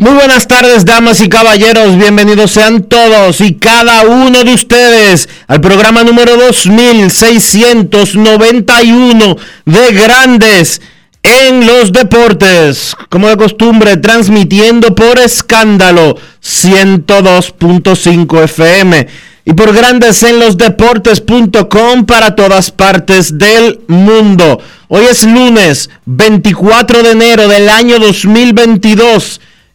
Muy 0.00 0.12
buenas 0.12 0.48
tardes, 0.48 0.84
damas 0.86 1.20
y 1.20 1.28
caballeros. 1.28 1.98
Bienvenidos 1.98 2.52
sean 2.52 2.84
todos 2.84 3.42
y 3.42 3.56
cada 3.56 4.06
uno 4.06 4.44
de 4.44 4.54
ustedes 4.54 5.28
al 5.46 5.60
programa 5.60 6.02
número 6.04 6.38
2691 6.38 9.36
de 9.66 9.92
Grandes 9.92 10.80
en 11.22 11.66
los 11.66 11.92
Deportes. 11.92 12.96
Como 13.10 13.28
de 13.28 13.36
costumbre, 13.36 13.98
transmitiendo 13.98 14.94
por 14.94 15.18
escándalo 15.18 16.16
102.5 16.42 18.44
FM 18.44 19.06
y 19.44 19.52
por 19.52 19.74
Grandes 19.74 20.22
en 20.22 20.40
los 20.40 20.56
Deportes.com 20.56 22.06
para 22.06 22.34
todas 22.34 22.70
partes 22.70 23.36
del 23.36 23.80
mundo. 23.86 24.62
Hoy 24.88 25.04
es 25.10 25.24
lunes 25.24 25.90
24 26.06 27.02
de 27.02 27.10
enero 27.10 27.48
del 27.48 27.68
año 27.68 27.98
2022 27.98 29.42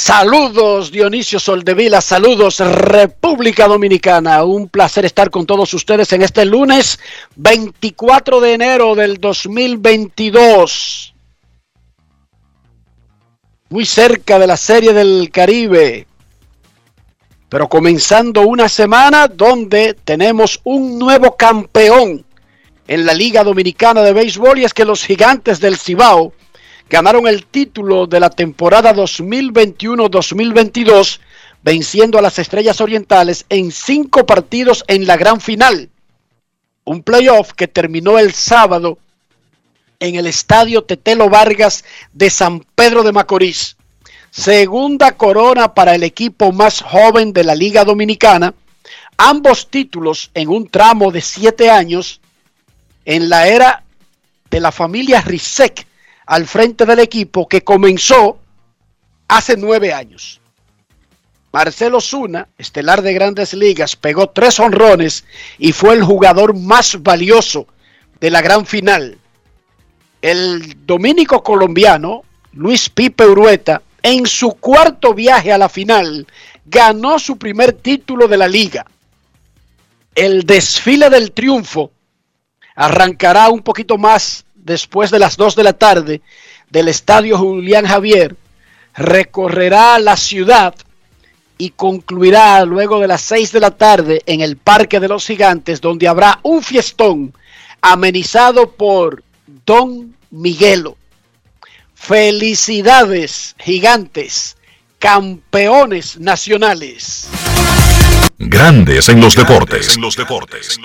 Saludos 0.00 0.92
Dionisio 0.92 1.40
Soldevila, 1.40 2.00
saludos 2.00 2.60
República 2.60 3.66
Dominicana. 3.66 4.44
Un 4.44 4.68
placer 4.68 5.04
estar 5.04 5.28
con 5.28 5.44
todos 5.44 5.74
ustedes 5.74 6.12
en 6.12 6.22
este 6.22 6.44
lunes 6.44 7.00
24 7.34 8.40
de 8.40 8.52
enero 8.54 8.94
del 8.94 9.18
2022. 9.18 11.14
Muy 13.70 13.84
cerca 13.84 14.38
de 14.38 14.46
la 14.46 14.56
Serie 14.56 14.92
del 14.92 15.30
Caribe. 15.32 16.06
Pero 17.48 17.68
comenzando 17.68 18.42
una 18.42 18.68
semana 18.68 19.26
donde 19.26 19.94
tenemos 19.94 20.60
un 20.62 20.96
nuevo 20.96 21.36
campeón 21.36 22.24
en 22.86 23.04
la 23.04 23.14
Liga 23.14 23.42
Dominicana 23.42 24.02
de 24.02 24.12
Béisbol 24.12 24.60
y 24.60 24.64
es 24.64 24.72
que 24.72 24.84
los 24.84 25.04
gigantes 25.04 25.58
del 25.58 25.76
Cibao 25.76 26.32
ganaron 26.88 27.26
el 27.26 27.46
título 27.46 28.06
de 28.06 28.20
la 28.20 28.30
temporada 28.30 28.94
2021-2022, 28.94 31.18
venciendo 31.62 32.18
a 32.18 32.22
las 32.22 32.38
Estrellas 32.38 32.80
Orientales 32.80 33.44
en 33.48 33.72
cinco 33.72 34.24
partidos 34.24 34.84
en 34.86 35.06
la 35.06 35.16
gran 35.16 35.40
final. 35.40 35.90
Un 36.84 37.02
playoff 37.02 37.52
que 37.52 37.68
terminó 37.68 38.18
el 38.18 38.32
sábado 38.32 38.98
en 40.00 40.14
el 40.14 40.26
estadio 40.26 40.84
Tetelo 40.84 41.28
Vargas 41.28 41.84
de 42.12 42.30
San 42.30 42.64
Pedro 42.74 43.02
de 43.02 43.12
Macorís. 43.12 43.76
Segunda 44.30 45.16
corona 45.16 45.74
para 45.74 45.94
el 45.94 46.02
equipo 46.02 46.52
más 46.52 46.80
joven 46.80 47.32
de 47.32 47.44
la 47.44 47.54
Liga 47.54 47.84
Dominicana. 47.84 48.54
Ambos 49.16 49.68
títulos 49.68 50.30
en 50.34 50.48
un 50.48 50.68
tramo 50.68 51.10
de 51.10 51.20
siete 51.20 51.70
años 51.70 52.20
en 53.04 53.28
la 53.28 53.48
era 53.48 53.82
de 54.48 54.60
la 54.60 54.70
familia 54.70 55.20
Rizek 55.20 55.87
al 56.28 56.46
frente 56.46 56.84
del 56.84 56.98
equipo 56.98 57.48
que 57.48 57.64
comenzó 57.64 58.38
hace 59.28 59.56
nueve 59.56 59.94
años. 59.94 60.42
Marcelo 61.50 62.02
Zuna, 62.02 62.48
estelar 62.58 63.00
de 63.00 63.14
grandes 63.14 63.54
ligas, 63.54 63.96
pegó 63.96 64.28
tres 64.28 64.60
honrones 64.60 65.24
y 65.58 65.72
fue 65.72 65.94
el 65.94 66.02
jugador 66.02 66.54
más 66.54 67.02
valioso 67.02 67.66
de 68.20 68.30
la 68.30 68.42
gran 68.42 68.66
final. 68.66 69.16
El 70.20 70.84
dominico 70.84 71.42
colombiano, 71.42 72.24
Luis 72.52 72.90
Pipe 72.90 73.24
Urueta, 73.24 73.80
en 74.02 74.26
su 74.26 74.50
cuarto 74.50 75.14
viaje 75.14 75.50
a 75.50 75.56
la 75.56 75.70
final, 75.70 76.26
ganó 76.66 77.18
su 77.18 77.38
primer 77.38 77.72
título 77.72 78.28
de 78.28 78.36
la 78.36 78.48
liga. 78.48 78.84
El 80.14 80.44
desfile 80.44 81.08
del 81.08 81.32
triunfo 81.32 81.90
arrancará 82.76 83.48
un 83.48 83.60
poquito 83.60 83.96
más 83.96 84.44
después 84.68 85.10
de 85.10 85.18
las 85.18 85.36
2 85.36 85.56
de 85.56 85.64
la 85.64 85.72
tarde 85.72 86.20
del 86.70 86.88
estadio 86.88 87.38
Julián 87.38 87.86
Javier, 87.86 88.36
recorrerá 88.94 89.98
la 89.98 90.16
ciudad 90.16 90.74
y 91.56 91.70
concluirá 91.70 92.64
luego 92.64 93.00
de 93.00 93.08
las 93.08 93.22
6 93.22 93.50
de 93.52 93.60
la 93.60 93.72
tarde 93.72 94.22
en 94.26 94.42
el 94.42 94.56
Parque 94.56 95.00
de 95.00 95.08
los 95.08 95.26
Gigantes, 95.26 95.80
donde 95.80 96.06
habrá 96.06 96.38
un 96.42 96.62
fiestón 96.62 97.34
amenizado 97.80 98.70
por 98.70 99.24
Don 99.66 100.14
Miguelo. 100.30 100.96
Felicidades, 101.94 103.56
gigantes, 103.58 104.56
campeones 104.98 106.18
nacionales. 106.18 107.28
Grandes 108.38 109.08
en 109.08 109.20
los 109.20 109.34
deportes. 109.34 109.96
En 109.96 110.02
los 110.02 110.16
deportes. 110.16 110.78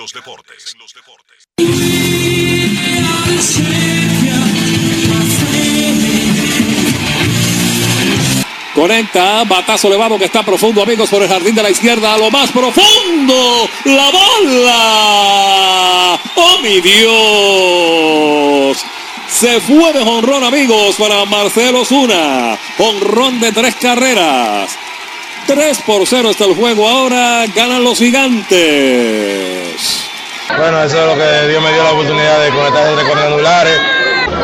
Conecta, 8.74 9.44
batazo 9.44 9.86
elevado 9.86 10.18
que 10.18 10.24
está 10.24 10.42
profundo, 10.42 10.82
amigos, 10.82 11.08
por 11.08 11.22
el 11.22 11.28
jardín 11.28 11.54
de 11.54 11.62
la 11.62 11.70
izquierda, 11.70 12.14
a 12.14 12.18
lo 12.18 12.28
más 12.28 12.50
profundo. 12.50 13.68
La 13.84 14.10
bola. 14.10 14.74
Oh, 16.34 16.58
mi 16.60 16.80
Dios. 16.80 17.04
Se 19.28 19.60
fue 19.60 19.92
de 19.92 20.02
jonrón, 20.02 20.42
amigos, 20.42 20.96
para 20.96 21.24
Marcelo 21.24 21.84
Zuna. 21.84 22.58
Jonrón 22.76 23.38
de 23.38 23.52
tres 23.52 23.76
carreras. 23.76 24.76
3 25.46 25.78
por 25.86 26.04
0 26.04 26.30
está 26.30 26.46
el 26.46 26.56
juego 26.56 26.88
ahora. 26.88 27.46
Ganan 27.54 27.84
los 27.84 27.98
gigantes. 27.98 29.34
Bueno, 30.48 30.82
eso 30.82 31.00
es 31.00 31.06
lo 31.06 31.14
que 31.14 31.48
Dios 31.48 31.62
me 31.62 31.72
dio 31.72 31.82
la 31.82 31.92
oportunidad 31.92 32.40
de 32.40 32.50
conectar 32.50 32.86
entre 32.86 33.04
cuadrangulares. 33.04 33.80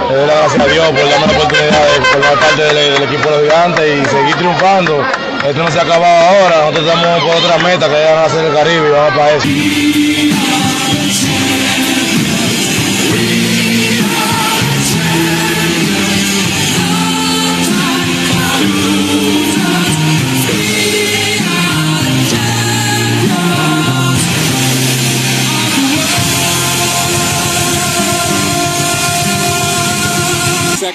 Le 0.09 0.17
doy 0.17 0.27
las 0.27 0.37
gracias 0.37 0.63
a 0.63 0.67
Dios 0.67 0.87
por 0.89 1.11
darme 1.11 1.27
la 1.27 1.33
oportunidad 1.33 1.85
de 1.85 2.05
formar 2.05 2.39
parte 2.39 2.63
del, 2.63 3.03
equipo 3.03 3.31
de 3.31 3.37
los 3.37 3.43
gigantes 3.43 3.85
y 3.85 4.05
seguir 4.09 4.37
triunfando 4.37 5.05
esto 5.47 5.63
no 5.63 5.71
se 5.71 5.79
ha 5.79 5.83
acabado 5.83 6.05
ahora, 6.05 6.57
nosotros 6.67 6.87
estamos 6.87 7.25
por 7.25 7.37
otra 7.37 7.59
meta 7.59 7.89
que 7.89 7.95
ya 7.95 8.13
van 8.13 8.23
a 8.25 8.27
hacer 8.27 8.45
el 8.45 8.53
Caribe 8.53 8.89
y 8.89 8.91
vamos 8.91 9.15
para 9.17 9.31
eso. 9.33 9.49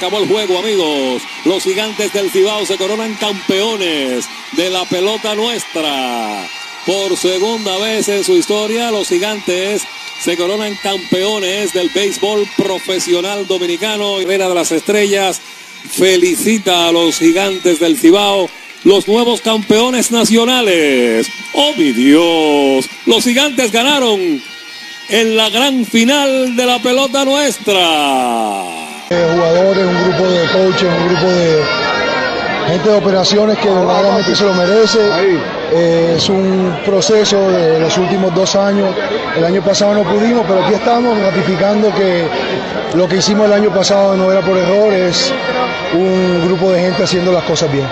Acabó 0.05 0.21
el 0.21 0.29
juego, 0.29 0.59
amigos. 0.59 1.23
Los 1.45 1.63
gigantes 1.63 2.13
del 2.13 2.29
Cibao 2.29 2.63
se 2.63 2.77
coronan 2.77 3.15
campeones 3.15 4.25
de 4.51 4.69
la 4.69 4.85
pelota 4.85 5.33
nuestra. 5.33 6.47
Por 6.85 7.17
segunda 7.17 7.75
vez 7.79 8.07
en 8.09 8.23
su 8.23 8.33
historia, 8.33 8.91
los 8.91 9.07
gigantes 9.07 9.81
se 10.21 10.37
coronan 10.37 10.75
campeones 10.83 11.73
del 11.73 11.89
béisbol 11.89 12.47
profesional 12.55 13.47
dominicano. 13.47 14.19
Herrera 14.19 14.47
de 14.47 14.53
las 14.53 14.71
Estrellas 14.71 15.41
felicita 15.89 16.89
a 16.89 16.91
los 16.91 17.17
gigantes 17.17 17.79
del 17.79 17.97
Cibao, 17.97 18.47
los 18.83 19.07
nuevos 19.07 19.41
campeones 19.41 20.11
nacionales. 20.11 21.27
¡Oh, 21.53 21.73
mi 21.75 21.93
Dios! 21.93 22.85
Los 23.07 23.23
gigantes 23.23 23.71
ganaron 23.71 24.39
en 25.09 25.35
la 25.35 25.49
gran 25.49 25.83
final 25.83 26.55
de 26.55 26.65
la 26.67 26.79
pelota 26.79 27.25
nuestra. 27.25 28.94
Eh, 29.07 29.27
jugadores, 29.35 29.85
un 29.85 30.03
grupo 30.03 30.27
de 30.27 30.47
coaches, 30.47 30.89
un 30.89 31.07
grupo 31.09 31.27
de 31.31 31.63
gente 32.69 32.89
de 32.89 32.95
operaciones 32.95 33.55
que 33.59 33.69
verdaderamente 33.69 34.35
se 34.35 34.43
lo 34.43 34.53
merece. 34.55 34.99
Eh, 35.71 36.15
es 36.17 36.27
un 36.27 36.75
proceso 36.83 37.37
de 37.51 37.79
los 37.81 37.95
últimos 37.99 38.33
dos 38.33 38.55
años. 38.55 38.95
El 39.37 39.43
año 39.43 39.61
pasado 39.61 39.93
no 39.93 40.03
pudimos, 40.03 40.43
pero 40.47 40.65
aquí 40.65 40.73
estamos 40.73 41.19
ratificando 41.19 41.93
que 41.93 42.27
lo 42.95 43.07
que 43.07 43.17
hicimos 43.17 43.45
el 43.45 43.53
año 43.53 43.69
pasado 43.69 44.17
no 44.17 44.31
era 44.31 44.41
por 44.41 44.57
error, 44.57 44.91
es 44.91 45.31
un 45.93 46.47
grupo 46.47 46.71
de 46.71 46.81
gente 46.81 47.03
haciendo 47.03 47.31
las 47.31 47.43
cosas 47.43 47.71
bien. 47.71 47.85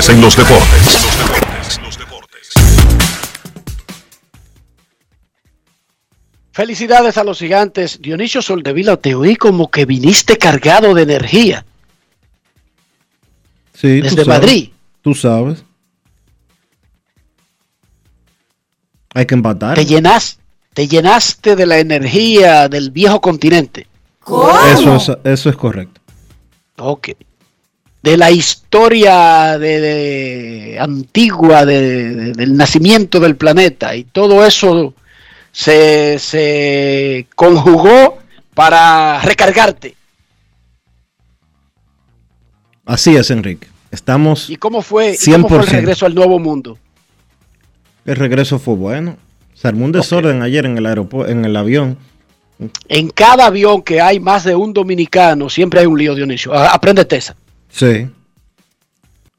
Grandes 0.00 0.08
en 0.08 0.20
los 0.22 0.36
deportes. 0.36 1.00
Felicidades 6.52 7.18
a 7.18 7.24
los 7.24 7.38
gigantes. 7.38 8.00
Dionisio 8.00 8.40
Soldevila, 8.40 8.96
te 8.96 9.14
oí 9.14 9.36
como 9.36 9.70
que 9.70 9.84
viniste 9.84 10.36
cargado 10.38 10.94
de 10.94 11.02
energía 11.02 11.64
Sí, 13.74 13.98
tú 14.00 14.04
desde 14.04 14.24
sabes. 14.24 14.28
Madrid. 14.28 14.70
Tú 15.02 15.14
sabes. 15.14 15.64
Hay 19.14 19.26
que 19.26 19.34
empatar. 19.34 19.74
Te, 19.74 19.86
llenas, 19.86 20.38
te 20.74 20.86
llenaste 20.86 21.56
de 21.56 21.66
la 21.66 21.78
energía 21.78 22.68
del 22.68 22.90
viejo 22.90 23.20
continente. 23.20 23.86
Eso 24.76 24.96
es, 24.96 25.10
eso 25.24 25.50
es 25.50 25.56
correcto. 25.56 26.00
Ok. 26.78 27.10
De 28.02 28.16
la 28.16 28.30
historia 28.30 29.58
de, 29.58 29.80
de- 29.80 30.78
antigua 30.80 31.66
de- 31.66 32.14
de- 32.14 32.32
del 32.32 32.56
nacimiento 32.56 33.20
del 33.20 33.36
planeta 33.36 33.94
y 33.94 34.04
todo 34.04 34.44
eso 34.46 34.94
se, 35.52 36.18
se 36.18 37.26
conjugó 37.34 38.18
para 38.54 39.20
recargarte. 39.20 39.96
Así 42.86 43.14
es, 43.16 43.30
Enrique. 43.30 43.68
Estamos. 43.90 44.48
¿Y 44.50 44.56
cómo 44.56 44.82
fue, 44.82 45.16
y 45.20 45.30
cómo 45.32 45.48
fue 45.48 45.58
el 45.58 45.64
100%. 45.64 45.70
regreso 45.70 46.06
al 46.06 46.14
nuevo 46.14 46.38
mundo? 46.38 46.78
El 48.04 48.16
regreso 48.16 48.58
fue 48.58 48.74
bueno. 48.74 49.16
Se 49.54 49.68
armó 49.68 49.84
un 49.84 49.92
desorden 49.92 50.42
ayer 50.42 50.64
en 50.64 50.78
el 50.78 50.86
aeropuerto, 50.86 51.30
en 51.30 51.44
el 51.44 51.54
avión. 51.56 51.98
En 52.88 53.10
cada 53.10 53.46
avión 53.46 53.82
que 53.82 54.00
hay 54.00 54.20
más 54.20 54.44
de 54.44 54.54
un 54.54 54.72
dominicano, 54.72 55.48
siempre 55.50 55.80
hay 55.80 55.86
un 55.86 55.98
lío, 55.98 56.14
Dionisio. 56.14 56.54
Apréndete 56.54 57.16
esa. 57.16 57.36
Sí. 57.70 58.08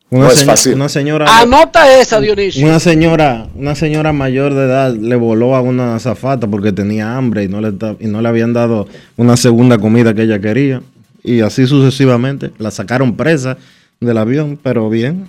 Una, 0.10 0.26
No 0.26 0.32
es 0.32 0.44
fácil. 0.44 0.74
una 0.74 0.90
señora. 0.90 1.40
Anota 1.40 2.00
esa, 2.02 2.20
Dionisio. 2.20 2.66
Una 2.68 2.80
señora, 2.82 3.48
una 3.56 3.76
señora 3.76 4.12
mayor 4.12 4.54
de 4.54 4.66
edad 4.66 4.94
le 4.94 5.16
voló 5.16 5.56
a 5.56 5.62
una 5.62 5.96
azafata 5.96 6.48
porque 6.48 6.74
tenía 6.74 7.16
hambre 7.16 7.44
y 7.44 7.48
no 7.48 7.62
le 7.62 7.74
y 8.00 8.08
no 8.08 8.22
le 8.22 8.28
habían 8.28 8.52
dado 8.52 8.88
una 9.16 9.38
segunda 9.38 9.78
comida 9.78 10.14
que 10.14 10.24
ella 10.24 10.42
quería 10.42 10.82
y 11.24 11.40
así 11.42 11.66
sucesivamente. 11.66 12.52
La 12.58 12.72
sacaron 12.72 13.16
presa 13.16 13.58
del 14.02 14.18
avión, 14.18 14.60
pero 14.62 14.90
bien. 14.90 15.28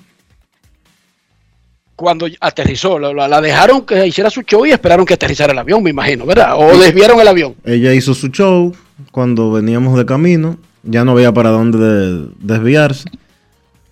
Cuando 1.94 2.26
aterrizó, 2.40 2.98
la, 2.98 3.12
la- 3.12 3.28
la 3.28 3.40
dejaron 3.40 3.82
que 3.86 4.04
hiciera 4.06 4.30
su 4.30 4.42
show 4.42 4.66
y 4.66 4.72
esperaron 4.72 5.06
que 5.06 5.14
aterrizara 5.14 5.52
el 5.52 5.58
avión, 5.58 5.82
me 5.82 5.90
imagino, 5.90 6.26
¿verdad? 6.26 6.54
O 6.56 6.76
desviaron 6.76 7.20
el 7.20 7.28
avión. 7.28 7.54
Ella 7.64 7.94
hizo 7.94 8.14
su 8.14 8.28
show 8.28 8.74
cuando 9.12 9.52
veníamos 9.52 9.96
de 9.96 10.04
camino, 10.06 10.56
ya 10.82 11.04
no 11.04 11.12
había 11.12 11.32
para 11.32 11.50
dónde 11.50 11.78
de- 11.78 12.26
desviarse. 12.40 13.08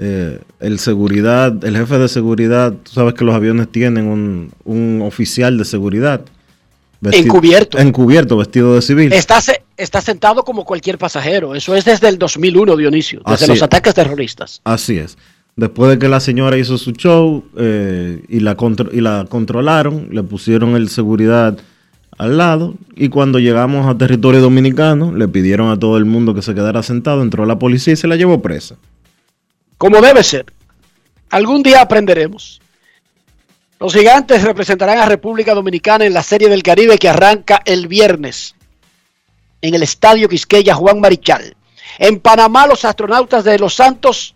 Eh, 0.02 0.40
el 0.60 0.78
seguridad, 0.78 1.62
el 1.64 1.76
jefe 1.76 1.98
de 1.98 2.08
seguridad, 2.08 2.72
tú 2.72 2.92
sabes 2.92 3.12
que 3.14 3.24
los 3.24 3.34
aviones 3.34 3.70
tienen 3.70 4.06
un, 4.06 4.50
un 4.64 5.02
oficial 5.02 5.58
de 5.58 5.64
seguridad. 5.66 6.22
Encubierto. 7.02 7.78
Encubierto, 7.78 8.36
vestido 8.36 8.74
de 8.74 8.82
civil. 8.82 9.12
Está, 9.12 9.40
está 9.76 10.00
sentado 10.00 10.42
como 10.42 10.64
cualquier 10.64 10.98
pasajero. 10.98 11.54
Eso 11.54 11.74
es 11.74 11.84
desde 11.84 12.08
el 12.08 12.18
2001, 12.18 12.76
Dionisio, 12.76 13.20
desde 13.20 13.34
Así 13.34 13.46
los 13.46 13.56
es. 13.58 13.62
ataques 13.62 13.94
terroristas. 13.94 14.60
Así 14.64 14.98
es. 14.98 15.16
Después 15.56 15.90
de 15.90 15.98
que 15.98 16.08
la 16.08 16.20
señora 16.20 16.56
hizo 16.58 16.78
su 16.78 16.92
show 16.92 17.44
eh, 17.56 18.22
y, 18.28 18.40
la 18.40 18.56
contro- 18.56 18.90
y 18.92 19.00
la 19.00 19.26
controlaron, 19.28 20.08
le 20.10 20.22
pusieron 20.22 20.76
el 20.76 20.88
seguridad 20.90 21.58
al 22.20 22.36
lado 22.36 22.74
y 22.96 23.08
cuando 23.08 23.38
llegamos 23.38 23.86
a 23.86 23.96
territorio 23.96 24.42
dominicano 24.42 25.16
le 25.16 25.26
pidieron 25.26 25.70
a 25.70 25.78
todo 25.78 25.96
el 25.96 26.04
mundo 26.04 26.34
que 26.34 26.42
se 26.42 26.54
quedara 26.54 26.82
sentado, 26.82 27.22
entró 27.22 27.46
la 27.46 27.58
policía 27.58 27.94
y 27.94 27.96
se 27.96 28.06
la 28.06 28.16
llevó 28.16 28.42
presa. 28.42 28.76
Como 29.78 30.02
debe 30.02 30.22
ser. 30.22 30.44
Algún 31.30 31.62
día 31.62 31.80
aprenderemos. 31.80 32.60
Los 33.78 33.94
gigantes 33.94 34.42
representarán 34.42 34.98
a 34.98 35.06
República 35.06 35.54
Dominicana 35.54 36.04
en 36.04 36.12
la 36.12 36.22
Serie 36.22 36.50
del 36.50 36.62
Caribe 36.62 36.98
que 36.98 37.08
arranca 37.08 37.62
el 37.64 37.88
viernes 37.88 38.54
en 39.62 39.74
el 39.74 39.82
Estadio 39.82 40.28
Quisqueya 40.28 40.74
Juan 40.74 41.00
Marichal. 41.00 41.56
En 41.98 42.20
Panamá, 42.20 42.66
los 42.66 42.84
astronautas 42.84 43.44
de 43.44 43.58
Los 43.58 43.72
Santos 43.72 44.34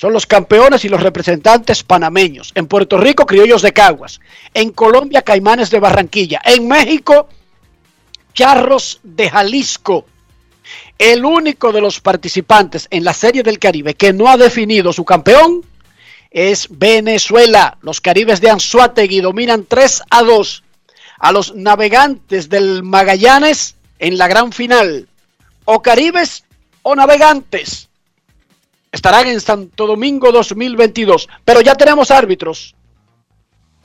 son 0.00 0.14
los 0.14 0.24
campeones 0.24 0.82
y 0.86 0.88
los 0.88 1.02
representantes 1.02 1.82
panameños. 1.82 2.52
En 2.54 2.66
Puerto 2.68 2.96
Rico, 2.96 3.26
criollos 3.26 3.60
de 3.60 3.74
Caguas. 3.74 4.18
En 4.54 4.70
Colombia, 4.70 5.20
caimanes 5.20 5.68
de 5.68 5.78
Barranquilla. 5.78 6.40
En 6.42 6.66
México, 6.66 7.28
charros 8.32 9.00
de 9.02 9.28
Jalisco. 9.28 10.06
El 10.96 11.22
único 11.26 11.70
de 11.70 11.82
los 11.82 12.00
participantes 12.00 12.88
en 12.90 13.04
la 13.04 13.12
Serie 13.12 13.42
del 13.42 13.58
Caribe 13.58 13.92
que 13.92 14.14
no 14.14 14.28
ha 14.28 14.38
definido 14.38 14.90
su 14.94 15.04
campeón 15.04 15.66
es 16.30 16.66
Venezuela. 16.70 17.76
Los 17.82 18.00
caribes 18.00 18.40
de 18.40 18.48
Anzuategui 18.48 19.20
dominan 19.20 19.66
3 19.68 20.04
a 20.08 20.22
2 20.22 20.64
a 21.18 21.32
los 21.32 21.54
navegantes 21.54 22.48
del 22.48 22.82
Magallanes 22.82 23.76
en 23.98 24.16
la 24.16 24.28
gran 24.28 24.50
final. 24.52 25.10
O 25.66 25.82
caribes 25.82 26.44
o 26.80 26.96
navegantes. 26.96 27.89
Estarán 28.92 29.28
en 29.28 29.40
Santo 29.40 29.86
Domingo 29.86 30.32
2022. 30.32 31.28
Pero 31.44 31.60
ya 31.60 31.74
tenemos 31.74 32.10
árbitros. 32.10 32.74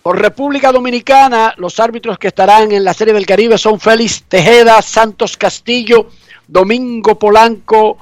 Por 0.02 0.20
República 0.20 0.72
Dominicana, 0.72 1.54
los 1.58 1.80
árbitros 1.80 2.18
que 2.20 2.28
estarán 2.28 2.72
en 2.72 2.84
la 2.84 2.94
Serie 2.94 3.14
del 3.14 3.26
Caribe 3.26 3.58
son 3.58 3.80
Félix 3.80 4.24
Tejeda, 4.28 4.82
Santos 4.82 5.36
Castillo, 5.36 6.10
Domingo 6.48 7.18
Polanco, 7.18 7.98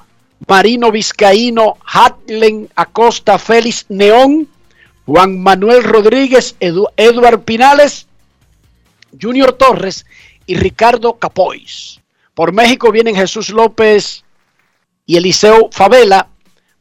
Marino 0.48 0.92
Vizcaíno, 0.92 1.78
Hatlen 1.86 2.70
Acosta, 2.76 3.40
Félix 3.40 3.86
Neón, 3.88 4.50
Juan 5.06 5.42
Manuel 5.42 5.84
Rodríguez, 5.84 6.58
Edu- 6.60 6.90
Eduard 6.98 7.40
Pinales, 7.44 8.08
Junior 9.22 9.54
Torres 9.54 10.06
y 10.46 10.56
Ricardo 10.56 11.14
Capois. 11.14 12.02
Por 12.34 12.52
México 12.52 12.92
vienen 12.92 13.16
Jesús 13.16 13.50
López 13.50 14.26
y 15.06 15.16
Eliseo 15.16 15.70
Favela. 15.72 16.28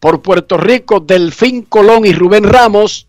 Por 0.03 0.21
Puerto 0.21 0.57
Rico, 0.57 0.99
Delfín 0.99 1.63
Colón 1.63 2.05
y 2.05 2.13
Rubén 2.13 2.43
Ramos. 2.43 3.07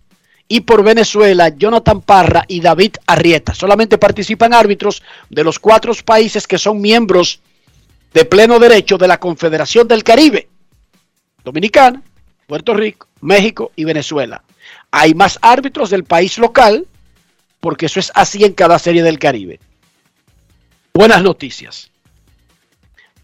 Y 0.47 0.61
por 0.61 0.83
Venezuela, 0.83 1.49
Jonathan 1.49 2.01
Parra 2.01 2.45
y 2.47 2.61
David 2.61 2.97
Arrieta. 3.07 3.55
Solamente 3.55 3.97
participan 3.97 4.53
árbitros 4.53 5.01
de 5.27 5.43
los 5.43 5.57
cuatro 5.57 5.91
países 6.05 6.45
que 6.45 6.59
son 6.59 6.79
miembros 6.79 7.39
de 8.13 8.25
pleno 8.25 8.59
derecho 8.59 8.99
de 8.99 9.07
la 9.07 9.19
Confederación 9.19 9.87
del 9.87 10.03
Caribe. 10.03 10.49
Dominicana, 11.43 12.03
Puerto 12.45 12.75
Rico, 12.75 13.07
México 13.21 13.71
y 13.75 13.85
Venezuela. 13.85 14.43
Hay 14.91 15.15
más 15.15 15.39
árbitros 15.41 15.89
del 15.89 16.03
país 16.03 16.37
local, 16.37 16.85
porque 17.59 17.87
eso 17.87 17.99
es 17.99 18.11
así 18.13 18.45
en 18.45 18.53
cada 18.53 18.77
serie 18.77 19.01
del 19.01 19.17
Caribe. 19.17 19.59
Buenas 20.93 21.23
noticias. 21.23 21.89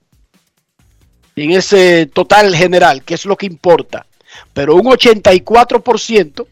en 1.36 1.52
ese 1.52 2.08
total 2.08 2.56
general, 2.56 3.04
que 3.04 3.14
es 3.14 3.24
lo 3.24 3.38
que 3.38 3.46
importa. 3.46 4.08
Pero 4.52 4.74
un 4.74 4.86
84% 4.86 6.48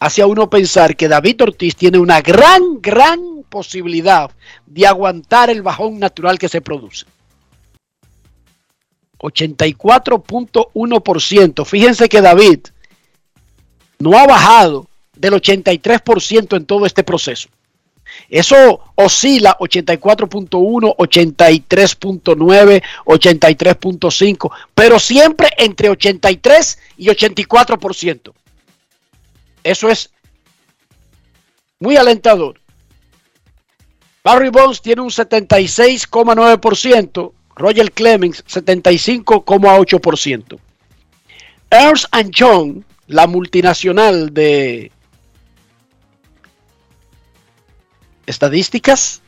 hace 0.00 0.22
a 0.22 0.26
uno 0.26 0.50
pensar 0.50 0.96
que 0.96 1.06
David 1.06 1.42
Ortiz 1.42 1.76
tiene 1.76 1.98
una 1.98 2.20
gran, 2.22 2.80
gran 2.80 3.44
posibilidad 3.48 4.30
de 4.66 4.86
aguantar 4.86 5.50
el 5.50 5.60
bajón 5.62 5.98
natural 5.98 6.38
que 6.38 6.48
se 6.48 6.62
produce. 6.62 7.04
84.1%. 9.18 11.66
Fíjense 11.66 12.08
que 12.08 12.22
David 12.22 12.60
no 13.98 14.16
ha 14.18 14.26
bajado 14.26 14.86
del 15.14 15.34
83% 15.34 16.56
en 16.56 16.64
todo 16.64 16.86
este 16.86 17.04
proceso. 17.04 17.50
Eso 18.30 18.80
oscila 18.94 19.58
84.1, 19.58 20.96
83.9, 20.96 22.82
83.5, 23.04 24.50
pero 24.74 24.98
siempre 24.98 25.50
entre 25.58 25.90
83 25.90 26.78
y 26.96 27.08
84%. 27.08 28.32
Eso 29.62 29.88
es 29.88 30.10
muy 31.78 31.96
alentador. 31.96 32.60
Barry 34.22 34.50
Bonds 34.50 34.82
tiene 34.82 35.00
un 35.00 35.08
76,9%, 35.10 37.32
Roger 37.56 37.90
Clemens 37.92 38.44
75,8%. 38.44 40.58
Ernst 41.70 42.06
Young, 42.30 42.82
la 43.06 43.26
multinacional 43.26 44.34
de 44.34 44.92
estadísticas, 48.26 49.22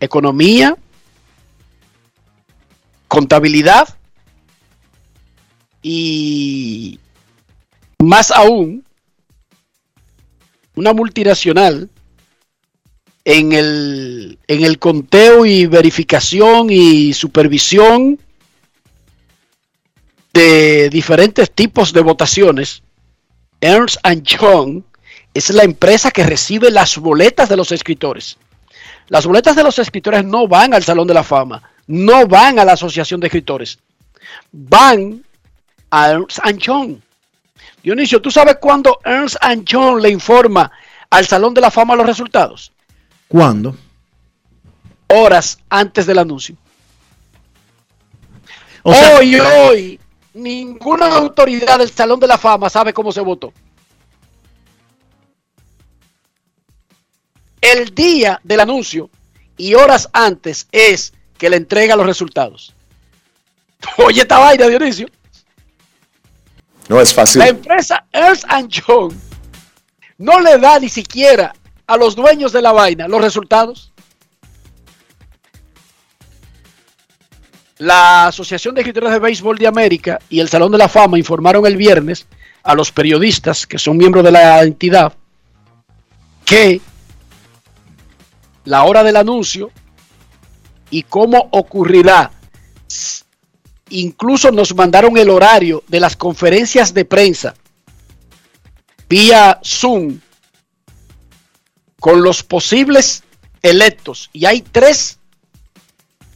economía, 0.00 0.76
contabilidad 3.08 3.88
y 5.82 7.00
más 8.04 8.30
aún 8.30 8.84
una 10.76 10.92
multinacional 10.92 11.88
en 13.24 13.52
el, 13.52 14.38
en 14.46 14.64
el 14.64 14.78
conteo 14.78 15.46
y 15.46 15.66
verificación 15.66 16.68
y 16.70 17.12
supervisión 17.14 18.18
de 20.32 20.90
diferentes 20.90 21.50
tipos 21.50 21.92
de 21.92 22.00
votaciones, 22.00 22.82
Ernst 23.60 23.98
Young 24.24 24.82
es 25.32 25.50
la 25.50 25.62
empresa 25.62 26.10
que 26.10 26.24
recibe 26.24 26.70
las 26.70 26.98
boletas 26.98 27.48
de 27.48 27.56
los 27.56 27.72
escritores. 27.72 28.36
Las 29.08 29.26
boletas 29.26 29.56
de 29.56 29.62
los 29.62 29.78
escritores 29.78 30.24
no 30.24 30.48
van 30.48 30.74
al 30.74 30.82
Salón 30.82 31.06
de 31.06 31.14
la 31.14 31.22
Fama, 31.22 31.62
no 31.86 32.26
van 32.26 32.58
a 32.58 32.64
la 32.64 32.72
Asociación 32.72 33.20
de 33.20 33.28
Escritores, 33.28 33.78
van 34.50 35.24
a 35.90 36.10
Ernst 36.10 36.40
Young. 36.58 36.96
Dionisio, 37.84 38.22
¿tú 38.22 38.30
sabes 38.30 38.56
cuándo 38.58 38.98
Ernst 39.04 39.36
Young 39.66 40.00
le 40.00 40.08
informa 40.08 40.72
al 41.10 41.26
Salón 41.26 41.52
de 41.52 41.60
la 41.60 41.70
Fama 41.70 41.94
los 41.94 42.06
resultados? 42.06 42.72
¿Cuándo? 43.28 43.76
Horas 45.08 45.58
antes 45.68 46.06
del 46.06 46.18
anuncio. 46.18 46.56
hoy, 48.84 49.38
hoy, 49.38 50.00
ninguna 50.32 51.14
autoridad 51.14 51.78
del 51.78 51.90
Salón 51.90 52.18
de 52.18 52.26
la 52.26 52.38
Fama 52.38 52.70
sabe 52.70 52.94
cómo 52.94 53.12
se 53.12 53.20
votó. 53.20 53.52
El 57.60 57.94
día 57.94 58.40
del 58.42 58.60
anuncio 58.60 59.10
y 59.58 59.74
horas 59.74 60.08
antes 60.14 60.68
es 60.72 61.12
que 61.36 61.50
le 61.50 61.58
entrega 61.58 61.96
los 61.96 62.06
resultados. 62.06 62.74
Oye 63.98 64.22
esta 64.22 64.38
vaina, 64.38 64.68
Dionisio. 64.68 65.06
No 66.88 67.00
es 67.00 67.14
fácil. 67.14 67.40
La 67.40 67.48
empresa 67.48 68.04
Ernst 68.12 68.46
Young 68.68 69.12
no 70.18 70.40
le 70.40 70.58
da 70.58 70.78
ni 70.78 70.88
siquiera 70.88 71.54
a 71.86 71.96
los 71.96 72.14
dueños 72.14 72.52
de 72.52 72.62
la 72.62 72.72
vaina 72.72 73.08
los 73.08 73.20
resultados. 73.20 73.92
La 77.78 78.28
Asociación 78.28 78.74
de 78.74 78.82
Escritores 78.82 79.10
de 79.10 79.18
Béisbol 79.18 79.58
de 79.58 79.66
América 79.66 80.18
y 80.28 80.40
el 80.40 80.48
Salón 80.48 80.70
de 80.72 80.78
la 80.78 80.88
Fama 80.88 81.18
informaron 81.18 81.66
el 81.66 81.76
viernes 81.76 82.26
a 82.62 82.74
los 82.74 82.92
periodistas 82.92 83.66
que 83.66 83.78
son 83.78 83.96
miembros 83.96 84.24
de 84.24 84.30
la 84.30 84.62
entidad 84.62 85.12
que 86.44 86.80
la 88.64 88.84
hora 88.84 89.02
del 89.02 89.16
anuncio 89.16 89.70
y 90.90 91.02
cómo 91.02 91.48
ocurrirá. 91.50 92.30
Incluso 93.90 94.50
nos 94.50 94.74
mandaron 94.74 95.16
el 95.16 95.30
horario 95.30 95.82
de 95.88 96.00
las 96.00 96.16
conferencias 96.16 96.94
de 96.94 97.04
prensa 97.04 97.54
vía 99.08 99.60
Zoom 99.64 100.20
con 102.00 102.22
los 102.22 102.42
posibles 102.42 103.22
electos. 103.62 104.30
Y 104.32 104.46
hay 104.46 104.60
tres, 104.60 105.18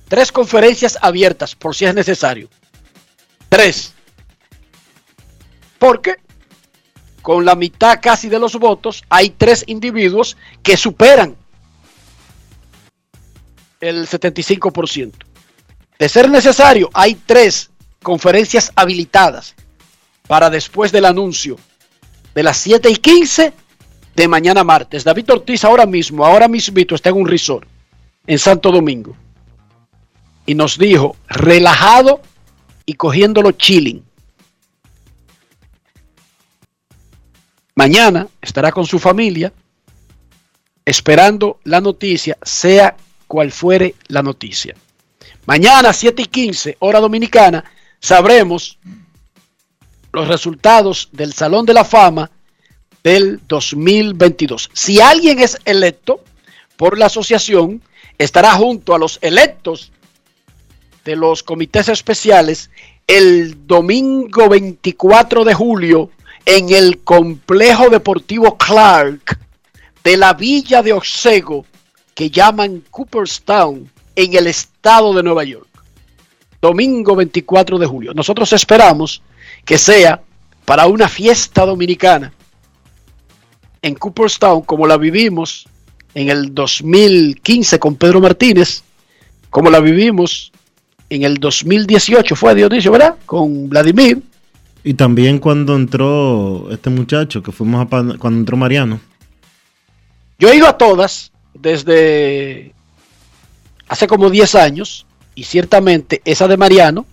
tres 0.09 0.33
conferencias 0.33 0.99
abiertas 1.01 1.55
por 1.55 1.75
si 1.75 1.85
es 1.85 1.95
necesario. 1.95 2.49
Tres. 3.49 3.95
Porque 5.79 6.17
con 7.23 7.45
la 7.45 7.55
mitad 7.55 7.99
casi 8.01 8.29
de 8.29 8.39
los 8.39 8.55
votos 8.57 9.03
hay 9.09 9.31
tres 9.31 9.65
individuos 9.67 10.37
que 10.63 10.77
superan 10.77 11.37
el 13.81 14.07
75%. 14.07 15.13
De 15.99 16.09
ser 16.09 16.31
necesario, 16.31 16.89
hay 16.95 17.15
tres 17.15 17.71
conferencias 18.03 18.73
habilitadas 18.77 19.55
para 20.29 20.49
después 20.49 20.93
del 20.93 21.05
anuncio 21.05 21.59
de 22.35 22.43
las 22.45 22.59
7 22.59 22.89
y 22.89 22.97
15 22.97 23.53
de 24.15 24.29
mañana 24.29 24.63
martes. 24.63 25.03
David 25.03 25.31
Ortiz 25.33 25.65
ahora 25.65 25.87
mismo, 25.87 26.25
ahora 26.25 26.47
mismo 26.47 26.77
está 26.91 27.09
en 27.09 27.17
un 27.17 27.27
resort 27.27 27.67
en 28.27 28.39
Santo 28.39 28.71
Domingo. 28.71 29.17
Y 30.47 30.55
nos 30.55 30.79
dijo, 30.79 31.17
relajado 31.29 32.21
y 32.87 32.95
cogiéndolo 32.95 33.53
chilling. 33.53 34.05
Mañana 37.75 38.29
estará 38.41 38.71
con 38.73 38.87
su 38.87 38.99
familia 38.99 39.53
esperando 40.85 41.61
la 41.65 41.81
noticia, 41.81 42.39
sea 42.43 42.97
cual 43.27 43.53
fuere 43.53 43.95
la 44.09 44.23
noticia. 44.23 44.75
Mañana, 45.49 45.95
7 45.95 46.21
y 46.21 46.27
15, 46.27 46.77
hora 46.81 47.01
dominicana, 47.01 47.65
sabremos 48.01 48.79
los 50.13 50.29
resultados 50.29 51.09
del 51.13 51.33
Salón 51.33 51.65
de 51.65 51.73
la 51.73 51.87
Fama 51.87 52.31
del 53.03 53.41
2022. 53.49 54.69
Si 54.75 55.01
alguien 55.01 55.39
es 55.39 55.57
electo 55.65 56.23
por 56.77 56.99
la 56.99 57.07
asociación, 57.07 57.81
estará 58.19 58.53
junto 58.57 58.95
a 58.95 58.99
los 58.99 59.19
electos 59.23 59.91
de 61.07 61.17
los 61.17 61.43
comités 61.43 61.89
especiales 61.89 62.69
el 63.07 63.67
domingo 63.67 64.51
24 64.51 65.45
de 65.45 65.55
julio 65.55 66.11
en 66.45 66.75
el 66.75 66.99
complejo 66.99 67.89
deportivo 67.89 68.59
Clark 68.59 69.39
de 70.05 70.19
la 70.19 70.35
villa 70.35 70.83
de 70.83 70.93
Otsego 70.93 71.65
que 72.15 72.29
llaman 72.29 72.85
Cooperstown 72.91 73.91
en 74.19 74.35
el 74.35 74.49
estado 74.49 75.15
de 75.15 75.23
Nueva 75.23 75.45
York. 75.45 75.69
Domingo 76.61 77.15
24 77.15 77.79
de 77.79 77.87
julio. 77.87 78.13
Nosotros 78.15 78.53
esperamos 78.53 79.23
que 79.65 79.79
sea 79.79 80.21
para 80.65 80.89
una 80.89 81.09
fiesta 81.09 81.65
dominicana 81.65 82.33
en 83.81 83.95
Cooperstown 83.95 84.63
como 84.63 84.89
la 84.89 84.97
vivimos 84.97 85.69
en 86.15 86.31
el 86.31 86.53
2015 86.53 87.79
con 87.79 87.95
Pedro 87.95 88.21
Martínez, 88.21 88.83
como 89.51 89.71
la 89.71 89.79
vivimos 89.79 90.51
en 91.11 91.23
el 91.23 91.37
2018, 91.37 92.35
fue 92.35 92.57
Dionisio, 92.57 92.91
¿verdad? 92.91 93.15
Con 93.25 93.69
Vladimir. 93.69 94.21
Y 94.83 94.95
también 94.95 95.39
cuando 95.39 95.77
entró 95.77 96.69
este 96.73 96.91
muchacho, 96.91 97.41
que 97.41 97.53
fuimos 97.53 97.87
a 97.87 97.87
cuando 97.87 98.41
entró 98.41 98.57
Mariano. 98.57 98.99
Yo 100.41 100.49
he 100.49 100.57
ido 100.57 100.67
a 100.67 100.77
todas 100.77 101.31
desde 101.55 102.75
hace 103.89 104.07
como 104.07 104.31
10 104.31 104.55
años 104.55 105.07
y 105.35 105.45
ciertamente 105.45 106.23
esa 106.25 106.47
de 106.49 106.57
Mariano, 106.57 107.07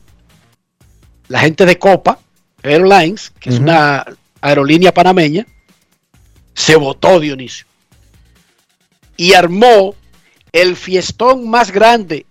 la 1.28 1.40
gente 1.40 1.66
de 1.66 1.80
Copa 1.80 2.20
Airlines, 2.64 3.32
que 3.40 3.50
es 3.50 3.60
una 3.60 4.06
aerolínea 4.42 4.94
panameña, 4.94 5.46
se 6.54 6.76
votó 6.76 7.20
Dionisio 7.20 7.66
y 9.18 9.34
armó 9.34 9.96
el 10.52 10.76
fiestón 10.76 11.50
más 11.50 11.72
grande 11.72 12.26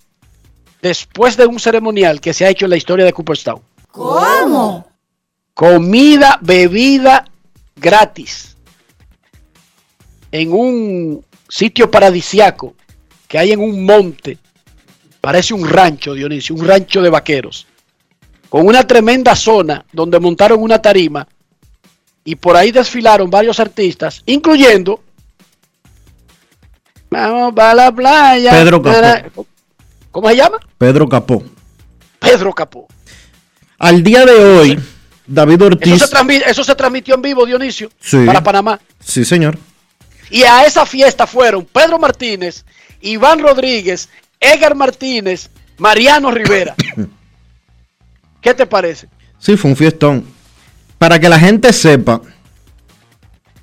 después 0.82 1.36
de 1.36 1.46
un 1.46 1.60
ceremonial 1.60 2.20
que 2.20 2.34
se 2.34 2.44
ha 2.44 2.50
hecho 2.50 2.66
en 2.66 2.70
la 2.70 2.76
historia 2.76 3.04
de 3.04 3.12
Cooperstown. 3.12 3.62
¿Cómo? 3.90 4.88
Comida, 5.54 6.38
bebida 6.42 7.24
gratis 7.76 8.56
en 10.32 10.52
un 10.52 11.24
sitio 11.48 11.90
paradisiaco 11.90 12.74
que 13.34 13.38
hay 13.40 13.50
en 13.50 13.58
un 13.58 13.84
monte. 13.84 14.38
Parece 15.20 15.54
un 15.54 15.68
rancho, 15.68 16.14
Dionisio, 16.14 16.54
un 16.54 16.64
rancho 16.64 17.02
de 17.02 17.10
vaqueros. 17.10 17.66
Con 18.48 18.64
una 18.64 18.86
tremenda 18.86 19.34
zona 19.34 19.84
donde 19.92 20.20
montaron 20.20 20.62
una 20.62 20.80
tarima 20.80 21.26
y 22.24 22.36
por 22.36 22.56
ahí 22.56 22.70
desfilaron 22.70 23.28
varios 23.28 23.58
artistas, 23.58 24.22
incluyendo 24.26 25.02
Vamos 27.10 27.54
para 27.54 27.74
la 27.74 27.90
playa. 27.90 28.52
Pedro 28.52 28.80
Capó. 28.80 29.46
¿Cómo 30.12 30.28
se 30.28 30.36
llama? 30.36 30.58
Pedro 30.78 31.08
Capó. 31.08 31.42
Pedro 32.20 32.52
Capó. 32.52 32.86
Al 33.78 34.04
día 34.04 34.24
de 34.24 34.32
hoy, 34.32 34.80
David 35.26 35.60
Ortiz. 35.60 35.92
Eso 36.46 36.62
se, 36.62 36.76
transmitió 36.76 37.16
en 37.16 37.22
vivo, 37.22 37.44
Dionisio, 37.44 37.90
para 38.26 38.44
Panamá. 38.44 38.78
Sí, 39.00 39.24
señor. 39.24 39.58
Y 40.30 40.44
a 40.44 40.64
esa 40.66 40.86
fiesta 40.86 41.26
fueron 41.26 41.64
Pedro 41.64 41.98
Martínez, 41.98 42.64
Iván 43.04 43.38
Rodríguez, 43.40 44.08
Edgar 44.40 44.74
Martínez, 44.74 45.50
Mariano 45.78 46.30
Rivera. 46.30 46.74
¿Qué 48.40 48.54
te 48.54 48.66
parece? 48.66 49.08
Sí, 49.38 49.56
fue 49.56 49.70
un 49.70 49.76
fiestón. 49.76 50.24
Para 50.98 51.20
que 51.20 51.28
la 51.28 51.38
gente 51.38 51.72
sepa, 51.72 52.20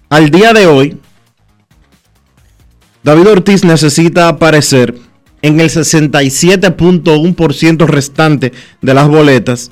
al 0.10 0.30
día 0.30 0.54
de 0.54 0.68
hoy, 0.68 0.98
David 3.04 3.28
Ortiz 3.28 3.64
necesita 3.64 4.28
aparecer 4.28 4.96
en 5.42 5.60
el 5.60 5.70
67.1% 5.70 7.88
restante 7.88 8.52
de 8.82 8.94
las 8.94 9.08
boletas 9.08 9.72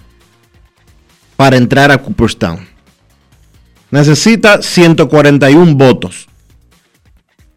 para 1.36 1.58
entrar 1.58 1.92
a 1.92 2.00
Cooperstown. 2.00 2.68
Necesita 3.92 4.64
141 4.64 5.76
votos. 5.76 6.28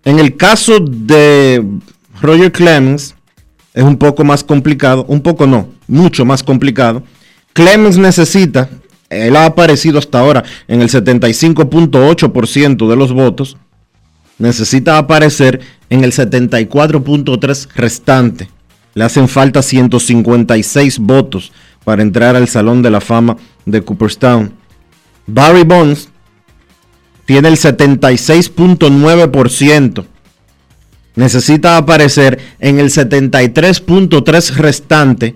En 0.04 0.18
el 0.18 0.36
caso 0.36 0.80
de 0.80 1.64
Roger 2.22 2.50
Clemens 2.50 3.14
es 3.74 3.84
un 3.84 3.98
poco 3.98 4.24
más 4.24 4.42
complicado, 4.42 5.04
un 5.08 5.20
poco 5.20 5.46
no, 5.46 5.68
mucho 5.86 6.24
más 6.24 6.42
complicado. 6.42 7.02
Clemens 7.52 7.98
necesita, 7.98 8.70
él 9.10 9.36
ha 9.36 9.44
aparecido 9.44 9.98
hasta 9.98 10.20
ahora 10.20 10.42
en 10.68 10.80
el 10.80 10.88
75.8% 10.88 12.88
de 12.88 12.96
los 12.96 13.12
votos 13.12 13.58
necesita 14.42 14.98
aparecer 14.98 15.60
en 15.88 16.04
el 16.04 16.12
74.3 16.12 17.68
restante. 17.74 18.50
Le 18.94 19.04
hacen 19.04 19.26
falta 19.28 19.62
156 19.62 20.98
votos 20.98 21.50
para 21.84 22.02
entrar 22.02 22.36
al 22.36 22.48
Salón 22.48 22.82
de 22.82 22.90
la 22.90 23.00
Fama 23.00 23.38
de 23.64 23.80
Cooperstown. 23.82 24.52
Barry 25.26 25.62
Bonds 25.62 26.10
tiene 27.24 27.48
el 27.48 27.56
76.9%. 27.56 30.04
Necesita 31.14 31.76
aparecer 31.76 32.38
en 32.58 32.78
el 32.78 32.90
73.3 32.90 34.54
restante 34.56 35.34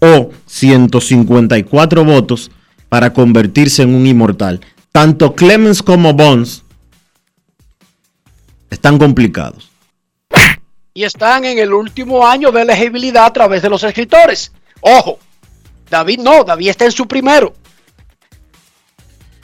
o 0.00 0.30
154 0.46 2.04
votos 2.04 2.50
para 2.88 3.12
convertirse 3.12 3.82
en 3.82 3.94
un 3.94 4.06
inmortal. 4.06 4.60
Tanto 4.92 5.34
Clemens 5.34 5.82
como 5.82 6.14
Bonds 6.14 6.62
están 8.70 8.98
complicados. 8.98 9.70
Y 10.94 11.04
están 11.04 11.44
en 11.44 11.58
el 11.58 11.74
último 11.74 12.26
año 12.26 12.50
de 12.50 12.62
elegibilidad 12.62 13.26
a 13.26 13.32
través 13.32 13.60
de 13.60 13.68
los 13.68 13.82
escritores. 13.84 14.50
Ojo, 14.80 15.18
David 15.90 16.20
no, 16.20 16.42
David 16.42 16.70
está 16.70 16.86
en 16.86 16.92
su 16.92 17.06
primero. 17.06 17.54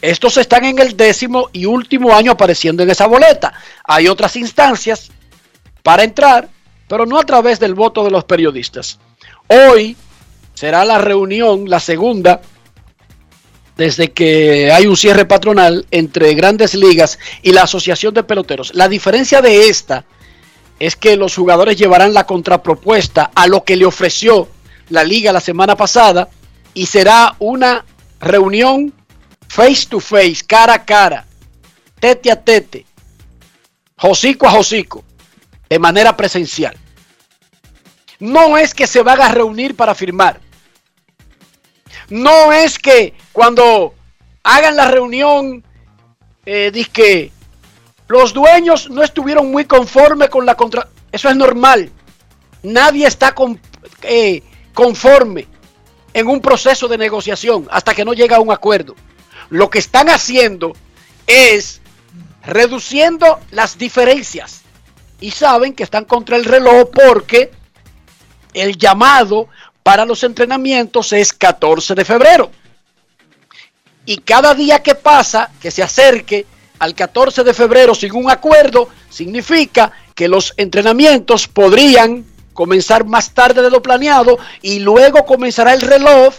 Estos 0.01 0.37
están 0.39 0.65
en 0.65 0.79
el 0.79 0.97
décimo 0.97 1.51
y 1.53 1.67
último 1.67 2.15
año 2.15 2.33
apareciendo 2.33 2.83
en 2.83 2.91
esa 2.91 3.07
boleta. 3.07 3.53
Hay 3.85 4.09
otras 4.09 4.35
instancias 4.37 5.11
para 5.83 6.05
entrar, 6.05 6.49
pero 6.89 7.07
no 7.07 7.19
a 7.19 7.25
través 7.25 7.59
del 7.59 7.75
voto 7.75 8.05
de 8.05 8.11
los 8.11 8.25
periodistas. 8.25 8.99
Hoy 9.49 9.97
será 10.55 10.85
la 10.85 10.99
reunión, 10.99 11.69
la 11.69 11.81
segunda, 11.81 12.41
desde 13.77 14.13
que 14.13 14.71
hay 14.71 14.87
un 14.87 14.97
cierre 14.97 15.25
patronal 15.25 15.87
entre 15.91 16.35
grandes 16.35 16.75
ligas 16.75 17.19
y 17.43 17.53
la 17.53 17.63
Asociación 17.63 18.15
de 18.15 18.23
Peloteros. 18.23 18.75
La 18.75 18.89
diferencia 18.89 19.41
de 19.41 19.69
esta 19.69 20.05
es 20.79 20.97
que 20.97 21.17
los 21.17 21.35
jugadores 21.35 21.77
llevarán 21.77 22.13
la 22.13 22.27
contrapropuesta 22.27 23.31
a 23.35 23.47
lo 23.47 23.65
que 23.65 23.77
le 23.77 23.87
ofreció 23.87 24.49
la 24.89 25.05
liga 25.05 25.33
la 25.33 25.41
semana 25.41 25.77
pasada 25.77 26.29
y 26.75 26.87
será 26.87 27.35
una 27.39 27.85
reunión 28.21 28.93
face 29.49 29.87
to 29.89 30.01
face, 30.01 30.39
cara 30.47 30.75
a 30.75 30.85
cara, 30.85 31.27
tete 31.99 32.31
a 32.31 32.37
tete, 32.37 32.87
josico 33.97 34.47
a 34.47 34.51
josico, 34.51 35.05
de 35.73 35.79
manera 35.79 36.17
presencial. 36.17 36.77
No 38.19 38.57
es 38.57 38.75
que 38.75 38.87
se 38.87 39.03
van 39.03 39.21
a 39.21 39.29
reunir 39.29 39.75
para 39.75 39.95
firmar 39.95 40.41
no 42.13 42.53
es 42.53 42.79
que 42.79 43.15
cuando 43.33 43.95
hagan 44.43 44.77
la 44.77 44.89
reunión, 44.89 45.65
eh, 46.45 46.87
que 46.93 47.33
los 48.09 48.35
dueños 48.35 48.91
no 48.91 49.03
estuvieron 49.03 49.51
muy 49.51 49.65
conformes 49.65 50.29
con 50.29 50.45
la 50.45 50.55
contra... 50.55 50.89
Eso 51.11 51.31
es 51.31 51.37
normal. 51.37 51.91
Nadie 52.63 53.07
está 53.07 53.35
eh, 54.03 54.43
conforme 54.75 55.47
en 56.13 56.29
un 56.29 56.41
proceso 56.41 56.87
de 56.87 56.99
negociación 56.99 57.67
hasta 57.71 57.95
que 57.95 58.05
no 58.05 58.13
llega 58.13 58.37
a 58.37 58.41
un 58.41 58.53
acuerdo. 58.53 58.95
Lo 59.49 59.71
que 59.71 59.79
están 59.79 60.11
haciendo 60.11 60.75
es 61.27 61.81
reduciendo 62.45 63.41
las 63.51 63.79
diferencias. 63.79 64.62
Y 65.23 65.31
saben 65.31 65.73
que 65.73 65.85
están 65.85 66.05
contra 66.05 66.37
el 66.37 66.45
reloj 66.45 66.91
porque 66.93 67.53
el 68.53 68.77
llamado 68.77 69.49
para 69.85 70.05
los 70.05 70.25
entrenamientos 70.25 71.13
es 71.13 71.33
14 71.33 71.95
de 71.95 72.05
febrero. 72.05 72.51
Y 74.05 74.19
cada 74.19 74.53
día 74.53 74.83
que 74.83 74.97
pasa, 74.97 75.49
que 75.61 75.71
se 75.71 75.81
acerque 75.81 76.45
al 76.81 76.97
14 76.97 77.45
de 77.45 77.55
febrero 77.55 77.95
sin 77.95 78.13
un 78.17 78.29
acuerdo, 78.29 78.89
significa 79.09 79.93
que 80.17 80.27
los 80.27 80.55
entrenamientos 80.57 81.47
podrían 81.47 82.27
comenzar 82.53 83.05
más 83.05 83.33
tarde 83.33 83.63
de 83.63 83.71
lo 83.71 83.81
planeado 83.81 84.39
y 84.61 84.81
luego 84.81 85.25
comenzará 85.25 85.73
el 85.73 85.83
reloj 85.83 86.35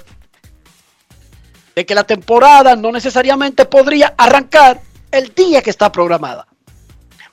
de 1.74 1.86
que 1.86 1.96
la 1.96 2.04
temporada 2.04 2.76
no 2.76 2.92
necesariamente 2.92 3.64
podría 3.64 4.14
arrancar 4.18 4.82
el 5.10 5.34
día 5.34 5.62
que 5.62 5.70
está 5.70 5.90
programada. 5.90 6.46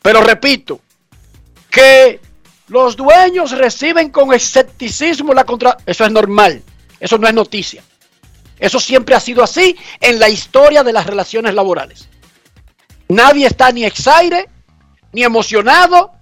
Pero 0.01 0.23
repito, 0.23 0.81
que 1.71 2.21
los 2.69 2.97
dueños 2.97 3.53
reciben 3.53 4.11
con 4.11 4.33
escepticismo 4.33 5.33
la 5.33 5.45
contra... 5.45 5.77
Eso 5.87 6.05
es 6.05 6.13
normal, 6.13 6.63
eso 6.99 7.19
no 7.19 7.27
es 7.27 7.35
noticia. 7.35 7.83
Eso 8.59 8.79
siempre 8.79 9.15
ha 9.15 9.21
sido 9.21 9.43
así 9.43 9.77
en 10.01 10.19
la 10.19 10.29
historia 10.29 10.85
de 10.85 10.93
las 10.93 11.07
relaciones 11.07 11.55
laborales. 11.55 12.09
Nadie 13.09 13.47
está 13.47 13.73
ni 13.73 13.85
exaire, 13.85 14.49
ni 15.13 15.25
emocionado, 15.25 16.13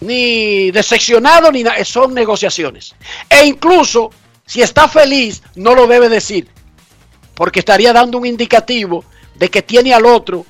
ni 0.00 0.70
decepcionado, 0.70 1.52
ni 1.52 1.62
nada. 1.62 1.84
Son 1.84 2.14
negociaciones. 2.14 2.94
E 3.28 3.44
incluso, 3.44 4.10
si 4.46 4.62
está 4.62 4.88
feliz, 4.88 5.42
no 5.54 5.74
lo 5.74 5.86
debe 5.86 6.08
decir. 6.08 6.48
Porque 7.34 7.60
estaría 7.60 7.92
dando 7.92 8.18
un 8.18 8.26
indicativo 8.26 9.04
de 9.36 9.50
que 9.50 9.62
tiene 9.62 9.94
al 9.94 10.06
otro 10.06 10.44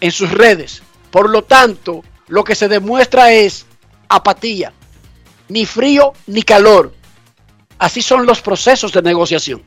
en 0.00 0.12
sus 0.12 0.30
redes. 0.30 0.82
Por 1.10 1.28
lo 1.28 1.42
tanto, 1.42 2.02
lo 2.30 2.44
que 2.44 2.54
se 2.54 2.68
demuestra 2.68 3.32
es 3.32 3.66
apatía. 4.08 4.72
Ni 5.48 5.66
frío 5.66 6.12
ni 6.26 6.42
calor. 6.42 6.94
Así 7.78 8.00
son 8.02 8.24
los 8.24 8.40
procesos 8.40 8.92
de 8.92 9.02
negociación. 9.02 9.62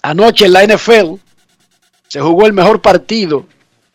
Anoche 0.00 0.46
en 0.46 0.52
la 0.52 0.64
NFL 0.64 1.14
se 2.06 2.20
jugó 2.20 2.46
el 2.46 2.52
mejor 2.52 2.80
partido 2.80 3.46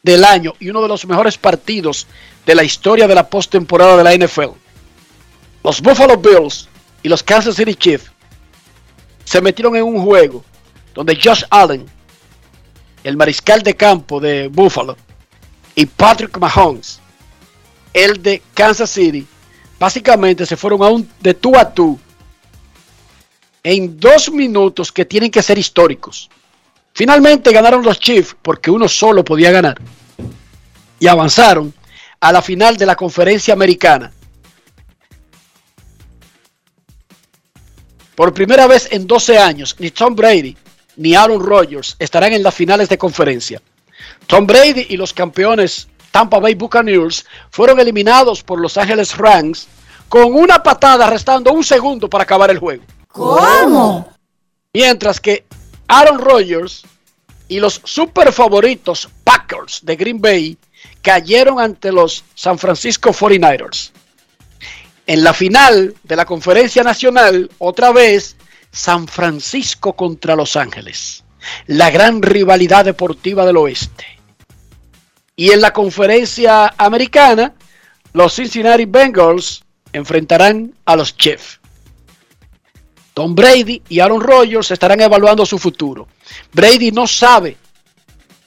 del 0.04 0.26
año 0.26 0.54
y 0.60 0.70
uno 0.70 0.82
de 0.82 0.90
los 0.90 1.06
mejores 1.06 1.38
partidos 1.38 2.08
de 2.46 2.56
la 2.56 2.64
historia 2.64 3.08
de 3.08 3.16
la 3.16 3.30
postemporada 3.30 3.96
de 3.96 4.04
la 4.04 4.26
NFL. 4.26 4.52
Los 5.64 5.82
Buffalo 5.82 6.18
Bills 6.18 6.68
y 7.04 7.08
los 7.08 7.24
Kansas 7.24 7.56
City 7.56 7.76
Chiefs 7.76 8.12
se 9.24 9.42
metieron 9.42 9.78
en 9.78 9.84
un 9.84 10.04
juego 10.04 10.44
donde 10.94 11.16
Josh 11.16 11.44
Allen, 11.50 11.86
el 13.06 13.16
mariscal 13.16 13.62
de 13.62 13.76
campo 13.76 14.20
de 14.20 14.50
Buffalo, 14.50 14.98
y 15.76 15.86
Patrick 15.86 16.38
Mahomes, 16.38 17.00
el 17.94 18.22
de 18.22 18.42
Kansas 18.54 18.90
City, 18.90 19.26
básicamente 19.80 20.46
se 20.46 20.58
fueron 20.58 20.84
a 20.84 20.90
un 20.90 21.10
de 21.20 21.34
tú 21.34 21.56
a 21.58 21.74
tú 21.74 22.00
en 23.64 24.00
dos 24.00 24.32
minutos 24.32 24.92
que 24.92 25.06
tienen 25.06 25.32
que 25.32 25.44
ser 25.44 25.58
históricos. 25.58 26.30
Finalmente 26.94 27.52
ganaron 27.52 27.84
los 27.84 28.00
Chiefs 28.00 28.36
porque 28.42 28.72
uno 28.72 28.88
solo 28.88 29.24
podía 29.24 29.52
ganar 29.52 29.80
y 31.00 31.08
avanzaron 31.08 31.74
a 32.20 32.32
la 32.32 32.42
final 32.42 32.78
de 32.78 32.86
la 32.86 32.96
conferencia 32.96 33.54
americana. 33.54 34.12
Por 38.16 38.34
primera 38.34 38.68
vez 38.68 38.88
en 38.92 39.08
12 39.08 39.38
años, 39.40 39.76
ni 39.80 39.90
Tom 39.90 40.16
Brady 40.16 40.56
ni 40.98 41.16
Aaron 41.16 41.44
Rodgers 41.44 41.96
estarán 41.98 42.34
en 42.34 42.44
las 42.44 42.54
finales 42.54 42.90
de 42.90 42.98
conferencia. 42.98 43.62
Tom 44.28 44.48
Brady 44.48 44.88
y 44.90 44.98
los 44.98 45.14
campeones 45.14 45.88
Tampa 46.12 46.40
Bay 46.40 46.56
Buccaneers 46.56 47.26
fueron 47.50 47.80
eliminados 47.80 48.44
por 48.44 48.60
Los 48.60 48.78
Ángeles 48.78 49.18
Rams 49.18 49.68
con 50.10 50.34
una 50.34 50.62
patada 50.62 51.10
restando 51.10 51.54
un 51.54 51.64
segundo 51.64 52.10
para 52.10 52.24
acabar 52.24 52.52
el 52.52 52.60
juego. 52.60 52.84
¿Cómo? 53.08 54.12
Mientras 54.74 55.20
que 55.20 55.46
Aaron 55.88 56.20
Rodgers 56.20 56.84
y 57.48 57.60
los 57.60 57.82
super 57.84 58.32
favoritos 58.32 59.10
Packers 59.24 59.80
de 59.84 59.96
Green 59.96 60.22
Bay 60.22 60.58
cayeron 61.02 61.60
ante 61.60 61.92
los 61.92 62.24
San 62.36 62.58
Francisco 62.58 63.12
49ers. 63.12 63.92
En 65.08 65.24
la 65.24 65.34
final 65.34 65.96
de 66.04 66.16
la 66.16 66.26
conferencia 66.26 66.84
nacional, 66.84 67.50
otra 67.58 67.92
vez, 67.92 68.36
San 68.72 69.08
Francisco 69.08 69.94
contra 69.94 70.36
Los 70.36 70.56
Ángeles. 70.56 71.21
La 71.68 71.90
gran 71.90 72.22
rivalidad 72.22 72.86
deportiva 72.86 73.46
del 73.46 73.58
oeste. 73.58 74.06
Y 75.36 75.52
en 75.52 75.62
la 75.62 75.74
conferencia 75.74 76.74
americana, 76.78 77.54
los 78.14 78.36
Cincinnati 78.36 78.86
Bengals 78.86 79.64
enfrentarán 79.94 80.74
a 80.86 80.96
los 80.96 81.16
Chiefs. 81.18 81.60
Tom 83.14 83.36
Brady 83.36 83.82
y 83.90 84.00
Aaron 84.00 84.22
Rodgers 84.22 84.72
estarán 84.72 85.02
evaluando 85.02 85.46
su 85.46 85.58
futuro. 85.58 86.08
Brady 86.54 86.92
no 86.92 87.08
sabe 87.08 87.58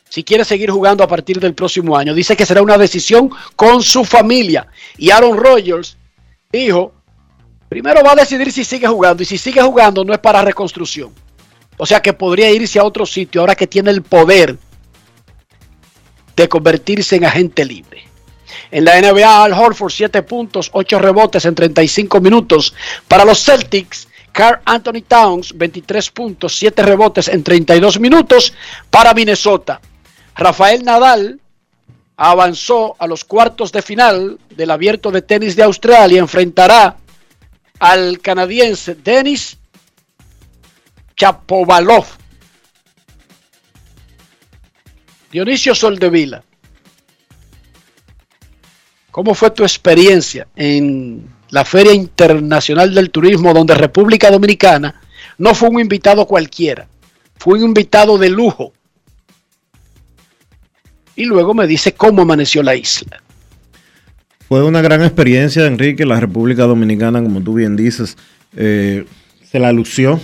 si 0.08 0.22
quiere 0.22 0.44
seguir 0.44 0.70
jugando 0.70 1.02
a 1.02 1.08
partir 1.08 1.40
del 1.40 1.54
próximo 1.54 1.96
año. 1.96 2.14
Dice 2.14 2.36
que 2.36 2.46
será 2.46 2.62
una 2.62 2.78
decisión 2.78 3.30
con 3.56 3.82
su 3.82 4.04
familia. 4.04 4.68
Y 4.96 5.10
Aaron 5.10 5.36
Rodgers 5.36 5.96
dijo, 6.52 6.92
primero 7.68 8.02
va 8.04 8.12
a 8.12 8.16
decidir 8.16 8.52
si 8.52 8.64
sigue 8.64 8.86
jugando. 8.86 9.22
Y 9.22 9.26
si 9.26 9.36
sigue 9.36 9.60
jugando 9.60 10.04
no 10.04 10.12
es 10.12 10.20
para 10.20 10.42
reconstrucción. 10.42 11.12
O 11.76 11.86
sea 11.86 12.00
que 12.00 12.12
podría 12.12 12.50
irse 12.50 12.78
a 12.78 12.84
otro 12.84 13.06
sitio 13.06 13.40
ahora 13.40 13.54
que 13.54 13.66
tiene 13.66 13.90
el 13.90 14.02
poder 14.02 14.56
de 16.36 16.48
convertirse 16.48 17.16
en 17.16 17.24
agente 17.24 17.64
libre. 17.64 18.04
En 18.70 18.84
la 18.84 19.00
NBA, 19.00 19.44
Al 19.44 19.52
Horford, 19.52 19.92
7 19.92 20.22
puntos, 20.22 20.70
8 20.72 20.98
rebotes 20.98 21.44
en 21.44 21.54
35 21.54 22.20
minutos. 22.20 22.74
Para 23.06 23.24
los 23.24 23.44
Celtics, 23.44 24.08
Carl 24.32 24.60
Anthony 24.64 25.02
Towns, 25.06 25.56
23 25.56 26.10
puntos, 26.10 26.56
7 26.56 26.82
rebotes 26.82 27.28
en 27.28 27.44
32 27.44 28.00
minutos 28.00 28.52
para 28.90 29.14
Minnesota. 29.14 29.80
Rafael 30.34 30.84
Nadal 30.84 31.40
avanzó 32.16 32.96
a 32.98 33.06
los 33.06 33.24
cuartos 33.24 33.70
de 33.70 33.82
final 33.82 34.38
del 34.50 34.70
abierto 34.70 35.10
de 35.10 35.22
tenis 35.22 35.54
de 35.54 35.62
Australia. 35.62 36.18
Enfrentará 36.20 36.96
al 37.78 38.20
canadiense 38.20 38.94
Denis 38.96 39.58
Chapovalov. 41.16 42.04
Dionisio 45.30 45.74
Soldevila, 45.74 46.44
¿cómo 49.10 49.34
fue 49.34 49.50
tu 49.50 49.64
experiencia 49.64 50.46
en 50.54 51.28
la 51.54 51.64
Feria 51.64 51.92
Internacional 51.92 52.94
del 52.94 53.10
Turismo, 53.10 53.54
donde 53.54 53.74
República 53.74 54.30
Dominicana 54.30 55.00
no 55.38 55.54
fue 55.54 55.68
un 55.68 55.80
invitado 55.80 56.26
cualquiera, 56.26 56.88
fue 57.36 57.54
un 57.58 57.66
invitado 57.66 58.18
de 58.18 58.28
lujo. 58.28 58.72
Y 61.16 61.26
luego 61.26 61.54
me 61.54 61.66
dice 61.66 61.94
cómo 61.94 62.22
amaneció 62.22 62.62
la 62.62 62.74
isla. 62.74 63.22
Fue 64.48 64.64
una 64.64 64.82
gran 64.82 65.02
experiencia, 65.02 65.66
Enrique. 65.66 66.04
La 66.04 66.18
República 66.18 66.64
Dominicana, 66.64 67.22
como 67.22 67.40
tú 67.40 67.54
bien 67.54 67.76
dices, 67.76 68.16
eh, 68.56 69.04
se 69.44 69.58
la 69.60 69.72
lució. 69.72 70.20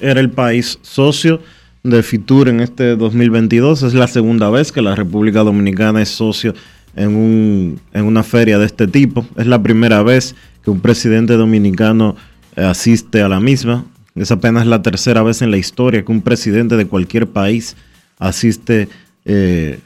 Era 0.00 0.20
el 0.20 0.30
país 0.30 0.78
socio 0.82 1.40
de 1.82 2.02
Fitur 2.02 2.48
en 2.48 2.60
este 2.60 2.96
2022. 2.96 3.82
Es 3.82 3.94
la 3.94 4.08
segunda 4.08 4.50
vez 4.50 4.72
que 4.72 4.82
la 4.82 4.94
República 4.94 5.40
Dominicana 5.40 6.02
es 6.02 6.08
socio 6.08 6.54
en, 6.96 7.16
un, 7.16 7.80
en 7.92 8.04
una 8.04 8.22
feria 8.22 8.58
de 8.58 8.66
este 8.66 8.86
tipo. 8.86 9.26
Es 9.36 9.46
la 9.46 9.62
primera 9.62 10.02
vez 10.02 10.34
que 10.62 10.70
un 10.70 10.80
presidente 10.80 11.34
dominicano 11.34 12.16
eh, 12.56 12.64
asiste 12.64 13.22
a 13.22 13.28
la 13.28 13.40
misma. 13.40 13.84
Es 14.14 14.30
apenas 14.30 14.66
la 14.66 14.82
tercera 14.82 15.22
vez 15.22 15.42
en 15.42 15.50
la 15.50 15.58
historia 15.58 16.04
que 16.04 16.12
un 16.12 16.22
presidente 16.22 16.76
de 16.76 16.86
cualquier 16.86 17.28
país 17.28 17.76
asiste 18.18 18.88
eh, 19.24 19.78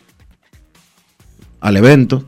al 1.61 1.77
evento. 1.77 2.25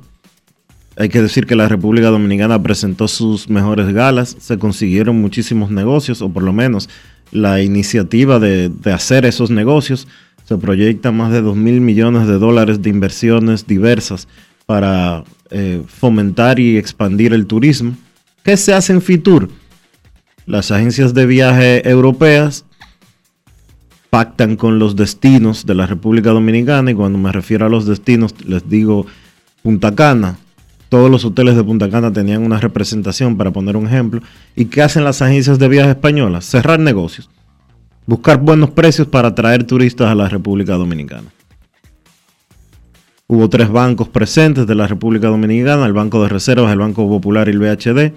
Hay 0.96 1.08
que 1.08 1.20
decir 1.20 1.46
que 1.46 1.56
la 1.56 1.68
República 1.68 2.08
Dominicana 2.08 2.62
presentó 2.62 3.08
sus 3.08 3.48
mejores 3.48 3.92
galas, 3.92 4.36
se 4.38 4.58
consiguieron 4.58 5.20
muchísimos 5.20 5.70
negocios, 5.70 6.22
o 6.22 6.28
por 6.28 6.44
lo 6.44 6.52
menos 6.52 6.88
la 7.32 7.60
iniciativa 7.62 8.38
de, 8.38 8.70
hacer 8.92 9.26
esos 9.26 9.50
negocios. 9.50 10.06
Se 10.44 10.56
proyecta 10.56 11.10
más 11.10 11.32
de 11.32 11.40
2 11.40 11.56
mil 11.56 11.80
millones 11.80 12.28
de 12.28 12.38
dólares 12.38 12.82
de 12.82 12.90
inversiones 12.90 13.66
diversas 13.66 14.28
para 14.66 15.24
eh, 15.50 15.82
fomentar 15.86 16.60
y 16.60 16.76
expandir 16.76 17.32
el 17.32 17.46
turismo. 17.46 17.96
¿Qué 18.44 18.56
se 18.56 18.74
hace 18.74 18.92
en 18.92 19.02
Fitur? 19.02 19.50
Las 20.46 20.70
agencias 20.70 21.14
de 21.14 21.26
viaje 21.26 21.88
europeas 21.88 22.66
pactan 24.10 24.56
con 24.56 24.78
los 24.78 24.94
destinos 24.94 25.66
de 25.66 25.74
la 25.74 25.86
República 25.86 26.30
Dominicana 26.30 26.90
y 26.90 26.94
cuando 26.94 27.18
me 27.18 27.32
refiero 27.32 27.66
a 27.66 27.68
los 27.68 27.86
destinos 27.86 28.34
les 28.46 28.68
digo 28.68 29.06
Punta 29.62 29.94
Cana. 29.94 30.38
Todos 30.94 31.10
los 31.10 31.24
hoteles 31.24 31.56
de 31.56 31.64
Punta 31.64 31.90
Cana 31.90 32.12
tenían 32.12 32.44
una 32.44 32.60
representación, 32.60 33.36
para 33.36 33.50
poner 33.50 33.76
un 33.76 33.88
ejemplo. 33.88 34.20
¿Y 34.54 34.66
qué 34.66 34.80
hacen 34.80 35.02
las 35.02 35.22
agencias 35.22 35.58
de 35.58 35.66
viaje 35.66 35.90
españolas? 35.90 36.44
Cerrar 36.44 36.78
negocios. 36.78 37.28
Buscar 38.06 38.38
buenos 38.38 38.70
precios 38.70 39.08
para 39.08 39.26
atraer 39.26 39.64
turistas 39.64 40.06
a 40.06 40.14
la 40.14 40.28
República 40.28 40.74
Dominicana. 40.74 41.32
Hubo 43.26 43.48
tres 43.48 43.70
bancos 43.70 44.08
presentes 44.08 44.68
de 44.68 44.74
la 44.76 44.86
República 44.86 45.26
Dominicana, 45.26 45.84
el 45.84 45.94
Banco 45.94 46.22
de 46.22 46.28
Reservas, 46.28 46.70
el 46.70 46.78
Banco 46.78 47.08
Popular 47.08 47.48
y 47.48 47.50
el 47.50 47.58
BHD 47.58 48.14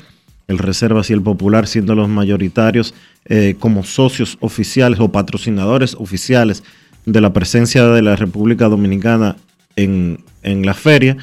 el 0.48 0.60
Reservas 0.60 1.10
y 1.10 1.14
el 1.14 1.24
Popular 1.24 1.66
siendo 1.66 1.96
los 1.96 2.08
mayoritarios 2.08 2.94
eh, 3.26 3.56
como 3.58 3.84
socios 3.84 4.38
oficiales 4.40 5.00
o 5.00 5.12
patrocinadores 5.12 5.96
oficiales 5.96 6.64
de 7.08 7.22
la 7.22 7.34
presencia 7.34 7.88
de 7.88 8.04
la 8.04 8.16
República 8.16 8.70
Dominicana 8.70 9.36
en, 9.76 10.20
la 10.44 10.76
feria, 10.76 11.18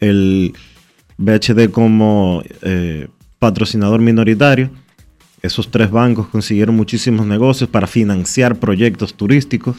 el 0.00 0.54
BHD 1.18 1.70
como 1.70 2.42
eh, 2.62 3.08
patrocinador 3.38 4.00
minoritario. 4.00 4.70
Esos 5.42 5.70
tres 5.70 5.90
bancos 5.90 6.28
consiguieron 6.28 6.74
muchísimos 6.74 7.26
negocios 7.26 7.68
para 7.68 7.86
financiar 7.86 8.56
proyectos 8.56 9.14
turísticos. 9.14 9.76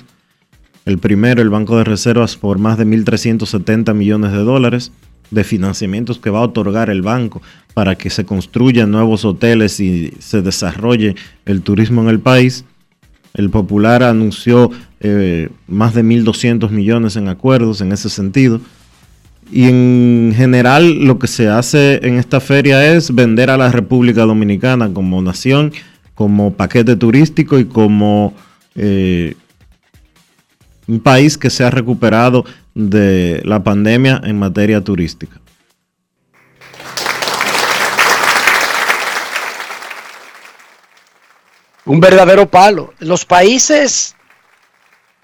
El 0.86 1.00
primero, 1.00 1.42
el 1.42 1.50
Banco 1.50 1.78
de 1.78 1.84
Reservas, 1.84 2.36
por 2.36 2.60
más 2.60 2.78
de 2.78 2.86
1.370 2.86 3.94
millones 3.96 4.32
de 4.32 4.38
dólares 4.38 4.92
de 5.32 5.44
financiamientos 5.44 6.20
que 6.20 6.30
va 6.30 6.40
a 6.40 6.44
otorgar 6.44 6.92
el 6.92 7.02
banco 7.02 7.42
para 7.74 7.96
que 7.96 8.12
se 8.12 8.26
construyan 8.26 8.92
nuevos 8.92 9.26
hoteles 9.26 9.80
y 9.80 10.14
se 10.20 10.44
desarrolle 10.44 11.16
el 11.46 11.62
turismo 11.62 12.02
en 12.02 12.10
el 12.10 12.20
país. 12.20 12.66
El 13.34 13.50
Popular 13.50 14.04
anunció 14.04 14.72
eh, 15.02 15.50
más 15.68 15.94
de 15.94 16.04
1.200 16.04 16.70
millones 16.70 17.16
en 17.16 17.28
acuerdos 17.28 17.82
en 17.82 17.92
ese 17.92 18.10
sentido. 18.10 18.62
Y 19.52 19.68
en 19.68 20.34
general 20.36 21.06
lo 21.06 21.20
que 21.20 21.28
se 21.28 21.48
hace 21.48 22.06
en 22.06 22.18
esta 22.18 22.40
feria 22.40 22.94
es 22.94 23.14
vender 23.14 23.50
a 23.50 23.58
la 23.58 23.72
República 23.72 24.24
Dominicana 24.24 24.92
como 24.92 25.22
nación, 25.22 25.72
como 26.16 26.54
paquete 26.54 26.96
turístico 26.96 27.60
y 27.60 27.66
como 27.66 28.34
eh, 28.76 29.36
un 30.88 31.00
país 31.00 31.38
que 31.38 31.50
se 31.50 31.64
ha 31.64 31.70
recuperado 31.70 32.46
de 32.74 33.42
la 33.46 33.64
pandemia 33.64 34.22
en 34.24 34.40
materia 34.40 34.82
turística. 34.82 35.40
Un 41.86 42.00
verdadero 42.00 42.50
palo. 42.50 42.94
Los 43.00 43.26
países, 43.26 44.15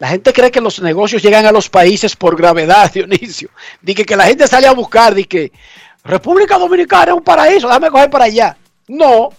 la 0.02 0.08
gente 0.08 0.34
cree 0.34 0.50
que 0.50 0.60
los 0.60 0.82
negocios 0.82 1.22
llegan 1.22 1.46
a 1.46 1.52
los 1.52 1.70
países 1.70 2.16
por 2.16 2.36
gravedad, 2.36 2.92
Dionisio. 2.94 3.52
Dice 3.84 4.04
que 4.04 4.16
la 4.16 4.26
gente 4.26 4.48
sale 4.48 4.66
a 4.66 4.72
buscar, 4.72 5.14
dice 5.14 5.28
que 5.28 5.52
República 6.04 6.58
Dominicana 6.58 7.12
es 7.12 7.18
un 7.18 7.24
paraíso, 7.24 7.68
déjame 7.68 7.92
coger 7.92 8.10
para 8.10 8.26
allá. 8.26 8.58
No, 8.88 9.30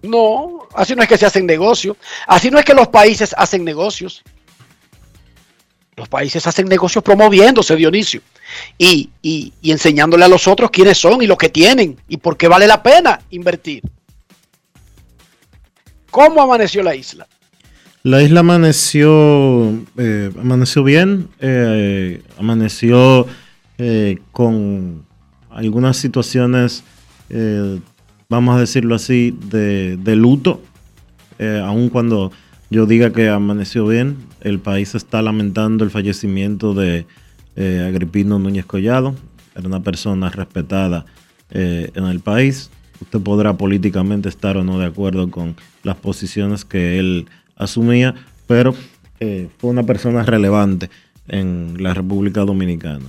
no, 0.00 0.66
así 0.74 0.96
no 0.96 1.02
es 1.02 1.08
que 1.08 1.18
se 1.18 1.26
hacen 1.26 1.44
negocios, 1.44 1.98
así 2.26 2.50
no 2.50 2.58
es 2.58 2.64
que 2.64 2.72
los 2.72 2.88
países 2.88 3.34
hacen 3.36 3.62
negocios. 3.62 4.22
Los 5.96 6.08
países 6.08 6.46
hacen 6.46 6.66
negocios 6.66 7.04
promoviéndose, 7.04 7.76
Dionisio, 7.76 8.22
y, 8.78 9.10
y, 9.20 9.52
enseñándole 9.70 10.24
a 10.24 10.28
los 10.28 10.48
otros 10.48 10.70
quiénes 10.70 10.96
son 10.96 11.20
y 11.20 11.26
lo 11.26 11.36
que 11.36 11.50
tienen 11.50 12.00
y 12.08 12.16
por 12.16 12.38
qué 12.38 12.48
vale 12.48 12.66
la 12.66 12.82
pena 12.82 13.20
invertir. 13.28 13.82
¿Cómo 16.10 16.40
amaneció 16.40 16.82
la 16.82 16.94
isla? 16.94 17.28
La 18.06 18.22
isla 18.22 18.40
amaneció, 18.40 19.72
eh, 19.96 20.30
amaneció 20.38 20.84
bien, 20.84 21.28
eh, 21.40 22.22
amaneció 22.38 23.26
eh, 23.78 24.18
con 24.30 25.06
algunas 25.48 25.96
situaciones, 25.96 26.84
vamos 28.28 28.56
a 28.56 28.60
decirlo 28.60 28.94
así, 28.94 29.34
de, 29.48 29.96
de 29.96 30.16
luto, 30.16 30.60
aun 31.62 31.88
cuando 31.88 32.30
yo 32.68 32.84
diga 32.84 33.10
que 33.10 33.30
amaneció 33.30 33.86
bien. 33.86 34.18
El 34.42 34.58
país 34.58 34.94
está 34.94 35.22
lamentando 35.22 35.82
el 35.82 35.90
fallecimiento 35.90 36.74
de 36.74 37.06
Agripino 37.56 38.38
Núñez 38.38 38.66
Collado. 38.66 39.14
Era 39.56 39.66
una 39.66 39.82
persona 39.82 40.28
respetada 40.28 41.06
en 41.50 42.04
el 42.04 42.20
país. 42.20 42.70
Usted 43.00 43.20
podrá 43.20 43.56
políticamente 43.56 44.28
estar 44.28 44.58
o 44.58 44.62
no 44.64 44.78
de 44.78 44.86
acuerdo 44.86 45.30
con 45.30 45.56
las 45.82 45.96
posiciones 45.96 46.66
que 46.66 46.98
él 46.98 47.28
asumía, 47.56 48.14
pero 48.46 48.74
eh, 49.20 49.48
fue 49.58 49.70
una 49.70 49.82
persona 49.84 50.22
relevante 50.22 50.90
en 51.28 51.82
la 51.82 51.94
República 51.94 52.42
Dominicana. 52.42 53.06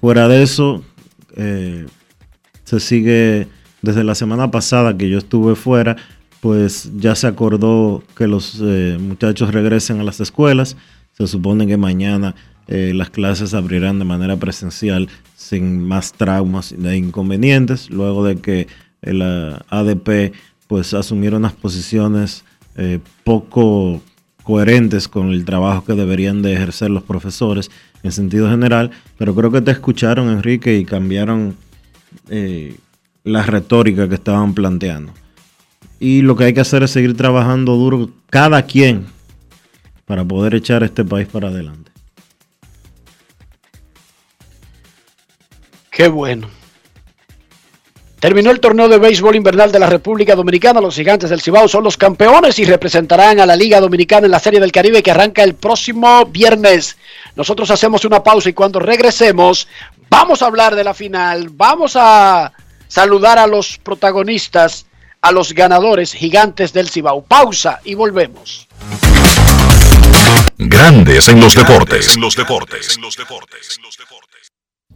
fuera 0.00 0.28
de 0.28 0.42
eso, 0.42 0.84
se 1.34 2.80
sigue 2.80 3.48
desde 3.82 4.04
la 4.04 4.14
semana 4.14 4.50
pasada 4.50 4.96
que 4.96 5.08
yo 5.08 5.18
estuve 5.18 5.54
fuera 5.54 5.96
pues 6.46 6.92
ya 6.96 7.16
se 7.16 7.26
acordó 7.26 8.04
que 8.16 8.28
los 8.28 8.60
eh, 8.62 8.98
muchachos 9.00 9.52
regresen 9.52 9.98
a 9.98 10.04
las 10.04 10.20
escuelas. 10.20 10.76
Se 11.12 11.26
supone 11.26 11.66
que 11.66 11.76
mañana 11.76 12.36
eh, 12.68 12.92
las 12.94 13.10
clases 13.10 13.52
abrirán 13.52 13.98
de 13.98 14.04
manera 14.04 14.36
presencial 14.36 15.08
sin 15.34 15.80
más 15.80 16.12
traumas 16.12 16.70
e 16.72 16.96
inconvenientes, 16.96 17.90
luego 17.90 18.24
de 18.24 18.36
que 18.36 18.68
el 19.02 19.22
ADP 19.22 20.34
pues 20.66 20.94
asumieron 20.94 21.42
unas 21.42 21.52
posiciones 21.52 22.44
eh, 22.76 23.00
poco 23.24 24.00
coherentes 24.42 25.08
con 25.08 25.30
el 25.30 25.44
trabajo 25.44 25.84
que 25.84 25.94
deberían 25.94 26.42
de 26.42 26.52
ejercer 26.54 26.90
los 26.90 27.02
profesores 27.02 27.70
en 28.02 28.12
sentido 28.12 28.48
general, 28.48 28.90
pero 29.18 29.34
creo 29.34 29.50
que 29.50 29.60
te 29.60 29.72
escucharon 29.72 30.28
Enrique 30.28 30.76
y 30.76 30.84
cambiaron 30.84 31.56
la 33.24 33.42
retórica 33.42 34.08
que 34.08 34.14
estaban 34.14 34.54
planteando. 34.54 35.12
Y 35.98 36.22
lo 36.22 36.36
que 36.36 36.44
hay 36.44 36.54
que 36.54 36.60
hacer 36.60 36.82
es 36.82 36.90
seguir 36.90 37.16
trabajando 37.16 37.74
duro 37.76 38.10
cada 38.30 38.62
quien 38.62 39.06
para 40.04 40.24
poder 40.24 40.54
echar 40.54 40.82
este 40.82 41.04
país 41.04 41.26
para 41.26 41.48
adelante. 41.48 41.90
Qué 45.90 46.08
bueno. 46.08 46.48
Terminó 48.26 48.50
el 48.50 48.58
torneo 48.58 48.88
de 48.88 48.98
béisbol 48.98 49.36
invernal 49.36 49.70
de 49.70 49.78
la 49.78 49.86
República 49.86 50.34
Dominicana. 50.34 50.80
Los 50.80 50.96
gigantes 50.96 51.30
del 51.30 51.40
Cibao 51.40 51.68
son 51.68 51.84
los 51.84 51.96
campeones 51.96 52.58
y 52.58 52.64
representarán 52.64 53.38
a 53.38 53.46
la 53.46 53.54
Liga 53.54 53.78
Dominicana 53.80 54.26
en 54.26 54.32
la 54.32 54.40
Serie 54.40 54.58
del 54.58 54.72
Caribe 54.72 55.00
que 55.00 55.12
arranca 55.12 55.44
el 55.44 55.54
próximo 55.54 56.26
viernes. 56.26 56.96
Nosotros 57.36 57.70
hacemos 57.70 58.04
una 58.04 58.24
pausa 58.24 58.48
y 58.48 58.52
cuando 58.52 58.80
regresemos 58.80 59.68
vamos 60.10 60.42
a 60.42 60.46
hablar 60.46 60.74
de 60.74 60.82
la 60.82 60.92
final. 60.92 61.50
Vamos 61.50 61.92
a 61.94 62.52
saludar 62.88 63.38
a 63.38 63.46
los 63.46 63.78
protagonistas 63.78 64.86
a 65.20 65.30
los 65.30 65.52
ganadores 65.52 66.12
gigantes 66.12 66.72
del 66.72 66.88
Cibao. 66.88 67.22
Pausa 67.22 67.78
y 67.84 67.94
volvemos. 67.94 68.66
Grandes 70.58 71.28
en 71.28 71.40
los 71.40 71.54
deportes. 71.54 72.16
En 72.16 72.22
los 72.22 72.34
deportes. 72.34 72.98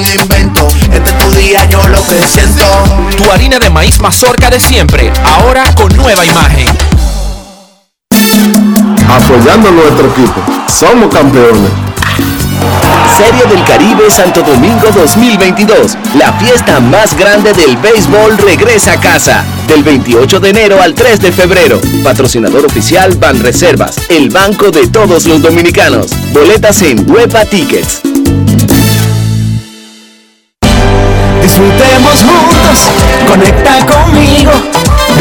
algún 0.00 0.20
invento. 0.20 0.68
Este 0.92 1.10
es 1.10 1.18
tu 1.18 1.30
día, 1.32 1.64
yo 1.68 1.86
lo 1.88 2.04
que 2.06 2.26
siento. 2.26 2.64
Tu 3.16 3.30
harina 3.30 3.58
de 3.58 3.70
maíz 3.70 4.00
mazorca 4.00 4.50
de 4.50 4.60
siempre, 4.60 5.12
ahora 5.24 5.64
con 5.74 5.94
nueva 5.96 6.24
imagen. 6.24 6.66
Apoyando 9.08 9.70
nuestro 9.70 10.08
equipo, 10.08 10.40
somos 10.68 11.12
campeones. 11.12 11.70
Serie 13.16 13.44
del 13.46 13.64
Caribe 13.64 14.10
Santo 14.10 14.42
Domingo 14.42 14.88
2022. 14.94 15.96
La 16.16 16.32
fiesta 16.34 16.80
más 16.80 17.16
grande 17.16 17.52
del 17.52 17.76
béisbol 17.76 18.38
regresa 18.38 18.92
a 18.92 19.00
casa. 19.00 19.44
Del 19.66 19.82
28 19.82 20.40
de 20.40 20.50
enero 20.50 20.80
al 20.80 20.94
3 20.94 21.20
de 21.20 21.32
febrero. 21.32 21.80
Patrocinador 22.02 22.64
oficial 22.64 23.16
Banreservas, 23.16 23.96
el 24.08 24.30
banco 24.30 24.70
de 24.70 24.86
todos 24.88 25.26
los 25.26 25.42
dominicanos. 25.42 26.12
Boletas 26.32 26.80
en 26.82 27.10
Huepa 27.10 27.44
Tickets. 27.44 28.00
Disfrutemos 31.60 32.22
juntos, 32.22 32.88
conecta 33.28 33.86
conmigo. 33.86 34.79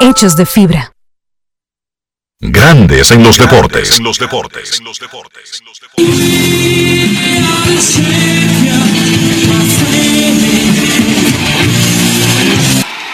hechos 0.00 0.36
de 0.36 0.46
fibra. 0.46 0.92
Grandes 2.40 3.10
en 3.10 3.22
los 3.22 3.36
deportes. 3.36 4.00
los 4.00 4.18
deportes. 4.18 4.80
los 4.80 5.00
deportes. 5.00 5.62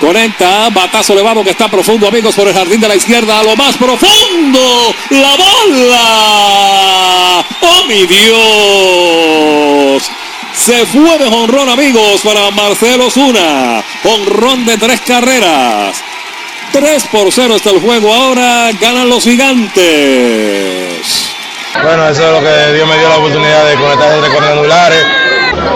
Conecta, 0.01 0.68
batazo 0.68 1.14
elevado 1.14 1.42
que 1.42 1.51
está 1.51 1.68
profundo, 1.68 2.07
amigos, 2.07 2.35
por 2.35 2.47
el 2.47 2.53
jardín 2.53 2.81
de 2.81 2.88
la 2.88 2.97
izquierda, 2.97 3.40
a 3.40 3.42
lo 3.42 3.57
más 3.57 3.77
profundo. 3.79 4.94
La 5.09 5.37
bola. 5.37 7.47
¡Oh, 7.62 7.85
mi 7.88 8.05
Dios! 8.05 10.03
Se 10.53 10.85
fue 10.87 11.18
de 11.18 11.31
jonrón, 11.31 11.70
amigos, 11.70 12.20
para 12.23 12.51
Marcelo 12.51 13.11
Zuna. 13.11 13.83
Jonrón 14.03 14.66
de 14.66 14.77
tres 14.77 15.01
carreras. 15.01 16.03
3 16.75 17.05
por 17.13 17.31
0 17.31 17.55
está 17.55 17.71
el 17.71 17.81
juego 17.81 18.13
ahora. 18.13 18.73
Ganan 18.81 19.09
los 19.09 19.23
gigantes. 19.23 19.85
Bueno, 21.81 22.09
eso 22.09 22.27
es 22.27 22.33
lo 22.33 22.41
que 22.41 22.73
Dios 22.75 22.89
me 22.89 22.99
dio 22.99 23.09
la 23.09 23.17
oportunidad 23.17 23.65
de 23.65 23.77
conectar 23.77 24.13
entre 24.13 24.31
cuadrangulares. 24.33 25.05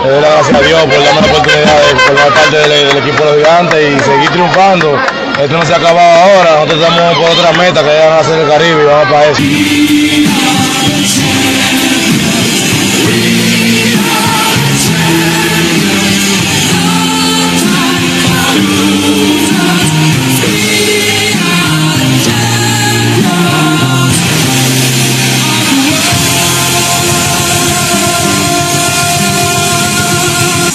Le 0.03 0.11
doy 0.11 0.21
las 0.21 0.31
gracias 0.31 0.57
a 0.57 0.61
Dios 0.61 0.81
por 0.81 1.01
darme 1.01 1.21
la 1.21 1.27
oportunidad 1.27 1.81
de 1.87 1.95
formar 2.01 2.33
parte 2.33 2.57
del, 2.57 2.87
del 2.89 2.97
equipo 2.97 3.23
de 3.23 3.31
los 3.31 3.37
gigantes 3.37 3.79
y 3.79 3.99
seguir 4.03 4.29
triunfando. 4.29 4.99
Esto 5.41 5.57
no 5.57 5.65
se 5.65 5.73
ha 5.73 5.77
acabado 5.77 6.19
ahora, 6.19 6.55
nosotros 6.55 6.81
estamos 6.81 7.17
por 7.17 7.29
otra 7.29 7.53
meta 7.53 7.81
que 7.81 7.97
van 7.97 8.19
a 8.19 8.23
ser 8.25 8.39
el 8.39 8.49
Caribe 8.49 8.83
y 8.83 8.85
vamos 8.85 9.07
para 9.07 9.25
eso. 9.31 9.41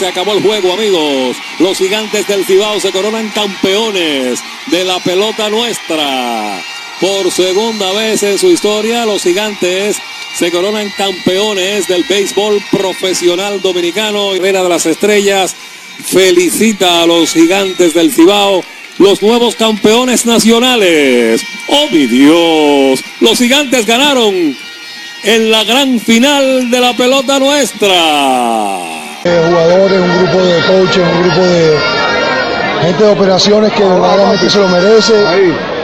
Acabó 0.07 0.35
el 0.35 0.43
juego, 0.43 0.75
amigos. 0.75 1.37
Los 1.59 1.79
gigantes 1.79 2.29
del 2.29 2.45
Cibao 2.45 2.79
se 2.79 2.93
coronan 2.93 3.31
campeones 3.31 4.38
de 4.67 4.85
la 4.85 5.01
pelota 5.01 5.49
nuestra. 5.49 6.62
Por 7.01 7.33
segunda 7.33 7.90
vez 7.93 8.23
en 8.23 8.38
su 8.38 8.49
historia, 8.49 9.07
los 9.07 9.23
gigantes 9.23 9.97
se 10.37 10.51
coronan 10.53 10.90
campeones 10.90 11.88
del 11.88 12.05
béisbol 12.05 12.62
profesional 12.71 13.61
dominicano. 13.62 14.35
Reina 14.35 14.62
de 14.62 14.69
las 14.69 14.87
Estrellas 14.87 15.57
felicita 16.05 17.03
a 17.03 17.07
los 17.07 17.33
gigantes 17.33 17.95
del 17.95 18.12
Cibao, 18.12 18.62
los 18.99 19.23
nuevos 19.23 19.57
campeones 19.57 20.27
nacionales. 20.27 21.43
¡Oh, 21.69 21.88
mi 21.90 22.07
Dios! 22.07 23.03
Los 23.21 23.38
gigantes 23.38 23.87
ganaron 23.87 24.57
en 25.25 25.51
la 25.51 25.64
gran 25.64 25.99
final 25.99 26.71
de 26.71 26.81
la 26.81 26.95
pelota 26.95 27.38
nuestra. 27.38 29.13
Jugadores, 29.25 29.99
un 30.01 30.19
grupo 30.19 30.45
de 30.45 30.61
coaches, 30.67 31.03
un 31.03 31.23
grupo 31.23 31.41
de 31.47 31.79
gente 32.83 33.05
de 33.05 33.11
operaciones 33.11 33.73
que 33.73 33.83
verdaderamente 33.83 34.51
se 34.51 34.59
lo 34.59 34.69
merece. 34.69 35.15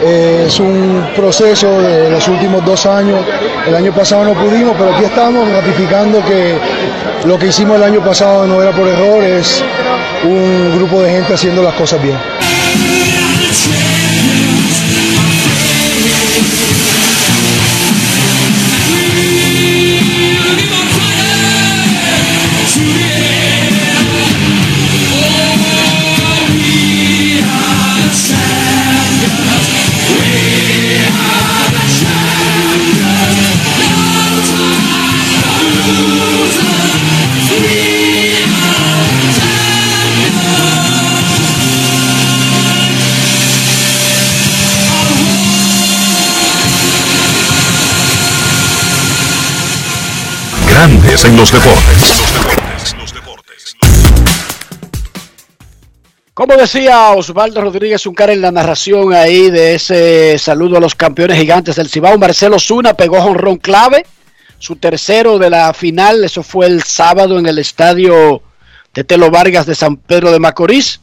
Eh, 0.02 0.44
es 0.46 0.60
un 0.60 1.08
proceso 1.16 1.80
de 1.80 2.10
los 2.10 2.28
últimos 2.28 2.62
dos 2.66 2.84
años. 2.84 3.18
El 3.66 3.74
año 3.74 3.94
pasado 3.94 4.24
no 4.24 4.34
pudimos, 4.34 4.76
pero 4.76 4.94
aquí 4.94 5.04
estamos 5.04 5.50
ratificando 5.50 6.22
que 6.22 6.58
lo 7.24 7.38
que 7.38 7.46
hicimos 7.46 7.76
el 7.76 7.84
año 7.84 8.04
pasado 8.04 8.46
no 8.46 8.60
era 8.60 8.72
por 8.72 8.86
error, 8.86 9.24
es 9.24 9.64
un 10.22 10.76
grupo 10.76 11.00
de 11.00 11.10
gente 11.10 11.32
haciendo 11.32 11.62
las 11.62 11.72
cosas 11.74 12.02
bien. 12.02 12.18
En 50.82 51.36
los 51.36 51.52
deportes. 51.52 52.16
Como 56.32 56.56
decía 56.56 57.10
Osvaldo 57.10 57.60
Rodríguez 57.60 58.06
Uncar 58.06 58.30
en 58.30 58.40
la 58.40 58.50
narración 58.50 59.12
ahí 59.12 59.50
de 59.50 59.74
ese 59.74 60.38
saludo 60.38 60.78
a 60.78 60.80
los 60.80 60.94
campeones 60.94 61.36
gigantes 61.36 61.76
del 61.76 61.90
Cibao, 61.90 62.16
Marcelo 62.16 62.58
Zuna 62.58 62.94
pegó 62.94 63.20
jonrón 63.20 63.58
clave, 63.58 64.06
su 64.58 64.76
tercero 64.76 65.38
de 65.38 65.50
la 65.50 65.74
final, 65.74 66.24
eso 66.24 66.42
fue 66.42 66.64
el 66.64 66.82
sábado 66.82 67.38
en 67.38 67.44
el 67.44 67.58
estadio 67.58 68.40
Tetelo 68.92 69.30
Vargas 69.30 69.66
de 69.66 69.74
San 69.74 69.98
Pedro 69.98 70.32
de 70.32 70.38
Macorís. 70.38 71.00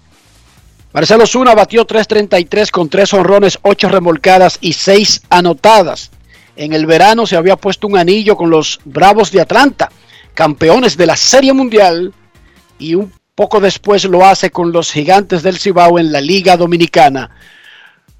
Marcelo 0.91 1.27
Zuna 1.27 1.53
batió 1.53 1.85
3.33 1.85 2.71
con 2.71 2.89
tres 2.89 3.13
honrones, 3.13 3.59
8 3.61 3.89
remolcadas 3.89 4.57
y 4.59 4.73
6 4.73 5.21
anotadas. 5.29 6.09
En 6.57 6.73
el 6.73 6.87
verano 6.87 7.27
se 7.27 7.37
había 7.37 7.55
puesto 7.55 7.85
un 7.85 7.97
anillo 7.97 8.35
con 8.35 8.49
los 8.49 8.79
Bravos 8.83 9.31
de 9.31 9.39
Atlanta, 9.39 9.91
campeones 10.33 10.97
de 10.97 11.05
la 11.05 11.15
Serie 11.15 11.53
Mundial, 11.53 12.11
y 12.79 12.95
un 12.95 13.13
poco 13.35 13.59
después 13.59 14.03
lo 14.05 14.25
hace 14.25 14.49
con 14.49 14.71
los 14.71 14.91
Gigantes 14.91 15.43
del 15.43 15.59
Cibao 15.59 15.99
en 15.99 16.11
la 16.11 16.19
Liga 16.19 16.57
Dominicana. 16.57 17.29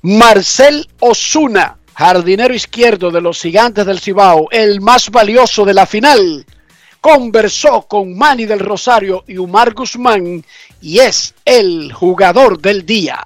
Marcel 0.03 0.87
Osuna, 0.99 1.77
jardinero 1.95 2.53
izquierdo 2.53 3.09
de 3.09 3.21
los 3.21 3.41
Gigantes 3.41 3.87
del 3.87 3.99
Cibao, 3.99 4.47
el 4.51 4.81
más 4.81 5.09
valioso 5.09 5.65
de 5.65 5.73
la 5.73 5.87
final, 5.87 6.45
conversó 7.01 7.87
con 7.87 8.15
Manny 8.15 8.45
del 8.45 8.59
Rosario 8.59 9.23
y 9.27 9.39
Umar 9.39 9.73
Guzmán 9.73 10.45
y 10.79 10.99
es 10.99 11.33
el 11.43 11.91
jugador 11.91 12.61
del 12.61 12.85
día. 12.85 13.23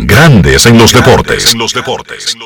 Grandes 0.00 0.64
en 0.66 0.78
los 0.78 0.92
deportes. 0.92 1.56
los 1.56 1.72
deportes. 1.72 2.36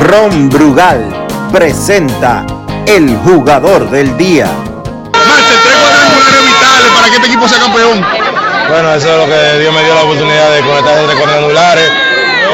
Ron 0.00 0.48
Brugal 0.48 1.26
presenta 1.52 2.46
el 2.86 3.16
jugador 3.16 3.90
del 3.90 4.16
día. 4.16 4.46
Marcel, 5.12 5.58
tres 5.64 5.76
cuadrangulares 5.82 6.42
vitales 6.44 6.92
para 6.94 7.08
que 7.08 7.14
este 7.16 7.26
equipo 7.26 7.48
sea 7.48 7.58
campeón. 7.58 8.06
Bueno, 8.68 8.94
eso 8.94 9.10
es 9.10 9.16
lo 9.18 9.34
que 9.34 9.58
Dios 9.58 9.74
me 9.74 9.82
dio 9.82 9.94
la 9.94 10.02
oportunidad 10.02 10.54
de 10.54 10.60
conectar 10.62 10.98
entre 11.00 11.16
cuadrangulares. 11.16 11.92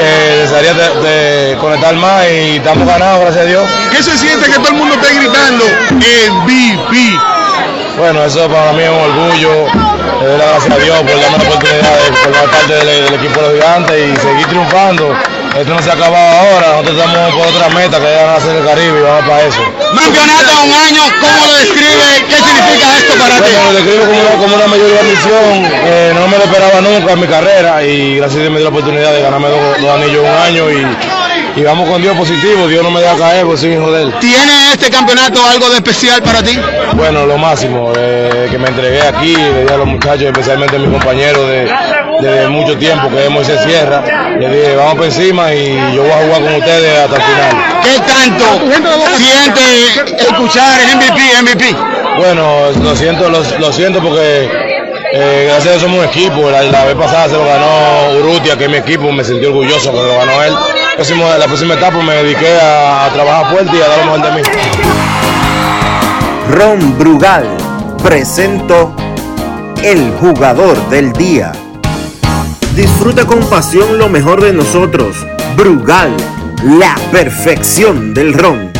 Eh, 0.00 0.38
desearía 0.42 0.72
de, 0.72 1.02
de 1.02 1.58
conectar 1.58 1.94
más 1.96 2.24
y 2.24 2.56
estamos 2.56 2.88
ganados, 2.88 3.20
gracias 3.20 3.44
a 3.44 3.48
Dios. 3.48 3.68
¿Qué 3.90 4.02
se 4.02 4.16
siente 4.16 4.46
que 4.46 4.54
todo 4.54 4.68
el 4.68 4.74
mundo 4.76 4.94
esté 4.94 5.14
gritando 5.14 5.64
MVP? 5.92 7.33
Bueno, 7.96 8.24
eso 8.24 8.48
para 8.48 8.72
mí 8.72 8.82
es 8.82 8.90
un 8.90 8.98
orgullo. 8.98 9.66
Le 10.20 10.26
doy 10.26 10.38
las 10.38 10.48
gracias 10.48 10.72
a 10.72 10.78
Dios 10.78 10.98
por 10.98 11.20
darme 11.20 11.38
la 11.38 11.44
oportunidad 11.44 11.94
de 11.94 12.16
formar 12.16 12.50
parte 12.50 12.74
del, 12.74 13.04
del 13.04 13.14
equipo 13.14 13.40
de 13.40 13.46
los 13.46 13.54
gigantes 13.54 13.96
y 13.96 14.16
seguir 14.16 14.46
triunfando. 14.46 15.16
Esto 15.54 15.72
no 15.72 15.80
se 15.80 15.90
ha 15.90 15.92
acabado 15.92 16.38
ahora, 16.38 16.66
nosotros 16.82 16.98
estamos 16.98 17.34
por 17.34 17.46
otra 17.46 17.68
meta 17.68 17.98
que 18.00 18.10
ya 18.10 18.24
van 18.24 18.34
a 18.34 18.40
ser 18.40 18.56
el 18.56 18.64
Caribe 18.66 18.98
y 18.98 19.02
vamos 19.02 19.24
para 19.24 19.42
eso. 19.42 19.62
Campeonato 19.94 20.50
a 20.50 20.62
un 20.64 20.72
año, 20.74 21.02
¿cómo 21.20 21.46
lo 21.46 21.54
describe? 21.54 22.06
¿Qué 22.26 22.34
significa 22.34 22.86
esto 22.98 23.14
para 23.14 23.36
ti? 23.36 23.52
Bueno, 23.54 23.70
lo 23.70 23.72
describo 23.78 24.04
como 24.04 24.18
una, 24.18 24.30
como 24.42 24.56
una 24.56 24.66
mayor 24.66 24.98
ambición, 24.98 25.70
eh, 25.86 26.12
no 26.12 26.26
me 26.26 26.38
lo 26.38 26.44
esperaba 26.44 26.80
nunca 26.80 27.12
en 27.12 27.20
mi 27.20 27.26
carrera 27.28 27.84
y 27.84 28.16
gracias 28.16 28.38
a 28.38 28.40
Dios 28.40 28.50
me 28.50 28.58
dio 28.58 28.64
la 28.64 28.74
oportunidad 28.74 29.12
de 29.12 29.22
ganarme 29.22 29.48
dos, 29.48 29.80
dos 29.80 29.90
anillos 29.94 30.26
un 30.26 30.42
año 30.42 30.70
y 30.72 30.82
y 31.56 31.62
vamos 31.62 31.88
con 31.88 32.02
Dios 32.02 32.16
positivo, 32.16 32.66
Dios 32.66 32.82
no 32.82 32.90
me 32.90 33.00
deja 33.00 33.16
caer, 33.16 33.46
pues 33.46 33.60
soy 33.60 33.72
hijo 33.72 33.90
de 33.92 34.02
él. 34.02 34.14
¿Tiene 34.20 34.72
este 34.72 34.90
campeonato 34.90 35.44
algo 35.46 35.68
de 35.70 35.76
especial 35.76 36.22
para 36.22 36.42
ti? 36.42 36.58
Bueno, 36.94 37.26
lo 37.26 37.38
máximo, 37.38 37.92
eh, 37.96 38.48
que 38.50 38.58
me 38.58 38.68
entregué 38.68 39.02
aquí, 39.02 39.34
le 39.36 39.64
di 39.64 39.72
a 39.72 39.76
los 39.76 39.86
muchachos, 39.86 40.22
especialmente 40.22 40.76
a 40.76 40.78
mis 40.78 40.90
compañeros 40.90 41.48
de, 41.48 42.48
mucho 42.48 42.76
tiempo, 42.78 43.08
que 43.10 43.24
hemos 43.24 43.46
se 43.46 43.58
cierra, 43.64 44.02
le 44.38 44.48
dije, 44.48 44.76
vamos 44.76 44.94
por 44.94 45.04
encima 45.06 45.52
y 45.52 45.74
yo 45.94 46.02
voy 46.02 46.10
a 46.10 46.24
jugar 46.24 46.42
con 46.42 46.54
ustedes 46.54 46.98
hasta 47.00 47.16
el 47.16 47.22
final. 47.22 47.56
¿Qué 47.82 48.00
tanto 48.00 48.44
siente 49.18 50.22
escuchar 50.22 50.80
el 50.80 50.96
MVP, 50.96 51.42
MVP? 51.42 51.76
Bueno, 52.16 52.70
lo 52.82 52.96
siento, 52.96 53.28
lo, 53.28 53.42
lo 53.58 53.72
siento 53.72 54.00
porque 54.00 54.48
eh, 55.16 55.44
gracias 55.46 55.66
a 55.66 55.70
Dios 55.70 55.82
somos 55.82 55.98
un 56.00 56.04
equipo. 56.06 56.50
La, 56.50 56.62
la 56.62 56.84
vez 56.84 56.96
pasada 56.96 57.28
se 57.28 57.34
lo 57.34 57.44
ganó 57.44 58.18
Urrutia, 58.18 58.56
que 58.56 58.64
es 58.64 58.70
mi 58.70 58.78
equipo, 58.78 59.12
me 59.12 59.22
sentí 59.22 59.46
orgulloso 59.46 59.92
que 59.92 59.98
lo 59.98 60.16
ganó 60.16 60.42
él. 60.42 60.54
Próximo, 60.94 61.26
la 61.26 61.46
próxima 61.46 61.74
etapa 61.74 62.00
me 62.02 62.14
dediqué 62.14 62.56
a, 62.60 63.06
a 63.06 63.12
trabajar 63.12 63.50
fuerte 63.52 63.76
y 63.76 63.80
a 63.82 63.88
dar 63.88 64.06
lo 64.06 64.12
mejor 64.12 64.32
de 64.32 64.42
mí. 64.42 64.48
Ron 66.52 66.98
Brugal 66.98 67.48
presento 68.00 68.94
el 69.82 70.12
jugador 70.20 70.88
del 70.90 71.12
día. 71.12 71.50
Disfruta 72.76 73.26
con 73.26 73.40
pasión 73.50 73.98
lo 73.98 74.08
mejor 74.08 74.40
de 74.40 74.52
nosotros. 74.52 75.16
Brugal, 75.56 76.16
la 76.62 76.94
perfección 77.10 78.14
del 78.14 78.32
ron. 78.32 78.70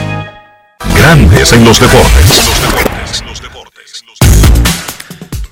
Grandes 0.96 1.52
en 1.52 1.64
los 1.64 1.80
deportes. 1.80 2.50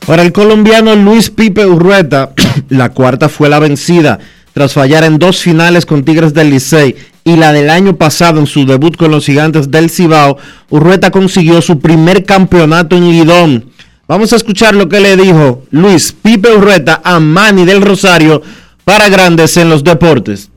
Para 0.07 0.23
el 0.23 0.33
colombiano 0.33 0.95
Luis 0.95 1.31
Pipe 1.31 1.67
Urrueta, 1.67 2.31
la 2.69 2.91
cuarta 2.91 3.29
fue 3.29 3.49
la 3.49 3.59
vencida 3.59 4.21
tras 4.53 4.73
fallar 4.73 5.05
en 5.05 5.19
dos 5.19 5.39
finales 5.39 5.87
con 5.87 6.05
Tigres 6.05 6.35
del 6.35 6.51
Licey 6.51 6.97
y 7.25 7.37
la 7.37 7.53
del 7.53 7.71
año 7.71 7.97
pasado 7.97 8.41
en 8.41 8.47
su 8.47 8.67
debut 8.67 8.97
con 8.97 9.11
los 9.11 9.27
Gigantes 9.27 9.71
del 9.71 9.91
Cibao. 9.91 10.37
Urrueta 10.71 11.11
consiguió 11.11 11.63
su 11.63 11.79
primer 11.81 12.25
campeonato 12.25 12.97
en 12.97 13.11
Lidón. 13.11 13.73
Vamos 14.09 14.33
a 14.33 14.37
escuchar 14.37 14.75
lo 14.75 14.89
que 14.89 15.01
le 15.01 15.17
dijo 15.17 15.63
Luis 15.71 16.13
Pipe 16.13 16.55
Urrueta 16.55 17.01
a 17.05 17.21
Manny 17.21 17.65
del 17.65 17.81
Rosario 17.81 18.43
para 18.85 19.09
Grandes 19.09 19.57
en 19.57 19.71
los 19.71 19.85
Deportes. 19.85 20.51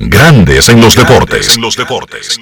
Grandes 0.00 0.68
en 0.68 0.80
los 0.80 0.94
deportes. 0.94 1.56
En 1.56 1.60
los 1.60 1.76
deportes. 1.76 2.38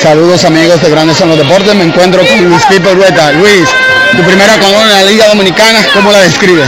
Saludos 0.00 0.44
amigos 0.44 0.80
de 0.80 0.88
Grandes 0.88 1.20
en 1.20 1.28
los 1.28 1.36
Deportes, 1.36 1.74
me 1.74 1.82
encuentro 1.82 2.24
con 2.24 2.48
Luis 2.48 2.62
Pipe 2.66 2.94
Rueta. 2.94 3.32
Luis, 3.32 3.68
tu 4.12 4.22
primera 4.22 4.56
corona 4.58 5.00
en 5.00 5.04
la 5.04 5.10
Liga 5.10 5.28
Dominicana, 5.28 5.84
¿cómo 5.92 6.12
la 6.12 6.20
describe? 6.20 6.64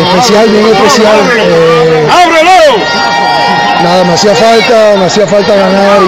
Especial, 0.00 0.48
bien 0.48 0.66
especial. 0.66 1.16
eh, 1.38 2.06
nada, 3.82 4.04
me 4.04 4.12
hacía 4.14 4.34
falta, 4.34 4.94
me 4.98 5.04
hacía 5.06 5.26
falta 5.26 5.54
ganar 5.54 5.98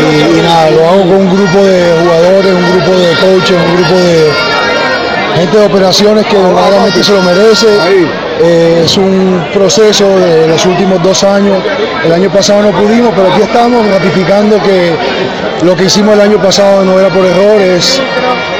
y- 0.00 0.38
y 0.38 0.42
nada, 0.42 0.70
lo 0.70 0.88
hago 0.88 1.00
con 1.02 1.16
un 1.16 1.36
grupo 1.36 1.58
de 1.64 1.94
jugadores, 2.02 2.52
un 2.52 2.70
grupo 2.72 2.92
de 2.98 3.14
coaches, 3.16 3.56
un 3.56 3.76
grupo 3.76 3.94
de 3.94 4.32
gente 5.36 5.58
de 5.58 5.66
operaciones 5.66 6.26
que 6.26 6.36
verdaderamente 6.36 7.02
se 7.04 7.12
lo 7.12 7.22
merece. 7.22 7.66
Eh, 8.42 8.82
es 8.84 8.96
un 8.96 9.46
proceso 9.52 10.04
de 10.18 10.48
los 10.48 10.64
últimos 10.66 11.00
dos 11.02 11.22
años. 11.22 11.62
El 12.04 12.12
año 12.12 12.30
pasado 12.30 12.62
no 12.62 12.70
pudimos, 12.72 13.12
pero 13.14 13.32
aquí 13.32 13.42
estamos 13.42 13.86
ratificando 13.88 14.60
que 14.62 14.92
lo 15.62 15.76
que 15.76 15.84
hicimos 15.84 16.14
el 16.14 16.20
año 16.20 16.38
pasado 16.38 16.84
no 16.84 16.98
era 16.98 17.08
por 17.10 17.24
error, 17.24 17.60
es 17.60 18.00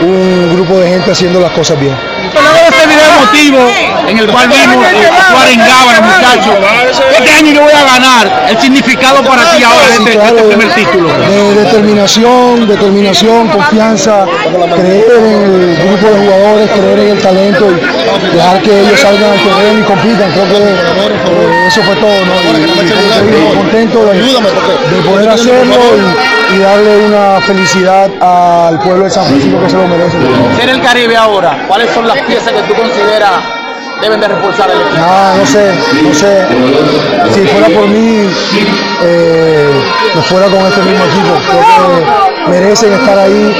un 0.01 0.53
grupo 0.55 0.79
de 0.79 0.89
gente 0.91 1.11
haciendo 1.11 1.41
las 1.41 1.51
cosas 1.53 1.79
bien. 1.81 1.95
Luego 2.33 2.59
este 2.71 2.87
video 2.87 3.07
emotivo 3.17 3.59
en 4.09 4.19
el 4.19 4.27
cual 4.29 4.49
vimos 4.49 4.87
eh, 4.87 5.09
actuar 5.09 5.49
en 5.49 5.59
Gábara, 5.59 6.01
muchachos, 6.01 6.55
este 7.19 7.31
año 7.31 7.53
yo 7.53 7.63
voy 7.63 7.73
a 7.73 7.85
ganar. 7.85 8.47
El 8.51 8.61
significado 8.61 9.23
para 9.23 9.43
ti 9.57 9.63
ahora 9.63 9.87
de 9.89 9.95
este, 9.95 10.19
de 10.19 10.27
este 10.27 10.43
primer 10.43 10.75
título. 10.75 11.09
De 11.13 11.55
determinación, 11.55 12.69
determinación, 12.69 13.49
confianza, 13.49 14.27
creer 14.77 15.05
en 15.19 15.53
el 15.53 15.77
grupo 15.89 16.07
de 16.15 16.27
jugadores, 16.27 16.71
creer 16.71 16.99
en 16.99 17.09
el 17.09 17.23
talento 17.23 17.71
y 17.71 18.37
dejar 18.37 18.63
que 18.63 18.81
ellos 18.81 19.01
salgan 19.01 19.31
al 19.33 19.39
terreno 19.41 19.81
y 19.81 19.83
compitan. 19.83 20.33
Creo 20.33 20.49
que 20.49 20.57
eh, 20.57 21.67
eso 21.69 21.83
fue 21.83 21.97
todo, 21.97 22.25
¿no? 22.27 22.35
Y, 22.59 22.63
y 22.63 23.37
digo, 23.37 23.55
contento 23.55 24.07
de, 24.07 24.15
de 24.15 25.03
poder 25.09 25.29
hacerlo 25.31 25.75
y, 25.75 26.34
y 26.53 26.59
darle 26.59 27.07
una 27.07 27.41
felicidad 27.41 28.11
al 28.21 28.79
pueblo 28.81 29.05
de 29.05 29.11
San 29.11 29.25
Francisco 29.27 29.61
que 29.61 29.71
se 29.71 29.77
lo 29.77 29.89
merece. 29.89 30.19
Ser 30.57 30.69
el 30.69 30.81
Caribe 30.83 31.17
ahora, 31.17 31.65
¿cuáles 31.67 31.91
son 31.93 32.07
las 32.07 32.21
piezas 32.23 32.53
que 32.53 32.63
tú 32.63 32.75
consideras 32.75 33.41
deben 34.01 34.21
de 34.21 34.29
reforzar 34.29 34.71
el 34.71 34.81
equipo? 34.81 34.97
Nada, 34.97 35.37
no 35.37 35.47
sé, 35.47 35.73
no 36.03 36.15
sé. 36.15 36.47
Si 37.33 37.41
fuera 37.47 37.69
por 37.69 37.89
mí, 37.89 38.29
eh, 39.03 39.83
me 40.15 40.23
fuera 40.23 40.47
con 40.47 40.67
este 40.67 40.83
mismo 40.83 41.05
equipo. 41.05 41.35
Creo 41.51 41.65
que 41.65 42.51
merecen 42.51 42.93
estar 42.93 43.19
ahí. 43.19 43.55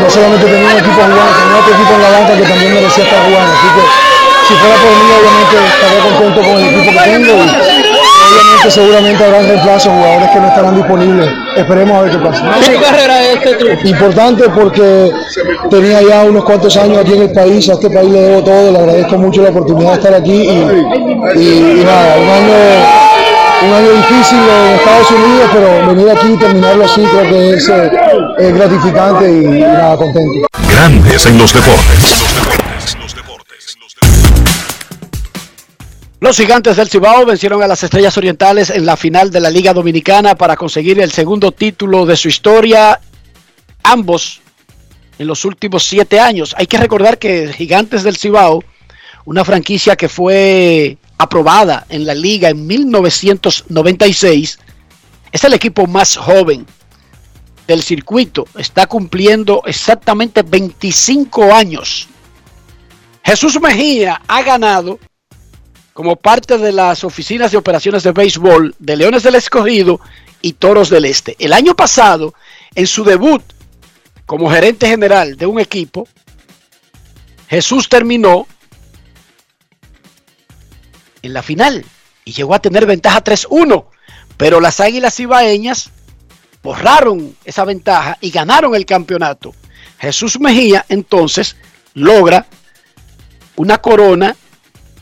No 0.00 0.10
solamente 0.10 0.46
tenía 0.46 0.68
un 0.68 0.78
equipo 0.78 0.94
jugando, 0.94 1.16
tenía 1.16 1.58
otro 1.58 1.74
equipo 1.74 1.94
en 1.94 2.02
la 2.02 2.10
banca 2.10 2.36
que 2.36 2.42
también 2.42 2.74
merecía 2.74 3.04
estar 3.04 3.20
jugando. 3.24 3.52
Así 3.52 3.68
que 3.74 4.12
si 4.48 4.54
fuera 4.54 4.76
por 4.76 4.90
mí, 4.90 5.08
obviamente 5.16 5.56
estaría 5.64 6.00
contento 6.02 6.40
con 6.42 6.56
el 6.58 6.74
equipo 6.74 6.90
que 6.92 7.10
tengo. 7.10 7.32
Y, 7.32 7.81
obviamente 8.30 8.70
seguramente 8.70 9.24
habrán 9.24 9.46
reemplazos, 9.48 9.92
jugadores 9.92 10.30
que 10.30 10.40
no 10.40 10.46
estarán 10.48 10.76
disponibles. 10.76 11.28
Esperemos 11.56 11.96
a 11.96 12.00
ver 12.02 12.10
qué 12.12 12.18
pasa. 12.18 12.44
¿Qué 12.66 12.76
carrera 12.76 13.22
es 13.22 13.36
este 13.36 13.54
tú? 13.54 13.66
Importante 13.88 14.44
porque 14.50 15.10
tenía 15.70 16.00
ya 16.02 16.22
unos 16.24 16.44
cuantos 16.44 16.76
años 16.76 16.98
aquí 16.98 17.14
en 17.14 17.22
el 17.22 17.32
país, 17.32 17.68
a 17.68 17.72
este 17.74 17.90
país 17.90 18.08
le 18.10 18.20
debo 18.20 18.42
todo, 18.44 18.70
le 18.72 18.78
agradezco 18.78 19.18
mucho 19.18 19.42
la 19.42 19.50
oportunidad 19.50 19.90
de 19.90 19.96
estar 19.96 20.14
aquí 20.14 20.32
y, 20.32 21.38
y- 21.38 21.80
y 21.80 21.84
nada, 21.84 22.16
un 22.16 22.28
año, 22.28 22.54
un 23.68 23.72
año 23.74 23.90
difícil 23.92 24.38
en 24.38 24.74
Estados 24.76 25.10
Unidos, 25.10 25.50
pero 25.52 25.86
venir 25.94 26.10
aquí 26.10 26.32
y 26.32 26.36
terminarlo 26.36 26.84
así 26.84 27.02
creo 27.02 27.28
que 27.30 27.50
es, 27.54 27.68
eh, 27.68 27.90
es 28.38 28.54
gratificante 28.54 29.30
y, 29.30 29.44
y 29.44 29.60
nada, 29.60 29.96
contento. 29.96 30.46
Grandes 30.70 31.26
en 31.26 31.38
los 31.38 31.52
deportes. 31.52 32.22
Los 36.22 36.36
gigantes 36.36 36.76
del 36.76 36.88
Cibao 36.88 37.26
vencieron 37.26 37.64
a 37.64 37.66
las 37.66 37.82
Estrellas 37.82 38.16
Orientales 38.16 38.70
en 38.70 38.86
la 38.86 38.96
final 38.96 39.32
de 39.32 39.40
la 39.40 39.50
Liga 39.50 39.74
Dominicana 39.74 40.36
para 40.36 40.54
conseguir 40.54 41.00
el 41.00 41.10
segundo 41.10 41.50
título 41.50 42.06
de 42.06 42.16
su 42.16 42.28
historia, 42.28 43.00
ambos 43.82 44.40
en 45.18 45.26
los 45.26 45.44
últimos 45.44 45.82
siete 45.82 46.20
años. 46.20 46.54
Hay 46.56 46.68
que 46.68 46.78
recordar 46.78 47.18
que 47.18 47.52
Gigantes 47.52 48.04
del 48.04 48.16
Cibao, 48.16 48.62
una 49.24 49.44
franquicia 49.44 49.96
que 49.96 50.08
fue 50.08 50.96
aprobada 51.18 51.86
en 51.88 52.06
la 52.06 52.14
liga 52.14 52.50
en 52.50 52.68
1996, 52.68 54.60
es 55.32 55.42
el 55.42 55.54
equipo 55.54 55.88
más 55.88 56.16
joven 56.16 56.64
del 57.66 57.82
circuito. 57.82 58.46
Está 58.56 58.86
cumpliendo 58.86 59.64
exactamente 59.66 60.42
25 60.42 61.52
años. 61.52 62.06
Jesús 63.24 63.60
Mejía 63.60 64.22
ha 64.28 64.42
ganado 64.42 65.00
como 65.92 66.16
parte 66.16 66.58
de 66.58 66.72
las 66.72 67.04
oficinas 67.04 67.52
de 67.52 67.58
operaciones 67.58 68.02
de 68.02 68.12
béisbol 68.12 68.74
de 68.78 68.96
Leones 68.96 69.22
del 69.22 69.34
Escogido 69.34 70.00
y 70.40 70.54
Toros 70.54 70.88
del 70.88 71.04
Este. 71.04 71.36
El 71.38 71.52
año 71.52 71.74
pasado, 71.76 72.34
en 72.74 72.86
su 72.86 73.04
debut 73.04 73.42
como 74.26 74.50
gerente 74.50 74.86
general 74.86 75.36
de 75.36 75.46
un 75.46 75.60
equipo, 75.60 76.08
Jesús 77.48 77.88
terminó 77.88 78.46
en 81.20 81.32
la 81.34 81.42
final 81.42 81.84
y 82.24 82.32
llegó 82.32 82.54
a 82.54 82.62
tener 82.62 82.86
ventaja 82.86 83.22
3-1, 83.22 83.84
pero 84.36 84.60
las 84.60 84.80
Águilas 84.80 85.20
Ibaeñas 85.20 85.90
borraron 86.62 87.36
esa 87.44 87.64
ventaja 87.64 88.16
y 88.20 88.30
ganaron 88.30 88.74
el 88.74 88.86
campeonato. 88.86 89.54
Jesús 89.98 90.40
Mejía 90.40 90.86
entonces 90.88 91.56
logra 91.94 92.46
una 93.56 93.78
corona 93.78 94.36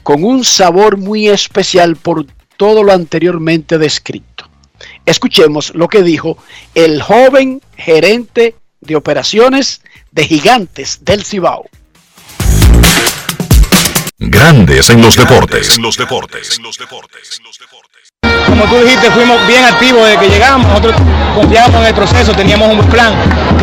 con 0.03 0.25
un 0.25 0.45
sabor 0.45 0.97
muy 0.97 1.29
especial 1.29 1.97
por 1.97 2.27
todo 2.57 2.83
lo 2.83 2.93
anteriormente 2.93 3.79
descrito. 3.79 4.49
Escuchemos 5.07 5.75
lo 5.75 5.89
que 5.89 6.03
dijo 6.03 6.39
el 6.75 7.03
joven 7.03 7.61
gerente 7.77 8.55
de 8.81 8.97
operaciones 8.97 9.83
de 10.11 10.27
Gigantes 10.27 11.05
del 11.05 11.25
Cibao. 11.25 11.69
Grandes 14.19 14.91
en 14.91 15.01
los 15.01 15.17
deportes. 15.17 15.77
En 15.77 15.83
los 15.83 15.97
deportes. 15.97 16.61
Como 18.61 18.65
tú 18.65 18.85
dijiste, 18.85 19.11
fuimos 19.13 19.39
bien 19.47 19.65
activos 19.65 20.05
desde 20.05 20.19
que 20.19 20.29
llegamos. 20.29 20.67
Nosotros 20.69 20.95
confiábamos 21.35 21.81
en 21.81 21.87
el 21.87 21.95
proceso, 21.95 22.33
teníamos 22.33 22.69
un 22.69 22.81
plan 22.91 23.15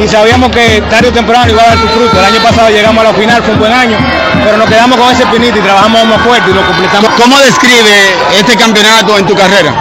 y 0.01 0.08
sabíamos 0.08 0.49
que 0.49 0.82
tarde 0.89 1.10
o 1.10 1.12
temprano 1.12 1.51
iba 1.51 1.62
a 1.62 1.68
dar 1.68 1.78
su 1.78 1.88
fruto. 1.89 2.18
El 2.18 2.26
año 2.26 2.41
pasado 2.41 2.70
llegamos 2.70 3.05
a 3.05 3.12
la 3.12 3.14
final, 3.14 3.43
fue 3.43 3.53
un 3.53 3.60
buen 3.60 3.74
año, 3.74 3.97
pero 4.43 4.58
nos 4.58 4.68
quedamos 4.68 4.97
con 4.97 5.12
ese 5.12 5.26
pinito 5.28 5.60
y 5.60 5.62
trabajamos 5.62 6.05
más 6.05 6.22
fuerte 6.22 6.49
y 6.49 6.53
lo 6.53 6.66
completamos. 6.66 7.12
¿Cómo 7.22 7.38
describe 7.41 8.16
este 8.39 8.55
campeonato 8.55 9.20
en 9.20 9.26
tu 9.28 9.36
carrera? 9.36 9.72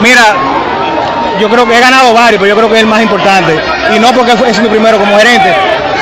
Mira, 0.00 0.36
yo 1.40 1.48
creo 1.50 1.66
que 1.66 1.76
he 1.76 1.80
ganado 1.80 2.14
varios, 2.14 2.38
pero 2.40 2.46
yo 2.46 2.56
creo 2.56 2.68
que 2.68 2.76
es 2.76 2.82
el 2.82 2.86
más 2.86 3.02
importante. 3.02 3.58
Y 3.96 3.98
no 3.98 4.12
porque 4.12 4.32
es 4.32 4.60
mi 4.60 4.68
primero 4.68 4.98
como 4.98 5.18
gerente, 5.18 5.56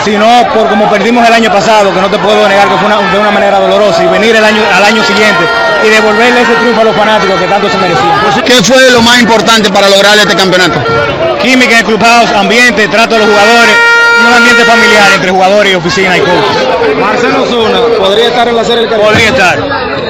sino 0.04 0.26
por 0.54 0.68
como 0.68 0.88
perdimos 0.90 1.26
el 1.26 1.32
año 1.32 1.50
pasado, 1.50 1.92
que 1.94 2.00
no 2.00 2.08
te 2.10 2.18
puedo 2.18 2.46
negar 2.48 2.68
que 2.68 2.76
fue 2.76 2.86
una- 2.86 3.00
de 3.10 3.18
una 3.18 3.30
manera 3.30 3.58
dolorosa, 3.58 4.02
y 4.02 4.06
venir 4.06 4.36
el 4.36 4.44
año, 4.44 4.62
al 4.76 4.84
año 4.84 5.02
siguiente 5.04 5.44
y 5.84 5.88
devolverle 5.88 6.42
ese 6.42 6.54
triunfo 6.54 6.80
a 6.80 6.84
los 6.84 6.96
fanáticos 6.96 7.38
que 7.40 7.46
tanto 7.46 7.68
se 7.70 7.78
merecían. 7.78 8.10
¿Qué 8.44 8.62
fue 8.62 8.90
lo 8.90 9.02
más 9.02 9.18
importante 9.20 9.70
para 9.70 9.88
lograr 9.88 10.16
este 10.18 10.34
campeonato? 10.36 10.80
Química 11.42 11.72
en 11.72 11.78
el 11.78 11.84
clubhouse, 11.84 12.30
ambiente, 12.32 12.88
trato 12.88 13.14
de 13.14 13.20
los 13.20 13.28
jugadores, 13.28 13.74
y 14.22 14.26
un 14.26 14.32
ambiente 14.32 14.64
familiar 14.64 15.12
entre 15.14 15.30
jugadores 15.30 15.72
y 15.72 15.74
oficina 15.74 16.16
y 16.16 16.20
coach. 16.20 16.96
Marcelo 17.00 17.44
Zuna, 17.46 17.80
¿podría 17.98 18.28
estar 18.28 18.46
en 18.48 18.56
la 18.56 18.62
Serie 18.64 18.80
del 18.82 18.90
Caribe? 18.90 19.08
Podría 19.08 19.28
estar. 19.28 19.58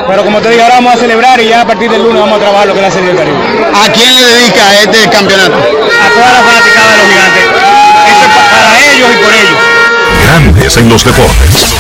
Pero 0.07 0.23
como 0.25 0.41
te 0.41 0.51
dije, 0.51 0.63
ahora 0.63 0.75
vamos 0.77 0.95
a 0.95 0.99
celebrar 0.99 1.41
y 1.41 1.49
ya 1.49 1.63
a 1.63 1.65
partir 1.65 1.91
del 1.91 2.03
lunes 2.03 2.21
vamos 2.21 2.37
a 2.37 2.41
trabajar 2.43 2.67
lo 2.67 2.75
que 2.75 2.81
es 2.81 2.87
la 2.87 2.93
Serie 2.93 3.09
del 3.09 3.17
Caribe. 3.17 3.37
¿A 3.73 3.91
quién 3.93 4.15
le 4.15 4.23
dedica 4.23 4.75
este 4.83 5.09
campeonato? 5.11 5.55
A 5.57 6.09
toda 6.15 6.31
la 6.33 6.43
fanaticada 6.45 6.91
de 6.91 6.97
los 6.99 7.07
gigantes. 7.09 7.45
Esto 8.07 8.25
es 8.25 8.31
pa- 8.37 8.51
para 8.55 8.79
ellos 8.79 9.09
y 9.11 9.25
por 9.25 9.33
ellos. 9.33 9.59
Grandes 10.25 10.77
en 10.79 10.89
los 10.89 11.05
deportes. 11.05 11.75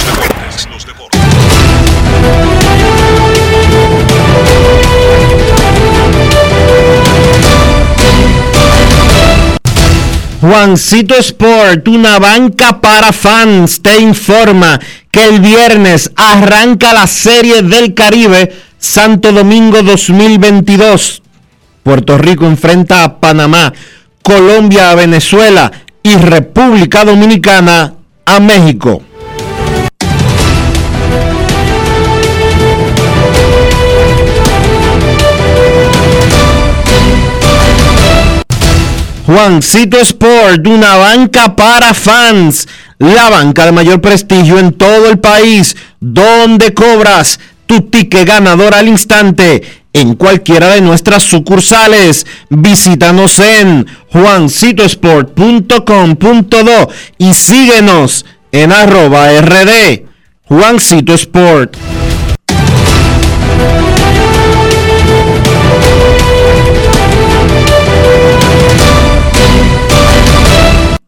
Juancito 10.42 11.14
Sport, 11.16 11.88
una 11.88 12.18
banca 12.18 12.82
para 12.82 13.14
fans, 13.14 13.80
te 13.80 13.98
informa 13.98 14.78
que 15.10 15.24
el 15.24 15.40
viernes 15.40 16.12
arranca 16.14 16.92
la 16.92 17.06
Serie 17.06 17.62
del 17.62 17.94
Caribe 17.94 18.54
Santo 18.78 19.32
Domingo 19.32 19.82
2022. 19.82 21.22
Puerto 21.82 22.18
Rico 22.18 22.44
enfrenta 22.44 23.04
a 23.04 23.20
Panamá, 23.20 23.72
Colombia 24.22 24.90
a 24.90 24.94
Venezuela 24.94 25.72
y 26.02 26.14
República 26.16 27.06
Dominicana 27.06 27.94
a 28.26 28.40
México. 28.40 29.02
Juancito 39.26 39.98
Sport, 40.00 40.66
una 40.66 40.96
banca 40.96 41.56
para 41.56 41.94
fans, 41.94 42.68
la 42.98 43.30
banca 43.30 43.64
de 43.64 43.72
mayor 43.72 44.00
prestigio 44.00 44.58
en 44.58 44.72
todo 44.72 45.08
el 45.08 45.18
país, 45.18 45.76
donde 45.98 46.74
cobras 46.74 47.40
tu 47.66 47.82
ticket 47.82 48.26
ganador 48.26 48.74
al 48.74 48.88
instante 48.88 49.62
en 49.92 50.16
cualquiera 50.16 50.68
de 50.68 50.80
nuestras 50.80 51.22
sucursales. 51.22 52.26
Visítanos 52.50 53.38
en 53.38 53.86
juancitosport.com.do 54.12 56.90
y 57.18 57.32
síguenos 57.32 58.26
en 58.52 58.72
arroba 58.72 59.28
rd 59.40 60.02
Juancito 60.46 61.14
Sport. 61.14 61.76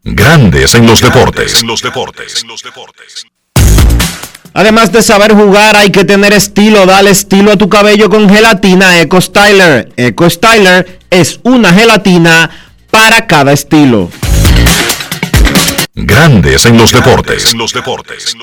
Grandes 0.03 0.75
en 0.75 0.87
los 0.87 1.01
deportes. 1.01 1.61
En 1.61 1.67
los 1.67 1.81
deportes. 1.81 2.43
Además 4.57 4.91
de 4.91 5.03
saber 5.03 5.35
jugar, 5.35 5.75
hay 5.75 5.91
que 5.91 6.03
tener 6.03 6.33
estilo. 6.33 6.87
Dale 6.87 7.11
estilo 7.11 7.51
a 7.51 7.57
tu 7.57 7.69
cabello 7.69 8.09
con 8.09 8.27
gelatina 8.27 8.99
Eco 8.99 9.21
Styler. 9.21 9.93
Eco 9.95 10.27
Styler 10.27 10.99
es 11.11 11.39
una 11.43 11.71
gelatina 11.71 12.49
para 12.89 13.27
cada 13.27 13.53
estilo. 13.53 14.09
Grandes 15.93 16.65
en 16.65 16.75
los 16.75 16.91
deportes. 16.91 17.53
En 17.53 17.59
los 17.59 17.71
deportes. 17.71 18.35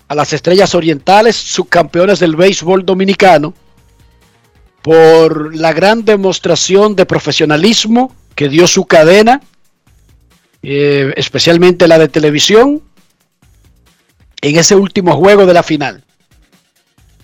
a 0.07 0.15
las 0.15 0.33
Estrellas 0.33 0.73
Orientales, 0.73 1.35
subcampeones 1.35 2.17
del 2.17 2.35
béisbol 2.35 2.83
dominicano, 2.83 3.53
por 4.81 5.55
la 5.55 5.71
gran 5.71 6.03
demostración 6.03 6.95
de 6.95 7.05
profesionalismo 7.05 8.11
que 8.35 8.49
dio 8.49 8.67
su 8.67 8.85
cadena, 8.85 9.41
eh, 10.61 11.13
especialmente 11.15 11.87
la 11.87 11.97
de 11.97 12.07
televisión, 12.07 12.83
en 14.41 14.57
ese 14.57 14.75
último 14.75 15.15
juego 15.15 15.45
de 15.45 15.53
la 15.53 15.63
final. 15.63 16.03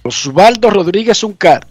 Osvaldo 0.03 0.69
Rodríguez 0.69 1.23
Uncar 1.23 1.67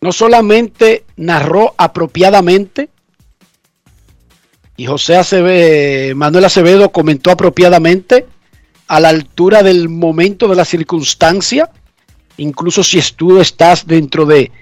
no 0.00 0.12
solamente 0.12 1.04
narró 1.16 1.74
apropiadamente, 1.76 2.90
y 4.76 4.86
José 4.86 5.16
Aceve- 5.16 6.14
Manuel 6.14 6.44
Acevedo 6.44 6.90
comentó 6.90 7.30
apropiadamente, 7.30 8.26
a 8.86 9.00
la 9.00 9.08
altura 9.08 9.62
del 9.62 9.88
momento 9.88 10.46
de 10.46 10.56
la 10.56 10.64
circunstancia, 10.66 11.70
incluso 12.36 12.82
si 12.84 13.00
tú 13.16 13.40
estás 13.40 13.86
dentro 13.86 14.26
de, 14.26 14.52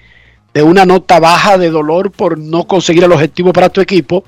de 0.53 0.63
una 0.63 0.85
nota 0.85 1.19
baja 1.19 1.57
de 1.57 1.69
dolor 1.69 2.11
por 2.11 2.37
no 2.37 2.65
conseguir 2.67 3.03
el 3.03 3.11
objetivo 3.11 3.51
para 3.53 3.69
tu 3.69 3.81
equipo, 3.81 4.23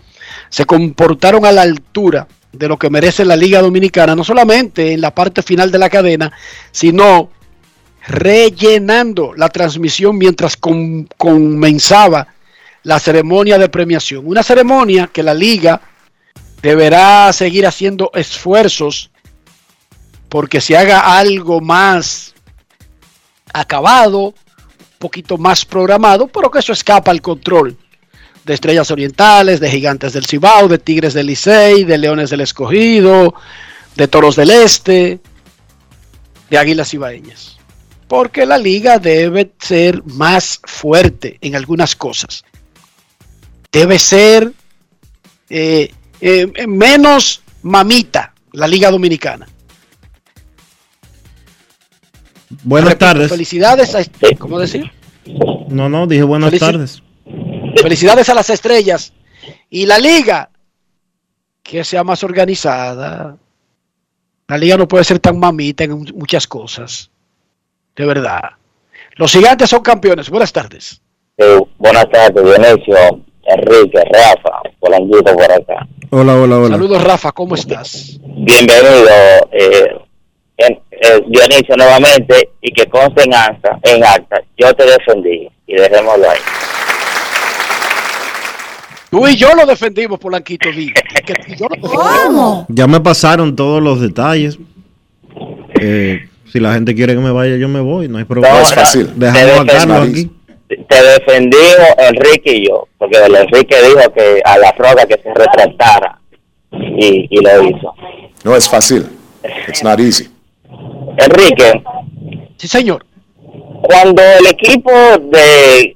se 0.50 0.66
comportaron 0.66 1.46
a 1.46 1.52
la 1.52 1.62
altura 1.62 2.28
de 2.52 2.68
lo 2.68 2.78
que 2.78 2.90
merece 2.90 3.26
la 3.26 3.36
Liga 3.36 3.62
Dominicana, 3.62 4.16
no 4.16 4.24
solamente 4.24 4.94
en 4.94 5.02
la 5.02 5.14
parte 5.14 5.42
final 5.44 5.72
de 5.72 5.78
la 5.78 5.90
cadena, 5.90 6.32
sino 6.72 7.30
rellenando 8.08 9.34
la 9.36 9.50
transmisión 9.50 10.18
mientras 10.18 10.56
com- 10.58 11.06
comenzaba 11.18 12.28
la 12.84 13.00
ceremonia 13.00 13.58
de 13.58 13.68
premiación. 13.70 14.26
Una 14.26 14.44
ceremonia 14.44 15.10
que 15.12 15.24
la 15.24 15.34
liga 15.34 15.82
deberá 16.62 17.32
seguir 17.34 17.66
haciendo 17.68 18.12
esfuerzos 18.14 19.12
porque 20.30 20.62
se 20.62 20.78
haga 20.78 21.18
algo 21.18 21.62
más 21.62 22.34
acabado, 23.54 24.34
poquito 25.06 25.38
más 25.38 25.66
programado, 25.66 26.28
pero 26.28 26.50
que 26.50 26.58
eso 26.58 26.74
escapa 26.74 27.12
al 27.12 27.22
control 27.22 27.78
de 28.44 28.56
Estrellas 28.56 28.90
Orientales, 28.90 29.60
de 29.60 29.70
Gigantes 29.70 30.14
del 30.14 30.26
Cibao, 30.26 30.68
de 30.68 30.80
Tigres 30.80 31.14
del 31.14 31.28
Licey, 31.28 31.84
de 31.84 32.00
Leones 32.00 32.32
del 32.32 32.42
Escogido, 32.42 33.36
de 33.96 34.08
Toros 34.08 34.36
del 34.36 34.50
Este, 34.50 35.20
de 36.50 36.58
Águilas 36.58 36.90
Cibaeñas. 36.90 37.58
Porque 38.08 38.48
la 38.48 38.58
liga 38.58 38.98
debe 38.98 39.52
ser 39.60 40.04
más 40.06 40.60
fuerte 40.64 41.38
en 41.42 41.56
algunas 41.56 41.96
cosas. 41.96 42.44
Debe 43.72 44.00
ser 44.00 44.54
eh, 45.52 45.94
eh, 46.20 46.68
menos 46.68 47.44
mamita 47.62 48.34
la 48.54 48.68
liga 48.68 48.90
dominicana. 48.90 49.48
Buenas 52.64 52.90
Repito, 52.90 53.06
tardes. 53.06 53.30
Felicidades 53.30 53.94
a, 53.94 54.04
¿cómo 54.40 54.58
decir? 54.58 54.92
No, 55.70 55.90
no, 55.90 56.08
dije 56.08 56.24
buenas 56.24 56.52
Felici- 56.54 56.60
tardes. 56.60 57.04
Felicidades 57.82 58.30
a 58.30 58.34
las 58.34 58.50
estrellas 58.50 59.14
y 59.70 59.86
la 59.86 59.98
liga 59.98 60.50
que 61.64 61.84
sea 61.84 62.04
más 62.04 62.24
organizada. 62.24 63.38
La 64.48 64.58
liga 64.58 64.78
no 64.78 64.88
puede 64.88 65.04
ser 65.04 65.20
tan 65.20 65.40
mamita 65.40 65.84
en 65.84 65.92
mu- 65.92 66.06
muchas 66.16 66.48
cosas. 66.48 67.10
De 67.96 68.06
verdad. 68.06 68.42
Los 69.16 69.32
gigantes 69.32 69.70
son 69.70 69.82
campeones. 69.82 70.30
Buenas 70.30 70.54
tardes. 70.54 71.02
Buenas 71.78 72.10
tardes, 72.12 72.44
Dionisio, 72.44 72.96
Enrique, 73.44 74.00
Rafa, 74.12 74.62
Polanquito 74.80 75.34
por 75.36 75.52
acá. 75.52 75.88
Hola, 76.12 76.36
hola, 76.36 76.58
hola. 76.60 76.70
Saludos, 76.70 77.04
Rafa. 77.04 77.32
¿Cómo 77.32 77.56
estás? 77.56 78.20
Bienvenido, 78.24 79.10
eh, 79.52 79.98
en- 80.58 80.80
eh, 80.92 81.22
Dionisio, 81.28 81.76
nuevamente, 81.78 82.50
y 82.62 82.72
que 82.72 82.86
conste 82.88 83.24
en 83.24 83.34
acta, 83.34 83.78
en 83.84 84.04
acta, 84.04 84.42
yo 84.58 84.74
te 84.74 84.86
defendí, 84.86 85.50
y 85.68 85.76
dejémoslo 85.76 86.30
ahí. 86.30 86.40
Tú 89.12 89.26
y 89.28 89.36
yo 89.36 89.54
lo 89.56 89.66
defendimos, 89.66 90.20
Polanquito. 90.20 90.70
di. 90.72 90.92
Que 91.26 91.34
yo 91.58 91.68
lo 91.70 91.76
defendí. 91.82 92.66
Ya 92.70 92.88
me 92.88 93.00
pasaron 93.00 93.56
todos 93.56 93.82
los 93.82 94.02
detalles. 94.02 94.58
Eh, 95.80 96.28
si 96.52 96.60
la 96.60 96.74
gente 96.74 96.94
quiere 96.96 97.14
que 97.14 97.20
me 97.20 97.32
vaya, 97.32 97.56
yo 97.56 97.68
me 97.70 97.80
voy. 97.80 98.08
No 98.08 98.18
hay 98.18 98.24
problema. 98.26 98.56
No, 98.56 98.62
es 98.62 98.74
fácil. 98.74 99.10
Dejamos 99.16 99.66
Te 99.66 99.72
a 99.72 99.78
Carlos 99.78 100.10
aquí. 100.10 100.32
te 100.68 101.04
defendimos 101.04 101.88
Enrique 101.98 102.52
y 102.56 102.68
yo, 102.68 102.88
porque 102.98 103.18
el 103.18 103.36
Enrique 103.36 103.76
dijo 103.84 104.12
que 104.14 104.42
a 104.44 104.58
la 104.58 104.72
roca 104.74 105.06
que 105.06 105.16
se 105.22 105.34
retractara 105.34 106.20
y, 106.72 107.28
y 107.30 107.42
lo 107.42 107.64
hizo. 107.70 107.94
No 108.44 108.56
es 108.56 108.68
fácil. 108.70 109.06
It's 109.68 109.84
not 109.84 110.00
easy. 110.00 110.30
Enrique, 111.18 111.84
Sí, 112.58 112.68
señor. 112.68 113.06
cuando 113.84 114.22
el 114.40 114.48
equipo 114.48 114.92
de, 114.92 115.96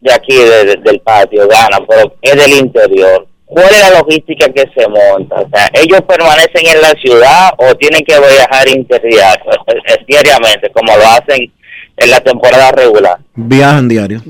de 0.00 0.12
aquí, 0.12 0.34
de- 0.34 0.64
de- 0.64 0.76
del 0.84 1.00
patio, 1.00 1.46
gana, 1.48 1.78
pero 1.88 2.14
es 2.22 2.36
del 2.36 2.52
interior, 2.58 3.26
¿cuál 3.44 3.66
es 3.70 3.80
la 3.80 3.98
logística 4.00 4.48
que 4.52 4.64
se 4.76 4.88
monta? 4.88 5.36
O 5.36 5.48
sea, 5.48 5.70
¿ellos 5.74 6.00
permanecen 6.08 6.66
en 6.66 6.80
la 6.80 6.90
ciudad 7.00 7.50
o 7.58 7.74
tienen 7.76 8.04
que 8.04 8.18
viajar 8.18 8.68
interior, 8.68 9.38
diariamente, 10.06 10.70
como 10.70 10.96
lo 10.96 11.06
hacen 11.06 11.52
en 11.96 12.10
la 12.10 12.20
temporada 12.20 12.72
regular? 12.72 13.18
Viajan 13.34 13.88
diario. 13.88 14.22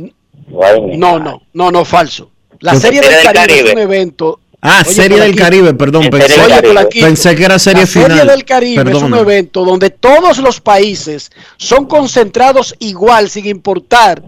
No, 0.96 1.18
no, 1.18 1.42
no, 1.52 1.70
no, 1.70 1.84
falso. 1.84 2.30
La 2.60 2.74
Serie 2.74 3.00
del 3.00 3.10
del 3.10 3.22
Caribe, 3.24 3.40
es 3.42 3.46
Caribe. 3.48 3.72
un 3.72 3.78
evento. 3.78 4.40
Ah, 4.68 4.82
Oye, 4.84 4.94
Serie 4.94 5.20
del. 5.20 5.36
Caribe, 5.36 5.74
perdón. 5.74 6.08
Pensé, 6.10 6.40
Oye, 6.40 6.62
Polanquito, 6.62 7.06
pensé 7.06 7.36
que 7.36 7.44
era 7.44 7.58
serie 7.58 7.82
la 7.82 7.86
final. 7.86 8.10
Serie 8.10 8.30
del 8.32 8.44
Caribe 8.44 8.90
es 8.90 9.02
un 9.02 9.14
evento 9.14 9.64
donde 9.64 9.90
todos 9.90 10.38
los 10.38 10.60
países 10.60 11.30
son 11.56 11.86
concentrados 11.86 12.74
igual, 12.80 13.30
sin 13.30 13.46
importar 13.46 14.22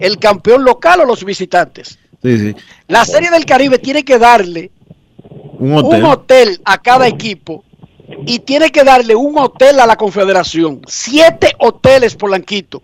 el 0.00 0.18
campeón 0.18 0.64
local 0.64 1.00
o 1.00 1.04
los 1.04 1.24
visitantes. 1.24 1.98
Sí, 2.22 2.38
sí. 2.38 2.54
La 2.88 3.04
Serie 3.04 3.30
del 3.30 3.44
Caribe 3.44 3.78
tiene 3.78 4.04
que 4.04 4.18
darle 4.18 4.70
Un 5.58 5.76
hotel. 5.76 6.00
un 6.02 6.10
hotel 6.10 6.60
a 6.64 6.78
cada 6.80 7.06
equipo 7.06 7.62
y 8.26 8.38
tiene 8.40 8.70
que 8.70 8.84
darle 8.84 9.14
un 9.14 9.36
hotel 9.38 9.78
a 9.80 9.86
la 9.86 9.96
confederación. 9.96 10.80
Siete 10.86 11.52
hoteles, 11.58 12.14
Polanquito. 12.14 12.80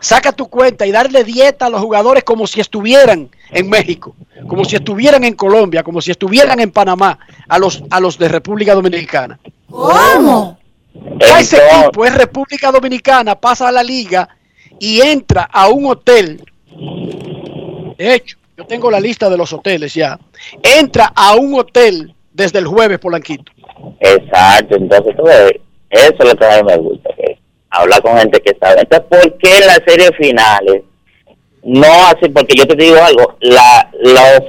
Saca 0.00 0.32
tu 0.32 0.48
cuenta 0.48 0.86
y 0.86 0.92
darle 0.92 1.24
dieta 1.24 1.66
a 1.66 1.70
los 1.70 1.80
jugadores 1.80 2.22
como 2.24 2.46
si 2.46 2.60
estuvieran 2.60 3.30
en 3.50 3.70
México, 3.70 4.14
como 4.46 4.64
si 4.64 4.76
estuvieran 4.76 5.24
en 5.24 5.34
Colombia, 5.34 5.82
como 5.82 6.00
si 6.00 6.10
estuvieran 6.10 6.60
en 6.60 6.70
Panamá, 6.70 7.18
a 7.48 7.58
los, 7.58 7.82
a 7.90 8.00
los 8.00 8.18
de 8.18 8.28
República 8.28 8.74
Dominicana. 8.74 9.38
¿Cómo? 9.70 10.58
Ya 11.18 11.40
ese 11.40 11.58
equipo 11.58 12.04
es 12.04 12.14
República 12.14 12.70
Dominicana, 12.70 13.34
pasa 13.34 13.68
a 13.68 13.72
la 13.72 13.82
liga 13.82 14.28
y 14.78 15.00
entra 15.00 15.48
a 15.50 15.68
un 15.68 15.86
hotel. 15.86 16.44
De 17.98 18.14
hecho, 18.14 18.36
yo 18.56 18.64
tengo 18.66 18.90
la 18.90 19.00
lista 19.00 19.28
de 19.30 19.36
los 19.36 19.52
hoteles 19.52 19.94
ya. 19.94 20.18
Entra 20.62 21.12
a 21.14 21.34
un 21.34 21.54
hotel 21.58 22.14
desde 22.32 22.58
el 22.58 22.66
jueves, 22.66 22.98
Polanquito. 22.98 23.52
Exacto, 24.00 24.76
entonces 24.76 25.14
eso 25.90 26.14
es 26.18 26.24
lo 26.24 26.34
que 26.36 26.44
a 26.44 26.62
mí 26.62 26.68
me 26.68 26.76
gusta, 26.76 27.10
que 27.70 27.78
hablar 27.78 28.02
con 28.02 28.18
gente 28.18 28.40
que 28.40 28.56
sabe. 28.58 28.80
Entonces, 28.80 29.06
¿por 29.08 29.38
qué 29.38 29.58
en 29.58 29.66
las 29.66 29.80
series 29.86 30.10
finales 30.16 30.82
no 31.62 32.06
así? 32.06 32.28
Porque 32.28 32.56
yo 32.56 32.66
te 32.66 32.76
digo 32.76 32.96
algo, 33.02 33.36
la, 33.40 33.90
los, 34.00 34.40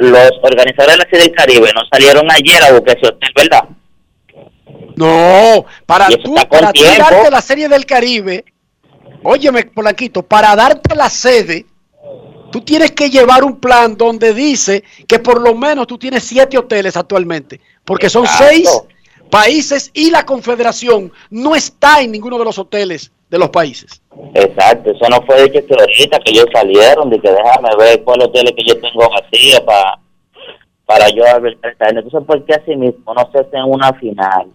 los 0.00 0.30
organizadores 0.42 0.98
de 0.98 1.04
la 1.04 1.10
serie 1.10 1.26
del 1.26 1.34
Caribe 1.34 1.72
no 1.74 1.82
salieron 1.90 2.30
ayer 2.30 2.62
a 2.64 2.72
buscar 2.72 2.96
ese 2.96 3.06
hotel, 3.08 3.30
¿verdad? 3.34 3.64
No, 4.96 5.64
para 5.86 6.08
tú, 6.08 6.34
para 6.50 6.72
tú 6.72 6.82
darte 6.82 7.30
la 7.30 7.40
serie 7.40 7.68
del 7.68 7.86
Caribe, 7.86 8.44
óyeme, 9.22 9.64
Polanquito, 9.64 10.22
para 10.22 10.56
darte 10.56 10.96
la 10.96 11.08
sede, 11.08 11.66
tú 12.50 12.60
tienes 12.62 12.90
que 12.92 13.08
llevar 13.08 13.44
un 13.44 13.60
plan 13.60 13.96
donde 13.96 14.34
dice 14.34 14.82
que 15.06 15.20
por 15.20 15.40
lo 15.40 15.54
menos 15.54 15.86
tú 15.86 15.98
tienes 15.98 16.24
siete 16.24 16.58
hoteles 16.58 16.96
actualmente, 16.96 17.60
porque 17.84 18.10
son 18.10 18.26
seis 18.26 18.68
países 19.30 19.90
y 19.94 20.10
la 20.10 20.24
confederación 20.24 21.12
no 21.30 21.54
está 21.54 22.00
en 22.00 22.12
ninguno 22.12 22.38
de 22.38 22.44
los 22.44 22.58
hoteles 22.58 23.12
de 23.30 23.38
los 23.38 23.50
países. 23.50 24.02
Exacto, 24.34 24.90
eso 24.90 25.08
no 25.10 25.22
fue 25.26 25.42
de 25.42 25.52
que 25.52 25.66
ahorita 25.72 26.18
que 26.20 26.30
ellos 26.32 26.46
salieron, 26.52 27.10
de 27.10 27.20
que 27.20 27.30
déjame 27.30 27.68
ver 27.78 28.02
cuál 28.02 28.22
hotel 28.22 28.48
es 28.48 28.52
que 28.52 28.64
yo 28.66 28.80
tengo 28.80 29.08
vacío 29.10 29.64
para 29.64 29.98
para 30.88 31.10
yo 31.10 31.22
advertir. 31.26 31.76
Entonces, 31.80 32.22
¿por 32.26 32.42
qué 32.46 32.54
así 32.54 32.74
mismo 32.74 33.12
no 33.12 33.30
se 33.30 33.40
hace 33.40 33.58
en 33.58 33.64
una 33.64 33.92
final? 33.92 34.46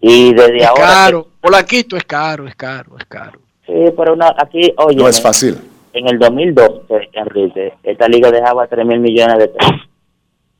Y 0.00 0.34
desde 0.34 0.56
Es 0.56 0.66
ahora... 0.66 0.82
caro, 0.82 1.28
Polanquito 1.40 1.96
es 1.96 2.02
caro, 2.02 2.48
es 2.48 2.56
caro, 2.56 2.96
es 2.98 3.04
caro. 3.04 3.38
Sí, 3.64 3.72
pero 3.96 4.14
una, 4.14 4.34
aquí, 4.36 4.74
oye... 4.76 4.96
No 4.96 5.08
es 5.08 5.22
fácil. 5.22 5.56
En 5.92 6.08
el 6.08 6.18
2012, 6.18 7.10
Enrique, 7.12 7.74
esta 7.84 8.08
liga 8.08 8.32
dejaba 8.32 8.66
3 8.66 8.84
mil 8.84 8.98
millones 8.98 9.38
de 9.38 9.48
pesos. 9.48 9.88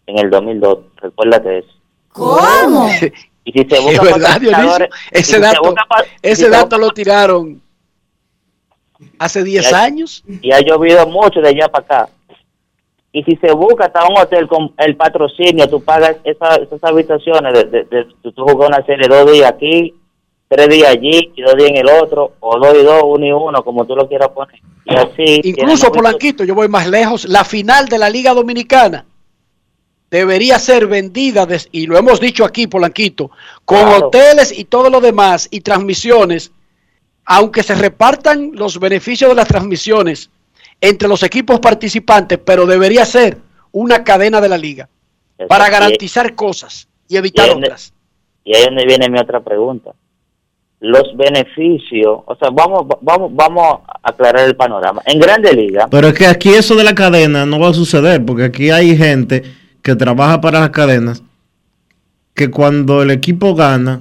En 0.07 0.21
el 0.21 0.31
2002, 0.31 0.79
recuérdate 1.03 1.59
eso. 1.59 1.76
¿Cómo? 2.17 2.89
Y 3.45 3.53
si 3.53 3.59
se 3.69 3.79
busca 3.81 3.93
Es 3.93 4.01
verdad, 4.03 4.41
Dionisio. 4.41 4.87
si 5.13 5.19
Ese 5.19 5.33
se 5.35 5.41
dato, 5.41 5.61
busca 5.63 5.85
pa- 5.89 6.03
si 6.03 6.09
ese 6.23 6.43
se 6.45 6.49
dato 6.51 6.79
lo 6.79 6.91
tiraron 6.91 7.63
hace 9.19 9.45
10 9.45 9.71
Y 9.71 9.75
ha- 9.75 9.83
años. 9.83 10.25
y 10.43 10.53
ha 10.53 10.61
llovido 10.61 11.07
mucho 11.07 11.41
de 11.41 11.49
allá 11.51 11.69
para 11.69 11.85
acá. 11.85 12.09
Y 13.13 13.23
si 13.23 13.37
se 13.37 13.53
busca 13.53 13.87
hasta 13.87 14.05
un 14.09 14.19
hotel 14.19 14.47
con 14.49 14.73
el 14.79 14.97
patrocinio, 14.97 15.69
tú 15.69 15.83
pagas 15.83 16.17
esa- 16.25 16.57
esas 16.57 16.83
habitaciones, 16.85 17.55
de, 17.55 17.65
de, 17.65 17.85
de- 17.85 18.05
tú, 18.23 18.33
tú 18.33 18.43
jugas 18.45 18.69
una 18.69 18.85
serie 18.85 19.09
dos 19.09 19.31
días 19.33 19.51
aquí, 19.51 19.95
tres 20.49 20.69
días 20.69 20.91
allí 20.91 21.33
y 21.35 21.43
dos 21.43 21.55
días 21.57 21.71
en 21.71 21.77
el 21.79 21.89
otro, 21.89 22.33
o 22.41 22.59
dos 22.59 22.75
y 22.79 22.83
dos, 22.83 23.03
uno 23.05 23.27
y 23.27 23.33
uno, 23.33 23.63
como 23.65 23.85
tú 23.87 23.95
lo 23.97 24.07
quieras 24.09 24.29
poner. 24.31 24.61
Y 24.85 24.95
así. 24.95 25.41
Incluso 25.45 25.91
Polanquito, 25.91 26.45
yo 26.45 26.55
voy 26.55 26.69
más 26.69 26.87
lejos, 26.89 27.25
la 27.27 27.45
final 27.45 27.87
de 27.89 27.99
la 27.99 28.11
Liga 28.11 28.35
Dominicana 28.35 29.05
debería 30.11 30.59
ser 30.59 30.87
vendida, 30.87 31.47
des- 31.47 31.69
y 31.73 31.87
lo 31.87 31.99
hemos 31.99 32.21
dicho 32.21 32.45
aquí, 32.45 32.67
Polanquito, 32.67 33.31
con 33.65 33.79
Claro. 33.81 34.07
hoteles 34.07 34.57
y 34.57 34.65
todo 34.65 34.89
lo 34.91 35.01
demás 35.01 35.49
y 35.51 35.61
transmisiones, 35.61 36.53
aunque 37.25 37.63
se 37.63 37.75
repartan 37.75 38.53
los 38.55 38.79
beneficios 38.79 39.31
de 39.31 39.35
las 39.37 39.49
transmisiones 39.49 40.31
entre 40.81 41.09
los 41.09 41.23
equipos 41.23 41.59
participantes, 41.61 42.39
pero 42.45 42.67
debería 42.67 43.05
ser 43.05 43.39
una 43.73 44.05
cadena 44.05 44.41
de 44.41 44.49
la 44.49 44.59
liga 44.59 44.89
para 45.49 45.69
garantizar 45.69 46.35
cosas 46.35 46.89
y 47.09 47.17
evitar 47.17 47.47
y 47.47 47.51
donde- 47.51 47.67
otras. 47.69 47.93
Y 48.45 48.55
ahí 48.55 48.61
es 48.63 48.67
donde 48.69 48.87
viene 48.87 49.09
mi 49.11 49.19
otra 49.19 49.41
pregunta. 49.41 49.91
Los 50.79 51.17
beneficios, 51.17 52.21
o 52.27 52.37
sea, 52.39 52.51
vamos, 52.51 52.87
vamos, 53.01 53.35
vamos 53.35 53.81
a 53.89 53.99
aclarar 54.11 54.47
el 54.47 54.55
panorama. 54.57 55.03
En 55.07 55.19
Grande 55.19 55.53
Liga, 55.53 55.89
Pero 55.91 56.09
es 56.09 56.15
que 56.15 56.27
aquí 56.27 56.51
eso 56.51 56.75
de 56.77 56.85
la 56.85 56.95
cadena 56.95 57.45
no 57.47 57.59
va 57.59 57.71
a 57.71 57.75
suceder, 57.75 58.25
porque 58.25 58.45
aquí 58.45 58.71
hay 58.71 58.97
gente 58.97 59.43
que 59.87 59.95
trabaja 59.95 60.41
para 60.41 60.59
las 60.59 60.71
cadenas, 60.71 61.23
que 62.35 62.51
cuando 62.51 63.03
el 63.03 63.13
equipo 63.13 63.55
gana, 63.55 64.01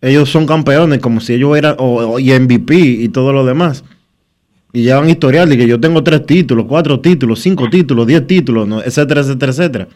ellos 0.00 0.30
son 0.30 0.46
campeones, 0.46 1.00
como 1.00 1.20
si 1.20 1.34
ellos 1.34 1.58
eran, 1.58 1.74
o, 1.78 1.96
o- 2.12 2.18
y 2.20 2.30
MVP 2.38 2.76
y 2.76 3.08
todo 3.08 3.32
lo 3.32 3.44
demás. 3.44 3.82
Y 4.72 4.82
llevan 4.82 5.10
historial 5.10 5.48
de 5.48 5.56
que 5.56 5.66
yo 5.66 5.80
tengo 5.80 6.04
tres 6.04 6.24
títulos, 6.24 6.66
cuatro 6.68 7.00
títulos, 7.00 7.40
cinco 7.40 7.68
títulos, 7.68 8.06
diez 8.06 8.24
títulos, 8.28 8.68
¿no? 8.68 8.80
etcétera, 8.80 9.22
etcétera, 9.22 9.50
etcétera. 9.52 9.88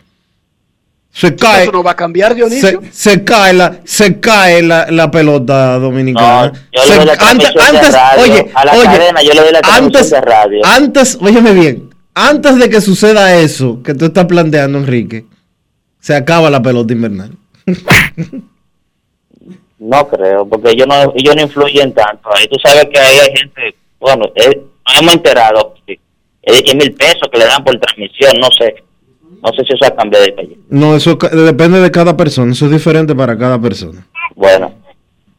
Se 1.12 1.34
cae, 1.36 1.62
Eso 1.62 1.72
no 1.72 1.82
va 1.84 1.92
a 1.92 1.96
cambiar, 1.96 2.34
Dionisio. 2.34 2.80
se, 2.90 3.12
se 3.12 3.24
cae 3.24 3.52
la, 3.52 3.78
se 3.84 4.18
cae 4.20 4.62
la, 4.62 4.90
la 4.90 5.08
pelota 5.10 5.78
dominicana. 5.78 6.52
No, 6.52 6.52
yo 6.52 6.80
le 6.84 6.88
Se- 6.90 6.96
doy 6.96 7.06
la 7.06 7.12
antes, 7.12 7.54
de 7.54 7.60
antes, 7.62 7.92
radio. 7.92 8.22
oye, 8.22 8.50
A 8.54 8.64
la 8.64 8.72
oye, 8.72 8.82
cadena 8.84 9.22
yo 9.22 9.32
le 9.34 9.40
doy 9.40 9.52
la 9.52 9.60
antes, 9.76 10.10
de 10.10 10.20
radio. 10.20 10.66
antes, 10.66 11.18
óyeme 11.20 11.52
bien, 11.52 11.87
antes 12.26 12.58
de 12.58 12.68
que 12.68 12.80
suceda 12.80 13.36
eso 13.36 13.80
que 13.82 13.94
tú 13.94 14.06
estás 14.06 14.24
planteando, 14.26 14.78
Enrique, 14.78 15.26
se 16.00 16.16
acaba 16.16 16.50
la 16.50 16.60
pelota 16.60 16.92
invernal. 16.92 17.30
no 19.78 20.08
creo, 20.08 20.48
porque 20.48 20.70
ellos 20.70 20.86
no, 20.88 21.12
ellos 21.14 21.36
no 21.36 21.42
influyen 21.42 21.92
tanto. 21.92 22.28
Ahí 22.34 22.46
tú 22.48 22.56
sabes 22.62 22.86
que 22.92 22.98
ahí 22.98 23.18
hay 23.18 23.36
gente, 23.36 23.74
bueno, 24.00 24.24
eh, 24.34 24.62
hemos 24.98 25.14
enterado, 25.14 25.74
es 25.86 26.56
de 26.56 26.62
10 26.62 26.74
mil 26.74 26.92
pesos 26.94 27.28
que 27.32 27.38
le 27.38 27.44
dan 27.44 27.62
por 27.62 27.78
transmisión, 27.78 28.34
no 28.40 28.48
sé. 28.50 28.82
No 29.40 29.52
sé 29.52 29.64
si 29.64 29.74
eso 29.74 29.84
ha 29.86 29.94
cambiado 29.94 30.24
de 30.24 30.34
calle. 30.34 30.58
No, 30.68 30.96
eso 30.96 31.14
depende 31.14 31.80
de 31.80 31.90
cada 31.92 32.16
persona, 32.16 32.50
eso 32.50 32.64
es 32.66 32.72
diferente 32.72 33.14
para 33.14 33.38
cada 33.38 33.60
persona. 33.60 34.04
Bueno, 34.34 34.74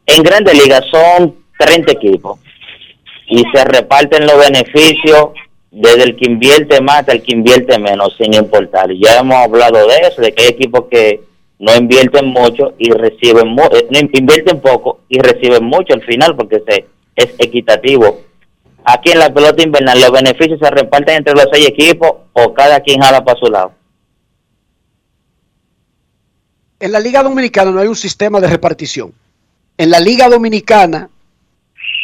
en 0.06 0.24
Grande 0.24 0.54
Liga 0.54 0.82
son 0.90 1.36
30 1.58 1.92
equipos 1.92 2.40
y 3.28 3.44
se 3.54 3.66
reparten 3.66 4.26
los 4.26 4.38
beneficios 4.38 5.32
desde 5.72 6.04
el 6.04 6.16
que 6.18 6.26
invierte 6.30 6.82
más 6.82 7.00
hasta 7.02 7.12
el 7.14 7.22
que 7.22 7.36
invierte 7.36 7.78
menos, 7.78 8.16
sin 8.18 8.34
importar. 8.34 8.90
Ya 8.94 9.20
hemos 9.20 9.36
hablado 9.38 9.88
de 9.88 9.98
eso, 10.08 10.22
de 10.22 10.34
que 10.34 10.44
hay 10.44 10.50
equipos 10.50 10.86
que 10.90 11.22
no 11.60 11.76
invierten 11.76 12.28
mucho 12.28 12.74
y 12.78 12.92
reciben 12.92 13.50
mu- 13.50 13.70
eh, 13.72 14.10
invierten 14.14 14.62
poco 14.62 15.02
y 15.10 15.20
reciben 15.20 15.64
mucho 15.66 15.94
al 15.94 16.04
final 16.04 16.36
porque 16.36 16.64
se 16.68 16.86
es 17.16 17.36
equitativo. 17.38 18.22
Aquí 18.86 19.12
en 19.12 19.20
la 19.20 19.32
pelota 19.34 19.62
invernal 19.62 20.00
los 20.00 20.12
beneficios 20.12 20.58
se 20.60 20.70
reparten 20.72 21.18
entre 21.18 21.34
los 21.34 21.48
seis 21.52 21.68
equipos 21.68 22.12
o 22.34 22.54
cada 22.54 22.80
quien 22.80 23.02
jala 23.02 23.24
para 23.24 23.38
su 23.38 23.46
lado. 23.48 23.74
En 26.80 26.94
la 26.94 27.00
Liga 27.00 27.22
Dominicana 27.22 27.72
no 27.72 27.82
hay 27.82 27.88
un 27.88 27.96
sistema 27.96 28.40
de 28.40 28.48
repartición. 28.48 29.14
En 29.78 29.92
la 29.92 30.00
Liga 30.00 30.30
Dominicana 30.30 31.10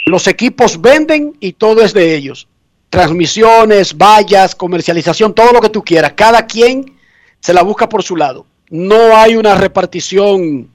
los 0.05 0.27
equipos 0.27 0.81
venden 0.81 1.33
y 1.39 1.53
todo 1.53 1.81
es 1.81 1.93
de 1.93 2.13
ellos. 2.13 2.47
Transmisiones, 2.95 3.97
vallas, 3.97 4.55
comercialización, 4.55 5.33
todo 5.35 5.51
lo 5.51 5.59
que 5.59 5.67
tú 5.69 5.83
quieras. 5.83 6.13
Cada 6.15 6.45
quien 6.47 6.97
se 7.41 7.53
la 7.53 7.61
busca 7.61 7.89
por 7.89 8.03
su 8.03 8.15
lado. 8.15 8.45
No 8.69 9.17
hay 9.17 9.35
una 9.35 9.53
repartición 9.55 10.69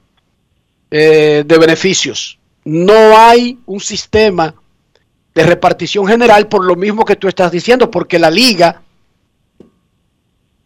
eh, 0.91 1.43
de 1.43 1.57
beneficios. 1.57 2.37
No 2.63 3.17
hay 3.17 3.57
un 3.65 3.79
sistema 3.79 4.53
de 5.33 5.43
repartición 5.43 6.05
general 6.05 6.47
por 6.47 6.63
lo 6.63 6.75
mismo 6.75 7.05
que 7.05 7.15
tú 7.15 7.27
estás 7.27 7.51
diciendo, 7.51 7.89
porque 7.89 8.19
la 8.19 8.29
liga 8.29 8.83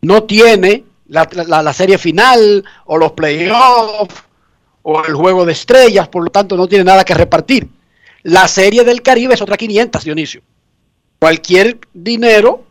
no 0.02 0.24
tiene 0.24 0.84
la, 1.08 1.26
la- 1.48 1.62
la 1.64 1.72
serie 1.74 1.98
final 1.98 2.66
o 2.86 2.98
los 2.98 3.14
playoffs 3.14 4.14
o 4.82 5.06
el 5.06 5.14
juego 5.16 5.46
de 5.46 5.54
estrellas, 5.54 6.10
por 6.10 6.22
lo 6.26 6.30
tanto 6.32 6.58
no 6.58 6.68
tiene 6.68 6.84
nada 6.84 7.06
que 7.06 7.14
repartir. 7.14 7.66
La 8.24 8.46
serie 8.50 8.84
del 8.84 9.02
Caribe 9.02 9.36
es 9.36 9.42
otra 9.42 9.56
500, 9.56 10.04
Dionisio. 10.04 10.42
Cualquier 11.20 11.80
dinero 11.94 12.64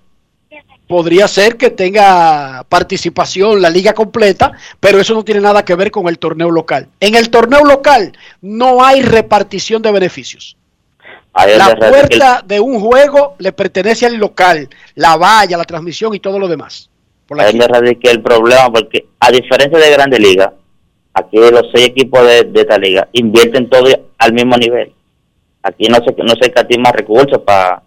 podría 0.87 1.27
ser 1.29 1.57
que 1.57 1.71
tenga 1.71 2.65
participación 2.69 3.63
la 3.63 3.71
liga 3.71 3.95
completa, 3.95 4.53
pero 4.81 5.01
eso 5.01 5.15
no 5.15 5.25
tiene 5.25 5.41
nada 5.41 5.65
que 5.65 5.75
ver 5.75 5.91
con 5.91 6.09
el 6.09 6.19
torneo 6.19 6.51
local. 6.51 6.89
En 7.01 7.15
el 7.15 7.31
torneo 7.31 7.65
local 7.65 8.13
no 8.43 8.85
hay 8.85 9.03
repartición 9.03 9.83
de 9.83 9.93
beneficios. 9.93 10.57
La 11.35 11.75
puerta 11.75 12.45
de 12.47 12.61
un 12.61 12.79
juego 12.79 13.35
le 13.39 13.53
pertenece 13.53 14.07
al 14.07 14.17
local, 14.17 14.69
la 14.95 15.17
valla, 15.17 15.57
la 15.57 15.65
transmisión 15.65 16.15
y 16.15 16.21
todo 16.21 16.39
lo 16.39 16.47
demás. 16.47 16.89
Por 17.27 17.39
la 17.39 17.45
Ahí 17.45 17.59
radica 17.59 18.11
el 18.11 18.23
problema, 18.23 18.71
porque 18.71 19.07
a 19.19 19.33
diferencia 19.33 19.79
de 19.79 19.91
Grande 19.91 20.21
Liga, 20.21 20.53
aquí 21.13 21.39
los 21.39 21.71
seis 21.75 21.89
equipos 21.89 22.25
de, 22.25 22.45
de 22.45 22.61
esta 22.61 22.79
liga 22.79 23.09
invierten 23.13 23.69
todo 23.69 23.89
al 24.19 24.33
mismo 24.33 24.57
nivel. 24.57 24.93
Aquí 25.63 25.89
no 25.89 25.97
se, 25.97 26.15
no 26.23 26.35
se 26.41 26.51
escatima 26.51 26.93
recursos 26.93 27.41
para 27.45 27.83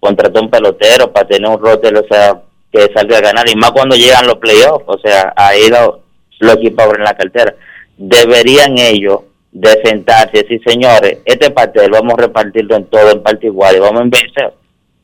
contratar 0.00 0.42
un 0.42 0.50
pelotero, 0.50 1.12
para 1.12 1.26
tener 1.28 1.48
un 1.50 1.58
roster, 1.60 1.96
o 1.96 2.06
sea, 2.08 2.40
que 2.72 2.90
salga 2.94 3.18
a 3.18 3.22
ganar. 3.22 3.48
Y 3.48 3.56
más 3.56 3.72
cuando 3.72 3.96
llegan 3.96 4.26
los 4.26 4.36
playoffs, 4.36 4.84
o 4.86 4.98
sea, 4.98 5.32
ahí 5.36 5.68
lo- 5.68 6.00
los 6.40 6.56
equipos 6.56 6.84
abren 6.84 7.04
la 7.04 7.16
cartera. 7.16 7.54
Deberían 7.96 8.78
ellos 8.78 9.20
de 9.50 9.80
sentarse 9.82 10.30
y 10.34 10.42
decir, 10.42 10.60
señores, 10.66 11.18
este 11.24 11.50
pastel 11.50 11.90
vamos 11.90 12.14
a 12.14 12.22
repartirlo 12.22 12.76
en 12.76 12.84
todo, 12.86 13.10
en 13.10 13.22
parte 13.22 13.46
igual, 13.46 13.76
y 13.76 13.80
vamos 13.80 14.00
a 14.00 14.04
invertir. 14.04 14.50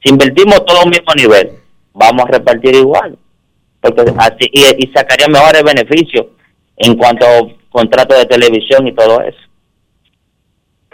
Si 0.03 0.11
invertimos 0.11 0.65
todo 0.65 0.83
al 0.83 0.91
mismo 0.91 1.13
nivel, 1.17 1.53
vamos 1.93 2.25
a 2.27 2.33
repartir 2.33 2.75
igual 2.75 3.17
porque 3.81 4.03
así 4.17 4.49
y, 4.51 4.63
y 4.87 4.93
sacaría 4.95 5.29
mejores 5.29 5.63
beneficios 5.63 6.27
en 6.79 6.97
cuanto 6.97 7.27
a 7.27 7.43
contratos 7.71 8.17
de 8.19 8.25
televisión 8.27 8.87
y 8.89 8.95
todo 8.95 9.21
eso. 9.21 9.37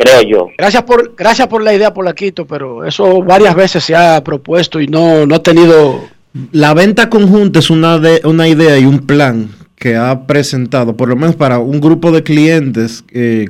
Creo 0.01 0.23
yo. 0.23 0.49
Gracias 0.57 0.83
por, 0.85 1.15
gracias 1.15 1.47
por 1.47 1.63
la 1.63 1.75
idea, 1.75 1.93
Polaquito, 1.93 2.47
pero 2.47 2.87
eso 2.87 3.23
varias 3.23 3.55
veces 3.55 3.85
se 3.85 3.95
ha 3.95 4.25
propuesto 4.25 4.81
y 4.81 4.87
no, 4.87 5.27
no 5.27 5.35
ha 5.35 5.43
tenido... 5.43 6.09
La 6.53 6.73
venta 6.73 7.11
conjunta 7.11 7.59
es 7.59 7.69
una, 7.69 7.99
de, 7.99 8.23
una 8.25 8.49
idea 8.49 8.79
y 8.79 8.87
un 8.87 9.01
plan 9.01 9.51
que 9.77 9.97
ha 9.97 10.27
presentado, 10.27 10.97
por 10.97 11.11
lo 11.11 11.17
menos 11.17 11.37
para 11.37 11.59
un 11.59 11.81
grupo 11.81 12.13
de 12.13 12.23
clientes 12.23 13.05
eh, 13.13 13.45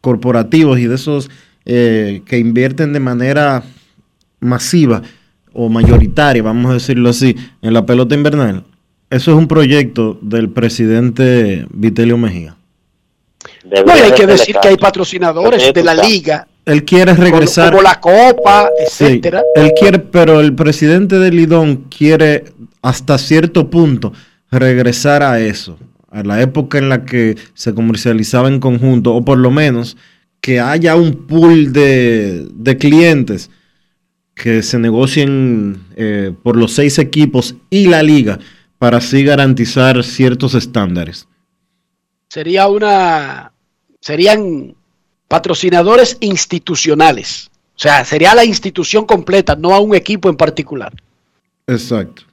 corporativos 0.00 0.80
y 0.80 0.86
de 0.86 0.96
esos 0.96 1.30
eh, 1.64 2.22
que 2.26 2.38
invierten 2.38 2.92
de 2.92 2.98
manera 2.98 3.62
masiva 4.40 5.02
o 5.52 5.68
mayoritaria, 5.68 6.42
vamos 6.42 6.72
a 6.72 6.74
decirlo 6.74 7.10
así, 7.10 7.36
en 7.62 7.72
la 7.72 7.86
pelota 7.86 8.16
invernal. 8.16 8.64
Eso 9.10 9.30
es 9.30 9.36
un 9.36 9.46
proyecto 9.46 10.18
del 10.22 10.48
presidente 10.48 11.66
Vitelio 11.70 12.18
Mejía. 12.18 12.56
No, 13.64 13.92
hay 13.92 14.12
que 14.12 14.26
decir 14.26 14.56
que 14.60 14.68
hay 14.68 14.76
patrocinadores 14.76 15.72
de 15.72 15.82
la 15.84 15.94
liga, 15.94 16.46
Él 16.64 16.84
quiere 16.84 17.14
regresar. 17.14 17.70
como 17.70 17.82
la 17.82 18.00
Copa, 18.00 18.68
Sí, 18.88 19.04
etcétera. 19.04 19.42
él 19.54 19.72
quiere, 19.78 19.98
pero 19.98 20.40
el 20.40 20.54
presidente 20.54 21.18
de 21.18 21.30
Lidón 21.30 21.86
quiere 21.96 22.44
hasta 22.82 23.18
cierto 23.18 23.70
punto 23.70 24.12
regresar 24.50 25.22
a 25.22 25.40
eso, 25.40 25.78
a 26.10 26.22
la 26.22 26.40
época 26.40 26.78
en 26.78 26.88
la 26.88 27.04
que 27.04 27.36
se 27.54 27.74
comercializaba 27.74 28.48
en 28.48 28.60
conjunto, 28.60 29.14
o 29.14 29.24
por 29.24 29.38
lo 29.38 29.50
menos 29.50 29.96
que 30.40 30.60
haya 30.60 30.94
un 30.96 31.26
pool 31.26 31.72
de, 31.72 32.46
de 32.54 32.76
clientes 32.76 33.50
que 34.34 34.62
se 34.62 34.78
negocien 34.78 35.78
eh, 35.96 36.32
por 36.42 36.56
los 36.56 36.72
seis 36.72 36.98
equipos 36.98 37.54
y 37.70 37.86
la 37.86 38.02
liga 38.02 38.38
para 38.78 38.98
así 38.98 39.24
garantizar 39.24 40.02
ciertos 40.04 40.54
estándares. 40.54 41.26
Sería 42.34 42.66
una, 42.66 43.52
serían 44.00 44.74
patrocinadores 45.28 46.16
institucionales. 46.18 47.48
O 47.76 47.78
sea, 47.78 48.04
sería 48.04 48.34
la 48.34 48.44
institución 48.44 49.04
completa, 49.06 49.54
no 49.54 49.72
a 49.72 49.78
un 49.78 49.94
equipo 49.94 50.28
en 50.28 50.36
particular. 50.36 50.92
Exacto. 51.68 52.24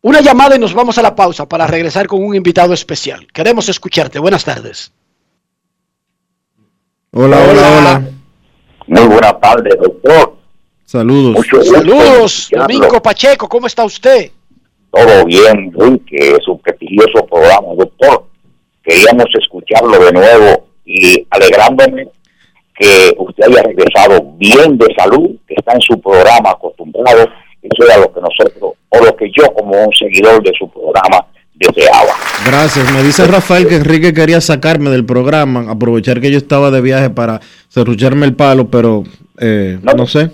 Una 0.00 0.22
llamada 0.22 0.56
y 0.56 0.58
nos 0.58 0.72
vamos 0.72 0.96
a 0.96 1.02
la 1.02 1.14
pausa 1.14 1.46
para 1.46 1.66
regresar 1.66 2.06
con 2.06 2.24
un 2.24 2.34
invitado 2.34 2.72
especial. 2.72 3.26
Queremos 3.34 3.68
escucharte. 3.68 4.18
Buenas 4.18 4.46
tardes. 4.46 4.90
Hola, 7.10 7.36
hola, 7.46 7.78
hola. 7.78 8.02
Muy 8.86 9.08
buenas 9.08 9.40
tardes, 9.42 9.74
doctor. 9.78 10.38
Saludos. 10.86 11.46
Saludos. 11.70 12.48
Domingo 12.50 13.02
Pacheco, 13.02 13.46
¿cómo 13.46 13.66
está 13.66 13.84
usted? 13.84 14.30
Todo 14.90 15.26
bien, 15.26 15.70
Enrique, 15.76 16.38
su 16.42 16.58
prestigioso 16.60 17.26
programa, 17.26 17.74
doctor. 17.76 18.33
Queríamos 18.84 19.26
escucharlo 19.40 19.98
de 19.98 20.12
nuevo 20.12 20.66
y 20.84 21.26
alegrándome 21.30 22.08
que 22.76 23.14
usted 23.18 23.44
haya 23.44 23.62
regresado 23.62 24.20
bien 24.36 24.76
de 24.76 24.86
salud, 24.96 25.30
que 25.46 25.54
está 25.54 25.72
en 25.72 25.80
su 25.80 26.00
programa 26.00 26.50
acostumbrado. 26.50 27.28
Eso 27.62 27.84
era 27.86 27.98
lo 27.98 28.12
que 28.12 28.20
nosotros, 28.20 28.72
o 28.88 29.04
lo 29.04 29.16
que 29.16 29.30
yo 29.34 29.44
como 29.54 29.84
un 29.84 29.92
seguidor 29.94 30.42
de 30.42 30.52
su 30.58 30.68
programa 30.68 31.26
deseaba. 31.54 32.12
Gracias. 32.44 32.92
Me 32.92 33.02
dice 33.02 33.26
Rafael 33.26 33.66
que 33.66 33.76
Enrique 33.76 34.12
quería 34.12 34.40
sacarme 34.40 34.90
del 34.90 35.06
programa, 35.06 35.70
aprovechar 35.70 36.20
que 36.20 36.30
yo 36.30 36.36
estaba 36.36 36.70
de 36.70 36.80
viaje 36.80 37.10
para 37.10 37.40
cerrucharme 37.68 38.26
el 38.26 38.34
palo, 38.34 38.68
pero 38.68 39.04
eh, 39.40 39.78
no 39.96 40.06
sé. 40.06 40.30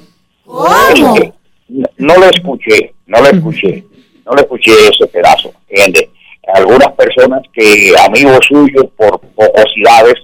Que 0.94 1.32
no, 1.68 1.84
no 1.98 2.16
lo 2.16 2.24
escuché, 2.30 2.94
no 3.06 3.20
lo 3.20 3.28
escuché, 3.28 3.84
no 4.26 4.32
lo 4.32 4.40
escuché 4.40 4.72
ese 4.90 5.06
pedazo, 5.06 5.52
¿entiendes? 5.68 6.08
Algunas 6.54 6.92
personas 6.92 7.42
que 7.52 7.92
amigos 8.06 8.40
suyos 8.48 8.86
por 8.96 9.20
pocosidades 9.20 10.14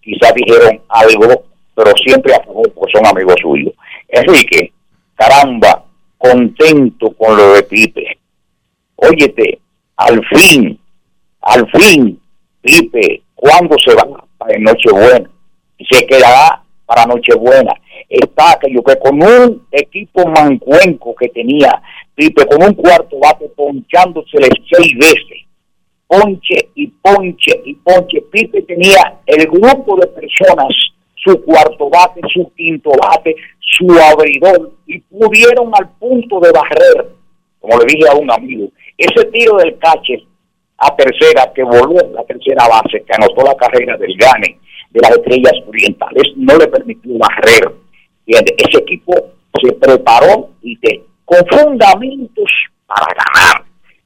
quizás 0.00 0.32
dijeron 0.34 0.80
algo, 0.88 1.44
pero 1.74 1.90
siempre 2.04 2.34
a 2.34 2.44
favor 2.44 2.70
porque 2.72 2.92
son 2.92 3.06
amigos 3.06 3.36
suyos. 3.40 3.72
Enrique, 4.08 4.72
caramba, 5.14 5.84
contento 6.18 7.12
con 7.14 7.36
lo 7.36 7.54
de 7.54 7.62
Pipe. 7.64 8.18
Óyete, 8.96 9.58
al 9.96 10.20
fin, 10.26 10.78
al 11.40 11.70
fin, 11.70 12.20
Pipe, 12.60 13.22
¿cuándo 13.34 13.76
se 13.78 13.94
va 13.94 14.24
para 14.38 14.58
Nochebuena? 14.58 15.30
Se 15.90 16.06
quedará 16.06 16.62
para 16.86 17.06
Nochebuena. 17.06 17.72
Está 18.08 18.52
aquello 18.52 18.82
que 18.82 18.98
con 18.98 19.22
un 19.22 19.66
equipo 19.72 20.26
mancuenco 20.28 21.14
que 21.14 21.28
tenía 21.28 21.82
Pipe, 22.14 22.46
con 22.46 22.62
un 22.62 22.74
cuarto 22.74 23.18
bate 23.18 23.48
ponchándosele 23.56 24.48
seis 24.70 24.94
veces, 24.96 25.43
ponche 26.14 26.70
y 26.74 26.86
ponche 26.86 27.62
y 27.64 27.74
ponche. 27.74 28.22
Pipe 28.30 28.62
tenía 28.62 29.20
el 29.26 29.46
grupo 29.46 29.96
de 29.96 30.06
personas, 30.08 30.74
su 31.16 31.42
cuarto 31.42 31.88
bate, 31.90 32.20
su 32.32 32.50
quinto 32.54 32.90
bate, 32.90 33.34
su 33.58 33.86
abridor, 33.90 34.72
y 34.86 35.00
pudieron 35.00 35.70
al 35.74 35.88
punto 35.98 36.40
de 36.40 36.52
barrer, 36.52 37.08
como 37.60 37.78
le 37.78 37.86
dije 37.86 38.08
a 38.08 38.14
un 38.14 38.30
amigo, 38.30 38.68
ese 38.96 39.24
tiro 39.26 39.56
del 39.56 39.78
catcher 39.78 40.20
a 40.78 40.94
tercera 40.96 41.50
que 41.54 41.62
voló 41.62 41.96
la 42.12 42.24
tercera 42.24 42.68
base, 42.68 43.02
que 43.04 43.12
anotó 43.14 43.42
la 43.44 43.54
carrera 43.54 43.96
del 43.96 44.16
Gane 44.16 44.58
de 44.90 45.00
las 45.00 45.10
estrellas 45.10 45.54
orientales, 45.66 46.32
no 46.36 46.56
le 46.56 46.68
permitió 46.68 47.18
barrer. 47.18 47.72
Ese 48.26 48.78
equipo 48.78 49.12
se 49.60 49.72
preparó 49.72 50.50
y 50.62 50.76
te, 50.78 51.02
con 51.24 51.44
fundamentos 51.46 52.50
para 52.86 53.06
ganar. 53.06 53.63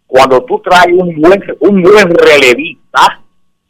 Cuando 0.09 0.43
tú 0.45 0.59
traes 0.65 0.97
un 0.97 1.15
buen, 1.21 1.45
un 1.61 1.83
buen 1.83 2.09
relevista, 2.09 3.21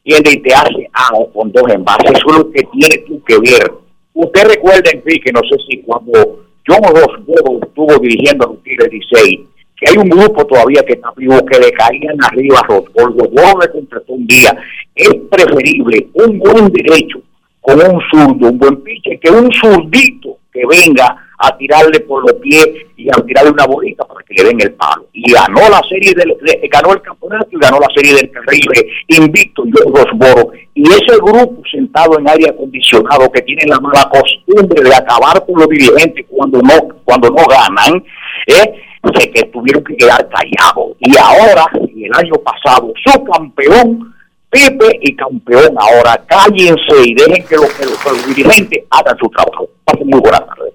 ¿entiendes? 0.04 0.34
y 0.34 0.38
te 0.38 0.54
hace 0.54 0.90
algo 0.92 1.32
con 1.32 1.50
dos 1.50 1.64
envases, 1.68 2.12
eso 2.12 2.30
es 2.30 2.36
lo 2.38 2.50
que 2.52 2.62
tienes 2.72 3.04
tú 3.06 3.22
que 3.24 3.38
ver. 3.38 3.72
Usted 4.14 4.44
recuerda, 4.44 4.90
Enrique, 4.92 5.32
no 5.32 5.40
sé 5.40 5.56
si 5.68 5.82
cuando 5.82 6.46
John 6.64 6.82
Roswell 6.84 7.60
estuvo 7.60 7.98
dirigiendo 7.98 8.46
a 8.46 8.52
los 8.52 8.62
Tigres 8.62 8.88
16, 8.88 9.40
que 9.76 9.90
hay 9.90 9.96
un 9.98 10.08
grupo 10.08 10.46
todavía 10.46 10.82
que 10.86 10.92
está 10.92 11.10
vivo 11.16 11.44
que 11.44 11.58
le 11.58 11.72
caían 11.72 12.16
arriba 12.22 12.60
a 12.60 12.66
Roswell, 12.68 13.18
Roswell 13.18 13.58
le 13.60 13.70
contrató 13.72 14.12
un 14.12 14.26
día. 14.28 14.56
Es 14.94 15.14
preferible 15.30 16.06
un 16.14 16.38
buen 16.38 16.68
derecho 16.68 17.20
con 17.60 17.80
un 17.80 18.00
zurdo, 18.10 18.48
un 18.48 18.58
buen 18.58 18.76
pitcher, 18.82 19.18
que 19.18 19.30
un 19.30 19.50
zurdito 19.52 20.38
que 20.52 20.62
venga 20.66 21.27
a 21.38 21.56
tirarle 21.56 22.00
por 22.00 22.22
los 22.22 22.40
pies 22.40 22.66
y 22.96 23.08
a 23.08 23.12
tirarle 23.24 23.50
una 23.52 23.66
bolita 23.66 24.04
para 24.04 24.24
que 24.24 24.34
le 24.34 24.48
den 24.48 24.60
el 24.60 24.74
palo. 24.74 25.06
Y 25.12 25.30
ganó 25.32 25.60
la 25.68 25.80
serie 25.88 26.12
del, 26.14 26.36
de- 26.42 26.68
ganó 26.68 26.92
el 26.92 27.00
campeonato 27.02 27.48
y 27.52 27.58
ganó 27.58 27.78
la 27.78 27.88
serie 27.94 28.14
del 28.14 28.30
Caribe, 28.30 28.88
invicto 29.08 29.64
y 29.66 29.70
los 29.70 29.84
Rosboro. 29.86 30.50
Y 30.74 30.82
ese 30.82 31.16
grupo 31.16 31.62
sentado 31.70 32.18
en 32.18 32.28
aire 32.28 32.50
acondicionado 32.50 33.30
que 33.30 33.42
tiene 33.42 33.62
la 33.66 33.78
mala 33.80 34.08
costumbre 34.10 34.82
de 34.82 34.94
acabar 34.94 35.44
con 35.46 35.60
los 35.60 35.68
dirigentes 35.68 36.26
cuando 36.28 36.60
no, 36.60 36.74
cuando 37.04 37.28
no 37.30 37.44
ganan, 37.46 38.02
¿eh? 38.46 38.74
se 39.14 39.30
que 39.30 39.42
tuvieron 39.44 39.82
que 39.84 39.96
quedar 39.96 40.28
callados. 40.28 40.96
Y 41.00 41.16
ahora, 41.18 41.66
el 41.74 42.10
año 42.14 42.34
pasado, 42.44 42.92
su 43.04 43.24
campeón 43.24 44.14
Pipe 44.50 44.98
y 45.02 45.14
campeón 45.14 45.74
ahora, 45.78 46.24
cállense 46.26 47.02
y 47.04 47.12
dejen 47.14 47.44
que 47.46 47.56
los, 47.56 47.70
que 47.74 47.84
los- 47.84 47.98
que 48.02 48.08
los 48.10 48.26
dirigentes 48.34 48.82
hagan 48.88 49.14
su 49.18 49.28
trabajo. 49.28 49.68
Pasen 49.84 50.06
muy 50.06 50.20
buenas 50.20 50.40
tardes. 50.46 50.72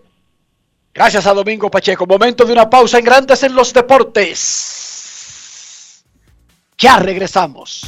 Gracias 0.93 1.25
a 1.25 1.33
Domingo 1.33 1.71
Pacheco. 1.71 2.05
Momento 2.05 2.45
de 2.45 2.53
una 2.53 2.69
pausa 2.69 2.99
en 2.99 3.05
Grandes 3.05 3.41
en 3.43 3.55
los 3.55 3.73
Deportes. 3.73 4.83
Ya 6.77 6.99
regresamos. 6.99 7.81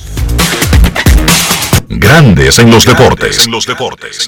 Grandes 1.88 2.58
en 2.60 2.72
los 2.72 2.86
deportes. 2.86 3.46
En 3.46 3.52
los 3.52 3.66
deportes. 3.68 4.28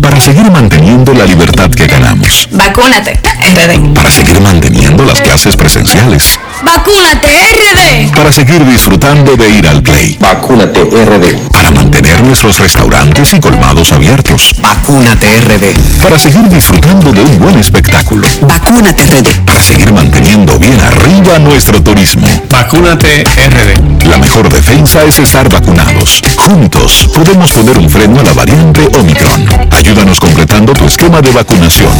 Para 0.00 0.20
seguir 0.20 0.50
manteniendo 0.50 1.12
la 1.14 1.24
libertad 1.24 1.70
que 1.70 1.86
ganamos. 1.86 2.48
Vacúnate, 2.52 3.20
RD. 3.22 3.94
Para 3.94 4.10
seguir 4.10 4.40
manteniendo 4.40 5.04
las 5.04 5.20
clases 5.20 5.56
presenciales. 5.56 6.38
Vacúnate, 6.62 7.28
RD. 7.28 8.14
Para 8.14 8.32
seguir 8.32 8.64
disfrutando 8.64 9.36
de 9.36 9.48
ir 9.50 9.66
al 9.68 9.82
play. 9.82 10.16
Vacúnate 10.20 10.80
RD. 10.84 11.48
Para 11.50 11.70
mantener 11.70 12.22
nuestros 12.22 12.58
restaurantes 12.58 13.34
y 13.34 13.40
colmados 13.40 13.92
abiertos. 13.92 14.54
Vacúnate 14.60 15.40
RD. 15.40 16.02
Para 16.02 16.18
seguir 16.18 16.48
disfrutando 16.48 17.12
de 17.12 17.20
un 17.20 17.38
buen 17.38 17.58
espectáculo. 17.58 18.26
Vacúnate 18.42 19.02
RD. 19.06 19.44
Para 19.44 19.60
seguir 19.60 19.92
manteniendo 19.92 20.58
bien 20.58 20.80
arriba 20.80 21.38
nuestro 21.38 21.82
turismo. 21.82 22.26
Vacúnate 22.50 23.24
RD. 23.24 24.06
La 24.06 24.18
mejor 24.18 24.48
defensa 24.48 25.02
es 25.04 25.18
estar 25.18 25.48
vacunados. 25.50 26.22
Juntos 26.36 27.08
podemos 27.14 27.52
poner 27.52 27.76
un 27.78 27.90
freno 27.90 28.20
a 28.20 28.22
la 28.22 28.32
variante 28.32 28.88
Omicron. 28.98 29.46
Ayúdanos 29.76 30.18
completando 30.18 30.72
tu 30.72 30.86
esquema 30.86 31.20
de 31.20 31.30
vacunación. 31.32 31.92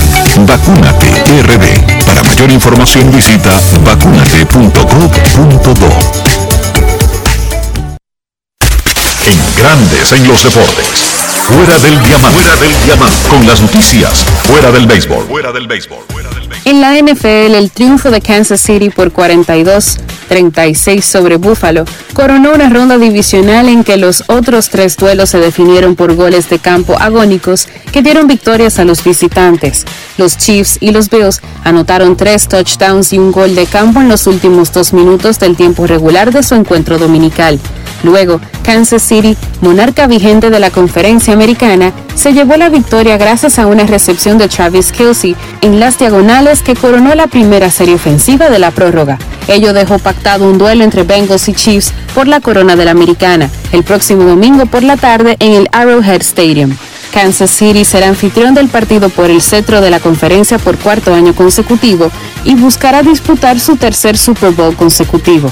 Vacúnate 0.47 1.11
RD. 1.43 2.05
Para 2.07 2.23
mayor 2.23 2.51
información 2.51 3.13
visita 3.13 3.61
vacunate.gov.do. 3.85 5.89
En 9.27 9.39
Grandes 9.59 10.13
en 10.13 10.27
los 10.27 10.43
deportes. 10.43 10.87
Fuera 11.43 11.79
del 11.79 12.03
diamante. 12.03 12.41
Fuera 12.41 12.57
del 12.57 12.73
diamante. 12.85 13.29
Con 13.29 13.47
las 13.47 13.61
noticias. 13.61 14.25
Fuera 14.45 14.73
del 14.73 14.87
béisbol. 14.87 15.27
Fuera 15.27 15.53
del 15.53 15.67
béisbol. 15.67 15.99
En 16.65 16.81
la 16.81 16.95
NFL, 16.95 17.55
el 17.55 17.71
triunfo 17.71 18.11
de 18.11 18.23
Kansas 18.23 18.61
City 18.61 18.89
por 18.89 19.13
42-36 20.29 21.01
sobre 21.03 21.37
Buffalo 21.37 21.85
coronó 22.15 22.53
una 22.53 22.69
ronda 22.69 22.99
divisional 22.99 23.69
en 23.69 23.85
que 23.85 23.97
los 23.97 24.25
otros 24.29 24.69
tres 24.71 24.97
duelos 24.97 25.31
se 25.31 25.39
definieron 25.39 25.97
por 25.97 26.15
goles 26.15 26.49
de 26.49 26.59
campo 26.59 26.97
agónicos 26.99 27.69
que 27.93 28.03
dieron 28.03 28.27
victorias 28.27 28.79
a 28.79 28.85
los 28.85 29.05
visitantes. 29.05 29.85
Los 30.19 30.37
Chiefs 30.37 30.79
y 30.81 30.91
los 30.91 31.11
Bills 31.11 31.41
anotaron 31.65 32.17
tres 32.17 32.49
touchdowns 32.49 33.13
y 33.13 33.19
un 33.19 33.33
gol 33.33 33.55
de 33.55 33.67
campo 33.67 34.01
en 34.01 34.09
los 34.09 34.27
últimos 34.27 34.73
dos 34.73 34.93
minutos 34.93 35.39
del 35.39 35.57
tiempo 35.57 35.87
regular 35.87 36.33
de 36.33 36.43
su 36.43 36.55
encuentro 36.55 36.99
dominical. 36.99 37.61
Luego, 38.03 38.41
Kansas 38.63 39.03
City, 39.03 39.37
monarca 39.61 40.07
vigente 40.07 40.51
de 40.51 40.61
la 40.61 40.71
conferencia 40.71 41.33
americana, 41.33 41.93
se 42.15 42.33
llevó 42.33 42.57
la 42.57 42.69
victoria 42.69 43.17
gracias 43.17 43.59
a 43.59 43.67
una 43.67 43.85
recepción 43.85 44.39
de 44.39 44.49
Travis 44.49 44.93
Kelsey 44.93 45.37
en 45.61 45.81
las 45.81 45.99
diagonales 45.99 46.63
que 46.63 46.75
coronó 46.75 47.15
la 47.15 47.27
primera 47.27 47.71
serie 47.71 47.95
ofensiva 47.95 48.49
de 48.49 48.59
la 48.59 48.71
prórroga. 48.71 49.19
Ello 49.49 49.73
dejó 49.73 49.99
pactado 49.99 50.49
un 50.51 50.59
duelo 50.59 50.85
entre 50.85 51.05
Bengals 51.05 51.49
y 51.49 51.55
Chiefs 51.55 51.93
por 52.15 52.27
la 52.27 52.41
corona 52.41 52.77
de 52.77 52.85
la 52.85 52.91
americana, 52.91 53.51
el 53.73 53.85
próximo 53.85 54.25
domingo 54.25 54.67
por 54.67 54.83
la 54.83 54.97
tarde 54.97 55.37
en 55.39 55.53
el 55.53 55.69
Arrowhead 55.73 56.23
Stadium. 56.23 56.77
Kansas 57.13 57.51
City 57.51 57.85
será 57.85 58.09
anfitrión 58.09 58.55
del 58.55 58.69
partido 58.69 59.09
por 59.09 59.31
el 59.31 59.41
cetro 59.41 59.81
de 59.81 59.91
la 59.91 60.01
conferencia 60.01 60.59
por 60.59 60.77
cuarto 60.77 61.15
año 61.15 61.35
consecutivo 61.35 62.11
y 62.45 62.55
buscará 62.55 63.03
disputar 63.03 63.59
su 63.59 63.77
tercer 63.77 64.19
Super 64.19 64.51
Bowl 64.51 64.77
consecutivo. 64.77 65.51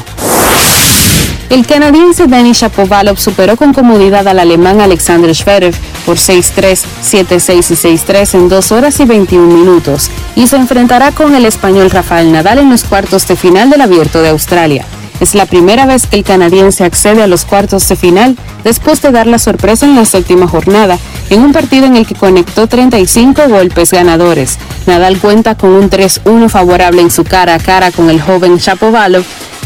El 1.55 1.69
canadiense 1.69 2.27
Danny 2.27 2.51
Shapovalov 2.51 3.17
superó 3.17 3.57
con 3.57 3.73
comodidad 3.73 4.27
al 4.27 4.41
alemán 4.41 4.81
Alexander 4.81 5.33
Zverev 5.33 5.73
por 6.05 6.17
6-3, 6.17 6.83
7-6 7.01 7.71
y 7.71 7.97
6-3 7.97 8.35
en 8.35 8.49
2 8.49 8.73
horas 8.73 8.99
y 8.99 9.05
21 9.05 9.47
minutos 9.55 10.11
y 10.35 10.49
se 10.49 10.57
enfrentará 10.57 11.13
con 11.13 11.37
el 11.37 11.45
español 11.45 11.93
Rafael 11.93 12.33
Nadal 12.33 12.59
en 12.59 12.71
los 12.71 12.83
cuartos 12.83 13.29
de 13.29 13.37
final 13.37 13.71
del 13.71 13.83
Abierto 13.83 14.21
de 14.21 14.31
Australia. 14.31 14.85
Es 15.21 15.37
la 15.37 15.47
primera 15.47 15.87
vez 15.87 16.09
que 16.09 16.17
el 16.17 16.25
canadiense 16.25 16.83
accede 16.83 17.23
a 17.23 17.29
los 17.29 17.45
cuartos 17.45 17.89
de 17.89 17.95
final 17.95 18.37
después 18.65 19.01
de 19.01 19.13
dar 19.13 19.29
la 19.29 19.39
sorpresa 19.39 19.87
en 19.87 19.95
la 19.95 20.07
séptima 20.07 20.49
jornada, 20.49 20.99
en 21.31 21.41
un 21.41 21.53
partido 21.53 21.87
en 21.87 21.95
el 21.95 22.05
que 22.05 22.17
conectó 22.17 22.67
35 22.67 23.43
golpes 23.47 23.93
ganadores. 23.93 24.59
Nadal 24.89 25.21
cuenta 25.21 25.55
con 25.55 25.71
un 25.71 25.89
3-1 25.89 26.49
favorable 26.49 27.01
en 27.01 27.13
su 27.13 27.23
cara 27.23 27.55
a 27.55 27.61
cara 27.61 27.93
con 27.93 28.11
el 28.11 28.21
joven 28.21 28.57
Shapovalov, 28.57 29.23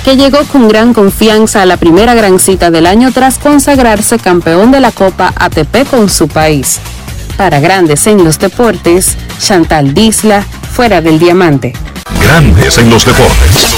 que 0.08 0.16
llegó 0.16 0.38
con 0.44 0.68
gran 0.68 0.94
confianza 0.94 1.60
a 1.60 1.66
la 1.66 1.76
primera 1.76 2.14
gran 2.14 2.38
cita 2.38 2.70
del 2.70 2.86
año 2.86 3.12
tras 3.12 3.36
consagrarse 3.36 4.18
campeón 4.18 4.70
de 4.70 4.80
la 4.80 4.90
Copa 4.90 5.34
ATP 5.36 5.86
con 5.90 6.08
su 6.08 6.28
país. 6.28 6.80
Para 7.36 7.60
Grandes 7.60 8.06
en 8.06 8.24
los 8.24 8.38
Deportes, 8.38 9.18
Chantal 9.38 9.92
Disla, 9.92 10.42
fuera 10.72 11.02
del 11.02 11.18
diamante. 11.18 11.74
Grandes 12.22 12.78
en 12.78 12.88
los 12.88 13.04
deportes. 13.04 13.76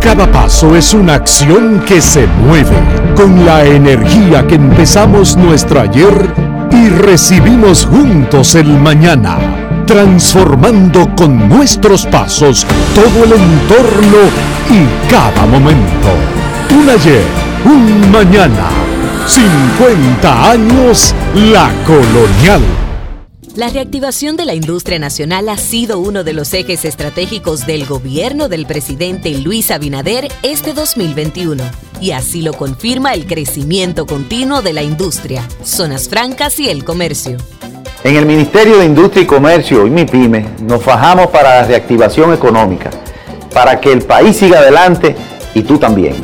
Cada 0.00 0.32
paso 0.32 0.74
es 0.74 0.94
una 0.94 1.12
acción 1.12 1.84
que 1.86 2.00
se 2.00 2.26
mueve 2.26 2.78
con 3.16 3.44
la 3.44 3.66
energía 3.66 4.46
que 4.46 4.54
empezamos 4.54 5.36
nuestro 5.36 5.82
ayer 5.82 6.34
y 6.72 6.88
recibimos 6.88 7.84
juntos 7.84 8.54
el 8.54 8.68
mañana, 8.80 9.36
transformando 9.90 11.12
con 11.16 11.48
nuestros 11.48 12.06
pasos 12.06 12.64
todo 12.94 13.24
el 13.24 13.32
entorno 13.32 14.18
y 14.70 15.10
cada 15.10 15.44
momento. 15.46 16.08
Un 16.72 16.88
ayer, 16.88 17.24
un 17.64 18.08
mañana, 18.12 18.68
50 19.26 20.50
años 20.52 21.12
la 21.34 21.72
colonial. 21.84 22.62
La 23.56 23.68
reactivación 23.68 24.36
de 24.36 24.44
la 24.44 24.54
industria 24.54 25.00
nacional 25.00 25.48
ha 25.48 25.56
sido 25.56 25.98
uno 25.98 26.22
de 26.22 26.34
los 26.34 26.54
ejes 26.54 26.84
estratégicos 26.84 27.66
del 27.66 27.84
gobierno 27.84 28.48
del 28.48 28.66
presidente 28.66 29.36
Luis 29.38 29.72
Abinader 29.72 30.28
este 30.44 30.72
2021. 30.72 31.64
Y 32.00 32.12
así 32.12 32.42
lo 32.42 32.52
confirma 32.52 33.12
el 33.14 33.26
crecimiento 33.26 34.06
continuo 34.06 34.62
de 34.62 34.72
la 34.72 34.84
industria, 34.84 35.44
zonas 35.64 36.08
francas 36.08 36.60
y 36.60 36.68
el 36.68 36.84
comercio. 36.84 37.38
En 38.02 38.16
el 38.16 38.24
Ministerio 38.24 38.78
de 38.78 38.86
Industria 38.86 39.24
y 39.24 39.26
Comercio 39.26 39.86
y 39.86 39.90
MIPYME 39.90 40.46
nos 40.62 40.82
fajamos 40.82 41.26
para 41.26 41.60
la 41.60 41.66
reactivación 41.66 42.32
económica, 42.32 42.88
para 43.52 43.78
que 43.78 43.92
el 43.92 44.02
país 44.02 44.38
siga 44.38 44.60
adelante 44.60 45.14
y 45.54 45.62
tú 45.62 45.76
también. 45.76 46.14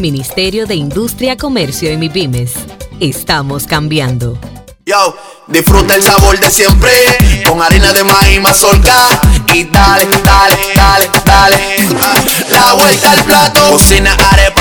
Ministerio 0.00 0.66
de 0.66 0.74
Industria, 0.74 1.36
Comercio 1.36 1.92
y 1.92 1.96
MIPYMES. 1.96 2.54
Estamos 2.98 3.64
cambiando. 3.66 4.38
Yo, 4.84 5.16
disfruta 5.48 5.94
el 5.94 6.02
sabor 6.02 6.38
de 6.38 6.48
siempre 6.48 6.92
con 7.44 7.60
harina 7.60 7.92
de 7.92 8.04
maíz 8.04 8.40
mazorca 8.40 9.20
y 9.52 9.64
dale, 9.64 10.06
dale, 10.22 10.56
dale, 10.74 11.10
dale. 11.24 11.56
La 12.50 12.74
vuelta 12.74 13.10
al 13.10 13.24
plato, 13.24 13.72
cocina 13.72 14.16
arepa, 14.32 14.55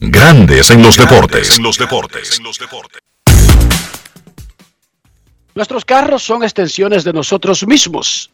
Grandes 0.00 0.70
en 0.70 0.80
los 0.80 0.96
deportes. 0.96 1.56
En 1.56 1.64
los 1.64 1.76
deportes. 1.76 2.40
Nuestros 5.56 5.84
carros 5.84 6.22
son 6.22 6.44
extensiones 6.44 7.02
de 7.02 7.12
nosotros 7.12 7.66
mismos. 7.66 8.30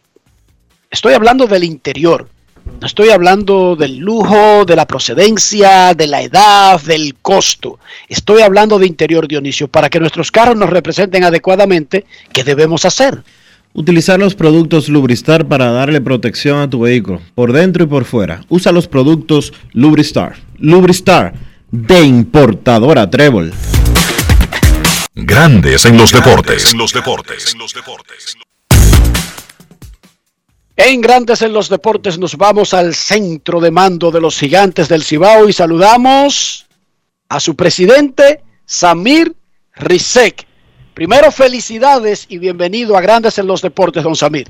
Estoy 0.91 1.15
hablando 1.15 1.47
del 1.47 1.65
interior. 1.65 2.29
No 2.83 2.87
estoy 2.87 3.09
hablando 3.09 3.77
del 3.77 3.97
lujo, 3.97 4.67
de 4.67 4.77
la 4.77 4.87
procedencia, 4.87 5.95
de 5.95 6.07
la 6.07 6.21
edad, 6.21 6.83
del 6.83 7.15
costo. 7.23 7.79
Estoy 8.11 8.43
hablando 8.43 8.79
de 8.79 8.87
interior, 8.87 9.27
Dionisio. 9.27 9.67
Para 9.67 9.89
que 9.89 10.01
nuestros 10.01 10.31
carros 10.31 10.59
nos 10.59 10.69
representen 10.69 11.25
adecuadamente, 11.25 12.05
¿qué 12.35 12.45
debemos 12.45 12.85
hacer? 12.85 13.23
Utilizar 13.73 14.19
los 14.21 14.35
productos 14.35 14.91
Lubristar 14.91 15.49
para 15.49 15.71
darle 15.73 16.03
protección 16.03 16.59
a 16.59 16.69
tu 16.69 16.81
vehículo, 16.81 17.23
por 17.35 17.55
dentro 17.55 17.85
y 17.85 17.87
por 17.87 18.05
fuera. 18.05 18.43
Usa 18.51 18.71
los 18.71 18.87
productos 18.87 19.55
Lubristar. 19.73 20.37
Lubristar, 20.59 21.35
de 21.75 22.05
importadora 22.05 23.11
Trébol. 23.11 23.53
Grandes 25.13 25.85
en 25.87 25.97
los 25.97 26.13
deportes. 26.13 26.73
En 26.73 26.79
los 26.79 26.93
deportes. 26.93 27.57
En 30.77 31.01
Grandes 31.01 31.43
en 31.43 31.53
los 31.53 31.69
Deportes 31.69 32.19
nos 32.19 32.37
vamos 32.37 32.75
al 32.75 32.95
centro 32.95 33.61
de 33.61 33.73
mando 33.73 34.13
de 34.13 34.21
los 34.21 34.39
gigantes 34.39 34.89
del 34.89 35.03
Cibao 35.03 35.49
y 35.49 35.53
saludamos 35.53 36.67
a 37.29 37.41
su 37.41 37.57
presidente, 37.57 38.43
Samir 38.65 39.35
Rizek. 39.75 40.47
Primero, 40.95 41.33
felicidades 41.33 42.27
y 42.29 42.39
bienvenido 42.39 42.97
a 42.97 43.01
Grandes 43.01 43.39
en 43.39 43.49
los 43.49 43.63
Deportes, 43.63 44.05
don 44.05 44.15
Samir. 44.15 44.47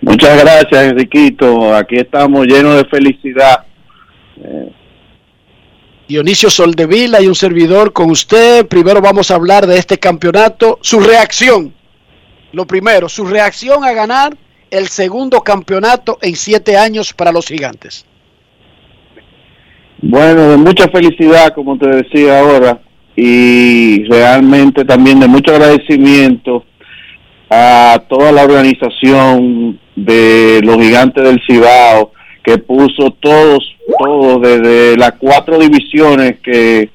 Muchas 0.00 0.40
gracias, 0.40 0.92
Enriquito. 0.92 1.74
Aquí 1.74 1.96
estamos 1.96 2.46
llenos 2.46 2.76
de 2.76 2.84
felicidad. 2.84 3.64
Eh, 4.36 4.72
Dionisio 6.08 6.50
Soldevila 6.50 7.20
y 7.20 7.26
un 7.26 7.34
servidor 7.34 7.92
con 7.92 8.10
usted. 8.10 8.66
Primero 8.66 9.00
vamos 9.00 9.30
a 9.30 9.36
hablar 9.36 9.66
de 9.66 9.78
este 9.78 9.98
campeonato. 9.98 10.78
Su 10.82 11.00
reacción. 11.00 11.72
Lo 12.52 12.66
primero, 12.66 13.08
su 13.08 13.24
reacción 13.24 13.84
a 13.84 13.92
ganar 13.92 14.36
el 14.70 14.88
segundo 14.88 15.40
campeonato 15.42 16.18
en 16.20 16.34
siete 16.36 16.76
años 16.76 17.12
para 17.12 17.32
los 17.32 17.46
gigantes. 17.46 18.04
Bueno, 20.00 20.50
de 20.50 20.56
mucha 20.56 20.88
felicidad, 20.88 21.54
como 21.54 21.78
te 21.78 21.88
decía 21.88 22.40
ahora, 22.40 22.80
y 23.14 24.04
realmente 24.04 24.84
también 24.84 25.20
de 25.20 25.28
mucho 25.28 25.52
agradecimiento 25.52 26.64
a 27.48 28.02
toda 28.08 28.32
la 28.32 28.44
organización 28.44 29.78
de 29.94 30.60
los 30.64 30.76
gigantes 30.78 31.22
del 31.22 31.40
Cibao 31.46 32.12
que 32.42 32.58
puso 32.58 33.10
todos, 33.20 33.71
todos 33.98 34.42
desde 34.42 34.96
las 34.96 35.12
cuatro 35.18 35.58
divisiones 35.58 36.38
que, 36.42 36.90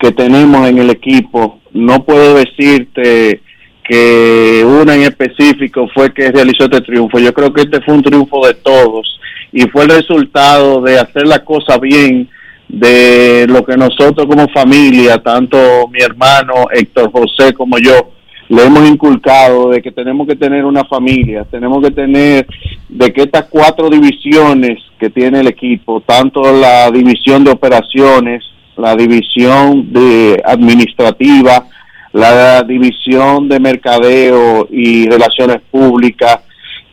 que 0.00 0.12
tenemos 0.12 0.68
en 0.68 0.78
el 0.78 0.90
equipo. 0.90 1.60
No 1.72 2.04
puedo 2.04 2.34
decirte 2.34 3.40
que 3.88 4.64
una 4.64 4.94
en 4.94 5.02
específico 5.02 5.88
fue 5.94 6.12
que 6.12 6.32
realizó 6.32 6.64
este 6.64 6.80
triunfo. 6.80 7.18
Yo 7.18 7.32
creo 7.32 7.52
que 7.52 7.62
este 7.62 7.80
fue 7.82 7.94
un 7.94 8.02
triunfo 8.02 8.46
de 8.46 8.54
todos 8.54 9.20
y 9.52 9.62
fue 9.68 9.84
el 9.84 9.90
resultado 9.90 10.80
de 10.82 10.98
hacer 10.98 11.26
la 11.26 11.44
cosa 11.44 11.78
bien, 11.78 12.28
de 12.68 13.46
lo 13.48 13.64
que 13.64 13.76
nosotros 13.76 14.26
como 14.26 14.48
familia, 14.48 15.18
tanto 15.18 15.56
mi 15.88 16.02
hermano 16.02 16.66
Héctor 16.72 17.12
José 17.12 17.52
como 17.54 17.78
yo, 17.78 18.10
le 18.48 18.64
hemos 18.64 18.88
inculcado 18.88 19.70
de 19.70 19.82
que 19.82 19.90
tenemos 19.90 20.26
que 20.26 20.36
tener 20.36 20.64
una 20.64 20.84
familia, 20.84 21.44
tenemos 21.44 21.82
que 21.82 21.90
tener 21.90 22.46
de 22.88 23.12
que 23.12 23.22
estas 23.22 23.46
cuatro 23.46 23.90
divisiones 23.90 24.78
que 24.98 25.10
tiene 25.10 25.40
el 25.40 25.48
equipo, 25.48 26.00
tanto 26.00 26.52
la 26.52 26.90
división 26.90 27.44
de 27.44 27.50
operaciones, 27.50 28.44
la 28.76 28.94
división 28.94 29.92
de 29.92 30.40
administrativa, 30.44 31.66
la 32.12 32.62
división 32.62 33.48
de 33.48 33.60
mercadeo 33.60 34.68
y 34.70 35.08
relaciones 35.08 35.58
públicas 35.70 36.40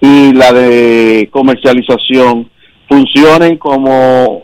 y 0.01 0.33
la 0.33 0.51
de 0.51 1.29
comercialización 1.31 2.49
funcionen 2.89 3.57
como, 3.57 4.43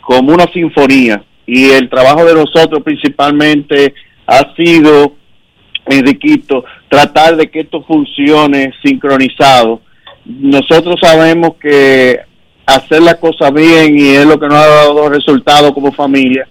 como 0.00 0.34
una 0.34 0.46
sinfonía. 0.52 1.22
Y 1.46 1.70
el 1.70 1.88
trabajo 1.88 2.24
de 2.24 2.34
nosotros 2.34 2.82
principalmente 2.82 3.94
ha 4.26 4.52
sido, 4.56 5.12
Enriquito, 5.86 6.64
tratar 6.88 7.36
de 7.36 7.48
que 7.50 7.60
esto 7.60 7.82
funcione 7.82 8.72
sincronizado. 8.84 9.80
Nosotros 10.24 10.96
sabemos 11.00 11.56
que 11.60 12.18
hacer 12.66 13.02
las 13.02 13.16
cosas 13.16 13.52
bien 13.52 13.98
y 13.98 14.10
es 14.10 14.26
lo 14.26 14.38
que 14.38 14.48
nos 14.48 14.56
ha 14.56 14.66
dado 14.66 15.08
resultados 15.08 15.72
como 15.72 15.92
familia 15.92 16.48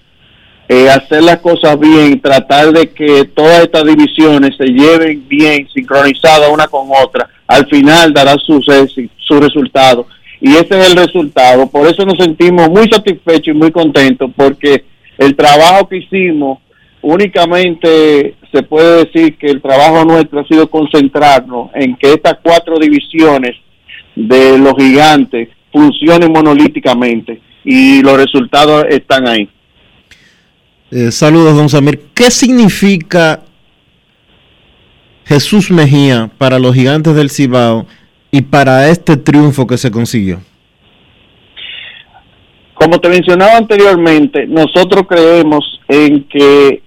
eh, 0.68 0.90
hacer 0.90 1.22
las 1.22 1.40
cosas 1.40 1.80
bien, 1.80 2.20
tratar 2.20 2.72
de 2.72 2.90
que 2.90 3.26
todas 3.26 3.62
estas 3.62 3.86
divisiones 3.86 4.56
se 4.58 4.66
lleven 4.66 5.28
bien, 5.28 5.68
sincronizadas 5.72 6.50
una 6.52 6.68
con 6.68 6.88
otra, 7.04 7.30
al 7.46 7.68
final 7.68 8.12
dará 8.12 8.36
su, 8.38 8.60
su 8.62 9.40
resultado. 9.40 10.08
Y 10.42 10.56
ese 10.56 10.80
es 10.80 10.90
el 10.90 10.98
resultado. 10.98 11.68
Por 11.68 11.88
eso 11.88 12.04
nos 12.04 12.18
sentimos 12.18 12.68
muy 12.70 12.90
satisfechos 12.90 13.50
y 13.50 13.58
muy 13.58 13.72
contentos, 13.72 14.32
porque 14.36 14.86
el 15.20 15.36
trabajo 15.36 15.88
que 15.88 15.98
hicimos, 15.98 16.60
únicamente 17.06 18.36
se 18.51 18.64
puede 18.64 19.06
decir 19.06 19.38
que 19.38 19.47
el 19.47 19.62
trabajo 19.62 20.03
nuestro 20.06 20.39
ha 20.39 20.47
sido 20.47 20.68
concentrarnos 20.70 21.70
en 21.76 21.95
que 21.95 22.14
estas 22.14 22.38
cuatro 22.41 22.80
divisiones 22.80 23.56
de 24.16 24.58
los 24.58 24.74
gigantes 24.76 25.49
funcionen 25.72 26.32
monolíticamente 26.32 27.39
y 27.64 28.01
los 28.01 28.18
resultados 28.18 28.86
están 28.89 29.28
ahí. 29.28 29.47
Eh, 30.89 31.12
saludos, 31.12 31.56
don 31.56 31.70
Samir. 31.70 31.99
¿Qué 32.16 32.32
significa 32.32 33.41
Jesús 35.26 35.70
Mejía 35.70 36.32
para 36.39 36.58
los 36.58 36.74
gigantes 36.74 37.14
del 37.14 37.30
Cibao 37.30 37.86
y 38.32 38.41
para 38.41 38.89
este 38.89 39.16
triunfo 39.16 39.68
que 39.68 39.78
se 39.78 39.91
consiguió? 39.91 40.39
Como 42.74 42.99
te 42.99 43.10
mencionaba 43.10 43.58
anteriormente, 43.58 44.47
nosotros 44.47 45.03
creemos 45.08 45.80
en 45.88 46.24
que 46.24 46.85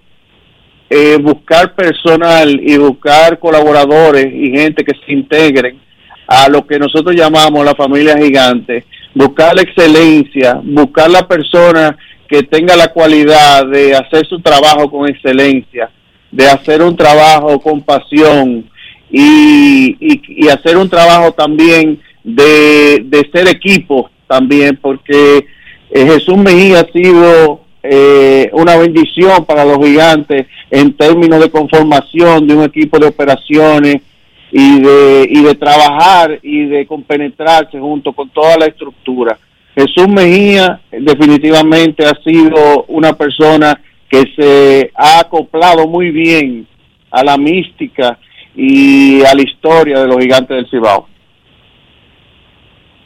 eh, 0.90 1.18
buscar 1.20 1.74
personal 1.74 2.60
y 2.62 2.78
buscar 2.78 3.38
colaboradores 3.38 4.26
y 4.32 4.50
gente 4.50 4.84
que 4.84 4.94
se 5.04 5.12
integren 5.12 5.78
a 6.26 6.48
lo 6.48 6.66
que 6.66 6.78
nosotros 6.78 7.14
llamamos 7.14 7.64
la 7.64 7.74
familia 7.74 8.16
gigante, 8.16 8.84
buscar 9.14 9.54
la 9.54 9.62
excelencia, 9.62 10.60
buscar 10.62 11.10
la 11.10 11.26
persona 11.26 11.96
que 12.28 12.42
tenga 12.42 12.76
la 12.76 12.88
cualidad 12.88 13.66
de 13.66 13.94
hacer 13.94 14.26
su 14.26 14.40
trabajo 14.40 14.90
con 14.90 15.08
excelencia, 15.08 15.90
de 16.30 16.46
hacer 16.46 16.82
un 16.82 16.96
trabajo 16.96 17.58
con 17.60 17.80
pasión 17.80 18.68
y, 19.10 19.96
y, 20.00 20.48
hacer 20.48 20.76
un 20.76 20.90
trabajo 20.90 21.32
también 21.32 21.98
de, 22.22 23.02
de 23.04 23.30
ser 23.32 23.48
equipo 23.48 24.10
también, 24.26 24.78
porque 24.80 25.46
eh, 25.90 26.06
Jesús 26.06 26.36
Mejía 26.36 26.80
ha 26.80 26.92
sido 26.92 27.62
eh, 27.90 28.50
una 28.52 28.76
bendición 28.76 29.44
para 29.44 29.64
los 29.64 29.78
gigantes 29.78 30.46
en 30.70 30.92
términos 30.94 31.40
de 31.40 31.50
conformación 31.50 32.46
de 32.46 32.54
un 32.54 32.64
equipo 32.64 32.98
de 32.98 33.06
operaciones 33.06 34.02
y 34.50 34.80
de, 34.80 35.26
y 35.30 35.42
de 35.42 35.54
trabajar 35.54 36.38
y 36.42 36.66
de 36.66 36.86
compenetrarse 36.86 37.78
junto 37.78 38.12
con 38.12 38.28
toda 38.30 38.58
la 38.58 38.66
estructura. 38.66 39.38
Jesús 39.74 40.08
Mejía 40.08 40.80
definitivamente 40.90 42.04
ha 42.04 42.14
sido 42.22 42.84
una 42.88 43.12
persona 43.12 43.80
que 44.10 44.24
se 44.36 44.90
ha 44.94 45.20
acoplado 45.20 45.86
muy 45.86 46.10
bien 46.10 46.66
a 47.10 47.22
la 47.22 47.36
mística 47.36 48.18
y 48.56 49.22
a 49.24 49.34
la 49.34 49.42
historia 49.42 50.00
de 50.00 50.08
los 50.08 50.18
gigantes 50.18 50.56
del 50.56 50.68
Cibao. 50.68 51.06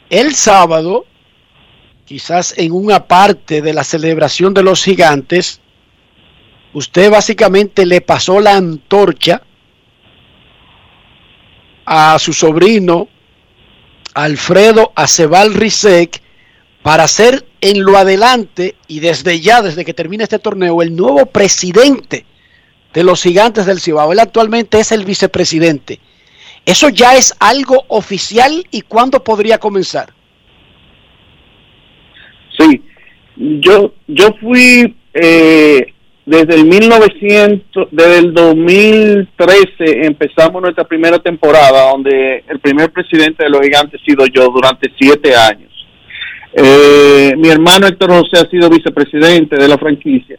El 0.09 0.33
sábado, 0.33 1.05
quizás 2.05 2.53
en 2.57 2.71
una 2.71 3.07
parte 3.07 3.61
de 3.61 3.73
la 3.73 3.83
celebración 3.83 4.53
de 4.53 4.63
los 4.63 4.83
gigantes, 4.83 5.61
usted 6.73 7.09
básicamente 7.09 7.85
le 7.85 8.01
pasó 8.01 8.39
la 8.39 8.55
antorcha 8.55 9.41
a 11.85 12.17
su 12.19 12.33
sobrino 12.33 13.07
Alfredo 14.13 14.91
Acebal 14.95 15.53
Rizek 15.53 16.21
para 16.81 17.07
ser 17.07 17.45
en 17.61 17.83
lo 17.83 17.97
adelante 17.97 18.75
y 18.87 18.99
desde 18.99 19.39
ya, 19.39 19.61
desde 19.61 19.85
que 19.85 19.93
termine 19.93 20.23
este 20.23 20.39
torneo, 20.39 20.81
el 20.81 20.95
nuevo 20.95 21.25
presidente 21.25 22.25
de 22.93 23.03
los 23.03 23.23
gigantes 23.23 23.65
del 23.65 23.79
Cibao. 23.79 24.11
Él 24.11 24.19
actualmente 24.19 24.79
es 24.79 24.91
el 24.91 25.05
vicepresidente. 25.05 25.99
¿Eso 26.65 26.89
ya 26.89 27.15
es 27.15 27.33
algo 27.39 27.85
oficial 27.87 28.67
y 28.69 28.81
cuándo 28.81 29.23
podría 29.23 29.57
comenzar? 29.57 30.13
Sí, 32.57 32.81
yo, 33.35 33.93
yo 34.07 34.33
fui 34.39 34.95
eh, 35.13 35.85
desde 36.25 36.55
el 36.55 36.65
1900, 36.65 37.87
desde 37.91 38.19
el 38.19 38.33
2013 38.33 40.05
empezamos 40.05 40.61
nuestra 40.61 40.85
primera 40.85 41.19
temporada 41.19 41.91
donde 41.91 42.43
el 42.47 42.59
primer 42.59 42.91
presidente 42.91 43.43
de 43.43 43.49
los 43.49 43.61
gigantes 43.61 43.99
he 44.01 44.11
sido 44.11 44.25
yo 44.27 44.49
durante 44.49 44.91
siete 44.99 45.35
años. 45.35 45.71
Eh, 46.55 47.33
mi 47.37 47.49
hermano 47.49 47.87
Héctor 47.87 48.11
José 48.11 48.45
ha 48.45 48.49
sido 48.49 48.69
vicepresidente 48.69 49.57
de 49.57 49.67
la 49.67 49.77
franquicia 49.77 50.37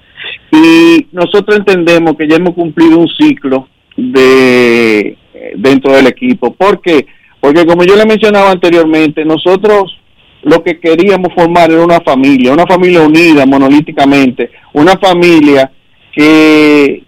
y 0.53 1.09
nosotros 1.11 1.59
entendemos 1.59 2.17
que 2.17 2.29
ya 2.29 2.37
hemos 2.37 2.55
cumplido 2.55 2.99
un 2.99 3.09
ciclo 3.09 3.69
de 3.97 5.19
dentro 5.57 5.93
del 5.93 6.07
equipo. 6.07 6.55
¿Por 6.55 6.81
qué? 6.81 7.07
Porque 7.41 7.67
como 7.67 7.85
yo 7.85 7.97
le 7.97 8.07
mencionaba 8.07 8.51
anteriormente, 8.51 9.25
nosotros 9.25 9.99
lo 10.45 10.62
que 10.62 10.78
queríamos 10.78 11.32
formar 11.34 11.70
era 11.70 11.82
una 11.82 12.01
familia, 12.01 12.53
una 12.53 12.66
familia 12.66 13.03
unida 13.03 13.47
monolíticamente, 13.47 14.51
una 14.72 14.97
familia 14.99 15.70
que 16.12 17.03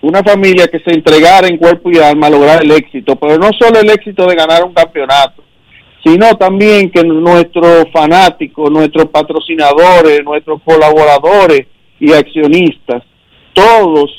una 0.00 0.22
familia 0.22 0.68
que 0.68 0.78
se 0.78 0.92
entregara 0.92 1.48
en 1.48 1.56
cuerpo 1.56 1.90
y 1.90 1.98
alma 1.98 2.28
a 2.28 2.30
lograr 2.30 2.62
el 2.62 2.70
éxito, 2.70 3.16
pero 3.16 3.36
no 3.36 3.50
solo 3.58 3.80
el 3.80 3.90
éxito 3.90 4.26
de 4.26 4.36
ganar 4.36 4.64
un 4.64 4.72
campeonato, 4.72 5.42
sino 6.04 6.34
también 6.36 6.90
que 6.90 7.02
nuestros 7.02 7.86
fanáticos, 7.92 8.70
nuestros 8.70 9.06
patrocinadores, 9.06 10.22
nuestros 10.24 10.62
colaboradores 10.62 11.66
y 11.98 12.12
accionistas, 12.12 13.02
todos, 13.52 14.10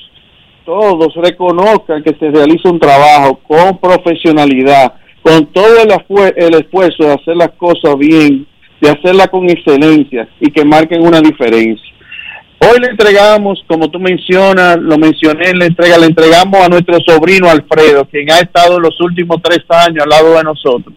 todos 0.66 1.16
reconozcan 1.16 2.04
que 2.04 2.14
se 2.20 2.30
realiza 2.30 2.70
un 2.70 2.80
trabajo 2.80 3.40
con 3.48 3.78
profesionalidad, 3.78 4.94
con 5.22 5.46
todo 5.48 5.82
el, 5.82 6.34
el 6.36 6.54
esfuerzo 6.56 7.04
de 7.04 7.14
hacer 7.14 7.36
las 7.36 7.52
cosas 7.52 7.98
bien, 7.98 8.48
de 8.82 8.90
hacerlas 8.90 9.28
con 9.28 9.50
excelencia 9.50 10.28
y 10.40 10.52
que 10.52 10.64
marquen 10.64 11.06
una 11.06 11.20
diferencia. 11.20 11.90
Hoy 12.62 12.80
le 12.82 12.88
entregamos, 12.88 13.64
como 13.68 13.90
tú 13.90 14.00
mencionas, 14.00 14.78
lo 14.78 14.98
mencioné, 14.98 15.54
le 15.54 15.68
entrega, 15.68 15.98
le 15.98 16.08
entregamos 16.08 16.60
a 16.62 16.68
nuestro 16.68 16.98
sobrino 17.08 17.50
Alfredo, 17.50 18.06
quien 18.06 18.30
ha 18.32 18.40
estado 18.40 18.80
los 18.80 19.00
últimos 19.00 19.42
tres 19.42 19.64
años 19.70 20.04
al 20.04 20.10
lado 20.10 20.36
de 20.36 20.44
nosotros. 20.44 20.94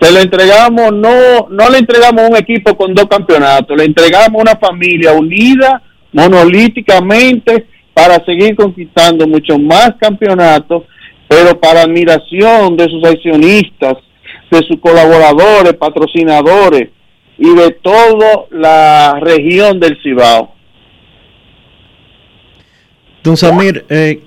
Se 0.00 0.12
le 0.12 0.22
entregamos, 0.22 0.92
no, 0.92 1.48
no 1.50 1.68
le 1.68 1.78
entregamos 1.78 2.30
un 2.30 2.36
equipo 2.36 2.76
con 2.76 2.94
dos 2.94 3.06
campeonatos, 3.06 3.76
le 3.76 3.84
entregamos 3.84 4.40
una 4.40 4.56
familia 4.56 5.12
unida 5.12 5.82
monolíticamente 6.12 7.66
para 7.92 8.24
seguir 8.24 8.54
conquistando 8.54 9.26
muchos 9.26 9.58
más 9.58 9.94
campeonatos 10.00 10.84
pero 11.30 11.60
para 11.60 11.82
admiración 11.82 12.76
de 12.76 12.88
sus 12.88 13.04
accionistas, 13.04 13.98
de 14.50 14.58
sus 14.66 14.80
colaboradores, 14.80 15.74
patrocinadores 15.74 16.88
y 17.38 17.54
de 17.54 17.70
toda 17.70 18.46
la 18.50 19.16
región 19.20 19.78
del 19.78 19.96
Cibao. 20.02 20.52
Don 23.22 23.36
Samir, 23.36 23.84
eh, 23.90 24.24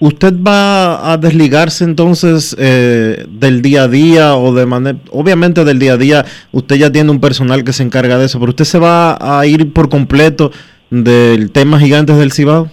¿usted 0.00 0.32
va 0.32 1.12
a 1.12 1.18
desligarse 1.18 1.84
entonces 1.84 2.56
eh, 2.58 3.26
del 3.28 3.60
día 3.60 3.82
a 3.82 3.88
día 3.88 4.36
o 4.36 4.54
de 4.54 4.64
manera, 4.64 4.98
obviamente 5.10 5.66
del 5.66 5.78
día 5.78 5.92
a 5.92 5.98
día, 5.98 6.24
usted 6.50 6.76
ya 6.76 6.90
tiene 6.90 7.10
un 7.10 7.20
personal 7.20 7.62
que 7.62 7.74
se 7.74 7.82
encarga 7.82 8.16
de 8.16 8.24
eso, 8.24 8.40
pero 8.40 8.50
usted 8.50 8.64
se 8.64 8.78
va 8.78 9.18
a 9.20 9.44
ir 9.44 9.70
por 9.74 9.90
completo 9.90 10.50
del 10.88 11.50
tema 11.50 11.78
gigantes 11.78 12.16
del 12.16 12.32
Cibao? 12.32 12.70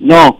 No, 0.00 0.39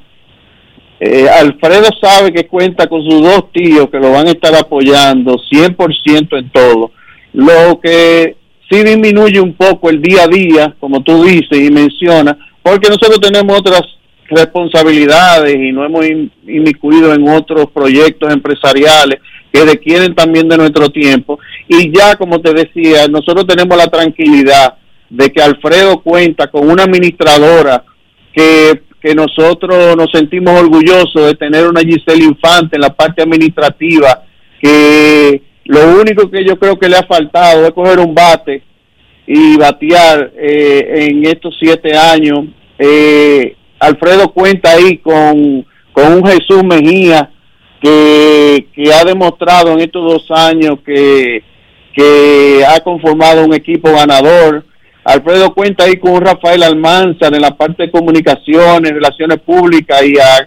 eh, 1.02 1.26
Alfredo 1.30 1.88
sabe 1.98 2.30
que 2.30 2.46
cuenta 2.46 2.86
con 2.86 3.02
sus 3.02 3.22
dos 3.22 3.50
tíos 3.52 3.88
que 3.90 3.98
lo 3.98 4.12
van 4.12 4.28
a 4.28 4.32
estar 4.32 4.54
apoyando 4.54 5.36
100% 5.50 6.38
en 6.38 6.50
todo. 6.50 6.92
Lo 7.32 7.80
que 7.80 8.36
sí 8.70 8.82
disminuye 8.84 9.40
un 9.40 9.54
poco 9.54 9.88
el 9.88 10.02
día 10.02 10.24
a 10.24 10.28
día, 10.28 10.76
como 10.78 11.02
tú 11.02 11.24
dices 11.24 11.58
y 11.58 11.70
mencionas, 11.70 12.36
porque 12.62 12.90
nosotros 12.90 13.18
tenemos 13.18 13.58
otras 13.58 13.80
responsabilidades 14.28 15.54
y 15.56 15.72
no 15.72 15.86
hemos 15.86 16.04
inmiscuido 16.46 17.14
en 17.14 17.26
otros 17.28 17.70
proyectos 17.72 18.30
empresariales 18.30 19.20
que 19.50 19.64
requieren 19.64 20.14
también 20.14 20.48
de 20.50 20.58
nuestro 20.58 20.90
tiempo. 20.90 21.38
Y 21.66 21.90
ya, 21.96 22.16
como 22.16 22.42
te 22.42 22.52
decía, 22.52 23.08
nosotros 23.08 23.46
tenemos 23.46 23.76
la 23.76 23.86
tranquilidad 23.88 24.74
de 25.08 25.32
que 25.32 25.42
Alfredo 25.42 26.02
cuenta 26.02 26.48
con 26.48 26.70
una 26.70 26.84
administradora 26.84 27.84
que 28.34 28.82
que 29.00 29.14
nosotros 29.14 29.96
nos 29.96 30.10
sentimos 30.12 30.60
orgullosos 30.60 31.26
de 31.26 31.34
tener 31.34 31.66
una 31.66 31.80
Giselle 31.80 32.24
Infante 32.24 32.76
en 32.76 32.82
la 32.82 32.90
parte 32.90 33.22
administrativa, 33.22 34.24
que 34.60 35.42
lo 35.64 36.00
único 36.00 36.30
que 36.30 36.44
yo 36.44 36.58
creo 36.58 36.78
que 36.78 36.88
le 36.88 36.96
ha 36.96 37.06
faltado 37.06 37.64
es 37.64 37.72
coger 37.72 37.98
un 37.98 38.14
bate 38.14 38.62
y 39.26 39.56
batear 39.56 40.32
eh, 40.36 41.06
en 41.08 41.24
estos 41.24 41.56
siete 41.58 41.96
años. 41.96 42.46
Eh, 42.78 43.56
Alfredo 43.78 44.32
cuenta 44.32 44.72
ahí 44.72 44.98
con, 44.98 45.64
con 45.92 46.12
un 46.12 46.26
Jesús 46.26 46.62
Mejía 46.64 47.30
que, 47.80 48.66
que 48.74 48.92
ha 48.92 49.04
demostrado 49.04 49.72
en 49.72 49.80
estos 49.80 50.02
dos 50.04 50.38
años 50.38 50.78
que, 50.84 51.42
que 51.94 52.64
ha 52.66 52.80
conformado 52.80 53.44
un 53.44 53.54
equipo 53.54 53.90
ganador 53.92 54.64
Alfredo 55.10 55.52
cuenta 55.52 55.84
ahí 55.84 55.96
con 55.96 56.20
Rafael 56.20 56.62
Almanzar 56.62 57.34
en 57.34 57.42
la 57.42 57.56
parte 57.56 57.84
de 57.84 57.90
comunicaciones, 57.90 58.92
relaciones 58.92 59.40
públicas 59.40 60.02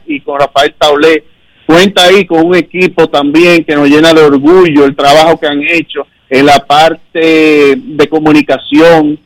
y, 0.05 0.19
con 0.21 0.39
Rafael 0.39 0.73
Taulé. 0.77 1.23
Cuenta 1.65 2.05
ahí 2.05 2.25
con 2.25 2.45
un 2.45 2.55
equipo 2.55 3.07
también 3.07 3.63
que 3.63 3.75
nos 3.75 3.89
llena 3.89 4.13
de 4.13 4.23
orgullo 4.23 4.85
el 4.85 4.95
trabajo 4.95 5.39
que 5.39 5.47
han 5.47 5.61
hecho 5.63 6.07
en 6.29 6.45
la 6.45 6.59
parte 6.59 7.75
de 7.77 8.07
comunicación, 8.09 9.19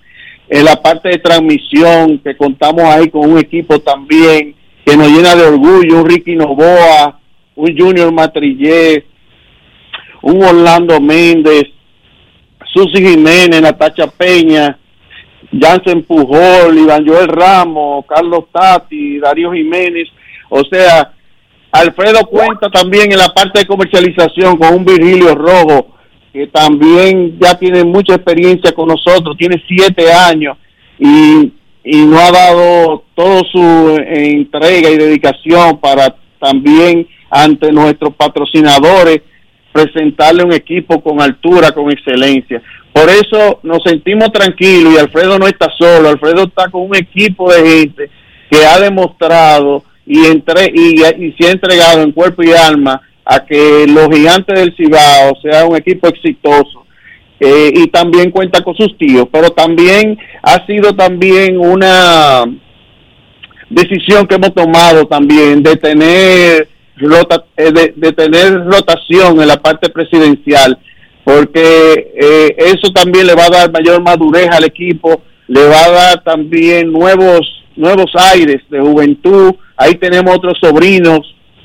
en 0.50 0.66
la 0.66 0.82
parte 0.82 1.10
de 1.10 1.18
transmisión, 1.20 2.20
que 2.20 2.36
contamos 2.36 2.84
ahí 2.84 3.10
con 3.10 3.30
un 3.32 3.38
equipo 3.38 3.80
también 3.80 4.56
que 4.86 4.98
nos 4.98 5.10
llena 5.10 5.36
de 5.36 5.44
orgullo, 5.44 6.02
un 6.02 6.10
Ricky 6.10 6.36
Novoa, 6.36 7.20
un 7.56 7.78
Junior 7.78 8.12
Matrillé, 8.12 9.06
un 10.22 10.44
Orlando 10.44 11.00
Méndez, 11.00 11.64
Susi 12.74 13.06
Jiménez, 13.06 13.62
Natacha 13.62 14.08
Peña, 14.08 14.78
Jansen 15.52 16.04
Pujol, 16.04 16.78
Iván 16.78 17.08
Joel 17.08 17.28
Ramos, 17.28 18.06
Carlos 18.08 18.46
Tati, 18.52 19.20
Darío 19.20 19.54
Jiménez, 19.54 20.08
o 20.50 20.62
sea, 20.64 21.14
Alfredo 21.72 22.26
cuenta 22.26 22.70
también 22.70 23.12
en 23.12 23.18
la 23.18 23.30
parte 23.30 23.60
de 23.60 23.66
comercialización 23.66 24.58
con 24.58 24.74
un 24.74 24.86
Virgilio 24.86 25.36
Rojo, 25.36 25.96
que 26.34 26.48
también 26.48 27.38
ya 27.40 27.58
tiene 27.58 27.84
mucha 27.84 28.16
experiencia 28.16 28.72
con 28.72 28.88
nosotros, 28.88 29.38
tiene 29.38 29.62
siete 29.68 30.12
años 30.12 30.58
y, 31.00 31.52
y 31.84 32.06
no 32.06 32.20
ha 32.20 32.32
dado 32.32 33.04
toda 33.16 33.42
su 33.52 33.98
entrega 34.06 34.90
y 34.90 34.98
dedicación 34.98 35.80
para 35.80 36.16
también 36.40 37.08
ante 37.30 37.72
nuestros 37.72 38.14
patrocinadores 38.16 39.22
presentarle 39.72 40.44
un 40.44 40.54
equipo 40.54 41.02
con 41.02 41.22
altura, 41.22 41.72
con 41.72 41.92
excelencia. 41.92 42.62
Por 42.98 43.12
eso 43.12 43.60
nos 43.62 43.84
sentimos 43.86 44.32
tranquilos 44.32 44.94
y 44.96 44.98
Alfredo 44.98 45.38
no 45.38 45.46
está 45.46 45.68
solo, 45.78 46.10
Alfredo 46.10 46.46
está 46.46 46.68
con 46.70 46.82
un 46.82 46.96
equipo 46.96 47.54
de 47.54 47.70
gente 47.70 48.10
que 48.50 48.66
ha 48.66 48.80
demostrado 48.80 49.84
y, 50.04 50.26
entre, 50.26 50.72
y, 50.74 50.98
se 51.38 51.48
ha 51.48 51.52
entregado 51.52 52.02
en 52.02 52.12
cuerpo 52.12 52.42
y 52.42 52.54
alma 52.54 53.00
a 53.24 53.46
que 53.46 53.86
los 53.88 54.08
gigantes 54.08 54.60
del 54.60 54.76
Cibao 54.76 55.36
sea 55.44 55.66
un 55.66 55.76
equipo 55.76 56.08
exitoso. 56.08 56.86
Eh, 57.40 57.72
y 57.72 57.88
también 57.90 58.32
cuenta 58.32 58.64
con 58.64 58.76
sus 58.76 58.98
tíos, 58.98 59.28
pero 59.32 59.52
también 59.52 60.18
ha 60.42 60.66
sido 60.66 60.96
también 60.96 61.60
una 61.60 62.46
decisión 63.70 64.26
que 64.26 64.36
hemos 64.36 64.56
tomado 64.56 65.06
también 65.06 65.62
de 65.62 65.76
tener 65.76 66.68
eh, 67.58 67.94
de 67.96 68.12
tener 68.14 68.66
rotación 68.66 69.40
en 69.40 69.48
la 69.48 69.62
parte 69.62 69.88
presidencial, 69.90 70.80
porque 71.28 72.14
eh, 72.16 72.56
eso 72.58 72.90
también 72.94 73.28
le 73.28 73.36
va 73.36 73.48
a 73.48 73.50
dar 73.50 73.70
mayor 73.70 74.02
madurez 74.02 74.48
al 74.50 74.64
equipo, 74.64 75.24
le 75.50 75.68
va 75.68 75.84
a 75.84 75.92
dar 75.92 76.24
también 76.24 76.90
nuevos 76.90 77.42
nuevos 77.76 78.10
aires 78.32 78.62
de 78.70 78.80
juventud. 78.80 79.54
Ahí 79.76 79.96
tenemos 79.96 80.38
otros 80.38 80.58
sobrinos 80.58 81.20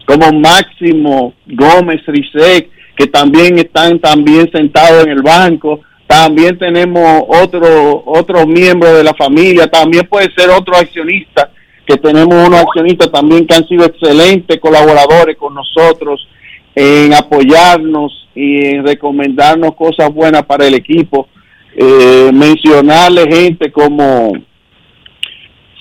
como 0.04 0.32
Máximo 0.32 1.34
Gómez 1.46 2.00
Rizek, 2.08 2.70
que 2.96 3.06
también 3.06 3.56
están 3.56 4.00
también 4.00 4.50
sentados 4.50 5.04
en 5.04 5.12
el 5.12 5.22
banco. 5.22 5.78
También 6.08 6.58
tenemos 6.58 7.22
otro 7.28 8.02
otros 8.04 8.48
miembros 8.48 8.96
de 8.96 9.04
la 9.04 9.14
familia, 9.14 9.68
también 9.68 10.08
puede 10.08 10.28
ser 10.36 10.50
otro 10.50 10.76
accionista, 10.76 11.52
que 11.86 11.96
tenemos 11.98 12.34
unos 12.48 12.62
accionistas 12.62 13.12
también 13.12 13.46
que 13.46 13.54
han 13.54 13.68
sido 13.68 13.84
excelentes 13.84 14.58
colaboradores 14.58 15.36
con 15.36 15.54
nosotros 15.54 16.26
en 16.74 17.14
apoyarnos 17.14 18.28
y 18.34 18.66
en 18.66 18.86
recomendarnos 18.86 19.74
cosas 19.74 20.12
buenas 20.12 20.44
para 20.44 20.66
el 20.66 20.74
equipo. 20.74 21.28
Eh, 21.74 22.30
mencionarle 22.32 23.26
gente 23.30 23.72
como 23.72 24.32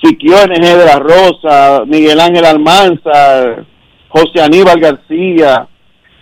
Siquio 0.02 0.36
NG 0.48 0.62
de 0.62 0.86
la 0.86 1.00
Rosa, 1.00 1.84
Miguel 1.86 2.20
Ángel 2.20 2.46
Almanza, 2.46 3.66
José 4.08 4.42
Aníbal 4.42 4.80
García, 4.80 5.68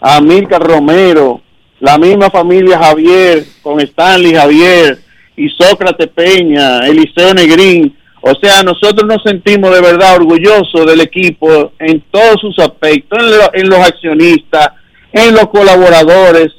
Amílcar 0.01 0.61
Romero, 0.61 1.41
la 1.79 1.97
misma 1.97 2.29
familia 2.29 2.77
Javier, 2.77 3.43
con 3.61 3.79
Stanley 3.79 4.33
Javier 4.33 4.99
y 5.37 5.49
Sócrates 5.49 6.07
Peña, 6.07 6.79
Eliseo 6.79 7.33
Negrín. 7.33 7.95
O 8.21 8.33
sea, 8.41 8.63
nosotros 8.63 9.07
nos 9.07 9.23
sentimos 9.23 9.73
de 9.73 9.81
verdad 9.81 10.15
orgullosos 10.15 10.85
del 10.85 11.01
equipo 11.01 11.71
en 11.79 12.01
todos 12.11 12.35
sus 12.41 12.57
aspectos, 12.59 13.17
en, 13.19 13.29
lo- 13.31 13.53
en 13.53 13.69
los 13.69 13.79
accionistas, 13.79 14.69
en 15.13 15.33
los 15.33 15.47
colaboradores 15.47 16.49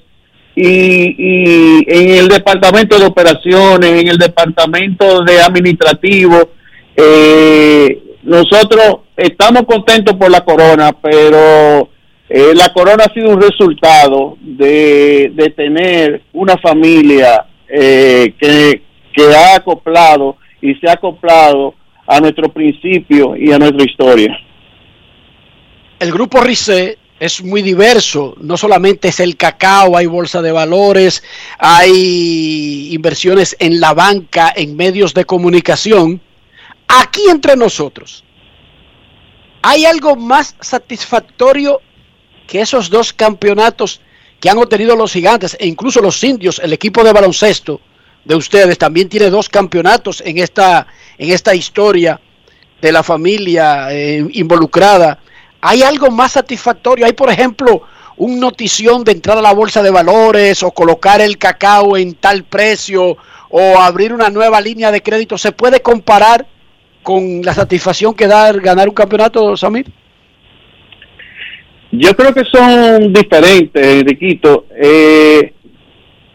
y, 0.57 1.15
y 1.19 1.85
en 1.87 2.11
el 2.19 2.29
departamento 2.29 2.99
de 2.99 3.07
operaciones, 3.07 3.91
en 4.01 4.09
el 4.09 4.17
departamento 4.19 5.23
de 5.23 5.41
administrativo. 5.41 6.51
Eh, 6.97 7.99
nosotros 8.23 8.99
estamos 9.17 9.63
contentos 9.63 10.15
por 10.17 10.31
la 10.31 10.41
corona, 10.45 10.93
pero 11.01 11.89
eh, 12.29 12.53
la 12.55 12.73
corona 12.73 13.05
ha 13.05 13.13
sido 13.15 13.31
un 13.31 13.41
resultado 13.41 14.37
de, 14.41 15.31
de 15.35 15.51
tener 15.51 16.23
una 16.33 16.57
familia 16.59 17.47
eh, 17.69 18.35
que, 18.41 18.83
que 19.13 19.35
ha 19.35 19.57
acoplado 19.57 20.37
y 20.61 20.75
se 20.75 20.89
ha 20.89 20.93
acoplado 20.93 21.75
a 22.07 22.21
nuestro 22.21 22.53
principio 22.53 23.37
y 23.37 23.53
a 23.53 23.59
nuestra 23.59 23.85
historia. 23.85 24.37
El 25.99 26.13
grupo 26.13 26.41
RICE 26.41 26.99
es 27.21 27.43
muy 27.45 27.61
diverso, 27.61 28.35
no 28.41 28.57
solamente 28.57 29.09
es 29.09 29.21
el 29.21 29.37
cacao, 29.37 29.97
hay 29.97 30.07
bolsa 30.07 30.41
de 30.41 30.51
valores, 30.51 31.23
hay 31.59 32.89
inversiones 32.93 33.55
en 33.59 33.79
la 33.79 33.93
banca, 33.93 34.53
en 34.57 34.75
medios 34.75 35.13
de 35.13 35.27
comunicación. 35.27 36.21
Aquí 36.89 37.23
entre 37.29 37.57
nosotros, 37.57 38.25
¿hay 39.63 39.85
algo 39.85 40.17
más 40.17 40.57
satisfactorio 40.61 41.81
que 42.47 42.63
esos 42.63 42.89
dos 42.89 43.13
campeonatos 43.13 44.01
que 44.41 44.49
han 44.49 44.59
obtenido 44.59 44.97
los 44.97 45.13
gigantes 45.13 45.57
e 45.61 45.67
incluso 45.67 46.01
los 46.01 46.25
indios, 46.25 46.59
el 46.65 46.73
equipo 46.73 47.05
de 47.05 47.13
baloncesto 47.13 47.81
de 48.25 48.35
ustedes 48.35 48.79
también 48.79 49.09
tiene 49.09 49.31
dos 49.31 49.49
campeonatos 49.49 50.23
en 50.25 50.39
esta, 50.39 50.87
en 51.19 51.31
esta 51.31 51.55
historia 51.55 52.21
de 52.81 52.93
la 52.93 53.03
familia 53.03 53.89
eh, 53.91 54.25
involucrada. 54.33 55.19
¿Hay 55.61 55.83
algo 55.83 56.11
más 56.11 56.33
satisfactorio? 56.33 57.07
¿Hay, 57.07 57.13
por 57.13 57.31
ejemplo, 57.31 57.83
un 58.17 58.41
notición 58.41 59.05
de 59.05 59.13
entrar 59.13 59.39
a 59.39 59.43
la 59.43 59.53
bolsa 59.53 59.83
de 59.83 59.91
valores 59.91 60.63
o 60.63 60.71
colocar 60.71 61.21
el 61.21 61.39
cacao 61.39 61.97
en 61.97 62.15
tal 62.15 62.45
precio 62.45 63.17
o 63.51 63.79
abrir 63.79 64.13
una 64.13 64.31
nueva 64.31 64.61
línea 64.61 64.91
de 64.91 65.03
crédito? 65.03 65.37
¿Se 65.37 65.53
puede 65.53 65.81
comparar 65.81 66.47
con 67.03 67.43
la 67.43 67.55
satisfacción 67.55 68.15
que 68.15 68.27
da 68.27 68.53
ganar 68.53 68.89
un 68.89 68.95
campeonato, 68.95 69.57
Samir? 69.57 69.91
Yo 71.93 72.15
creo 72.15 72.33
que 72.33 72.45
son 72.45 73.13
diferentes, 73.13 73.85
Enriquito, 73.85 74.67
eh, 74.71 75.55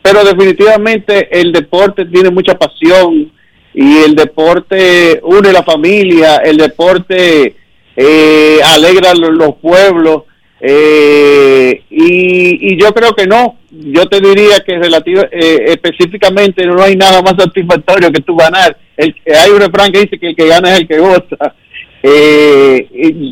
pero 0.06 0.23
definitivamente 0.23 1.27
el 1.41 1.52
deporte 1.52 2.06
tiene 2.06 2.30
mucha 2.30 2.53
pasión 2.57 3.32
y 3.73 3.98
el 4.06 4.14
deporte 4.15 5.19
une 5.23 5.52
la 5.52 5.64
familia, 5.64 6.38
el 6.38 6.57
deporte 6.57 7.56
eh, 7.98 8.60
alegra 8.64 9.14
lo- 9.15 9.32
los 9.32 9.56
pueblos 9.56 10.23
eh, 10.61 11.82
y, 11.90 12.73
y 12.73 12.80
yo 12.82 12.94
creo 12.94 13.14
que 13.14 13.26
no, 13.26 13.57
yo 13.72 14.06
te 14.06 14.22
diría 14.22 14.60
que 14.65 14.77
relativa, 14.77 15.23
eh, 15.32 15.65
específicamente 15.68 16.65
no 16.65 16.82
hay 16.84 16.95
nada 16.95 17.22
más 17.22 17.34
satisfactorio 17.38 18.11
que 18.11 18.22
tú 18.22 18.36
ganar. 18.36 18.77
El, 18.95 19.14
hay 19.26 19.49
un 19.52 19.60
refrán 19.60 19.91
que 19.91 20.02
dice 20.02 20.18
que 20.19 20.27
el 20.30 20.36
que 20.36 20.48
gana 20.48 20.73
es 20.73 20.80
el 20.82 20.88
que 20.88 20.99
goza. 20.99 21.56
Eh, 22.07 22.88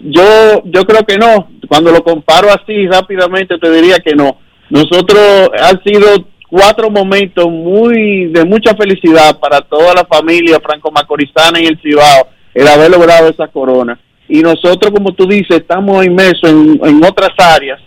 yo 0.06 0.64
yo 0.66 0.84
creo 0.86 1.06
que 1.06 1.18
no. 1.18 1.50
Cuando 1.70 1.92
lo 1.92 2.04
comparo 2.04 2.50
así 2.50 2.88
rápidamente 2.88 3.58
te 3.60 3.72
diría 3.72 3.98
que 4.00 4.16
no. 4.16 4.38
Nosotros 4.70 5.50
han 5.60 5.82
sido 5.84 6.28
cuatro 6.54 6.92
momentos 6.92 7.50
muy 7.50 8.28
de 8.28 8.46
mucha 8.46 8.76
felicidad 8.76 9.40
para 9.40 9.60
toda 9.62 9.96
la 9.96 10.06
familia 10.06 10.60
franco-macorizana 10.60 11.58
en 11.58 11.66
el 11.66 11.82
Cibao 11.82 12.28
el 12.54 12.68
haber 12.68 12.92
logrado 12.92 13.30
esa 13.30 13.48
corona. 13.48 14.00
Y 14.30 14.42
nosotros, 14.42 14.92
como 14.92 15.14
tú 15.14 15.26
dices, 15.26 15.58
estamos 15.58 16.06
inmersos 16.06 16.48
en, 16.48 16.80
en 16.84 17.04
otras 17.04 17.32
áreas, 17.40 17.80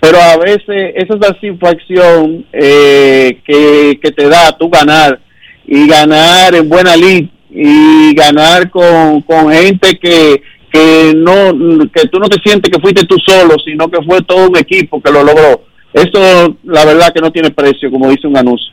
pero 0.00 0.18
a 0.18 0.36
veces 0.36 0.92
esa 0.96 1.18
satisfacción 1.18 2.44
eh, 2.52 3.40
que, 3.42 3.98
que 4.02 4.10
te 4.10 4.28
da 4.28 4.52
tú 4.58 4.68
ganar 4.68 5.18
y 5.66 5.88
ganar 5.88 6.54
en 6.54 6.68
buena 6.68 6.94
lid 6.96 7.26
y 7.48 8.14
ganar 8.14 8.68
con, 8.68 9.22
con 9.22 9.50
gente 9.50 9.98
que, 9.98 10.42
que 10.70 11.14
no 11.16 11.88
que 11.90 12.06
tú 12.08 12.18
no 12.18 12.28
te 12.28 12.38
sientes 12.44 12.70
que 12.70 12.82
fuiste 12.82 13.06
tú 13.06 13.16
solo, 13.26 13.56
sino 13.64 13.88
que 13.88 14.02
fue 14.02 14.20
todo 14.24 14.50
un 14.50 14.58
equipo 14.58 15.00
que 15.00 15.10
lo 15.10 15.24
logró. 15.24 15.69
Eso 15.92 16.56
la 16.64 16.84
verdad 16.84 17.12
que 17.12 17.20
no 17.20 17.32
tiene 17.32 17.50
precio, 17.50 17.90
como 17.90 18.08
dice 18.10 18.26
un 18.26 18.36
anuncio. 18.36 18.72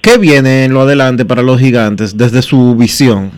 ¿Qué 0.00 0.18
viene 0.18 0.64
en 0.64 0.74
lo 0.74 0.82
adelante 0.82 1.24
para 1.24 1.42
los 1.42 1.58
gigantes 1.60 2.16
desde 2.16 2.42
su 2.42 2.74
visión? 2.76 3.32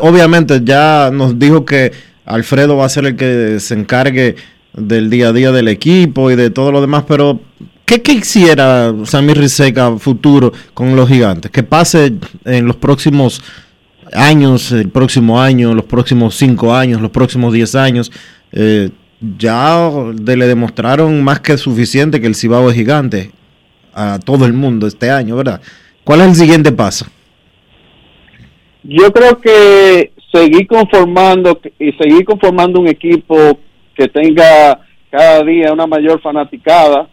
Obviamente 0.00 0.60
ya 0.62 1.10
nos 1.12 1.38
dijo 1.38 1.64
que 1.64 1.92
Alfredo 2.24 2.76
va 2.76 2.86
a 2.86 2.88
ser 2.88 3.06
el 3.06 3.16
que 3.16 3.58
se 3.60 3.74
encargue 3.74 4.36
del 4.74 5.10
día 5.10 5.28
a 5.28 5.32
día 5.32 5.50
del 5.50 5.68
equipo 5.68 6.30
y 6.30 6.36
de 6.36 6.50
todo 6.50 6.70
lo 6.72 6.80
demás, 6.80 7.04
pero 7.06 7.40
¿qué 7.84 8.02
quisiera 8.02 8.94
Samir 9.04 9.38
Riseca 9.38 9.96
futuro 9.98 10.52
con 10.74 10.94
los 10.94 11.08
gigantes? 11.08 11.50
Que 11.50 11.62
pase 11.62 12.12
en 12.44 12.66
los 12.66 12.76
próximos 12.76 13.42
años, 14.12 14.72
el 14.72 14.90
próximo 14.90 15.40
año, 15.40 15.74
los 15.74 15.84
próximos 15.84 16.36
cinco 16.36 16.74
años, 16.74 17.00
los 17.00 17.10
próximos 17.10 17.52
diez 17.52 17.74
años. 17.74 18.12
Eh, 18.52 18.90
ya 19.20 19.90
le 20.16 20.46
demostraron 20.46 21.22
más 21.22 21.40
que 21.40 21.56
suficiente 21.56 22.20
que 22.20 22.26
el 22.26 22.34
Cibao 22.34 22.70
es 22.70 22.76
gigante 22.76 23.30
a 23.92 24.18
todo 24.18 24.46
el 24.46 24.52
mundo 24.52 24.86
este 24.86 25.10
año, 25.10 25.36
¿verdad? 25.36 25.60
¿Cuál 26.04 26.20
es 26.20 26.28
el 26.28 26.34
siguiente 26.34 26.72
paso? 26.72 27.06
Yo 28.84 29.12
creo 29.12 29.40
que 29.40 30.12
seguir 30.32 30.66
conformando 30.66 31.60
y 31.78 31.92
seguir 31.92 32.24
conformando 32.24 32.80
un 32.80 32.88
equipo 32.88 33.58
que 33.94 34.08
tenga 34.08 34.80
cada 35.10 35.42
día 35.42 35.72
una 35.72 35.86
mayor 35.86 36.20
fanaticada, 36.20 37.08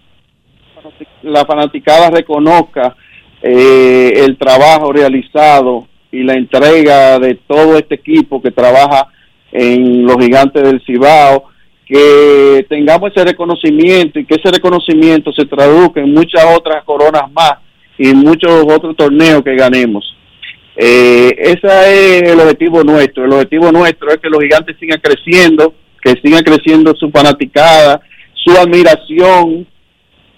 la 1.24 1.46
fanaticada 1.46 2.12
reconozca 2.12 2.96
eh, 3.42 4.14
el 4.24 4.38
trabajo 4.38 4.94
realizado 4.94 5.88
y 6.12 6.24
la 6.24 6.34
entrega 6.34 7.20
de 7.20 7.36
todo 7.48 7.78
este 7.78 7.96
equipo 7.96 8.42
que 8.42 8.52
trabaja 8.52 9.08
en 9.52 10.06
los 10.06 10.18
gigantes 10.18 10.64
del 10.64 10.82
Cibao, 10.86 11.46
que 11.86 12.66
tengamos 12.68 13.12
ese 13.12 13.24
reconocimiento 13.24 14.20
y 14.20 14.26
que 14.26 14.36
ese 14.36 14.52
reconocimiento 14.52 15.32
se 15.32 15.46
traduzca 15.46 16.02
en 16.02 16.14
muchas 16.14 16.44
otras 16.56 16.84
coronas 16.84 17.32
más 17.32 17.54
y 17.98 18.14
muchos 18.14 18.66
otros 18.68 18.96
torneos 18.96 19.44
que 19.44 19.56
ganemos. 19.56 20.16
Eh, 20.76 21.34
ese 21.38 22.22
es 22.22 22.32
el 22.32 22.40
objetivo 22.40 22.84
nuestro. 22.84 23.26
El 23.26 23.34
objetivo 23.34 23.72
nuestro 23.72 24.10
es 24.10 24.18
que 24.18 24.30
los 24.30 24.42
gigantes 24.42 24.76
sigan 24.80 25.00
creciendo, 25.00 25.74
que 26.02 26.14
sigan 26.22 26.44
creciendo 26.44 26.94
su 26.96 27.10
fanaticada, 27.12 28.02
su 28.34 28.52
admiración 28.52 29.68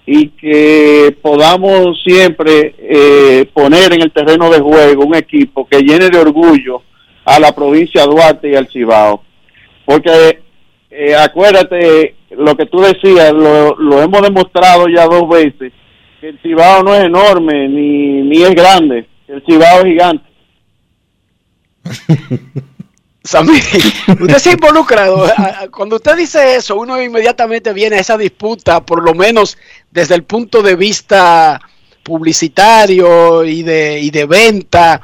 y 0.06 0.30
que 0.30 1.18
podamos 1.22 2.02
siempre 2.04 2.76
eh, 2.78 3.46
poner 3.54 3.94
en 3.94 4.02
el 4.02 4.12
terreno 4.12 4.50
de 4.50 4.60
juego 4.60 5.06
un 5.06 5.16
equipo 5.16 5.68
que 5.68 5.80
llene 5.80 6.10
de 6.10 6.20
orgullo 6.20 6.82
a 7.26 7.40
la 7.40 7.54
provincia 7.54 8.02
de 8.02 8.08
Duarte 8.08 8.50
y 8.50 8.56
al 8.56 8.70
Cibao. 8.70 9.24
Porque 9.86 10.47
eh, 10.90 11.16
acuérdate 11.16 12.16
lo 12.32 12.56
que 12.56 12.66
tú 12.66 12.80
decías, 12.82 13.32
lo, 13.34 13.76
lo 13.78 14.02
hemos 14.02 14.22
demostrado 14.22 14.88
ya 14.88 15.06
dos 15.06 15.28
veces, 15.30 15.74
que 16.20 16.30
el 16.30 16.40
Cibao 16.42 16.84
no 16.84 16.96
es 16.96 17.06
enorme 17.06 17.68
ni, 17.68 18.22
ni 18.24 18.44
es 18.44 18.52
grande, 18.56 19.08
el 19.28 19.44
Cibao 19.46 19.80
es 19.80 19.86
gigante. 19.86 20.24
Sammy, 23.24 23.58
usted 24.22 24.38
se 24.38 24.52
ha 24.52 25.68
Cuando 25.70 25.98
usted 25.98 26.16
dice 26.16 26.56
eso, 26.56 26.78
uno 26.78 27.02
inmediatamente 27.02 27.74
viene 27.74 27.98
a 27.98 28.00
esa 28.00 28.18
disputa, 28.18 28.86
por 28.86 29.04
lo 29.04 29.14
menos 29.14 29.58
desde 29.92 30.16
el 30.16 30.24
punto 30.24 30.62
de 30.62 30.78
vista 30.78 31.60
publicitario 32.04 33.44
y 33.44 33.64
de, 33.64 34.00
y 34.00 34.12
de 34.12 34.26
venta 34.26 35.02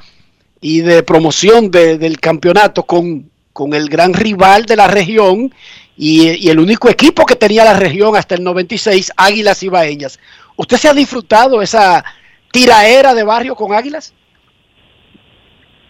y 0.62 0.80
de 0.80 1.04
promoción 1.04 1.70
de- 1.70 1.98
del 1.98 2.18
campeonato 2.22 2.84
con, 2.84 3.30
con 3.54 3.74
el 3.74 3.88
gran 3.88 4.14
rival 4.14 4.66
de 4.66 4.76
la 4.76 4.88
región 4.88 5.54
y, 5.96 6.50
el 6.50 6.60
único 6.60 6.90
equipo 6.90 7.26
que 7.26 7.36
tenía 7.36 7.64
la 7.64 7.78
región 7.78 8.16
hasta 8.16 8.36
el 8.36 8.44
96, 8.44 9.14
Águilas 9.16 9.62
Ibaeñas. 9.62 10.20
¿Usted 10.56 10.78
se 10.78 10.90
ha 10.90 10.94
disfrutado 10.94 11.62
esa 11.62 12.04
tiraera 12.52 13.14
de 13.14 13.24
barrio 13.24 13.56
con 13.56 13.74
Águilas? 13.74 14.14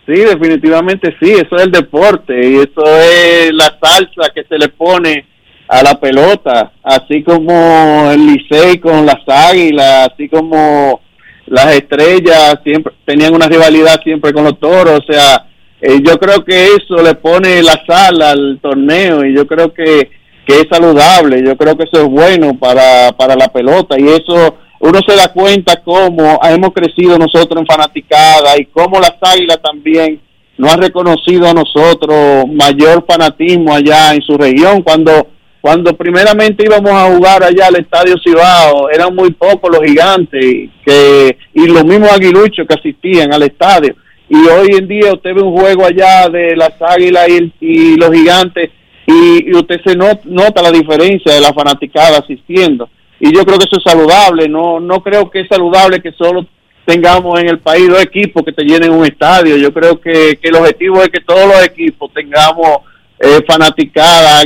Sí, 0.05 0.13
definitivamente 0.13 1.15
sí, 1.21 1.31
eso 1.31 1.55
es 1.55 1.63
el 1.63 1.71
deporte 1.71 2.33
y 2.49 2.55
eso 2.55 2.85
es 2.99 3.53
la 3.53 3.77
salsa 3.81 4.33
que 4.35 4.43
se 4.43 4.57
le 4.57 4.67
pone 4.67 5.25
a 5.69 5.81
la 5.81 5.97
pelota, 5.97 6.73
así 6.83 7.23
como 7.23 8.11
el 8.11 8.27
Licey 8.27 8.79
con 8.79 9.05
las 9.05 9.21
águilas, 9.25 10.09
así 10.11 10.27
como 10.27 10.99
las 11.45 11.73
estrellas 11.73 12.59
siempre 12.63 12.93
tenían 13.05 13.33
una 13.33 13.47
rivalidad 13.47 14.01
siempre 14.03 14.33
con 14.33 14.43
los 14.43 14.59
toros, 14.59 14.99
o 14.99 15.11
sea, 15.11 15.47
eh, 15.85 15.99
yo 16.01 16.17
creo 16.17 16.45
que 16.45 16.75
eso 16.75 17.03
le 17.03 17.13
pone 17.15 17.61
la 17.61 17.83
sal 17.85 18.21
al 18.21 18.59
torneo 18.61 19.25
y 19.25 19.35
yo 19.35 19.45
creo 19.45 19.73
que, 19.73 20.11
que 20.45 20.61
es 20.61 20.67
saludable, 20.71 21.43
yo 21.45 21.57
creo 21.57 21.75
que 21.75 21.83
eso 21.83 22.01
es 22.01 22.09
bueno 22.09 22.57
para, 22.57 23.11
para 23.17 23.35
la 23.35 23.49
pelota 23.49 23.99
y 23.99 24.07
eso 24.07 24.55
uno 24.79 24.99
se 25.05 25.13
da 25.13 25.33
cuenta 25.33 25.81
cómo 25.83 26.39
hemos 26.41 26.69
crecido 26.73 27.17
nosotros 27.17 27.59
en 27.59 27.67
fanaticada 27.67 28.57
y 28.57 28.67
cómo 28.67 28.97
las 29.01 29.15
águilas 29.19 29.59
también 29.61 30.21
nos 30.57 30.71
han 30.71 30.81
reconocido 30.83 31.49
a 31.49 31.53
nosotros 31.53 32.45
mayor 32.47 33.05
fanatismo 33.05 33.75
allá 33.75 34.13
en 34.13 34.21
su 34.21 34.37
región 34.37 34.83
cuando 34.83 35.27
cuando 35.59 35.93
primeramente 35.97 36.63
íbamos 36.65 36.91
a 36.91 37.13
jugar 37.13 37.43
allá 37.43 37.67
al 37.67 37.77
Estadio 37.77 38.15
Cibao, 38.23 38.89
eran 38.89 39.13
muy 39.13 39.31
pocos 39.31 39.69
los 39.69 39.81
gigantes 39.81 40.69
que 40.85 41.37
y 41.53 41.67
los 41.67 41.83
mismos 41.83 42.11
aguiluchos 42.11 42.65
que 42.67 42.73
asistían 42.73 43.33
al 43.33 43.43
estadio. 43.43 43.95
Y 44.35 44.47
hoy 44.47 44.67
en 44.79 44.87
día 44.87 45.13
usted 45.13 45.35
ve 45.35 45.41
un 45.43 45.55
juego 45.59 45.85
allá 45.85 46.27
de 46.27 46.55
las 46.55 46.73
águilas 46.81 47.27
y, 47.29 47.35
el- 47.37 47.53
y 47.61 47.95
los 47.97 48.11
gigantes 48.11 48.71
y, 49.05 49.53
usted 49.55 49.79
se 49.85 49.95
not- 49.95 50.23
nota 50.25 50.61
la 50.63 50.71
diferencia 50.71 51.33
de 51.33 51.41
la 51.41 51.53
fanaticada 51.53 52.17
asistiendo. 52.19 52.89
Y 53.19 53.31
yo 53.35 53.43
creo 53.45 53.57
que 53.59 53.65
eso 53.65 53.77
es 53.77 53.83
saludable, 53.83 54.47
no 54.49 54.79
no 54.79 55.01
creo 55.03 55.29
que 55.29 55.41
es 55.41 55.47
saludable 55.47 56.01
que 56.01 56.11
solo 56.13 56.47
tengamos 56.85 57.39
en 57.39 57.47
el 57.49 57.59
país 57.59 57.87
dos 57.87 58.01
equipos 58.01 58.43
que 58.43 58.51
te 58.51 58.63
llenen 58.63 58.91
un 58.91 59.05
estadio. 59.05 59.55
Yo 59.57 59.71
creo 59.71 59.99
que, 60.01 60.37
que 60.41 60.49
el 60.49 60.55
objetivo 60.55 61.01
es 61.03 61.09
que 61.09 61.21
todos 61.21 61.45
los 61.47 61.63
equipos 61.65 62.11
tengamos 62.13 62.79
eh, 63.19 63.39
fanaticada 63.47 64.41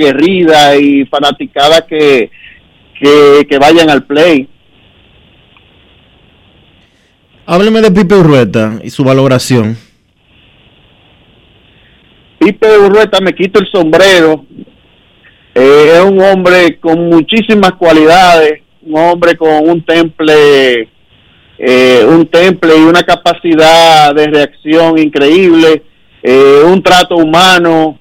y 0.78 1.06
fanaticada 1.06 1.86
que, 1.88 2.30
que, 3.00 3.48
que 3.50 3.58
vayan 3.58 3.90
al 3.90 4.04
play. 4.04 4.48
Hábleme 7.50 7.80
de 7.80 7.92
Pipe 7.92 8.14
Urrueta 8.14 8.78
y 8.84 8.90
su 8.90 9.06
valoración. 9.06 9.78
Pipe 12.40 12.78
Urrueta 12.78 13.22
me 13.22 13.34
quito 13.34 13.62
el 13.62 13.72
sombrero. 13.72 14.44
Eh, 15.56 15.94
es 15.94 16.04
un 16.04 16.20
hombre 16.20 16.78
con 16.78 17.08
muchísimas 17.08 17.72
cualidades, 17.80 18.64
un 18.82 19.00
hombre 19.00 19.38
con 19.38 19.70
un 19.70 19.82
temple, 19.82 20.90
eh, 21.58 22.06
un 22.06 22.28
temple 22.28 22.74
y 22.80 22.82
una 22.82 23.04
capacidad 23.04 24.14
de 24.14 24.28
reacción 24.28 25.00
increíble, 25.00 25.84
eh, 26.22 26.62
un 26.66 26.84
trato 26.84 27.16
humano, 27.16 27.98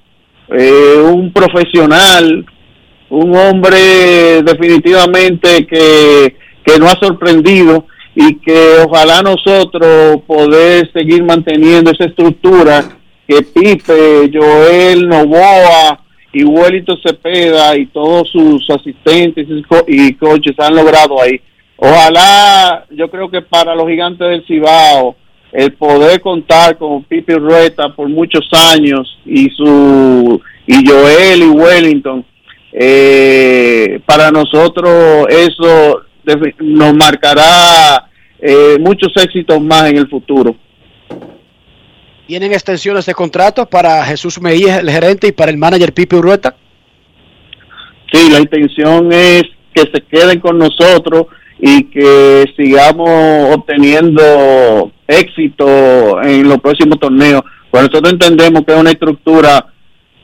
un 0.49 1.31
profesional, 1.31 2.45
un 3.09 3.33
hombre 3.33 4.43
definitivamente 4.43 5.65
que, 5.65 6.35
que 6.65 6.79
nos 6.79 6.91
ha 6.93 6.99
sorprendido 6.99 7.85
y 8.19 8.33
que 8.39 8.79
ojalá 8.83 9.21
nosotros 9.21 10.21
poder 10.25 10.91
seguir 10.91 11.23
manteniendo 11.23 11.91
esa 11.91 12.05
estructura 12.05 12.83
que 13.27 13.43
Pipe, 13.43 14.31
Joel, 14.33 15.07
Novoa 15.07 15.99
y 16.33 16.43
Wellington 16.43 16.97
Cepeda 17.05 17.77
y 17.77 17.85
todos 17.85 18.27
sus 18.31 18.67
asistentes 18.71 19.45
y 19.47 19.61
co- 19.61 19.85
y 19.87 20.13
coaches 20.15 20.55
han 20.57 20.75
logrado 20.75 21.21
ahí. 21.21 21.39
Ojalá, 21.75 22.85
yo 22.89 23.07
creo 23.11 23.29
que 23.29 23.43
para 23.43 23.75
los 23.75 23.87
gigantes 23.87 24.27
del 24.27 24.45
Cibao, 24.47 25.15
el 25.51 25.73
poder 25.73 26.19
contar 26.19 26.75
con 26.77 27.03
Pipe 27.03 27.35
Rueta 27.35 27.93
por 27.95 28.09
muchos 28.09 28.47
años 28.73 29.15
y 29.27 29.47
su 29.51 30.41
y 30.65 30.89
Joel 30.89 31.43
y 31.43 31.49
Wellington, 31.49 32.25
eh, 32.73 33.99
para 34.07 34.31
nosotros 34.31 35.27
eso 35.29 36.01
nos 36.59 36.93
marcará 36.95 38.06
eh, 38.39 38.77
muchos 38.79 39.11
éxitos 39.15 39.61
más 39.61 39.89
en 39.89 39.97
el 39.97 40.07
futuro. 40.09 40.55
¿Tienen 42.27 42.51
extensiones 42.51 43.05
de 43.05 43.13
contratos 43.13 43.67
para 43.67 44.03
Jesús 44.05 44.41
Mejía, 44.41 44.79
el 44.79 44.89
gerente, 44.89 45.27
y 45.27 45.31
para 45.31 45.49
el 45.49 45.57
manager 45.57 45.93
Pipe 45.93 46.17
Urrueta? 46.17 46.55
Sí, 48.11 48.29
la 48.29 48.39
intención 48.39 49.11
es 49.11 49.43
que 49.73 49.81
se 49.93 50.01
queden 50.01 50.39
con 50.39 50.57
nosotros 50.57 51.27
y 51.59 51.85
que 51.85 52.45
sigamos 52.55 53.55
obteniendo 53.55 54.91
éxito 55.07 56.21
en 56.21 56.47
los 56.47 56.59
próximos 56.59 56.99
torneos. 56.99 57.41
Pues 57.71 57.83
nosotros 57.83 58.13
entendemos 58.13 58.63
que 58.65 58.73
es 58.73 58.79
una 58.79 58.91
estructura 58.91 59.67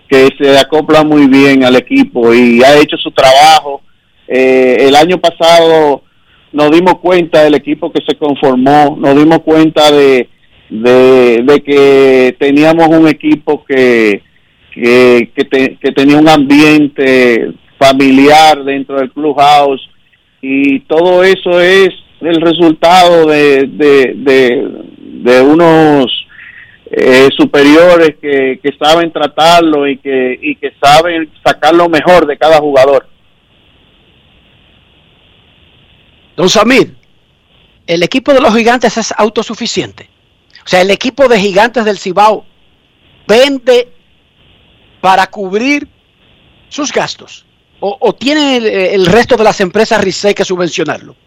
que 0.07 0.29
se 0.37 0.57
acopla 0.57 1.03
muy 1.03 1.27
bien 1.27 1.63
al 1.63 1.75
equipo 1.75 2.33
y 2.33 2.61
ha 2.63 2.77
hecho 2.77 2.97
su 2.97 3.11
trabajo. 3.11 3.81
Eh, 4.27 4.77
el 4.81 4.95
año 4.95 5.17
pasado 5.19 6.03
nos 6.53 6.71
dimos 6.71 6.99
cuenta 6.99 7.43
del 7.43 7.55
equipo 7.55 7.91
que 7.91 8.01
se 8.07 8.15
conformó, 8.15 8.95
nos 8.99 9.15
dimos 9.15 9.39
cuenta 9.39 9.91
de, 9.91 10.29
que 11.61 12.35
teníamos 12.39 12.87
un 12.87 13.07
equipo 13.07 13.63
que, 13.65 14.21
que, 14.71 15.31
que, 15.35 15.43
te- 15.45 15.77
que 15.81 15.91
tenía 15.91 16.17
un 16.17 16.29
ambiente 16.29 17.51
familiar 17.77 18.63
dentro 18.63 18.97
del 18.97 19.11
clubhouse 19.11 19.81
y 20.41 20.79
todo 20.81 21.23
eso 21.23 21.59
es 21.59 21.89
el 22.21 22.39
resultado 22.39 23.27
de, 23.27 23.67
de, 23.67 24.13
de, 24.15 24.67
de 25.23 25.41
unos 25.41 26.05
eh, 26.91 27.29
superiores 27.35 28.15
que, 28.21 28.59
que 28.63 28.71
saben 28.79 29.11
tratarlo 29.11 29.87
y 29.87 29.97
que, 29.97 30.39
y 30.41 30.55
que 30.55 30.71
saben 30.81 31.29
sacar 31.43 31.73
lo 31.73 31.89
mejor 31.89 32.25
de 32.27 32.37
cada 32.37 32.59
jugador. 32.59 33.07
Don 36.35 36.49
Samir, 36.49 36.95
el 37.85 38.03
equipo 38.03 38.33
de 38.33 38.41
los 38.41 38.55
gigantes 38.55 38.97
es 38.97 39.13
autosuficiente. 39.17 40.09
O 40.65 40.67
sea, 40.67 40.81
el 40.81 40.91
equipo 40.91 41.27
de 41.27 41.39
gigantes 41.39 41.85
del 41.85 41.97
Cibao 41.97 42.45
vende 43.27 43.89
para 45.01 45.27
cubrir 45.27 45.87
sus 46.69 46.91
gastos. 46.91 47.45
O, 47.85 48.15
tiene 48.15 48.55
el, 48.55 48.65
el 48.65 49.05
resto 49.07 49.35
de 49.35 49.43
las 49.43 49.59
empresas 49.59 50.01
RISEI 50.01 50.33
que 50.33 50.45
subvencionarlo. 50.45 51.17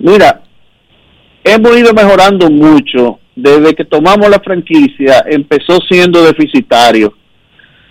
Mira, 0.00 0.42
hemos 1.44 1.76
ido 1.76 1.94
mejorando 1.94 2.50
mucho. 2.50 3.20
Desde 3.36 3.72
que 3.76 3.84
tomamos 3.84 4.28
la 4.28 4.40
franquicia 4.40 5.24
empezó 5.28 5.78
siendo 5.88 6.24
deficitario. 6.24 7.14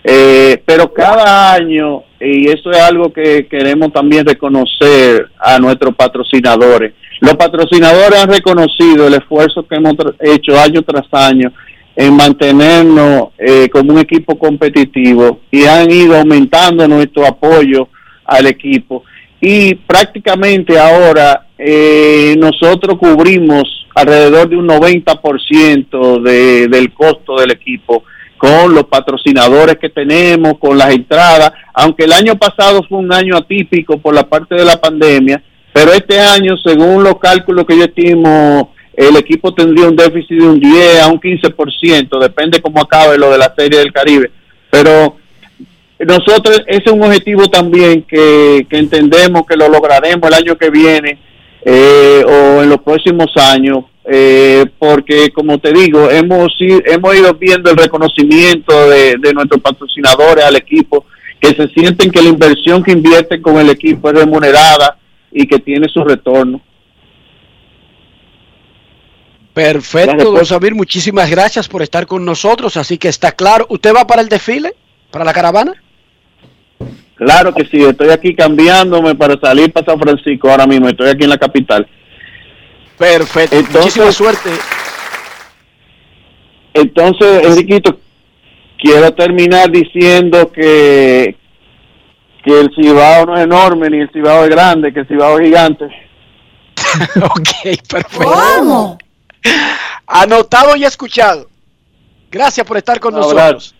Eh, 0.04 0.62
pero 0.64 0.92
cada 0.92 1.54
año, 1.54 2.02
y 2.20 2.48
eso 2.48 2.70
es 2.70 2.78
algo 2.78 3.12
que 3.12 3.46
queremos 3.46 3.92
también 3.92 4.24
reconocer 4.26 5.28
a 5.38 5.58
nuestros 5.58 5.94
patrocinadores, 5.94 6.94
los 7.20 7.34
patrocinadores 7.34 8.20
han 8.20 8.30
reconocido 8.30 9.06
el 9.06 9.14
esfuerzo 9.14 9.66
que 9.66 9.74
hemos 9.74 9.94
hecho 10.20 10.58
año 10.58 10.82
tras 10.82 11.06
año 11.12 11.52
en 11.96 12.14
mantenernos 12.14 13.30
eh, 13.38 13.68
como 13.70 13.92
un 13.92 13.98
equipo 13.98 14.38
competitivo 14.38 15.40
y 15.50 15.64
han 15.64 15.90
ido 15.90 16.16
aumentando 16.16 16.86
nuestro 16.86 17.26
apoyo 17.26 17.88
al 18.24 18.46
equipo. 18.46 19.02
Y 19.40 19.74
prácticamente 19.74 20.78
ahora 20.78 21.46
eh, 21.58 22.36
nosotros 22.38 22.98
cubrimos 22.98 23.64
alrededor 23.96 24.48
de 24.48 24.56
un 24.56 24.68
90% 24.68 26.22
de, 26.22 26.68
del 26.68 26.92
costo 26.92 27.36
del 27.40 27.50
equipo 27.50 28.04
con 28.38 28.74
los 28.74 28.84
patrocinadores 28.84 29.76
que 29.78 29.90
tenemos, 29.90 30.58
con 30.58 30.78
las 30.78 30.94
entradas, 30.94 31.52
aunque 31.74 32.04
el 32.04 32.12
año 32.12 32.36
pasado 32.36 32.82
fue 32.88 32.98
un 32.98 33.12
año 33.12 33.36
atípico 33.36 33.98
por 33.98 34.14
la 34.14 34.26
parte 34.26 34.54
de 34.54 34.64
la 34.64 34.80
pandemia, 34.80 35.42
pero 35.72 35.92
este 35.92 36.18
año, 36.18 36.56
según 36.56 37.04
los 37.04 37.18
cálculos 37.18 37.66
que 37.66 37.76
yo 37.76 37.84
estimo, 37.84 38.72
el 38.96 39.16
equipo 39.16 39.52
tendría 39.52 39.86
un 39.86 39.96
déficit 39.96 40.38
de 40.40 40.48
un 40.48 40.60
10 40.60 41.02
a 41.02 41.08
un 41.08 41.20
15%, 41.20 42.18
depende 42.18 42.62
cómo 42.62 42.80
acabe 42.80 43.18
lo 43.18 43.30
de 43.30 43.38
la 43.38 43.52
Serie 43.56 43.80
del 43.80 43.92
Caribe, 43.92 44.30
pero 44.70 45.16
nosotros 45.98 46.62
ese 46.66 46.82
es 46.86 46.92
un 46.92 47.02
objetivo 47.02 47.48
también 47.48 48.02
que, 48.02 48.66
que 48.70 48.78
entendemos 48.78 49.42
que 49.46 49.56
lo 49.56 49.68
lograremos 49.68 50.28
el 50.28 50.34
año 50.34 50.56
que 50.56 50.70
viene 50.70 51.18
eh, 51.64 52.24
o 52.24 52.62
en 52.62 52.70
los 52.70 52.80
próximos 52.82 53.36
años 53.36 53.84
eh, 54.10 54.64
porque 54.78 55.30
como 55.30 55.58
te 55.58 55.72
digo, 55.72 56.10
hemos, 56.10 56.56
hemos 56.60 57.14
ido 57.14 57.34
viendo 57.34 57.70
el 57.70 57.76
reconocimiento 57.76 58.88
de, 58.88 59.16
de 59.18 59.32
nuestros 59.34 59.60
patrocinadores 59.60 60.44
al 60.44 60.56
equipo, 60.56 61.04
que 61.38 61.54
se 61.54 61.68
sienten 61.68 62.10
que 62.10 62.22
la 62.22 62.30
inversión 62.30 62.82
que 62.82 62.92
invierten 62.92 63.42
con 63.42 63.58
el 63.58 63.68
equipo 63.68 64.08
es 64.08 64.16
remunerada 64.16 64.98
y 65.30 65.46
que 65.46 65.58
tiene 65.58 65.88
su 65.88 66.02
retorno. 66.02 66.60
Perfecto, 69.52 70.24
don 70.24 70.34
pues. 70.36 70.48
Samir, 70.48 70.74
muchísimas 70.74 71.28
gracias 71.30 71.68
por 71.68 71.82
estar 71.82 72.06
con 72.06 72.24
nosotros. 72.24 72.76
Así 72.76 72.96
que 72.96 73.08
está 73.08 73.32
claro. 73.32 73.66
¿Usted 73.68 73.92
va 73.94 74.06
para 74.06 74.22
el 74.22 74.28
desfile? 74.28 74.74
¿Para 75.10 75.24
la 75.24 75.32
caravana? 75.32 75.74
Claro 77.16 77.52
que 77.52 77.64
sí, 77.64 77.82
estoy 77.82 78.10
aquí 78.10 78.34
cambiándome 78.34 79.16
para 79.16 79.36
salir 79.40 79.72
para 79.72 79.84
San 79.84 79.98
Francisco 79.98 80.48
ahora 80.48 80.68
mismo, 80.68 80.88
estoy 80.88 81.08
aquí 81.08 81.24
en 81.24 81.30
la 81.30 81.36
capital. 81.36 81.84
Perfecto, 82.98 83.56
Entonces- 83.56 83.82
muchísima 83.82 84.12
suerte. 84.12 84.50
Entonces, 86.74 87.46
Enriquito, 87.46 87.98
quiero 88.80 89.12
terminar 89.14 89.70
diciendo 89.70 90.50
que, 90.52 91.36
que 92.44 92.60
el 92.60 92.70
Cibao 92.74 93.26
no 93.26 93.36
es 93.36 93.44
enorme 93.44 93.88
ni 93.90 94.00
el 94.00 94.10
Cibao 94.12 94.44
es 94.44 94.50
grande, 94.50 94.92
que 94.92 95.00
el 95.00 95.08
Cibao 95.08 95.38
es 95.38 95.46
gigante. 95.46 95.84
ok, 97.22 97.48
perfecto. 97.88 98.18
¿Cómo? 98.22 98.98
Anotado 100.06 100.76
y 100.76 100.84
escuchado. 100.84 101.48
Gracias 102.30 102.66
por 102.66 102.76
estar 102.76 103.00
con 103.00 103.14
nosotros. 103.14 103.74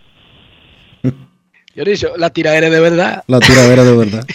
Dionisio, 1.74 2.16
la 2.16 2.30
tiradera 2.30 2.68
de 2.70 2.80
verdad. 2.80 3.22
La 3.28 3.38
tiradera 3.38 3.84
de 3.84 3.96
verdad. 3.96 4.26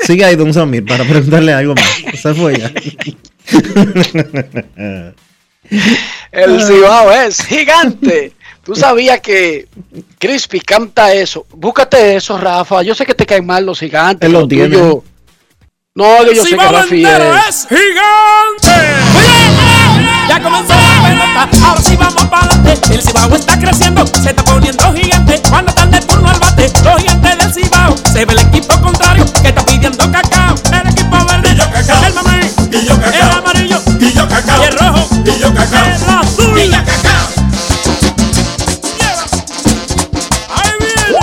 Sigue 0.00 0.24
ahí, 0.24 0.36
don 0.36 0.52
Samir, 0.52 0.84
para 0.84 1.04
preguntarle 1.04 1.54
algo 1.54 1.74
más. 1.74 2.20
Se 2.20 2.34
fue 2.34 2.58
ya. 2.58 2.70
El 6.32 6.62
Cibao 6.62 7.10
es 7.12 7.44
gigante. 7.44 8.32
Tú 8.64 8.74
sabías 8.74 9.20
que 9.20 9.68
Crispy 10.18 10.60
canta 10.60 11.12
eso. 11.12 11.46
Búscate 11.52 12.16
eso, 12.16 12.36
Rafa. 12.38 12.82
Yo 12.82 12.94
sé 12.94 13.06
que 13.06 13.14
te 13.14 13.24
caen 13.26 13.46
mal 13.46 13.64
los 13.64 13.78
gigantes. 13.78 14.26
Él 14.26 14.32
lo 14.32 14.40
pero 14.40 14.48
tiene. 14.48 14.76
tuyo- 14.76 15.04
No, 15.94 16.24
que 16.24 16.34
yo 16.34 16.44
sé 16.44 16.56
que 16.56 16.64
Rafi 16.68 17.04
es. 17.04 17.10
es 17.48 17.66
gigante. 17.68 18.96
Ya 20.28 20.42
comenzó 20.42 20.74
la 20.74 21.08
pelota, 21.08 21.48
ahora 21.64 21.80
sí 21.82 21.96
vamos 21.96 22.24
para 22.24 22.46
adelante. 22.46 22.94
El 22.94 23.02
Cibao 23.02 23.34
está 23.34 23.58
creciendo, 23.58 24.06
se 24.06 24.30
está 24.30 24.44
poniendo 24.44 24.92
gigante. 24.92 25.40
Cuando 25.48 25.70
están 25.70 25.90
de 25.92 26.00
turno 26.00 26.28
al 26.28 26.38
bate, 26.40 26.70
los 26.84 26.96
gigantes 27.00 27.38
del 27.38 27.54
Cibao. 27.54 27.96
Se 28.12 28.24
ve 28.24 28.32
el 28.34 28.40
equipo 28.40 28.80
contrario 28.82 29.24
que 29.40 29.48
está 29.48 29.64
pidiendo 29.64 30.10
cacao. 30.10 30.56
El 30.72 30.88
equipo 30.90 31.16
verde, 31.26 31.50
el 31.52 31.60
amarillo, 32.18 32.52
y 32.72 32.76
el 33.16 33.30
rojo, 33.32 33.35
el 35.72 36.10
azul. 36.10 36.58
Ahí 40.48 40.72
vienen, 40.78 41.16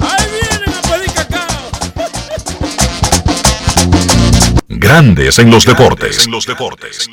ahí 0.00 0.24
vienen 0.30 0.74
a 0.74 0.80
pedir 0.82 1.12
cacao. 1.12 1.70
Grandes 4.68 5.38
en 5.38 5.50
los 5.50 5.64
deportes. 5.64 6.24
En 6.26 6.32
los 6.32 6.46
deportes. 6.46 7.08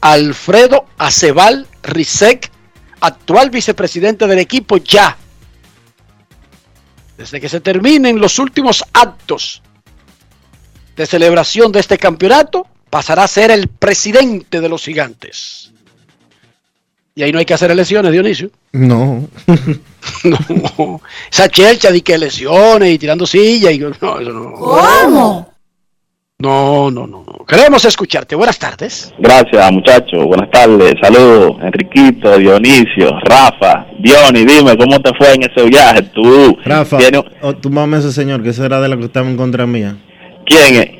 Alfredo 0.00 0.84
Acebal 0.96 1.66
Rizek, 1.82 2.51
actual 3.02 3.50
vicepresidente 3.50 4.26
del 4.26 4.38
equipo, 4.38 4.78
ya, 4.78 5.16
desde 7.18 7.40
que 7.40 7.48
se 7.48 7.60
terminen 7.60 8.20
los 8.20 8.38
últimos 8.38 8.84
actos 8.92 9.62
de 10.96 11.06
celebración 11.06 11.72
de 11.72 11.80
este 11.80 11.98
campeonato, 11.98 12.66
pasará 12.90 13.24
a 13.24 13.28
ser 13.28 13.50
el 13.50 13.68
presidente 13.68 14.60
de 14.60 14.68
los 14.68 14.84
gigantes. 14.84 15.72
Y 17.14 17.22
ahí 17.22 17.32
no 17.32 17.40
hay 17.40 17.44
que 17.44 17.54
hacer 17.54 17.70
elecciones, 17.70 18.10
Dionisio. 18.12 18.50
No. 18.72 19.28
no. 20.24 21.00
Esa 21.30 21.48
chelcha 21.48 21.90
de 21.90 22.00
que 22.02 22.14
elecciones 22.14 22.90
y 22.90 22.98
tirando 22.98 23.26
silla 23.26 23.70
y 23.70 23.78
no, 23.78 23.90
eso 23.90 24.32
no. 24.32 24.52
¿Cómo? 24.52 25.51
No, 26.42 26.90
no, 26.90 27.06
no, 27.06 27.22
no. 27.24 27.44
Queremos 27.46 27.84
escucharte. 27.84 28.34
Buenas 28.34 28.58
tardes. 28.58 29.14
Gracias, 29.18 29.70
muchachos. 29.72 30.24
Buenas 30.26 30.50
tardes. 30.50 30.94
Saludos, 31.00 31.56
Enriquito, 31.62 32.36
Dionisio, 32.36 33.10
Rafa. 33.24 33.86
Diony, 34.00 34.44
dime, 34.44 34.76
¿cómo 34.76 35.00
te 35.00 35.12
fue 35.16 35.34
en 35.34 35.42
ese 35.44 35.68
viaje? 35.68 36.02
Tú. 36.12 36.58
Rafa, 36.64 36.98
tienes- 36.98 37.22
oh, 37.42 37.54
tú 37.54 37.70
mames 37.70 38.00
ese 38.04 38.12
señor, 38.12 38.42
que 38.42 38.48
ese 38.48 38.64
era 38.66 38.80
de 38.80 38.88
la 38.88 38.96
que 38.96 39.04
estaba 39.04 39.28
en 39.28 39.36
contra 39.36 39.66
mía. 39.66 39.96
¿Quién 40.44 40.74
es? 40.82 40.90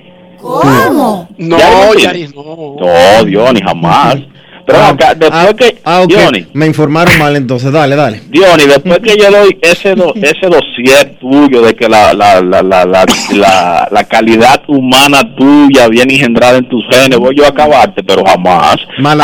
¿Cómo? 0.40 1.28
No, 1.38 1.58
Yaris, 1.98 2.32
no. 2.36 2.76
No, 2.78 3.24
Diony, 3.24 3.60
jamás. 3.62 4.16
Pero 4.64 4.78
Ah, 4.78 4.88
acá, 4.90 5.14
después 5.14 5.30
ah, 5.34 5.52
que... 5.56 5.78
ah. 5.84 6.04
Diony, 6.06 6.46
Me 6.52 6.66
informaron 6.66 7.18
mal 7.18 7.34
entonces, 7.36 7.72
dale, 7.72 7.96
dale. 7.96 8.20
Diony, 8.28 8.66
después 8.66 8.98
que 9.00 9.16
yo 9.16 9.30
doy 9.30 9.58
ese 9.60 9.94
do- 9.94 10.14
ese 10.16 10.46
dossier 10.46 11.16
tuyo 11.20 11.62
de 11.62 11.74
que 11.74 11.88
la, 11.88 12.14
la, 12.14 12.40
la, 12.40 12.62
la, 12.62 12.84
la, 12.84 13.04
la, 13.34 13.88
la 13.90 14.04
calidad 14.04 14.62
humana 14.68 15.20
tuya 15.36 15.88
viene 15.88 16.14
engendrada 16.14 16.58
en 16.58 16.68
tus 16.68 16.84
genes, 16.90 17.18
voy 17.18 17.34
yo 17.36 17.44
a 17.44 17.48
acabarte, 17.48 18.02
pero 18.04 18.24
jamás. 18.24 18.76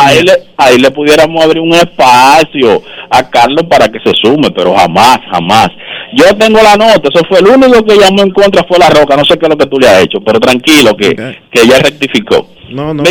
Ahí, 0.05 0.23
le, 0.25 0.33
ahí 0.57 0.79
le 0.79 0.91
pudiéramos 0.91 1.43
abrir 1.45 1.61
un 1.63 1.73
espacio 1.75 2.83
a 3.11 3.23
Carlos 3.31 3.65
para 3.71 3.89
que 3.89 3.99
se 4.01 4.13
sume, 4.21 4.51
pero 4.51 4.75
jamás, 4.75 5.19
jamás. 5.31 5.69
Yo 6.15 6.25
tengo 6.37 6.61
la 6.63 6.77
nota, 6.77 7.09
eso 7.13 7.23
fue 7.29 7.39
el 7.41 7.47
único 7.49 7.85
que 7.85 7.97
llamó 7.97 8.23
en 8.23 8.31
contra 8.31 8.65
fue 8.65 8.79
la 8.79 8.89
roca, 8.91 9.17
no 9.17 9.25
sé 9.25 9.39
qué 9.39 9.47
es 9.47 9.51
lo 9.51 9.57
que 9.59 9.67
tú 9.67 9.79
le 9.79 9.89
has 9.89 10.03
hecho, 10.03 10.19
pero 10.21 10.41
tranquilo 10.41 10.97
que, 10.97 11.15
que 11.51 11.67
ya 11.67 11.79
rectificó. 11.79 12.49
No, 12.71 12.93
no. 12.95 13.03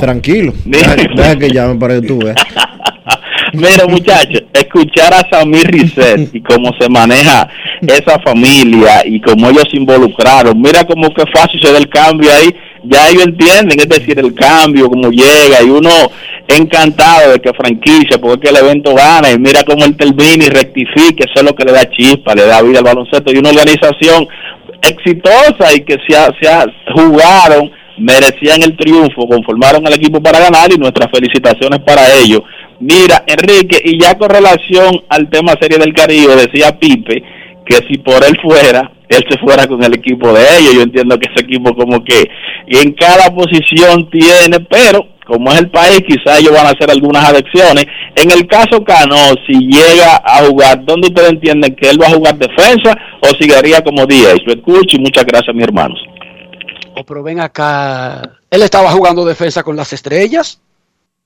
Tranquilo. 0.00 0.52
Deja, 0.64 0.94
deja 0.96 1.36
que 1.38 1.50
llame 1.50 1.74
para 1.76 2.00
que 2.00 2.06
tú 2.06 2.18
veas. 2.18 2.36
Mira, 3.54 3.86
muchachos, 3.88 4.42
escuchar 4.52 5.12
a 5.14 5.26
Samir 5.30 5.66
Risset 5.68 6.34
y 6.34 6.42
cómo 6.42 6.70
se 6.78 6.88
maneja 6.88 7.48
esa 7.80 8.18
familia 8.20 9.02
y 9.06 9.20
cómo 9.22 9.48
ellos 9.48 9.64
se 9.70 9.78
involucraron. 9.78 10.60
Mira 10.60 10.84
cómo 10.84 11.08
que 11.14 11.24
fácil 11.32 11.58
se 11.60 11.72
da 11.72 11.78
el 11.78 11.88
cambio 11.88 12.30
ahí. 12.32 12.54
Ya 12.84 13.08
ellos 13.08 13.24
entienden, 13.24 13.80
es 13.80 13.88
decir, 13.88 14.18
el 14.18 14.34
cambio, 14.34 14.88
cómo 14.88 15.10
llega, 15.10 15.62
y 15.64 15.70
uno 15.70 15.90
encantado 16.46 17.32
de 17.32 17.40
que 17.40 17.52
franquicia, 17.54 18.18
porque 18.20 18.34
es 18.48 18.52
que 18.52 18.58
el 18.58 18.64
evento 18.64 18.94
gana, 18.94 19.30
y 19.30 19.38
mira 19.38 19.64
cómo 19.64 19.84
él 19.84 19.96
termina 19.96 20.44
y 20.44 20.48
rectifica, 20.48 21.24
eso 21.24 21.34
es 21.36 21.42
lo 21.42 21.54
que 21.54 21.64
le 21.64 21.72
da 21.72 21.90
chispa, 21.90 22.34
le 22.34 22.46
da 22.46 22.62
vida 22.62 22.78
al 22.78 22.84
baloncesto, 22.84 23.32
y 23.32 23.38
una 23.38 23.50
organización 23.50 24.28
exitosa 24.82 25.74
y 25.74 25.80
que 25.80 25.96
se, 26.06 26.16
ha- 26.16 26.30
se 26.40 26.48
ha- 26.48 26.66
jugaron, 26.94 27.70
merecían 28.00 28.62
el 28.62 28.76
triunfo, 28.76 29.28
conformaron 29.28 29.86
el 29.86 29.94
equipo 29.94 30.20
para 30.20 30.40
ganar 30.40 30.72
y 30.72 30.78
nuestras 30.78 31.10
felicitaciones 31.12 31.80
para 31.80 32.02
ellos. 32.20 32.42
Mira, 32.80 33.24
Enrique, 33.26 33.80
y 33.84 34.00
ya 34.00 34.16
con 34.16 34.30
relación 34.30 35.02
al 35.08 35.28
tema 35.30 35.54
Serie 35.60 35.78
del 35.78 35.92
Caribe, 35.92 36.36
decía 36.36 36.78
Pipe 36.78 37.22
que 37.66 37.76
si 37.88 37.98
por 37.98 38.24
él 38.24 38.36
fuera, 38.42 38.90
él 39.08 39.24
se 39.28 39.38
fuera 39.38 39.66
con 39.66 39.82
el 39.82 39.94
equipo 39.94 40.32
de 40.32 40.42
ellos. 40.58 40.74
Yo 40.74 40.82
entiendo 40.82 41.18
que 41.18 41.28
ese 41.34 41.44
equipo 41.44 41.74
como 41.74 42.02
que 42.02 42.30
en 42.66 42.92
cada 42.92 43.34
posición 43.34 44.08
tiene, 44.10 44.60
pero 44.70 45.06
como 45.26 45.52
es 45.52 45.58
el 45.58 45.70
país, 45.70 46.00
quizás 46.08 46.40
ellos 46.40 46.52
van 46.54 46.66
a 46.66 46.70
hacer 46.70 46.90
algunas 46.90 47.22
adicciones. 47.22 47.84
En 48.16 48.30
el 48.30 48.46
caso 48.46 48.82
Cano, 48.82 49.16
si 49.46 49.58
llega 49.66 50.22
a 50.24 50.46
jugar, 50.46 50.82
¿dónde 50.86 51.08
ustedes 51.08 51.32
entienden 51.32 51.76
que 51.76 51.90
él 51.90 52.00
va 52.00 52.06
a 52.06 52.14
jugar 52.14 52.38
defensa 52.38 52.96
o 53.20 53.26
seguiría 53.38 53.82
como 53.82 54.06
10? 54.06 54.36
Lo 54.46 54.54
escucho 54.54 54.96
y 54.96 55.00
muchas 55.00 55.26
gracias, 55.26 55.54
mis 55.54 55.64
hermanos. 55.64 56.00
Oh, 56.96 57.04
pero 57.04 57.22
ven 57.22 57.40
acá. 57.40 58.38
Él 58.50 58.62
estaba 58.62 58.90
jugando 58.90 59.24
defensa 59.24 59.62
con 59.62 59.76
las 59.76 59.92
estrellas. 59.92 60.60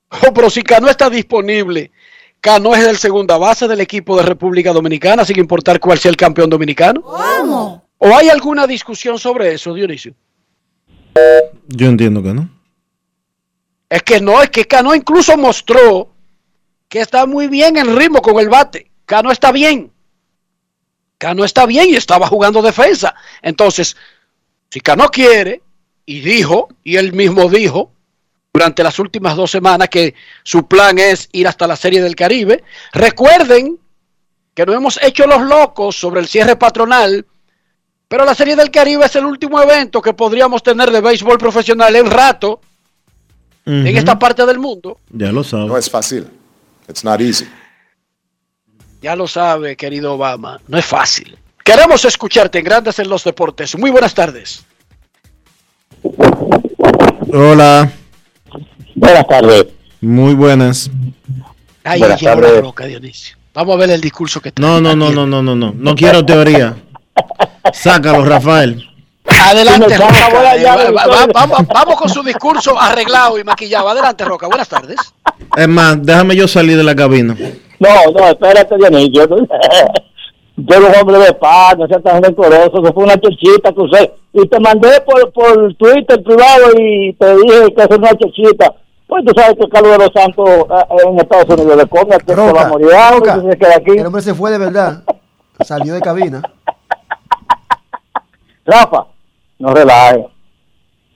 Oh, 0.09 0.33
pero 0.33 0.49
si 0.49 0.61
Cano 0.61 0.89
está 0.89 1.09
disponible, 1.09 1.91
Cano 2.39 2.75
es 2.75 2.85
el 2.85 2.97
segunda 2.97 3.37
base 3.37 3.67
del 3.67 3.81
equipo 3.81 4.17
de 4.17 4.23
República 4.23 4.73
Dominicana, 4.73 5.25
sin 5.25 5.39
importar 5.39 5.79
cuál 5.79 5.97
sea 5.97 6.11
el 6.11 6.17
campeón 6.17 6.49
dominicano. 6.49 7.01
¿Cómo? 7.01 7.87
¿O 7.97 8.15
hay 8.15 8.29
alguna 8.29 8.67
discusión 8.67 9.17
sobre 9.17 9.53
eso, 9.53 9.73
Dionisio? 9.73 10.13
Yo 11.67 11.87
entiendo 11.87 12.21
que 12.21 12.33
no. 12.33 12.49
Es 13.89 14.03
que 14.03 14.19
no, 14.19 14.41
es 14.41 14.49
que 14.49 14.65
Cano 14.65 14.93
incluso 14.93 15.37
mostró 15.37 16.09
que 16.89 16.99
está 16.99 17.25
muy 17.25 17.47
bien 17.47 17.77
en 17.77 17.95
ritmo 17.95 18.21
con 18.21 18.39
el 18.39 18.49
bate. 18.49 18.91
Cano 19.05 19.31
está 19.31 19.51
bien. 19.51 19.91
Cano 21.17 21.45
está 21.45 21.65
bien 21.65 21.89
y 21.89 21.95
estaba 21.95 22.27
jugando 22.27 22.61
defensa. 22.61 23.15
Entonces, 23.41 23.95
si 24.73 24.81
Cano 24.81 25.07
quiere, 25.09 25.61
y 26.03 26.21
dijo, 26.21 26.67
y 26.83 26.95
él 26.95 27.13
mismo 27.13 27.47
dijo, 27.47 27.91
durante 28.51 28.81
las 28.81 28.97
últimas 28.97 29.35
dos 29.35 29.51
semanas 29.51 29.87
que 29.87 30.15
su 30.41 30.67
plan 30.67 30.97
es 30.97 31.29
ir 31.31 31.47
hasta 31.47 31.67
la 31.67 31.75
Serie 31.75 32.01
del 32.01 32.15
Caribe. 32.15 32.63
Recuerden 32.91 33.77
que 34.55 34.65
no 34.65 34.73
hemos 34.73 34.99
hecho 35.03 35.27
los 35.27 35.43
locos 35.43 35.95
sobre 35.95 36.21
el 36.21 36.27
cierre 36.27 36.55
patronal, 36.55 37.23
pero 38.07 38.25
la 38.25 38.33
Serie 38.33 38.55
del 38.55 38.71
Caribe 38.71 39.05
es 39.05 39.15
el 39.15 39.25
último 39.25 39.61
evento 39.61 40.01
que 40.01 40.15
podríamos 40.15 40.63
tener 40.63 40.89
de 40.89 41.01
béisbol 41.01 41.37
profesional 41.37 41.95
en 41.95 42.09
rato 42.09 42.59
en 43.67 43.95
esta 43.95 44.17
parte 44.17 44.43
del 44.43 44.57
mundo. 44.57 44.97
Ya 45.11 45.31
lo 45.31 45.43
sabes. 45.43 45.67
No 45.67 45.77
es 45.77 45.87
fácil. 45.87 46.27
It's 46.89 47.03
not 47.03 47.21
easy. 47.21 47.47
Ya 49.03 49.15
lo 49.15 49.27
sabe, 49.27 49.77
querido 49.77 50.13
Obama, 50.13 50.59
no 50.67 50.79
es 50.79 50.85
fácil. 50.85 51.37
Queremos 51.63 52.03
escucharte 52.05 52.59
en 52.59 52.65
Grandes 52.65 52.99
en 52.99 53.09
los 53.09 53.23
Deportes. 53.23 53.77
Muy 53.77 53.89
buenas 53.89 54.13
tardes. 54.13 54.65
Hola. 57.31 57.89
Buenas 58.95 59.27
tardes. 59.27 59.65
Muy 60.01 60.33
buenas. 60.33 60.89
Ahí 61.83 61.99
Buenas 61.99 62.19
llegó 62.21 62.41
la 62.41 62.61
roca, 62.61 62.85
Dionisio. 62.85 63.37
Vamos 63.53 63.75
a 63.75 63.79
ver 63.79 63.91
el 63.91 64.01
discurso 64.01 64.41
que 64.41 64.51
No, 64.57 64.81
no, 64.81 64.95
no, 64.95 65.11
no, 65.11 65.25
no, 65.25 65.41
no, 65.41 65.55
no. 65.55 65.73
No 65.75 65.95
quiero 65.95 66.25
teoría. 66.25 66.75
Sácalo, 67.71 68.25
Rafael. 68.25 68.89
Adelante, 69.25 69.97
Roca. 69.97 70.55
Eh, 70.55 70.63
va- 70.65 70.91
va- 71.07 71.27
vamos, 71.33 71.59
vamos 71.67 71.95
con 71.95 72.09
su 72.09 72.23
discurso 72.23 72.79
arreglado 72.79 73.37
y 73.39 73.43
maquillado. 73.43 73.87
Adelante, 73.89 74.25
Roca. 74.25 74.47
Buenas 74.47 74.67
tardes. 74.67 74.97
Es 75.55 75.67
más, 75.67 75.97
déjame 76.01 76.35
yo 76.35 76.47
salir 76.47 76.75
de 76.77 76.83
la 76.83 76.95
cabina. 76.95 77.35
No, 77.79 78.11
no, 78.11 78.27
espérate, 78.29 78.75
Dionisio. 78.77 79.27
Yo 80.55 80.75
soy 80.75 80.85
un 80.85 80.95
hombre 80.95 81.17
de 81.17 81.33
paz, 81.33 81.75
no 81.77 81.87
seas 81.87 82.03
tan 82.03 82.21
rencoroso, 82.21 82.81
que 82.83 82.93
fue 82.93 83.03
una 83.03 83.19
chochita 83.19 83.71
que 83.71 83.81
usé. 83.81 84.13
Y 84.33 84.47
te 84.47 84.59
mandé 84.59 85.01
por, 85.01 85.31
por 85.33 85.73
Twitter 85.75 86.21
privado 86.23 86.71
y 86.77 87.13
te 87.13 87.35
dije 87.37 87.73
que 87.75 87.81
es 87.81 87.97
una 87.97 88.09
chochita. 88.15 88.73
Pues 89.07 89.25
tú 89.25 89.33
sabes 89.35 89.55
que 89.59 89.67
Carlos 89.69 89.91
de 89.91 89.97
los 89.97 90.11
Santos 90.13 90.49
eh, 90.49 91.07
en 91.07 91.19
Estados 91.19 91.49
Unidos 91.59 91.77
le 91.77 91.85
come, 91.87 92.17
que 92.17 92.33
se 92.35 92.51
va 92.53 92.61
a 92.61 92.67
morir 92.67 92.87
Roca, 93.11 93.41
que 93.41 93.51
se 93.51 93.57
queda 93.57 93.75
aquí. 93.77 93.91
El 93.97 94.05
hombre 94.05 94.21
se 94.21 94.33
fue 94.33 94.51
de 94.51 94.57
verdad. 94.59 95.03
Salió 95.61 95.93
de 95.93 96.01
cabina. 96.01 96.41
Rafa, 98.65 99.05
no 99.59 99.73
relajes. 99.73 100.25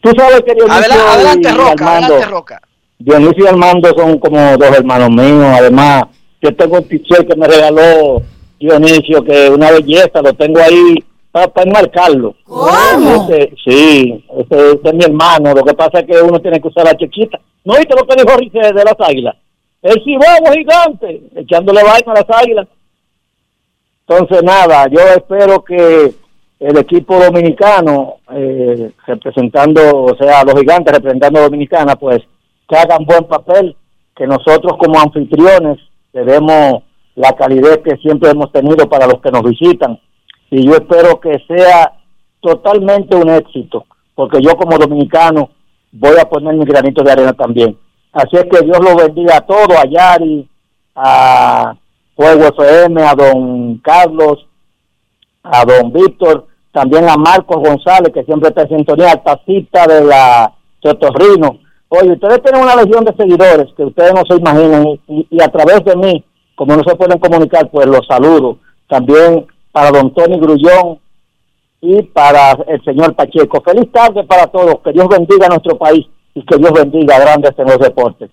Tú 0.02 0.12
sabes 0.18 0.42
que 0.42 0.54
Dionisio 0.54 0.78
Adela- 0.94 1.14
adelante, 1.14 1.50
y 1.50 1.52
Roca. 1.54 1.72
Armando, 1.72 2.06
Adelante, 2.06 2.26
Roca. 2.26 2.62
Dionisio 3.00 3.46
y 3.46 3.48
Armando 3.48 3.90
son 3.96 4.20
como 4.20 4.58
dos 4.58 4.78
hermanos 4.78 5.10
míos. 5.10 5.46
Además, 5.60 6.04
yo 6.42 6.56
tengo 6.56 6.78
un 6.78 6.84
t-shirt 6.88 7.28
que 7.28 7.36
me 7.36 7.48
regaló 7.48 8.22
Dionisio, 8.60 9.24
que 9.24 9.50
una 9.50 9.72
belleza, 9.72 10.22
lo 10.22 10.34
tengo 10.34 10.60
ahí 10.60 10.96
para, 11.32 11.52
enmarcarlo. 11.64 12.36
Ese- 13.30 13.54
sí, 13.64 14.26
ese, 14.38 14.72
ese 14.72 14.82
es 14.84 14.94
mi 14.94 15.04
hermano. 15.04 15.54
Lo 15.54 15.64
que 15.64 15.74
pasa 15.74 16.00
es 16.00 16.06
que 16.06 16.22
uno 16.22 16.40
tiene 16.40 16.60
que 16.60 16.68
usar 16.68 16.86
la 16.86 16.96
chiquita. 16.96 17.40
¿No 17.64 17.76
viste 17.76 17.96
lo 17.96 18.08
que 18.08 18.16
dijo 18.16 18.38
Rice 18.38 18.74
de 18.74 18.84
las 18.84 18.96
águilas? 19.00 19.36
El 19.82 20.04
cibao 20.04 20.54
gigante, 20.54 21.22
echándole 21.36 21.84
vaina 21.84 22.14
a 22.14 22.16
las 22.16 22.30
águilas. 22.30 22.68
Entonces, 24.08 24.42
nada, 24.44 24.88
yo 24.90 25.00
espero 25.16 25.64
que 25.64 26.14
el 26.60 26.78
equipo 26.78 27.20
dominicano, 27.20 28.16
eh, 28.34 28.92
representando, 29.06 30.04
o 30.04 30.16
sea, 30.16 30.44
los 30.44 30.56
gigantes 30.56 30.94
representando 30.94 31.40
a 31.40 31.44
Dominicana, 31.44 31.96
pues 31.96 32.20
que 32.68 32.76
hagan 32.76 33.06
buen 33.06 33.26
papel, 33.26 33.76
que 34.16 34.26
nosotros 34.26 34.74
como 34.80 35.00
anfitriones 35.00 35.78
le 36.14 36.24
demos 36.24 36.84
la 37.18 37.34
calidez 37.34 37.80
que 37.84 37.98
siempre 37.98 38.30
hemos 38.30 38.52
tenido 38.52 38.88
para 38.88 39.08
los 39.08 39.20
que 39.22 39.32
nos 39.32 39.42
visitan. 39.42 40.00
Y 40.52 40.66
yo 40.66 40.74
espero 40.74 41.20
que 41.20 41.36
sea 41.48 41.94
totalmente 42.40 43.16
un 43.16 43.30
éxito, 43.30 43.86
porque 44.16 44.40
yo 44.42 44.56
como 44.56 44.78
dominicano 44.78 45.50
voy 45.92 46.16
a 46.22 46.30
poner 46.30 46.54
mi 46.54 46.64
granito 46.64 47.04
de 47.04 47.12
arena 47.12 47.34
también. 47.34 47.76
Así 48.14 48.36
es 48.38 48.44
que 48.46 48.64
Dios 48.64 48.78
lo 48.80 48.96
bendiga 48.96 49.38
a 49.38 49.42
todos, 49.42 49.76
a 49.78 49.86
Yari, 49.90 50.48
a 50.96 51.76
Fuego 52.16 52.46
FM, 52.56 53.02
a 53.02 53.16
don 53.16 53.78
Carlos, 53.80 54.46
a 55.44 55.66
don 55.66 55.92
Víctor, 55.92 56.46
también 56.72 57.10
a 57.10 57.18
Marcos 57.18 57.58
González, 57.58 58.12
que 58.14 58.24
siempre 58.26 58.50
está 58.50 58.62
en 58.62 58.78
sintonía, 58.78 59.16
tacita 59.24 59.88
de 59.88 60.04
la 60.04 60.54
Chotorrino. 60.84 61.60
Oye, 61.90 62.12
ustedes 62.12 62.44
tienen 62.44 62.62
una 62.62 62.76
legión 62.76 63.04
de 63.06 63.16
seguidores 63.16 63.74
que 63.76 63.86
ustedes 63.86 64.14
no 64.14 64.22
se 64.30 64.36
imaginan 64.40 64.86
y- 65.08 65.28
y 65.32 65.42
a 65.42 65.48
través 65.48 65.84
de 65.84 65.96
mí, 65.96 66.24
como 66.58 66.76
no 66.76 66.84
se 66.84 66.96
pueden 66.96 67.20
comunicar, 67.20 67.70
pues 67.70 67.86
los 67.86 68.06
saludo. 68.08 68.58
También 68.90 69.46
para 69.72 69.92
don 69.92 70.12
Tony 70.12 70.40
Grullón 70.40 70.98
y 71.82 72.02
para 72.02 72.54
el 72.68 72.84
señor 72.84 73.16
Pacheco. 73.16 73.62
Feliz 73.62 73.92
tarde 73.92 74.24
para 74.24 74.48
todos, 74.48 74.80
que 74.84 74.92
Dios 74.92 75.08
bendiga 75.08 75.48
nuestro 75.50 75.78
país 75.78 76.08
y 76.34 76.44
que 76.44 76.58
Dios 76.58 76.72
bendiga 76.74 77.16
a 77.16 77.20
grandes 77.20 77.52
en 77.60 77.66
los 77.66 77.78
deportes. 77.78 78.32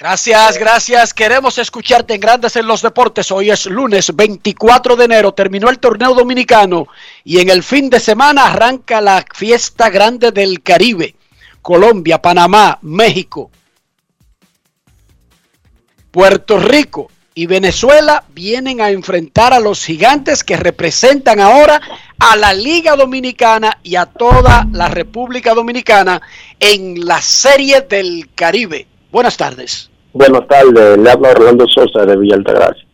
Gracias, 0.00 0.58
gracias. 0.58 1.14
Queremos 1.14 1.58
escucharte 1.58 2.14
en 2.14 2.20
Grandes 2.20 2.56
en 2.56 2.66
los 2.66 2.82
Deportes. 2.82 3.30
Hoy 3.30 3.50
es 3.50 3.66
lunes 3.66 4.14
24 4.14 4.96
de 4.96 5.04
enero. 5.04 5.32
Terminó 5.32 5.70
el 5.70 5.78
torneo 5.78 6.12
dominicano 6.12 6.88
y 7.24 7.38
en 7.38 7.50
el 7.50 7.62
fin 7.62 7.88
de 7.88 8.00
semana 8.00 8.48
arranca 8.48 9.00
la 9.00 9.24
fiesta 9.32 9.90
grande 9.90 10.32
del 10.32 10.60
Caribe. 10.60 11.14
Colombia, 11.62 12.20
Panamá, 12.20 12.78
México, 12.82 13.50
Puerto 16.16 16.58
Rico 16.58 17.08
y 17.34 17.44
Venezuela 17.46 18.24
vienen 18.32 18.80
a 18.80 18.88
enfrentar 18.88 19.52
a 19.52 19.60
los 19.60 19.84
gigantes 19.84 20.42
que 20.42 20.56
representan 20.56 21.40
ahora 21.40 21.78
a 22.18 22.36
la 22.36 22.54
Liga 22.54 22.96
Dominicana 22.96 23.76
y 23.82 23.96
a 23.96 24.06
toda 24.06 24.66
la 24.72 24.88
República 24.88 25.52
Dominicana 25.52 26.22
en 26.58 27.06
la 27.06 27.20
Serie 27.20 27.82
del 27.82 28.30
Caribe. 28.34 28.86
Buenas 29.12 29.36
tardes. 29.36 29.90
Buenas 30.14 30.48
tardes, 30.48 30.96
le 30.96 31.10
habla 31.10 31.32
Orlando 31.32 31.66
Sosa 31.68 32.06
de 32.06 32.16
Villa 32.16 32.36
Altagracia. 32.36 32.86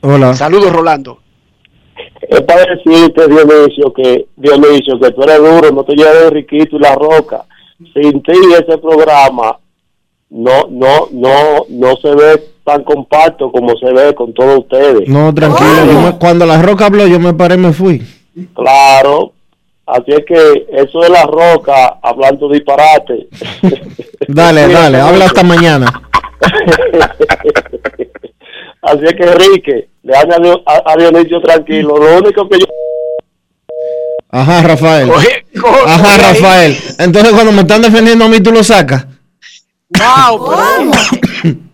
Hola. 0.00 0.32
Saludos, 0.32 0.72
Rolando. 0.72 1.18
Es 2.22 2.40
para 2.40 2.64
decirte, 2.64 3.28
Dionisio, 3.28 3.92
que, 3.92 4.26
Dionisio, 4.36 4.98
que 4.98 5.10
tú 5.10 5.22
eres 5.24 5.36
duro, 5.36 5.70
no 5.70 5.84
te 5.84 5.94
lleves 5.94 6.30
Riquito 6.30 6.76
y 6.76 6.80
La 6.80 6.94
Roca. 6.94 7.44
Sin 7.92 8.22
ti 8.22 8.32
ese 8.54 8.78
programa 8.78 9.58
no, 10.30 10.66
no, 10.70 11.08
no, 11.12 11.66
no 11.68 11.96
se 11.96 12.14
ve 12.14 12.49
tan 12.64 12.82
compacto 12.84 13.50
como 13.50 13.76
se 13.76 13.92
ve 13.92 14.14
con 14.14 14.32
todos 14.34 14.60
ustedes. 14.60 15.08
No, 15.08 15.32
tranquilo. 15.34 15.86
yo 15.86 16.00
me- 16.00 16.18
cuando 16.18 16.46
la 16.46 16.60
roca 16.62 16.86
habló, 16.86 17.06
yo 17.06 17.18
me 17.20 17.34
paré 17.34 17.54
y 17.56 17.58
me 17.58 17.72
fui. 17.72 18.02
Claro. 18.54 19.32
Así 19.86 20.12
es 20.12 20.24
que 20.24 20.66
eso 20.72 21.00
de 21.00 21.08
La 21.08 21.24
Roca, 21.24 21.98
hablando 22.00 22.48
disparate. 22.48 23.26
Dale, 24.28 24.68
dale, 24.68 25.00
habla 25.00 25.24
hasta 25.24 25.42
mañana. 25.42 26.02
Así 28.82 29.00
es 29.04 29.14
que, 29.14 29.22
Enrique, 29.24 29.88
le 30.02 30.12
Dio- 30.42 30.62
a, 30.64 30.92
a 30.92 30.96
Dionisio 30.96 31.40
tranquilo. 31.40 31.96
Lo 31.98 32.18
único 32.18 32.48
que 32.48 32.60
yo... 32.60 32.66
Ajá, 34.30 34.62
Rafael. 34.62 35.10
Ajá. 35.86 36.16
Rafael. 36.18 36.76
Entonces, 36.98 37.32
cuando 37.32 37.52
me 37.52 37.62
están 37.62 37.82
defendiendo 37.82 38.24
a 38.24 38.28
mí, 38.28 38.40
tú 38.40 38.52
lo 38.52 38.62
sacas. 38.62 39.06
Wow, 39.98 40.92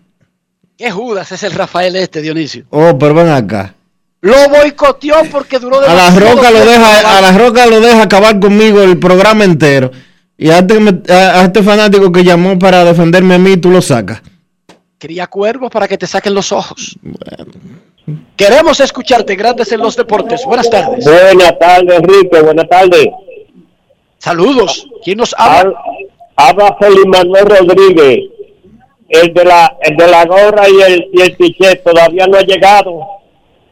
qué 0.77 0.91
Judas 0.91 1.31
es 1.31 1.43
el 1.43 1.51
Rafael 1.53 1.95
este, 1.95 2.21
Dionisio. 2.21 2.65
Oh, 2.69 2.97
pero 2.97 3.13
ven 3.13 3.29
acá. 3.29 3.73
Lo 4.21 4.49
boicoteó 4.49 5.15
porque 5.31 5.59
duró 5.59 5.79
A 5.79 5.93
la 5.93 6.09
roca 6.11 6.49
lo 6.51 6.65
deja, 6.65 7.17
a 7.17 7.21
la 7.21 7.31
roca 7.37 7.65
lo 7.67 7.79
deja 7.79 8.01
acabar 8.03 8.39
conmigo 8.39 8.81
el 8.81 8.97
programa 8.97 9.43
entero. 9.43 9.91
Y 10.37 10.49
a 10.49 10.59
este, 10.59 10.77
a- 11.13 11.43
este 11.43 11.63
fanático 11.63 12.11
que 12.11 12.23
llamó 12.23 12.57
para 12.59 12.83
defenderme 12.83 13.35
a 13.35 13.37
mí, 13.39 13.57
tú 13.57 13.69
lo 13.69 13.81
sacas. 13.81 14.21
Cría 14.99 15.27
cuervos 15.27 15.69
para 15.71 15.87
que 15.87 15.97
te 15.97 16.07
saquen 16.07 16.33
los 16.33 16.51
ojos. 16.51 16.97
Queremos 18.35 18.79
escucharte, 18.79 19.35
Grandes 19.35 19.71
en 19.71 19.79
los 19.81 19.95
Deportes. 19.95 20.43
Buenas 20.45 20.69
tardes. 20.69 21.05
Buenas 21.05 21.59
tardes, 21.59 21.97
Enrique. 21.99 22.41
Buenas 22.41 22.67
tardes. 22.69 23.07
Saludos. 24.17 24.87
¿Quién 25.03 25.17
nos 25.19 25.35
habla? 25.37 25.73
Habla 26.35 26.75
Feliz 26.79 27.05
Manuel 27.05 27.45
Rodríguez. 27.45 28.19
El 29.09 29.33
de 29.33 29.45
la, 29.45 29.77
el 29.81 29.95
de 29.95 30.07
la 30.07 30.25
gorra 30.25 30.67
y 30.69 30.81
el, 30.81 31.09
y 31.13 31.21
el 31.21 31.37
t-shirt 31.37 31.83
todavía 31.83 32.27
no 32.27 32.37
ha 32.37 32.41
llegado. 32.41 33.07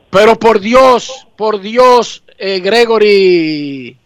Pero 0.09 0.39
por 0.39 0.61
Dios, 0.61 1.27
por 1.35 1.59
Dios, 1.59 2.23
eh, 2.37 2.59
Gregory 2.61 3.97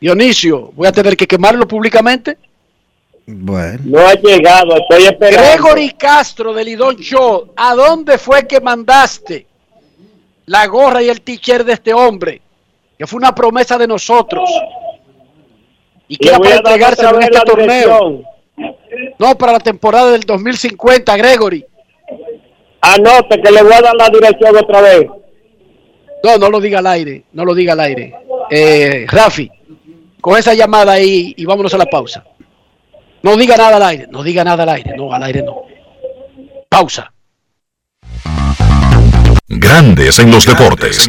Dionisio, 0.00 0.72
voy 0.74 0.88
a 0.88 0.92
tener 0.92 1.16
que 1.16 1.28
quemarlo 1.28 1.68
públicamente. 1.68 2.36
Bueno. 3.26 3.78
No 3.84 4.06
ha 4.06 4.14
llegado, 4.14 4.76
estoy 4.76 5.04
esperando. 5.04 5.48
Gregory 5.48 5.90
Castro 5.90 6.52
del 6.52 6.66
Lidón 6.66 6.96
Show, 6.96 7.52
¿a 7.56 7.74
dónde 7.74 8.18
fue 8.18 8.46
que 8.48 8.60
mandaste 8.60 9.46
la 10.46 10.66
gorra 10.66 11.00
y 11.02 11.08
el 11.08 11.20
t-shirt 11.20 11.64
de 11.64 11.74
este 11.74 11.94
hombre? 11.94 12.42
Que 12.98 13.06
fue 13.06 13.18
una 13.18 13.32
promesa 13.34 13.78
de 13.78 13.86
nosotros. 13.86 14.50
Y 16.08 16.16
que 16.16 16.28
era 16.28 16.38
voy 16.38 16.48
para 16.48 16.56
entregárselo 16.56 17.16
en 17.16 17.22
este 17.22 17.40
torneo. 17.40 17.66
dirección. 17.66 18.31
No, 19.18 19.36
para 19.36 19.52
la 19.52 19.60
temporada 19.60 20.12
del 20.12 20.22
2050, 20.22 21.16
Gregory. 21.16 21.64
Anote 22.80 23.40
que 23.40 23.50
le 23.50 23.62
voy 23.62 23.72
a 23.72 23.80
dar 23.80 23.94
la 23.94 24.08
dirección 24.08 24.56
otra 24.56 24.80
vez. 24.80 25.06
No, 26.24 26.38
no 26.38 26.50
lo 26.50 26.60
diga 26.60 26.80
al 26.80 26.86
aire, 26.86 27.24
no 27.32 27.44
lo 27.44 27.54
diga 27.54 27.72
al 27.72 27.80
aire. 27.80 28.14
Eh, 28.50 29.06
Rafi, 29.08 29.50
con 30.20 30.38
esa 30.38 30.54
llamada 30.54 30.92
ahí 30.92 31.34
y 31.36 31.44
vámonos 31.44 31.74
a 31.74 31.78
la 31.78 31.86
pausa. 31.86 32.24
No 33.22 33.36
diga 33.36 33.56
nada 33.56 33.76
al 33.76 33.82
aire, 33.82 34.06
no 34.10 34.22
diga 34.22 34.44
nada 34.44 34.64
al 34.64 34.68
aire, 34.68 34.94
no, 34.96 35.12
al 35.12 35.22
aire 35.22 35.42
no. 35.42 35.62
Pausa. 36.68 37.12
Grandes 39.48 40.18
en 40.18 40.30
los 40.30 40.46
deportes. 40.46 41.08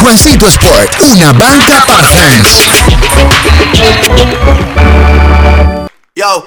Juancito 0.00 0.46
Sport, 0.46 1.02
una 1.02 1.32
banca 1.32 1.84
para 1.86 2.04
fans. 2.04 2.66
Yo, 6.14 6.46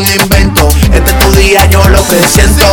invento. 0.05 0.67
Este 0.93 1.11
es 1.11 1.19
tu 1.19 1.31
día, 1.33 1.65
yo 1.65 1.87
lo 1.89 2.05
que 2.07 2.19
siento. 2.27 2.65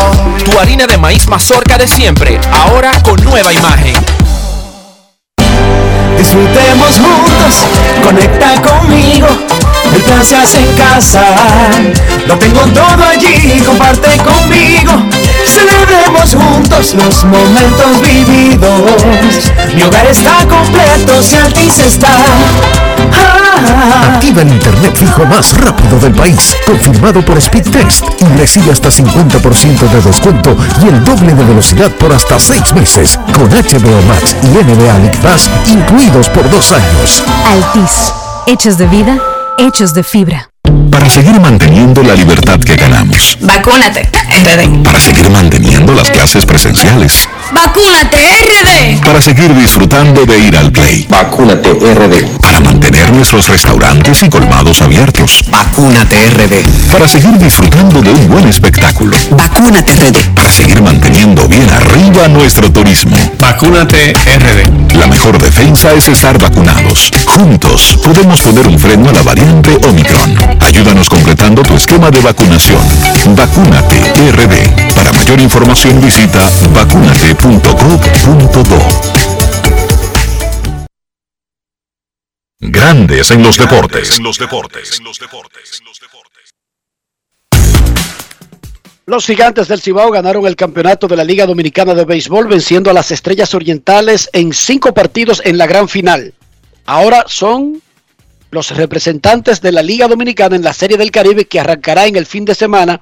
Tu 0.45 0.59
harina 0.59 0.87
de 0.87 0.97
maíz 0.97 1.27
mazorca 1.29 1.79
de 1.79 1.89
siempre, 1.89 2.41
ahora 2.53 2.93
con 3.03 3.23
nueva 3.25 3.53
imagen. 3.53 3.95
Disfrutemos 6.19 6.99
juntos, 6.99 7.65
conecta 8.03 8.61
conmigo. 8.61 9.29
El 9.95 10.03
plan 10.03 10.25
se 10.25 10.37
hace 10.37 10.59
en 10.59 10.77
casa. 10.77 11.25
Lo 12.27 12.37
tengo 12.39 12.61
todo 12.61 13.05
allí, 13.09 13.63
comparte 13.65 14.17
conmigo. 14.19 14.93
Celebremos 15.47 16.35
juntos 16.35 16.95
los 16.95 17.25
momentos 17.25 18.01
vividos. 18.03 19.53
Mi 19.75 19.83
hogar 19.83 20.07
está 20.07 20.45
completo 20.47 21.23
si 21.23 21.37
Altis 21.37 21.79
está. 21.79 22.17
Activa 24.15 24.43
el 24.43 24.49
internet 24.49 24.97
fijo 24.97 25.25
más 25.27 25.57
rápido 25.59 25.99
del 25.99 26.13
país, 26.13 26.57
confirmado 26.67 27.25
por 27.25 27.41
Speedtest 27.41 28.05
y 28.21 28.39
recibe 28.39 28.73
hasta 28.73 28.89
50% 28.89 29.89
de 29.91 30.01
descuento 30.01 30.57
y 30.83 30.89
el 30.89 31.05
doble 31.05 31.35
de 31.35 31.45
velocidad 31.45 31.91
por 31.93 32.13
hasta 32.13 32.39
6 32.39 32.75
meses 32.75 33.19
con 33.35 33.49
HBO 33.49 34.03
Max 34.07 34.37
y 34.43 34.49
NBA 34.49 34.99
League 34.99 35.19
Pass 35.23 35.51
incluidos 35.67 36.29
por 36.31 36.49
dos 36.51 36.73
años. 36.73 37.25
Altis, 37.47 38.13
hechos 38.47 38.79
de 38.79 38.87
vida, 38.87 39.19
hechos 39.59 39.95
de 39.95 40.03
fibra. 40.03 40.51
Para 40.91 41.09
seguir 41.09 41.41
manteniendo 41.41 42.03
la 42.03 42.15
libertad 42.15 42.59
que 42.61 42.75
ganamos. 42.77 43.39
Vacúnate, 43.41 44.03
RD. 44.03 44.83
Para 44.83 45.01
seguir 45.01 45.31
manteniendo 45.31 45.93
las 45.95 46.11
clases 46.11 46.45
presenciales. 46.45 47.29
Vacúnate, 47.53 48.19
RD. 48.19 49.01
Para 49.05 49.21
seguir 49.21 49.55
disfrutando 49.55 50.27
de 50.27 50.39
ir 50.39 50.57
al 50.57 50.71
play. 50.71 51.07
Vacúnate 51.09 51.71
RD. 51.71 52.39
Para 52.41 52.61
mantener 52.61 53.13
nuestros 53.13 53.49
restaurantes 53.49 54.23
y 54.23 54.29
colmados 54.29 54.83
abiertos. 54.83 55.45
Vacúnate 55.51 56.31
RD. 56.31 56.91
Para 56.93 57.09
seguir 57.09 57.39
disfrutando 57.39 58.03
de 58.03 58.11
un 58.11 58.29
buen 58.29 58.49
espectáculo. 58.49 59.17
Vacúnate 59.31 59.93
RD. 59.93 60.35
Para 60.35 60.53
seguir 60.53 60.83
manteniendo 60.83 61.49
bien 61.49 61.69
arriba 61.71 62.29
nuestro 62.29 62.71
turismo. 62.71 63.17
Vacúnate 63.39 64.13
RD. 64.13 64.97
La 64.99 65.07
mejor 65.07 65.41
defensa 65.41 65.93
es 65.95 66.09
estar 66.09 66.39
vacunados. 66.39 67.11
Juntos 67.27 67.97
podemos 68.03 68.41
poner 68.43 68.67
un 68.67 68.79
freno 68.79 69.09
a 69.11 69.13
la 69.13 69.23
variante 69.23 69.79
Omicron. 69.87 70.58
Ayúdanos 70.61 71.09
completando 71.09 71.63
tu 71.63 71.75
esquema 71.75 72.11
de 72.11 72.21
vacunación. 72.21 72.81
Vacúnate 73.35 73.97
RD. 74.33 74.95
Para 74.95 75.13
mayor 75.13 75.41
información 75.41 76.01
visita 76.01 76.49
vacunate.gov.do. 76.73 78.79
Grandes 82.61 83.31
en 83.31 83.43
los 83.43 83.57
deportes. 83.57 84.21
Los 89.07 89.25
gigantes 89.25 89.69
del 89.69 89.81
Cibao 89.81 90.11
ganaron 90.11 90.47
el 90.47 90.55
campeonato 90.55 91.09
de 91.09 91.17
la 91.17 91.25
Liga 91.25 91.47
Dominicana 91.47 91.95
de 91.95 92.05
Béisbol 92.05 92.47
venciendo 92.47 92.91
a 92.91 92.93
las 92.93 93.11
Estrellas 93.11 93.55
Orientales 93.55 94.29
en 94.35 94.53
cinco 94.53 94.93
partidos 94.93 95.41
en 95.47 95.57
la 95.57 95.67
gran 95.67 95.89
final. 95.89 96.35
Ahora 96.85 97.25
son 97.27 97.81
los 98.51 98.77
representantes 98.77 99.61
de 99.61 99.73
la 99.73 99.83
Liga 99.83 100.09
Dominicana 100.09 100.57
en 100.57 100.63
la 100.63 100.73
Serie 100.73 100.97
del 100.97 101.11
Caribe 101.11 101.45
que 101.47 101.61
arrancará 101.61 102.07
en 102.07 102.17
el 102.17 102.27
fin 102.27 102.45
de 102.45 102.55
semana 102.55 103.01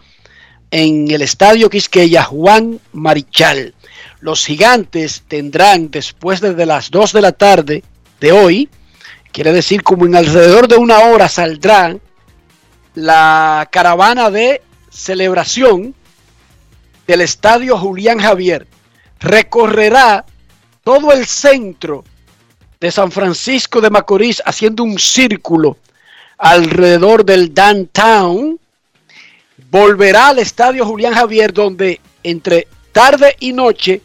en 0.70 1.10
el 1.10 1.22
Estadio 1.22 1.70
Quisqueya 1.70 2.24
Juan 2.24 2.80
Marichal. 2.92 3.74
Los 4.20 4.44
gigantes 4.44 5.22
tendrán 5.28 5.90
después 5.90 6.40
de 6.40 6.66
las 6.66 6.90
2 6.90 7.12
de 7.12 7.20
la 7.20 7.32
tarde 7.32 7.84
de 8.20 8.32
hoy, 8.32 8.68
quiere 9.30 9.52
decir 9.52 9.82
como 9.82 10.06
en 10.06 10.16
alrededor 10.16 10.66
de 10.66 10.76
una 10.76 10.98
hora 11.00 11.28
saldrá 11.28 11.96
la 12.94 13.68
caravana 13.70 14.30
de 14.30 14.62
celebración 14.90 15.94
del 17.06 17.20
Estadio 17.20 17.78
Julián 17.78 18.18
Javier. 18.18 18.66
Recorrerá 19.20 20.24
todo 20.82 21.12
el 21.12 21.26
centro 21.26 22.04
de 22.80 22.90
San 22.90 23.10
Francisco 23.10 23.80
de 23.80 23.90
Macorís 23.90 24.42
haciendo 24.44 24.82
un 24.82 24.98
círculo 24.98 25.76
alrededor 26.38 27.24
del 27.24 27.52
downtown. 27.52 28.58
Volverá 29.70 30.28
al 30.28 30.38
Estadio 30.38 30.84
Julián 30.86 31.14
Javier 31.14 31.52
donde 31.52 32.00
entre 32.22 32.68
tarde 32.92 33.36
y 33.40 33.52
noche 33.52 34.00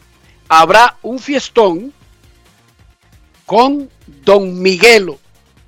habrá 0.48 0.96
un 1.02 1.18
fiestón 1.18 1.92
con 3.46 3.88
Don 4.24 4.60
Miguelo 4.60 5.18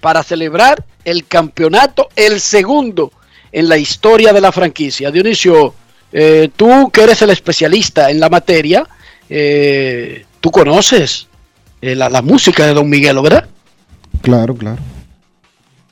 para 0.00 0.22
celebrar 0.22 0.84
el 1.04 1.26
campeonato, 1.26 2.08
el 2.16 2.40
segundo 2.40 3.12
en 3.52 3.68
la 3.68 3.76
historia 3.76 4.32
de 4.32 4.40
la 4.40 4.52
franquicia. 4.52 5.10
Dionisio, 5.10 5.74
eh, 6.12 6.50
tú 6.56 6.90
que 6.90 7.02
eres 7.02 7.22
el 7.22 7.30
especialista 7.30 8.10
en 8.10 8.20
la 8.20 8.28
materia, 8.28 8.86
eh, 9.28 10.24
tú 10.40 10.50
conoces 10.50 11.28
eh, 11.84 11.94
la, 11.94 12.08
la 12.08 12.22
música 12.22 12.66
de 12.66 12.72
Don 12.72 12.88
Miguelo, 12.88 13.20
¿verdad? 13.20 13.46
Claro, 14.22 14.54
claro. 14.54 14.78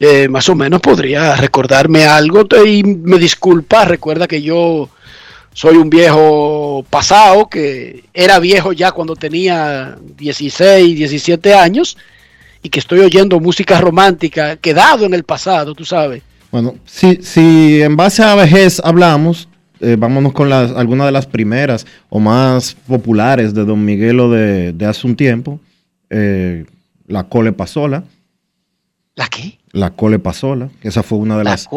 Eh, 0.01 0.27
más 0.27 0.49
o 0.49 0.55
menos 0.55 0.81
podría 0.81 1.37
recordarme 1.37 2.07
algo 2.07 2.47
y 2.65 2.83
me 2.83 3.19
disculpa, 3.19 3.85
recuerda 3.85 4.27
que 4.27 4.41
yo 4.41 4.89
soy 5.53 5.77
un 5.77 5.91
viejo 5.91 6.83
pasado, 6.89 7.47
que 7.47 8.05
era 8.15 8.39
viejo 8.39 8.73
ya 8.73 8.93
cuando 8.93 9.15
tenía 9.15 9.99
16, 10.17 10.97
17 10.97 11.55
años 11.55 11.99
y 12.63 12.71
que 12.71 12.79
estoy 12.79 13.01
oyendo 13.01 13.39
música 13.39 13.79
romántica, 13.79 14.57
quedado 14.57 15.05
en 15.05 15.13
el 15.13 15.25
pasado, 15.25 15.75
tú 15.75 15.85
sabes. 15.85 16.23
Bueno, 16.51 16.75
si, 16.87 17.17
si 17.23 17.83
en 17.83 17.97
base 17.97 18.23
a 18.23 18.35
vejez 18.35 18.81
hablamos, 18.83 19.47
eh, 19.81 19.97
vámonos 19.99 20.33
con 20.33 20.49
las, 20.49 20.73
algunas 20.73 21.07
de 21.07 21.13
las 21.13 21.27
primeras 21.27 21.87
o 22.09 22.19
más 22.19 22.75
populares 22.89 23.53
de 23.53 23.67
Don 23.67 23.85
Miguelo 23.85 24.31
de, 24.31 24.73
de 24.73 24.87
hace 24.87 25.07
un 25.07 25.17
tiempo. 25.17 25.61
Eh, 26.13 26.67
la 27.07 27.25
Cole 27.25 27.53
Pasola. 27.53 28.05
¿La 29.15 29.29
qué? 29.29 29.59
La 29.73 29.91
Cole 29.91 30.19
Pasola. 30.19 30.71
que 30.81 30.89
Esa 30.89 31.03
fue 31.03 31.19
una 31.19 31.39
de 31.39 31.45
La 31.45 31.51
las, 31.53 31.69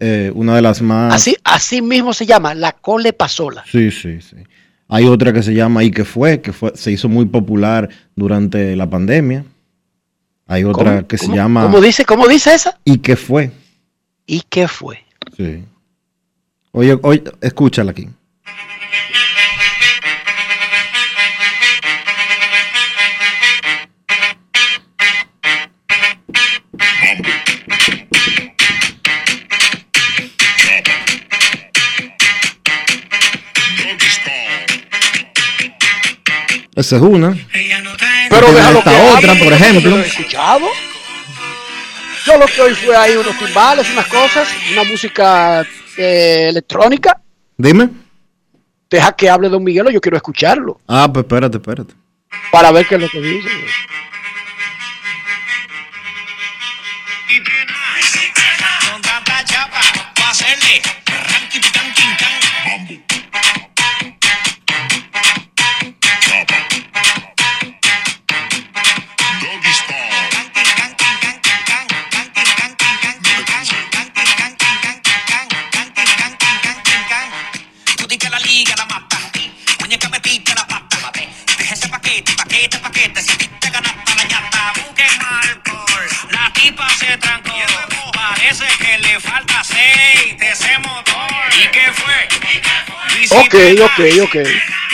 eh, 0.00 0.30
una 0.34 0.56
de 0.56 0.62
las 0.62 0.82
más... 0.82 1.14
Así, 1.14 1.36
así 1.44 1.80
mismo 1.80 2.12
se 2.12 2.26
llama, 2.26 2.54
la 2.54 2.72
cole 2.72 3.12
pasola. 3.12 3.64
Sí, 3.70 3.90
sí, 3.90 4.20
sí. 4.20 4.36
Hay 4.88 5.04
otra 5.06 5.32
que 5.32 5.42
se 5.42 5.54
llama 5.54 5.82
Y 5.82 5.90
que 5.90 6.04
fue, 6.04 6.40
que 6.40 6.52
fue, 6.52 6.72
se 6.74 6.92
hizo 6.92 7.08
muy 7.08 7.26
popular 7.26 7.88
durante 8.14 8.76
la 8.76 8.88
pandemia. 8.88 9.44
Hay 10.46 10.64
otra 10.64 10.96
¿Cómo? 10.96 11.08
que 11.08 11.18
se 11.18 11.28
llama 11.28 11.62
¿Cómo 11.62 11.80
dice, 11.80 12.04
cómo 12.04 12.28
dice 12.28 12.54
esa? 12.54 12.78
Y 12.84 12.98
que 12.98 13.16
fue. 13.16 13.50
¿Y 14.26 14.42
qué 14.48 14.68
fue? 14.68 15.04
Sí. 15.36 15.64
Oye, 16.72 16.98
oye, 17.02 17.24
escúchala 17.40 17.90
aquí. 17.92 18.08
Esa 36.76 36.96
es 36.96 37.02
una. 37.02 37.36
Pero 38.30 38.52
déjalo 38.52 38.78
esta 38.78 38.90
que 38.90 38.96
otra, 39.10 39.30
hable, 39.32 39.42
por 39.44 39.48
yo 39.48 39.54
ejemplo. 39.64 39.90
lo 39.90 39.96
he 40.02 40.06
escuchado. 40.06 40.66
Yo 42.26 42.38
lo 42.38 42.46
que 42.46 42.60
hoy 42.60 42.74
fue 42.74 42.96
ahí 42.96 43.16
unos 43.16 43.38
timbales, 43.38 43.88
unas 43.90 44.06
cosas, 44.06 44.48
una 44.72 44.84
música 44.84 45.66
eh, 45.96 46.46
electrónica. 46.50 47.20
Dime. 47.56 47.88
Deja 48.90 49.12
que 49.16 49.28
hable 49.30 49.48
Don 49.48 49.64
Miguelo, 49.64 49.90
yo 49.90 50.00
quiero 50.00 50.16
escucharlo 50.16 50.80
Ah, 50.86 51.08
pues 51.12 51.24
espérate, 51.24 51.56
espérate. 51.56 51.94
para 52.52 52.70
ver 52.70 52.86
qué 52.86 52.94
es 52.96 53.00
lo 53.00 53.08
que 53.08 53.20
dice. 53.20 53.48
Trancó, 86.76 87.52
parece 88.12 88.64
que 88.78 88.98
le 88.98 89.20
falta 89.20 89.60
aceite 89.60 90.50
ese 90.52 90.78
motor. 90.78 91.30
¿Y 91.64 91.70
qué 91.72 91.92
fue? 91.92 93.38
Ok, 93.38 93.54
ok, 93.82 94.24
ok, 94.24 94.36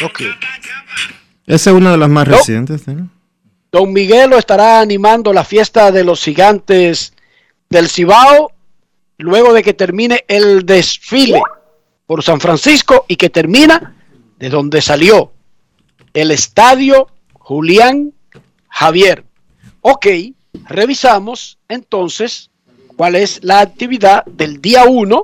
ok. 0.05 0.21
Esa 1.47 1.71
es 1.71 1.77
una 1.77 1.91
de 1.93 1.99
las 1.99 2.09
más 2.09 2.29
No. 2.29 2.37
recientes. 2.37 2.83
¿sí? 2.83 2.93
Don 3.73 3.93
Miguelo 3.93 4.39
estará 4.39 4.81
animando 4.81 5.33
la 5.33 5.45
fiesta 5.45 5.91
de 5.91 6.05
los 6.05 6.23
gigantes 6.23 7.15
del 7.69 7.89
Cibao 7.89 8.53
luego 9.19 9.53
de 9.53 9.63
que 9.63 9.75
termine 9.75 10.25
el 10.29 10.65
desfile 10.65 11.41
por 12.07 12.23
San 12.23 12.41
Francisco 12.41 13.05
y 13.09 13.17
que 13.17 13.29
termina 13.31 13.95
de 14.39 14.49
donde 14.51 14.81
salió 14.83 15.33
el 16.15 16.31
estadio 16.31 17.09
Julián 17.35 18.13
Javier. 18.69 19.25
Ok, 19.81 20.07
revisamos 20.69 21.59
entonces 21.69 22.51
cuál 22.97 23.17
es 23.17 23.43
la 23.43 23.61
actividad 23.61 24.25
del 24.27 24.61
día 24.61 24.85
1 24.85 25.23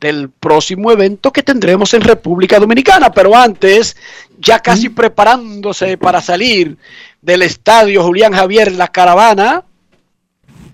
del 0.00 0.30
próximo 0.30 0.92
evento 0.92 1.32
que 1.32 1.42
tendremos 1.42 1.92
en 1.94 2.02
República 2.02 2.58
Dominicana. 2.58 3.10
Pero 3.10 3.34
antes, 3.34 3.96
ya 4.38 4.60
casi 4.60 4.88
preparándose 4.88 5.98
para 5.98 6.20
salir 6.20 6.76
del 7.20 7.42
estadio 7.42 8.04
Julián 8.04 8.32
Javier, 8.32 8.72
la 8.72 8.88
caravana, 8.88 9.64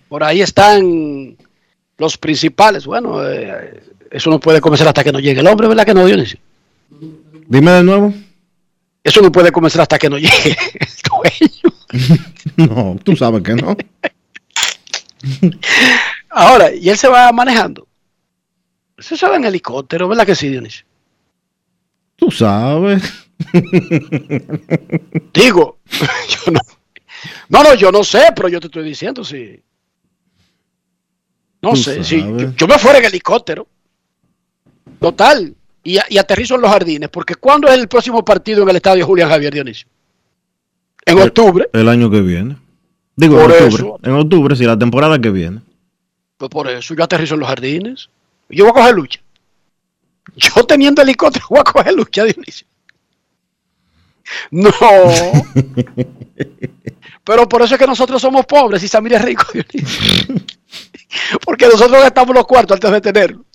por 0.09 0.23
ahí 0.23 0.43
están 0.43 1.37
los 1.97 2.19
principales. 2.19 2.87
Bueno, 2.87 3.27
eh, 3.27 3.83
eso 4.11 4.31
no 4.31 4.39
puede 4.39 4.61
comenzar 4.61 4.89
hasta 4.89 5.05
que 5.05 5.13
no 5.13 5.21
llegue 5.21 5.41
el 5.41 5.47
hombre, 5.47 5.69
¿verdad 5.69 5.87
que 5.87 5.95
no, 5.95 6.05
Dionisio? 6.05 6.39
Dime 7.47 7.71
de 7.71 7.83
nuevo. 7.83 8.13
Eso 9.03 9.21
no 9.21 9.31
puede 9.31 9.53
comenzar 9.53 9.83
hasta 9.83 9.99
que 9.99 10.09
no 10.09 10.19
llegue 10.19 10.57
el 10.81 10.89
dueño. 11.09 12.25
No, 12.69 12.97
tú 13.03 13.17
sabes 13.17 13.43
que 13.43 13.55
no. 13.55 13.77
Ahora, 16.31 16.73
y 16.75 16.89
él 16.89 16.97
se 16.97 17.09
va 17.09 17.31
manejando. 17.33 17.87
Se 18.99 19.27
va 19.27 19.37
en 19.37 19.45
helicóptero, 19.45 20.09
¿verdad 20.09 20.27
que 20.27 20.35
sí, 20.35 20.49
Dionisio? 20.49 20.85
Tú 22.17 22.31
sabes. 22.31 23.03
Digo, 25.33 25.79
yo 25.91 26.53
no. 26.53 26.61
No, 27.49 27.63
no, 27.63 27.75
yo 27.75 27.91
no 27.91 28.05
sé, 28.05 28.27
pero 28.35 28.49
yo 28.49 28.61
te 28.61 28.67
estoy 28.67 28.85
diciendo, 28.85 29.25
sí. 29.25 29.63
No 31.63 31.71
Tú 31.71 31.77
sé, 31.77 32.05
sí. 32.05 32.21
sabes. 32.21 32.43
Yo, 32.43 32.53
yo 32.57 32.67
me 32.69 32.79
fuera 32.79 32.99
en 32.99 33.07
helicóptero. 33.07 33.67
Total. 35.01 35.55
Y, 35.83 35.99
y 36.09 36.19
aterrizo 36.19 36.55
en 36.55 36.61
los 36.63 36.71
jardines. 36.71 37.09
Porque 37.09 37.35
¿cuándo 37.35 37.69
es 37.69 37.79
el 37.79 37.89
próximo 37.89 38.25
partido 38.25 38.63
en 38.63 38.69
el 38.69 38.77
estadio 38.77 39.07
Julián 39.07 39.29
Javier 39.29 39.55
Dionisio? 39.55 39.89
En 41.07 41.19
octubre. 41.21 41.69
El 41.73 41.89
año 41.89 42.11
que 42.11 42.21
viene. 42.21 42.57
Digo, 43.17 43.37
Por 43.39 43.53
en 43.53 43.65
octubre. 43.65 43.75
eso. 43.75 44.01
En 44.03 44.13
octubre, 44.13 44.57
sí, 44.57 44.65
la 44.65 44.79
temporada 44.79 45.19
que 45.19 45.31
viene. 45.31 45.61
Pues 46.37 46.51
por 46.51 46.69
eso 46.69 46.95
yo 46.95 47.05
aterrizo 47.05 47.35
en 47.35 47.41
los 47.41 47.49
jardines. 47.49 48.09
Yo 48.49 48.65
voy 48.65 48.71
a 48.71 48.75
coger 48.75 48.95
lucha. 48.95 49.21
Yo 50.37 50.65
teniendo 50.65 51.03
helicóptero 51.03 51.47
voy 51.51 51.61
a 51.61 51.65
coger 51.65 51.95
lucha, 51.95 52.25
Dionisio. 52.25 52.67
No. 54.51 54.71
Pero 57.25 57.49
por 57.49 57.63
eso 57.63 57.75
es 57.75 57.81
que 57.81 57.87
nosotros 57.87 58.21
somos 58.21 58.45
pobres 58.47 58.83
y 58.83 58.89
Samir 58.89 59.15
es 59.15 59.23
rico, 59.23 59.47
Dionisio. 59.53 60.35
Porque 61.45 61.67
nosotros 61.67 62.03
gastamos 62.03 62.35
los 62.35 62.47
cuartos 62.47 62.75
antes 62.77 62.91
de 62.91 63.01
tenerlo. 63.01 63.45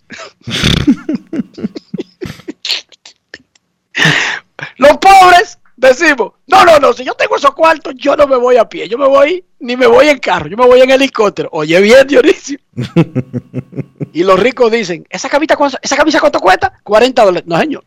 Los 4.76 4.96
pobres 4.98 5.58
decimos, 5.80 6.32
no, 6.46 6.64
no, 6.64 6.78
no, 6.78 6.92
si 6.92 7.04
yo 7.04 7.14
tengo 7.14 7.36
esos 7.36 7.52
cuartos, 7.54 7.94
yo 7.96 8.16
no 8.16 8.26
me 8.26 8.36
voy 8.36 8.56
a 8.56 8.68
pie, 8.68 8.88
yo 8.88 8.98
me 8.98 9.06
voy, 9.08 9.44
ni 9.60 9.76
me 9.76 9.86
voy 9.86 10.08
en 10.08 10.18
carro, 10.18 10.48
yo 10.48 10.56
me 10.56 10.66
voy 10.66 10.80
en 10.80 10.90
helicóptero. 10.90 11.48
Oye 11.52 11.80
bien, 11.80 12.06
Dionisio. 12.06 12.58
Y 14.12 14.24
los 14.24 14.40
ricos 14.40 14.70
dicen, 14.72 15.06
¿esa 15.08 15.28
camisa, 15.28 15.56
cuánto- 15.56 15.78
esa 15.80 15.96
camisa 15.96 16.20
cuánto 16.20 16.40
cuesta? 16.40 16.72
40 16.82 17.24
dólares. 17.24 17.46
No, 17.46 17.56
señor. 17.58 17.84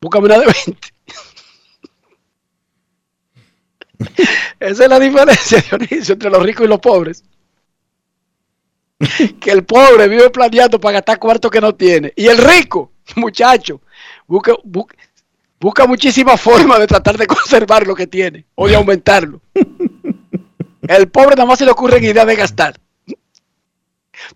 Búscame 0.00 0.26
una 0.26 0.38
de 0.38 0.46
20. 0.46 0.88
Esa 4.60 4.84
es 4.84 4.90
la 4.90 4.98
diferencia, 4.98 5.60
Dionisio, 5.60 6.14
entre 6.14 6.30
los 6.30 6.42
ricos 6.42 6.64
y 6.64 6.68
los 6.68 6.80
pobres. 6.80 7.24
Que 9.40 9.50
el 9.50 9.64
pobre 9.64 10.06
vive 10.08 10.30
planeando 10.30 10.78
para 10.80 10.94
gastar 10.94 11.18
cuarto 11.18 11.50
que 11.50 11.60
no 11.60 11.74
tiene. 11.74 12.12
Y 12.16 12.26
el 12.28 12.38
rico, 12.38 12.92
muchacho, 13.16 13.80
busca, 14.26 14.54
busca, 14.64 14.96
busca 15.62 15.86
muchísimas 15.86 16.40
formas 16.40 16.78
de 16.80 16.86
tratar 16.88 17.16
de 17.16 17.26
conservar 17.34 17.86
lo 17.86 17.94
que 17.94 18.06
tiene 18.06 18.44
o 18.56 18.68
de 18.68 18.74
aumentarlo. 18.74 19.40
El 20.82 21.08
pobre 21.08 21.36
nada 21.36 21.46
más 21.46 21.58
se 21.58 21.64
le 21.64 21.70
ocurre 21.70 22.04
idea 22.04 22.26
de 22.26 22.34
gastar. 22.36 22.74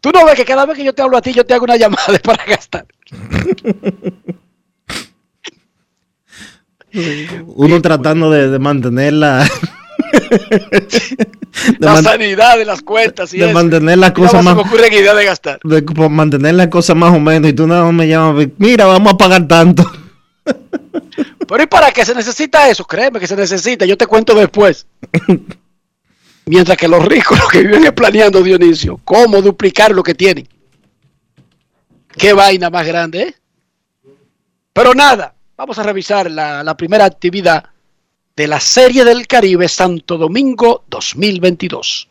Tú 0.00 0.10
no 0.12 0.24
ves 0.24 0.34
que 0.36 0.44
cada 0.44 0.64
vez 0.66 0.76
que 0.76 0.84
yo 0.84 0.94
te 0.94 1.02
hablo 1.02 1.16
a 1.16 1.22
ti, 1.22 1.32
yo 1.32 1.44
te 1.44 1.52
hago 1.54 1.64
una 1.64 1.76
llamada 1.76 2.18
para 2.22 2.44
gastar. 2.44 2.86
Uno 7.46 7.82
tratando 7.82 8.30
de, 8.30 8.48
de 8.48 8.58
mantener 8.58 9.12
la. 9.14 9.44
de 10.22 11.76
La 11.78 12.02
sanidad 12.02 12.56
de 12.56 12.64
las 12.64 12.80
cuentas 12.82 13.34
y 13.34 13.38
de 13.38 13.46
eso. 13.46 13.54
mantener 13.54 13.98
la 13.98 14.06
Y 14.08 14.10
nada 14.12 14.14
cosa 14.14 14.38
se 14.38 14.42
más. 14.44 14.54
me 14.56 14.62
ocurre 14.62 14.88
idea 14.94 15.14
de 15.14 15.24
gastar. 15.24 15.58
de 15.62 15.82
mantener 16.08 16.54
la 16.54 16.70
cosa 16.70 16.94
más 16.94 17.12
o 17.14 17.20
menos. 17.20 17.50
Y 17.50 17.52
tú 17.52 17.66
nada 17.66 17.84
más 17.84 17.92
me 17.92 18.08
llamas. 18.08 18.46
Mira, 18.58 18.86
vamos 18.86 19.12
a 19.12 19.16
pagar 19.18 19.46
tanto. 19.46 19.84
Pero 21.48 21.62
¿y 21.62 21.66
para 21.66 21.92
qué 21.92 22.04
se 22.04 22.14
necesita 22.14 22.68
eso? 22.68 22.84
Créeme 22.84 23.20
que 23.20 23.26
se 23.26 23.36
necesita. 23.36 23.84
Yo 23.84 23.96
te 23.96 24.06
cuento 24.06 24.34
después. 24.34 24.86
Mientras 26.46 26.76
que 26.76 26.88
los 26.88 27.04
ricos 27.04 27.38
lo 27.42 27.48
que 27.48 27.62
viven 27.62 27.84
es 27.84 27.92
planeando, 27.92 28.42
Dionisio, 28.42 29.00
cómo 29.04 29.42
duplicar 29.42 29.92
lo 29.92 30.02
que 30.02 30.14
tienen. 30.14 30.48
Qué 32.16 32.32
vaina 32.32 32.70
más 32.70 32.86
grande, 32.86 33.22
¿eh? 33.22 33.34
Pero 34.72 34.94
nada, 34.94 35.34
vamos 35.56 35.78
a 35.78 35.82
revisar 35.82 36.30
la, 36.30 36.62
la 36.62 36.76
primera 36.76 37.04
actividad 37.04 37.64
de 38.34 38.46
la 38.46 38.60
Serie 38.60 39.04
del 39.04 39.26
Caribe 39.26 39.68
Santo 39.68 40.18
Domingo 40.18 40.84
2022. 40.88 42.08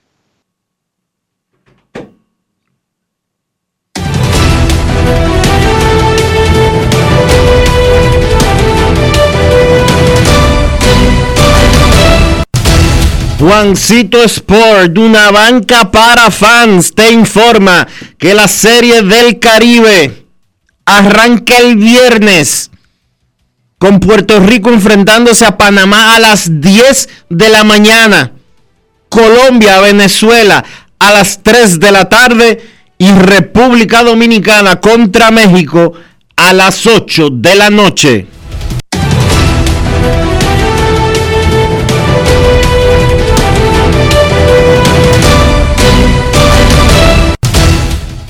Juancito 13.40 14.24
Sport, 14.24 14.98
una 14.98 15.30
banca 15.30 15.92
para 15.92 16.32
fans, 16.32 16.94
te 16.96 17.12
informa 17.12 17.86
que 18.18 18.34
la 18.34 18.48
Serie 18.48 19.02
del 19.02 19.40
Caribe 19.40 20.26
arranca 20.86 21.58
el 21.58 21.76
viernes 21.76 22.72
con 23.78 24.00
Puerto 24.00 24.40
Rico 24.40 24.70
enfrentándose 24.70 25.46
a 25.46 25.58
Panamá 25.58 26.16
a 26.16 26.20
las 26.20 26.62
10 26.62 27.10
de 27.30 27.50
la 27.50 27.66
mañana, 27.66 28.32
Colombia, 29.10 29.82
Venezuela 29.82 30.64
a 30.98 31.12
las 31.12 31.44
3 31.44 31.80
de 31.82 31.92
la 31.92 32.08
tarde 32.08 32.62
y 32.98 33.12
República 33.12 34.02
Dominicana 34.02 34.80
contra 34.80 35.30
México 35.30 35.92
a 36.38 36.54
las 36.54 36.88
8 36.88 37.30
de 37.32 37.56
la 37.56 37.70
noche. 37.70 38.28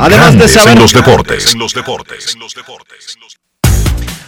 Además 0.00 0.38
de 0.38 0.48
saber 0.48 0.72
en 0.72 0.78
los 0.78 0.94
deportes. 0.94 1.54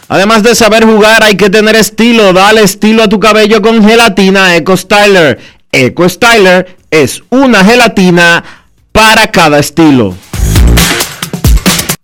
Además 0.09 0.43
de 0.43 0.55
saber 0.55 0.85
jugar, 0.85 1.23
hay 1.23 1.35
que 1.35 1.49
tener 1.49 1.77
estilo. 1.77 2.35
Dale 2.35 2.63
estilo 2.63 3.05
a 3.05 3.09
tu 3.09 3.19
cabello 3.19 3.63
con 3.63 3.83
gelatina 3.83 4.55
Eco 4.55 4.77
Styler. 4.77 5.41
Eco 5.73 6.07
Styler 6.07 6.77
es 6.91 7.23
una 7.31 7.65
gelatina 7.65 8.45
para 8.93 9.29
cada 9.29 9.61
estilo. 9.61 10.15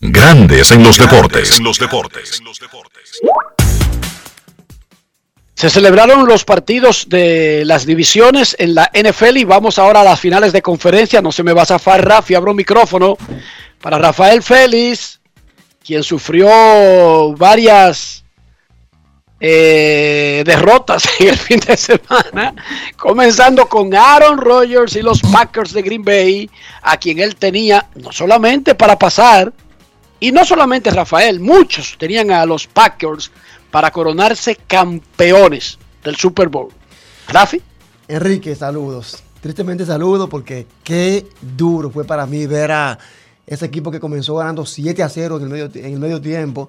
Grandes 0.01 0.70
en 0.70 0.82
los 0.82 0.97
deportes. 0.97 1.61
Se 5.55 5.69
celebraron 5.69 6.27
los 6.27 6.45
partidos 6.45 7.09
de 7.09 7.65
las 7.66 7.85
divisiones 7.85 8.57
en 8.59 8.77
la 8.77 8.90
NFL 8.95 9.36
y 9.39 9.45
vamos 9.45 9.78
ahora 9.78 10.01
a 10.01 10.05
las 10.05 10.20
finales 10.20 10.55
de 10.55 10.62
conferencia. 10.62 11.20
No 11.20 11.32
se 11.32 11.43
me 11.43 11.53
va 11.53 11.62
a 11.62 11.66
zafar 11.66 12.07
Rafi, 12.07 12.35
abro 12.35 12.55
micrófono 12.55 13.19
para 13.80 13.98
Rafael 13.98 14.42
Félix, 14.42 15.20
quien 15.84 16.02
sufrió 16.02 16.48
varias 17.36 18.24
eh, 19.40 20.42
derrotas 20.44 21.09
en 21.20 21.28
el 21.28 21.36
fin 21.36 21.60
de 21.60 21.76
semana, 21.76 22.55
comenzando 22.96 23.68
con 23.68 23.94
Aaron 23.94 24.38
Rodgers 24.38 24.96
y 24.96 25.02
los 25.02 25.20
Packers 25.22 25.72
de 25.72 25.82
Green 25.82 26.05
Bay, 26.05 26.50
a 26.82 26.96
quien 26.96 27.20
él 27.20 27.36
tenía 27.36 27.88
no 27.94 28.12
solamente 28.12 28.74
para 28.74 28.98
pasar, 28.98 29.52
y 30.20 30.32
no 30.32 30.44
solamente 30.44 30.90
Rafael, 30.90 31.38
muchos 31.38 31.96
tenían 31.96 32.32
a 32.32 32.44
los 32.44 32.66
Packers 32.66 33.30
para 33.70 33.90
coronarse 33.90 34.56
campeones 34.56 35.78
del 36.02 36.16
Super 36.16 36.48
Bowl. 36.48 36.70
Rafi. 37.28 37.62
Enrique, 38.09 38.55
saludos. 38.56 39.22
Tristemente 39.40 39.86
saludos 39.86 40.28
porque 40.28 40.66
qué 40.82 41.26
duro 41.40 41.90
fue 41.90 42.05
para 42.05 42.26
mí 42.26 42.46
ver 42.46 42.72
a 42.72 42.98
ese 43.49 43.65
equipo 43.65 43.91
que 43.91 43.99
comenzó 43.99 44.37
ganando 44.37 44.65
7 44.66 45.03
a 45.03 45.09
0 45.09 45.39
en 45.39 45.43
el 45.43 45.49
medio, 45.49 45.70
en 45.75 45.93
el 45.95 45.99
medio 45.99 46.20
tiempo 46.20 46.69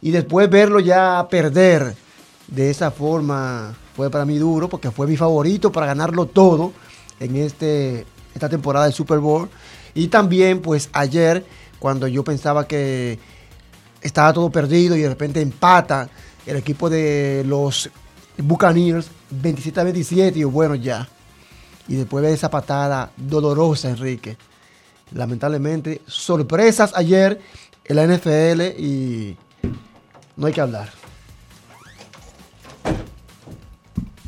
y 0.00 0.12
después 0.12 0.48
verlo 0.48 0.80
ya 0.80 1.26
perder 1.28 1.94
de 2.46 2.70
esa 2.70 2.90
forma 2.90 3.74
fue 3.96 4.10
para 4.10 4.24
mí 4.24 4.38
duro 4.38 4.68
porque 4.68 4.90
fue 4.90 5.06
mi 5.06 5.16
favorito 5.16 5.72
para 5.72 5.86
ganarlo 5.86 6.26
todo 6.26 6.72
en 7.18 7.36
este, 7.36 8.06
esta 8.34 8.48
temporada 8.48 8.86
del 8.86 8.94
Super 8.94 9.18
Bowl. 9.18 9.48
Y 9.92 10.06
también 10.08 10.60
pues 10.62 10.88
ayer 10.92 11.44
cuando 11.78 12.06
yo 12.06 12.22
pensaba 12.22 12.66
que 12.66 13.18
estaba 14.00 14.32
todo 14.32 14.50
perdido 14.50 14.96
y 14.96 15.00
de 15.00 15.08
repente 15.08 15.40
empata 15.40 16.08
el 16.46 16.56
equipo 16.56 16.88
de 16.88 17.42
los 17.46 17.90
Buccaneers 18.38 19.08
27 19.30 19.80
a 19.80 19.84
27 19.84 20.38
y 20.38 20.44
bueno 20.44 20.76
ya. 20.76 21.08
Y 21.88 21.96
después 21.96 22.24
de 22.24 22.32
esa 22.32 22.50
patada 22.50 23.10
dolorosa, 23.16 23.90
Enrique. 23.90 24.36
Lamentablemente, 25.14 26.00
sorpresas 26.06 26.92
ayer 26.94 27.40
en 27.84 27.96
la 27.96 28.06
NFL 28.06 28.60
y 28.80 29.36
no 30.36 30.46
hay 30.46 30.52
que 30.52 30.60
hablar. 30.60 30.90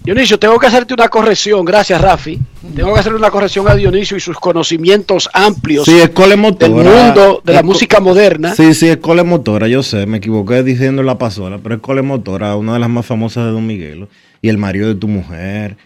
Dionisio, 0.05 0.37
tengo 0.37 0.59
que 0.59 0.67
hacerte 0.67 0.95
una 0.95 1.09
corrección, 1.09 1.65
gracias 1.65 2.01
Rafi. 2.01 2.37
Tengo 2.75 2.93
que 2.93 2.99
hacer 2.99 3.15
una 3.15 3.31
corrección 3.31 3.69
a 3.69 3.77
Dionisio 3.77 4.17
y 4.17 4.21
sus 4.21 4.37
conocimientos 4.37 5.29
amplios 5.33 5.85
Sí, 5.85 5.97
es 6.01 6.09
cole 6.11 6.35
motora. 6.35 6.73
del 6.73 6.85
mundo 6.85 7.41
de 7.45 7.53
la 7.53 7.61
Es 7.61 7.65
música 7.65 8.01
moderna. 8.01 8.53
Sí, 8.57 8.75
sí, 8.75 8.89
es 8.89 8.97
cole 8.97 9.23
motora, 9.23 9.69
yo 9.69 9.85
sé, 9.85 10.07
me 10.07 10.19
equivoqué 10.19 10.65
diciendo 10.65 11.05
la 11.05 11.19
pasola, 11.19 11.59
pero 11.63 11.77
es 11.77 11.81
cole 11.81 12.03
motora, 12.03 12.57
una 12.57 12.73
de 12.73 12.79
las 12.81 12.91
más 12.91 13.07
famosas 13.07 13.45
de 13.47 13.53
Don 13.53 13.65
Miguelo. 13.65 14.09
Y 14.41 14.49
el 14.49 14.59
marido 14.59 14.89
de 14.89 14.97
tu 14.97 15.07
mujer, 15.07 15.77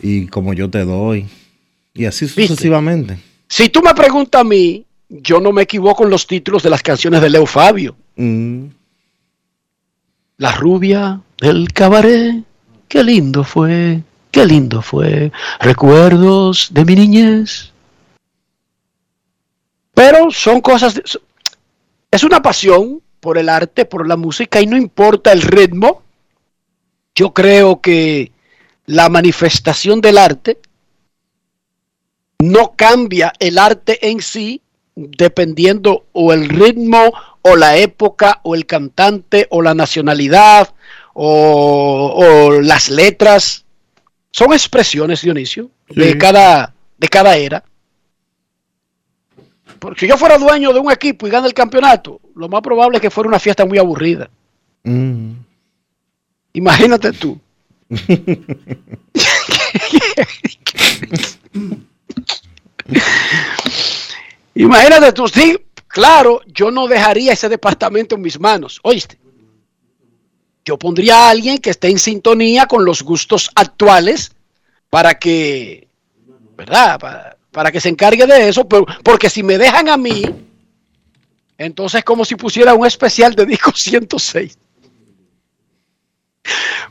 y 0.00 0.26
como 0.28 0.52
yo 0.52 0.70
te 0.70 0.84
doy, 0.84 1.26
y 1.94 2.04
así 2.04 2.28
sucesivamente. 2.28 3.18
Si 3.54 3.68
tú 3.68 3.82
me 3.82 3.94
preguntas 3.94 4.40
a 4.40 4.42
mí, 4.42 4.84
yo 5.08 5.38
no 5.38 5.52
me 5.52 5.62
equivoco 5.62 6.02
en 6.02 6.10
los 6.10 6.26
títulos 6.26 6.64
de 6.64 6.70
las 6.70 6.82
canciones 6.82 7.20
de 7.20 7.30
Leo 7.30 7.46
Fabio. 7.46 7.94
Mm. 8.16 8.64
La 10.38 10.50
rubia 10.50 11.20
del 11.40 11.72
cabaret, 11.72 12.42
qué 12.88 13.04
lindo 13.04 13.44
fue, 13.44 14.02
qué 14.32 14.44
lindo 14.44 14.82
fue. 14.82 15.30
Recuerdos 15.60 16.70
de 16.72 16.84
mi 16.84 16.96
niñez. 16.96 17.70
Pero 19.94 20.32
son 20.32 20.60
cosas, 20.60 20.96
de- 20.96 21.04
es 22.10 22.24
una 22.24 22.42
pasión 22.42 23.00
por 23.20 23.38
el 23.38 23.48
arte, 23.48 23.84
por 23.84 24.08
la 24.08 24.16
música 24.16 24.60
y 24.60 24.66
no 24.66 24.76
importa 24.76 25.30
el 25.30 25.42
ritmo. 25.42 26.02
Yo 27.14 27.32
creo 27.32 27.80
que 27.80 28.32
la 28.86 29.08
manifestación 29.08 30.00
del 30.00 30.18
arte 30.18 30.58
no 32.44 32.74
cambia 32.76 33.32
el 33.38 33.58
arte 33.58 34.10
en 34.10 34.20
sí 34.20 34.60
dependiendo 34.94 36.04
o 36.12 36.32
el 36.32 36.48
ritmo 36.48 37.12
o 37.42 37.56
la 37.56 37.76
época 37.76 38.40
o 38.42 38.54
el 38.54 38.66
cantante 38.66 39.46
o 39.50 39.62
la 39.62 39.74
nacionalidad 39.74 40.72
o, 41.14 42.14
o 42.16 42.60
las 42.60 42.90
letras. 42.90 43.64
Son 44.30 44.52
expresiones, 44.52 45.22
Dionisio, 45.22 45.70
de, 45.88 46.18
cada, 46.18 46.74
de 46.98 47.08
cada 47.08 47.36
era. 47.36 47.64
Porque 49.78 50.00
si 50.00 50.08
yo 50.08 50.18
fuera 50.18 50.38
dueño 50.38 50.72
de 50.72 50.80
un 50.80 50.90
equipo 50.90 51.26
y 51.26 51.30
gana 51.30 51.46
el 51.46 51.54
campeonato, 51.54 52.20
lo 52.34 52.48
más 52.48 52.62
probable 52.62 52.98
es 52.98 53.02
que 53.02 53.10
fuera 53.10 53.28
una 53.28 53.38
fiesta 53.38 53.64
muy 53.64 53.78
aburrida. 53.78 54.28
Mm. 54.82 55.34
Imagínate 56.52 57.12
tú. 57.12 57.40
Imagínate 64.54 65.12
tú, 65.12 65.26
sí, 65.28 65.58
claro, 65.88 66.40
yo 66.46 66.70
no 66.70 66.86
dejaría 66.86 67.32
ese 67.32 67.48
departamento 67.48 68.14
en 68.14 68.22
mis 68.22 68.38
manos, 68.38 68.80
oíste. 68.82 69.18
Yo 70.64 70.78
pondría 70.78 71.26
a 71.26 71.30
alguien 71.30 71.58
que 71.58 71.70
esté 71.70 71.88
en 71.88 71.98
sintonía 71.98 72.66
con 72.66 72.84
los 72.84 73.02
gustos 73.02 73.50
actuales 73.54 74.32
para 74.88 75.14
que, 75.18 75.88
¿verdad? 76.56 76.98
Para, 76.98 77.36
para 77.50 77.70
que 77.70 77.80
se 77.80 77.88
encargue 77.88 78.26
de 78.26 78.48
eso, 78.48 78.66
porque 78.66 79.28
si 79.28 79.42
me 79.42 79.58
dejan 79.58 79.88
a 79.88 79.96
mí, 79.96 80.24
entonces 81.58 81.98
es 81.98 82.04
como 82.04 82.24
si 82.24 82.34
pusiera 82.36 82.74
un 82.74 82.86
especial 82.86 83.34
de 83.34 83.46
disco 83.46 83.72
106. 83.74 84.58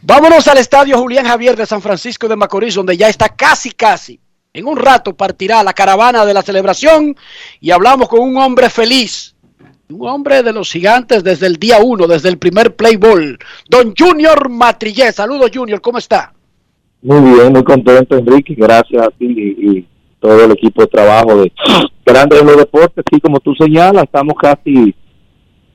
Vámonos 0.01 0.47
al 0.47 0.57
estadio 0.57 0.97
Julián 0.97 1.25
Javier 1.25 1.55
de 1.55 1.65
San 1.65 1.81
Francisco 1.81 2.27
de 2.27 2.35
Macorís, 2.35 2.75
donde 2.75 2.97
ya 2.97 3.07
está 3.07 3.29
casi, 3.29 3.71
casi. 3.71 4.19
En 4.55 4.67
un 4.67 4.77
rato 4.77 5.15
partirá 5.15 5.63
la 5.63 5.73
caravana 5.73 6.27
de 6.27 6.33
la 6.35 6.43
celebración 6.43 7.15
y 7.59 7.71
hablamos 7.71 8.07
con 8.07 8.19
un 8.19 8.37
hombre 8.37 8.69
feliz, 8.69 9.35
un 9.89 10.07
hombre 10.07 10.43
de 10.43 10.53
los 10.53 10.71
gigantes 10.71 11.23
desde 11.23 11.47
el 11.47 11.55
día 11.55 11.79
uno, 11.83 12.05
desde 12.05 12.29
el 12.29 12.37
primer 12.37 12.75
play 12.75 12.97
ball, 12.97 13.39
don 13.67 13.95
Junior 13.97 14.49
Matrillé. 14.49 15.11
Saludos, 15.11 15.49
Junior, 15.51 15.81
¿cómo 15.81 15.97
está? 15.97 16.33
Muy 17.01 17.33
bien, 17.33 17.51
muy 17.51 17.63
contento, 17.63 18.15
Enrique. 18.15 18.53
Gracias 18.55 19.01
a 19.01 19.09
ti 19.09 19.25
y, 19.25 19.87
todo 20.19 20.45
el 20.45 20.51
equipo 20.51 20.83
de 20.83 20.87
trabajo 20.87 21.35
de 21.41 21.51
Grandes 22.05 22.39
en 22.39 22.45
los 22.45 22.57
Deportes. 22.57 23.03
Sí, 23.11 23.19
como 23.19 23.39
tú 23.39 23.55
señalas, 23.55 24.03
estamos 24.03 24.35
casi 24.39 24.93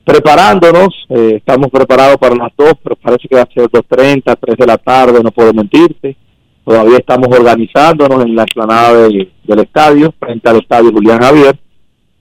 preparándonos. 0.05 0.87
eh, 1.09 1.33
estamos 1.35 1.67
preparados 1.69 2.15
para 2.15 2.33
las 2.33 2.53
dos, 2.57 2.75
pero 2.81 2.95
parece 2.95 3.27
que 3.27 3.35
va 3.35 3.41
a 3.41 3.53
ser 3.53 3.65
2.30, 3.65 4.37
3 4.39 4.57
de 4.57 4.65
la 4.65 4.77
tarde, 4.77 5.21
no 5.21 5.31
puedo 5.31 5.53
mentirte. 5.53 6.15
Todavía 6.69 6.97
estamos 6.99 7.29
organizándonos 7.35 8.23
en 8.25 8.35
la 8.35 8.43
explanada 8.43 8.93
de- 8.93 9.31
del 9.43 9.59
estadio, 9.59 10.13
frente 10.19 10.47
al 10.47 10.57
estadio 10.57 10.91
Julián 10.91 11.19
Javier, 11.19 11.57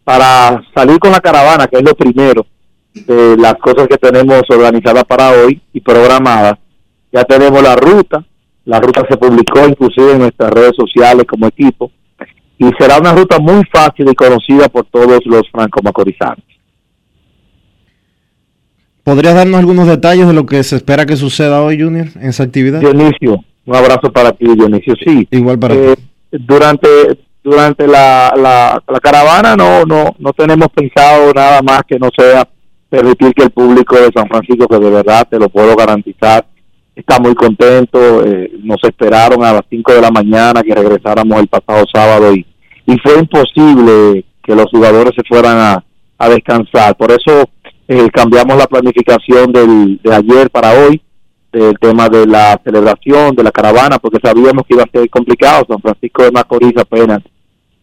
para 0.04 0.62
salir 0.74 0.98
con 0.98 1.12
la 1.12 1.20
caravana, 1.20 1.66
que 1.66 1.76
es 1.76 1.82
lo 1.82 1.94
primero 1.94 2.46
de 2.94 3.36
las 3.36 3.56
cosas 3.56 3.86
que 3.86 3.98
tenemos 3.98 4.40
organizadas 4.48 5.04
para 5.04 5.32
hoy 5.32 5.60
y 5.74 5.80
programadas. 5.82 6.54
Ya 7.12 7.24
tenemos 7.24 7.62
la 7.62 7.76
ruta, 7.76 8.24
la 8.64 8.80
ruta 8.80 9.02
se 9.10 9.18
publicó 9.18 9.68
inclusive 9.68 10.12
en 10.12 10.20
nuestras 10.20 10.50
redes 10.50 10.72
sociales 10.74 11.26
como 11.28 11.46
equipo 11.48 11.92
y 12.58 12.70
será 12.78 12.96
una 12.98 13.12
ruta 13.12 13.38
muy 13.38 13.62
fácil 13.70 14.08
y 14.10 14.14
conocida 14.14 14.70
por 14.70 14.86
todos 14.86 15.20
los 15.26 15.42
franco-macorizanos. 15.52 16.42
¿Podrías 19.04 19.34
darnos 19.34 19.60
algunos 19.60 19.86
detalles 19.86 20.26
de 20.26 20.32
lo 20.32 20.46
que 20.46 20.62
se 20.62 20.76
espera 20.76 21.04
que 21.04 21.16
suceda 21.16 21.60
hoy, 21.62 21.78
Junior, 21.78 22.06
en 22.16 22.30
esa 22.30 22.44
actividad? 22.44 22.80
Dionisio, 22.80 23.44
un 23.68 23.76
abrazo 23.76 24.10
para 24.10 24.32
ti, 24.32 24.46
Dionisio. 24.46 24.94
Sí, 25.04 25.28
Igual 25.30 25.58
para 25.58 25.74
eh, 25.74 25.94
durante 26.30 26.88
durante 27.44 27.86
la, 27.86 28.32
la, 28.36 28.82
la 28.86 29.00
caravana 29.00 29.56
no, 29.56 29.84
no, 29.84 30.14
no 30.18 30.32
tenemos 30.32 30.68
pensado 30.74 31.32
nada 31.32 31.62
más 31.62 31.82
que 31.86 31.98
no 31.98 32.08
sea 32.16 32.46
permitir 32.90 33.32
que 33.34 33.44
el 33.44 33.50
público 33.50 33.96
de 33.96 34.10
San 34.14 34.26
Francisco, 34.28 34.66
que 34.66 34.78
de 34.78 34.90
verdad 34.90 35.26
te 35.30 35.38
lo 35.38 35.48
puedo 35.48 35.74
garantizar, 35.76 36.44
está 36.94 37.18
muy 37.20 37.34
contento. 37.34 38.24
eh, 38.26 38.50
nos 38.62 38.82
esperaron 38.82 39.44
a 39.44 39.52
las 39.52 39.62
5 39.70 39.92
de 39.94 40.00
la 40.00 40.10
mañana 40.10 40.62
que 40.62 40.74
regresáramos 40.74 41.38
el 41.40 41.48
pasado 41.48 41.84
sábado 41.92 42.34
y, 42.34 42.44
y 42.86 42.98
fue 42.98 43.18
imposible 43.18 44.24
que 44.42 44.54
los 44.54 44.66
jugadores 44.70 45.12
se 45.14 45.22
fueran 45.28 45.58
a, 45.58 45.84
a 46.18 46.28
descansar. 46.28 46.96
Por 46.96 47.12
eso 47.12 47.48
eh, 47.86 48.08
cambiamos 48.12 48.56
la 48.56 48.66
planificación 48.66 49.52
del, 49.52 50.00
de 50.02 50.14
ayer 50.14 50.50
para 50.50 50.72
hoy, 50.72 51.00
del 51.58 51.78
tema 51.78 52.08
de 52.08 52.26
la 52.26 52.60
celebración, 52.64 53.34
de 53.34 53.42
la 53.42 53.50
caravana, 53.50 53.98
porque 53.98 54.18
sabíamos 54.22 54.64
que 54.66 54.74
iba 54.74 54.84
a 54.84 54.90
ser 54.90 55.08
complicado. 55.10 55.66
San 55.68 55.80
Francisco 55.80 56.22
de 56.22 56.30
Macorís 56.30 56.76
apenas 56.76 57.20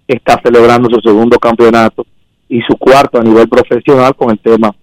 está 0.07 0.39
celebrando 0.43 0.89
su 0.89 1.01
segundo 1.01 1.37
campeonato 1.37 2.05
y 2.47 2.61
su 2.61 2.77
cuarto 2.77 3.19
a 3.19 3.23
nivel 3.23 3.49
profesional 3.49 4.15
con 4.15 4.31
el 4.31 4.39
tema 4.39 4.73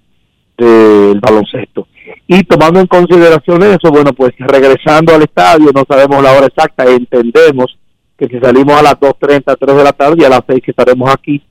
del 0.56 1.20
baloncesto. 1.20 1.86
Y 2.26 2.42
tomando 2.44 2.80
en 2.80 2.86
consideración 2.86 3.62
eso, 3.62 3.90
bueno, 3.90 4.12
pues 4.12 4.32
regresando 4.38 5.14
al 5.14 5.22
estadio, 5.22 5.70
no 5.74 5.84
sabemos 5.88 6.22
la 6.22 6.32
hora 6.32 6.46
exacta, 6.46 6.84
entendemos 6.84 7.78
que 8.18 8.26
si 8.26 8.38
salimos 8.40 8.74
a 8.74 8.82
las 8.82 8.94
2.30, 8.94 9.56
3 9.58 9.76
de 9.76 9.84
la 9.84 9.92
tarde 9.92 10.16
y 10.20 10.24
a 10.24 10.28
las 10.28 10.42
6 10.46 10.60
que 10.64 10.70
estaremos 10.72 11.10
aquí, 11.10 11.42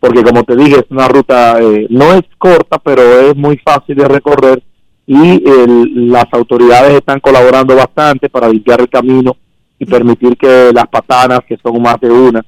porque 0.00 0.22
como 0.22 0.44
te 0.44 0.56
dije, 0.56 0.76
es 0.76 0.90
una 0.90 1.08
ruta, 1.08 1.58
eh, 1.60 1.86
no 1.90 2.14
es 2.14 2.22
corta, 2.38 2.78
pero 2.78 3.02
es 3.02 3.36
muy 3.36 3.58
fácil 3.58 3.96
de 3.96 4.08
recorrer 4.08 4.62
y 5.06 5.42
el- 5.48 6.10
las 6.10 6.26
autoridades 6.32 6.94
están 6.94 7.20
colaborando 7.20 7.74
bastante 7.76 8.28
para 8.28 8.48
limpiar 8.48 8.80
el 8.80 8.88
camino 8.88 9.36
y 9.78 9.84
permitir 9.84 10.36
que 10.36 10.70
las 10.74 10.86
patanas, 10.88 11.40
que 11.48 11.56
son 11.62 11.80
más 11.80 12.00
de 12.00 12.10
una, 12.10 12.44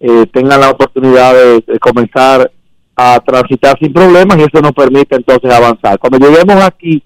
eh, 0.00 0.26
tengan 0.32 0.60
la 0.60 0.70
oportunidad 0.70 1.32
de, 1.34 1.60
de 1.66 1.78
comenzar 1.78 2.50
a 2.96 3.20
transitar 3.20 3.78
sin 3.78 3.92
problemas 3.92 4.36
y 4.38 4.42
eso 4.42 4.60
nos 4.60 4.72
permite 4.72 5.16
entonces 5.16 5.50
avanzar. 5.52 5.98
Cuando 5.98 6.18
lleguemos 6.18 6.62
aquí, 6.64 7.02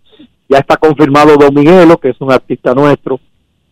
ya 0.49 0.59
está 0.59 0.77
confirmado 0.77 1.37
Don 1.37 1.55
Miguelo, 1.55 1.99
que 1.99 2.11
es 2.11 2.17
un 2.21 2.33
artista 2.33 2.75
nuestro 2.75 3.21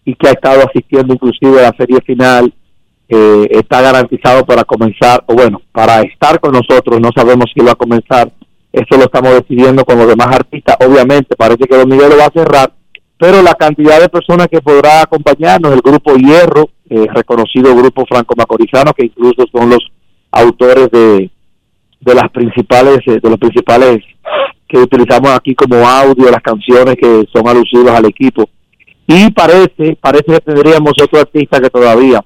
y 0.05 0.15
que 0.15 0.29
ha 0.29 0.33
estado 0.33 0.61
asistiendo 0.69 1.15
inclusive 1.15 1.61
a 1.61 1.71
la 1.71 1.77
serie 1.77 2.01
final, 2.05 2.53
eh, 3.09 3.49
está 3.51 3.81
garantizado 3.81 4.45
para 4.45 4.65
comenzar, 4.65 5.23
o 5.27 5.35
bueno, 5.35 5.61
para 5.73 6.03
estar 6.03 6.39
con 6.41 6.53
nosotros, 6.53 7.01
no 7.01 7.11
sabemos 7.15 7.47
si 7.55 7.65
va 7.65 7.73
a 7.73 7.77
comenzar, 7.77 8.31
eso 8.75 8.99
lo 8.99 9.05
estamos 9.05 9.33
decidiendo 9.35 9.85
con 9.85 9.99
los 9.99 10.09
demás 10.09 10.29
artistas, 10.35 10.77
obviamente 10.81 11.37
parece 11.37 11.65
que 11.65 11.77
Don 11.77 11.89
Miguelo 11.89 12.17
va 12.19 12.27
a 12.27 12.33
cerrar, 12.33 12.73
pero 13.17 13.41
la 13.41 13.55
cantidad 13.55 14.01
de 14.01 14.09
personas 14.09 14.49
que 14.49 14.61
podrá 14.61 15.03
acompañarnos, 15.03 15.73
el 15.73 15.81
grupo 15.81 16.17
Hierro, 16.17 16.71
eh, 16.91 17.07
reconocido 17.15 17.75
grupo 17.77 18.05
franco-macorizano, 18.05 18.93
que 18.93 19.07
incluso 19.07 19.45
son 19.53 19.71
los 19.71 19.79
autores 20.33 20.91
de, 20.91 21.31
de 22.01 22.15
las 22.15 22.29
principales, 22.31 22.99
eh, 23.07 23.21
de 23.23 23.31
los 23.31 23.39
principales 23.39 23.99
que 24.67 24.79
utilizamos 24.79 25.31
aquí 25.31 25.55
como 25.55 25.89
audio, 25.89 26.31
las 26.31 26.43
canciones 26.43 26.97
que 26.97 27.25
son 27.33 27.47
alusivas 27.47 27.97
al 27.97 28.07
equipo. 28.07 28.49
Y 29.07 29.31
parece, 29.31 29.97
parece 30.01 30.25
que 30.25 30.41
tendríamos 30.41 30.95
otro 31.01 31.21
artista 31.21 31.61
que 31.61 31.71
todavía 31.71 32.25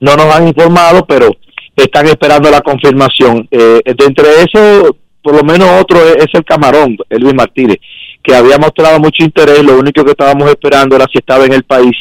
no 0.00 0.16
nos 0.16 0.34
han 0.34 0.48
informado, 0.48 1.06
pero 1.06 1.30
están 1.76 2.06
esperando 2.06 2.50
la 2.50 2.60
confirmación. 2.60 3.46
Eh, 3.50 3.80
de 3.84 4.04
entre 4.04 4.26
eso, 4.42 4.96
por 5.24 5.34
lo 5.34 5.42
menos 5.42 5.66
otro 5.80 5.98
es, 5.98 6.26
el 6.34 6.44
Camarón, 6.44 6.98
Elvis 7.08 7.34
Martínez, 7.34 7.78
que 8.22 8.34
había 8.34 8.58
mostrado 8.58 9.00
mucho 9.00 9.24
interés, 9.24 9.64
lo 9.64 9.78
único 9.78 10.04
que 10.04 10.10
estábamos 10.10 10.50
esperando 10.50 10.94
era 10.94 11.06
si 11.10 11.18
estaba 11.18 11.46
en 11.46 11.54
el 11.54 11.64
país, 11.64 11.96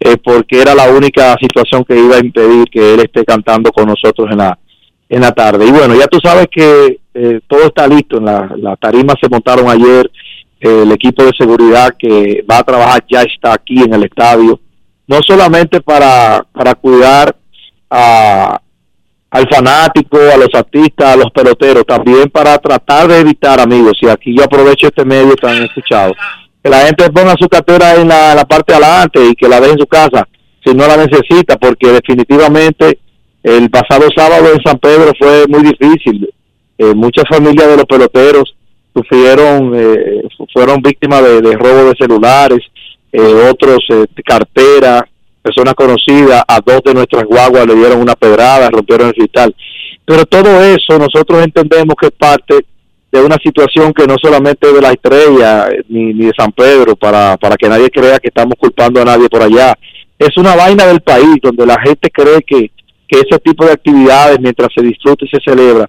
eh, 0.00 0.16
porque 0.16 0.60
era 0.60 0.74
la 0.74 0.90
única 0.90 1.36
situación 1.40 1.84
que 1.84 1.96
iba 1.96 2.16
a 2.16 2.20
impedir 2.20 2.64
que 2.68 2.94
él 2.94 3.00
esté 3.00 3.24
cantando 3.24 3.70
con 3.70 3.86
nosotros 3.86 4.28
en 4.32 4.38
la, 4.38 4.58
en 5.08 5.20
la 5.20 5.30
tarde. 5.30 5.66
Y 5.66 5.70
bueno, 5.70 5.94
ya 5.94 6.08
tú 6.08 6.18
sabes 6.20 6.48
que 6.50 6.98
eh, 7.14 7.40
todo 7.46 7.66
está 7.66 7.86
listo, 7.86 8.18
en 8.18 8.24
la, 8.24 8.52
la 8.56 8.74
tarima 8.74 9.14
se 9.20 9.28
montaron 9.28 9.68
ayer, 9.68 10.10
eh, 10.60 10.82
el 10.82 10.90
equipo 10.90 11.22
de 11.22 11.30
seguridad 11.38 11.94
que 11.96 12.44
va 12.50 12.58
a 12.58 12.64
trabajar 12.64 13.04
ya 13.08 13.22
está 13.22 13.52
aquí 13.52 13.80
en 13.80 13.94
el 13.94 14.02
estadio, 14.02 14.58
no 15.06 15.20
solamente 15.24 15.80
para, 15.80 16.44
para 16.52 16.74
cuidar 16.74 17.36
a, 17.88 18.60
al 19.30 19.46
fanático, 19.48 20.18
a 20.18 20.36
los 20.36 20.48
artistas, 20.54 21.14
a 21.14 21.16
los 21.16 21.30
peloteros, 21.30 21.84
también 21.86 22.30
para 22.30 22.56
tratar 22.58 23.08
de 23.08 23.20
evitar, 23.20 23.60
amigos, 23.60 23.92
y 24.00 24.08
aquí 24.08 24.34
yo 24.36 24.44
aprovecho 24.44 24.86
este 24.86 25.04
medio 25.04 25.34
tan 25.36 25.62
escuchado, 25.64 26.14
que 26.62 26.70
la 26.70 26.86
gente 26.86 27.10
ponga 27.10 27.34
su 27.38 27.48
cartera 27.48 27.94
en 27.96 28.08
la, 28.08 28.44
parte 28.48 28.72
de 28.72 28.78
adelante 28.84 29.20
y 29.30 29.34
que 29.34 29.48
la 29.48 29.60
deje 29.60 29.72
en 29.74 29.78
su 29.80 29.86
casa 29.86 30.26
si 30.64 30.74
no 30.74 30.86
la 30.86 30.96
necesita, 30.96 31.56
porque 31.56 31.88
definitivamente 31.92 32.98
el 33.42 33.70
pasado 33.70 34.08
sábado 34.14 34.52
en 34.52 34.60
San 34.62 34.78
Pedro 34.78 35.12
fue 35.18 35.46
muy 35.46 35.62
difícil. 35.62 36.28
Eh, 36.76 36.92
muchas 36.94 37.24
familias 37.30 37.68
de 37.68 37.76
los 37.76 37.84
peloteros 37.86 38.54
sufrieron, 38.94 39.72
eh, 39.76 40.22
fu- 40.36 40.46
fueron 40.52 40.82
víctimas 40.82 41.22
de, 41.22 41.40
de 41.40 41.56
robo 41.56 41.90
de 41.90 41.94
celulares, 41.98 42.58
eh, 43.12 43.48
otros 43.50 43.78
eh, 43.90 44.04
carteras, 44.24 45.02
personas 45.48 45.74
conocidas, 45.74 46.42
a 46.46 46.60
dos 46.60 46.82
de 46.84 46.92
nuestras 46.92 47.24
guaguas 47.24 47.66
le 47.66 47.74
dieron 47.74 48.00
una 48.00 48.14
pedrada, 48.14 48.68
rompieron 48.68 49.08
el 49.08 49.14
cristal. 49.14 49.54
Pero 50.04 50.26
todo 50.26 50.62
eso 50.62 50.98
nosotros 50.98 51.42
entendemos 51.42 51.94
que 51.98 52.08
es 52.08 52.12
parte 52.12 52.66
de 53.10 53.20
una 53.22 53.36
situación 53.42 53.94
que 53.94 54.06
no 54.06 54.16
solamente 54.22 54.70
de 54.70 54.82
la 54.82 54.90
estrella 54.90 55.68
eh, 55.70 55.82
ni, 55.88 56.12
ni 56.12 56.26
de 56.26 56.32
San 56.36 56.52
Pedro, 56.52 56.96
para, 56.96 57.38
para 57.38 57.56
que 57.56 57.68
nadie 57.68 57.88
crea 57.88 58.18
que 58.18 58.28
estamos 58.28 58.54
culpando 58.58 59.00
a 59.00 59.06
nadie 59.06 59.28
por 59.30 59.42
allá. 59.42 59.74
Es 60.18 60.36
una 60.36 60.54
vaina 60.54 60.84
del 60.84 61.00
país 61.00 61.36
donde 61.42 61.64
la 61.64 61.80
gente 61.80 62.10
cree 62.10 62.42
que, 62.46 62.70
que 63.08 63.20
ese 63.20 63.38
tipo 63.38 63.64
de 63.64 63.72
actividades, 63.72 64.38
mientras 64.40 64.68
se 64.74 64.82
disfruta 64.82 65.24
y 65.24 65.28
se 65.28 65.40
celebra, 65.42 65.88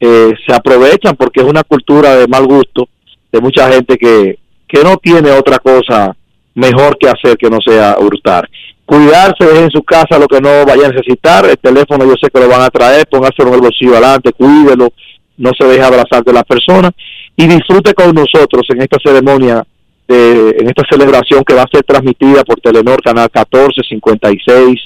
eh, 0.00 0.34
se 0.46 0.54
aprovechan 0.54 1.16
porque 1.16 1.40
es 1.40 1.46
una 1.46 1.64
cultura 1.64 2.14
de 2.14 2.28
mal 2.28 2.46
gusto 2.46 2.88
de 3.32 3.40
mucha 3.40 3.72
gente 3.72 3.96
que, 3.96 4.38
que 4.68 4.84
no 4.84 4.98
tiene 4.98 5.30
otra 5.30 5.58
cosa 5.58 6.14
mejor 6.58 6.98
que 6.98 7.08
hacer 7.08 7.36
que 7.36 7.48
no 7.48 7.58
sea 7.64 7.96
hurtar. 8.00 8.48
Cuidarse, 8.88 9.44
deje 9.44 9.64
en 9.64 9.70
su 9.70 9.82
casa 9.82 10.18
lo 10.18 10.26
que 10.26 10.40
no 10.40 10.64
vaya 10.64 10.86
a 10.86 10.90
necesitar. 10.90 11.44
El 11.44 11.58
teléfono 11.58 12.06
yo 12.06 12.14
sé 12.18 12.30
que 12.30 12.40
lo 12.40 12.48
van 12.48 12.62
a 12.62 12.70
traer, 12.70 13.06
póngaselo 13.06 13.50
en 13.50 13.56
el 13.56 13.60
bolsillo 13.60 13.92
adelante, 13.92 14.32
cuídelo, 14.32 14.88
no 15.36 15.50
se 15.58 15.66
deje 15.66 15.82
abrazar 15.82 16.24
de 16.24 16.32
las 16.32 16.44
personas 16.44 16.92
y 17.36 17.46
disfrute 17.46 17.92
con 17.92 18.14
nosotros 18.14 18.62
en 18.70 18.80
esta 18.80 18.96
ceremonia, 19.04 19.62
de, 20.08 20.56
en 20.58 20.68
esta 20.68 20.84
celebración 20.90 21.44
que 21.44 21.52
va 21.52 21.64
a 21.64 21.70
ser 21.70 21.82
transmitida 21.82 22.42
por 22.44 22.62
Telenor, 22.62 23.02
Canal 23.02 23.30
14, 23.30 23.82
56 23.90 24.80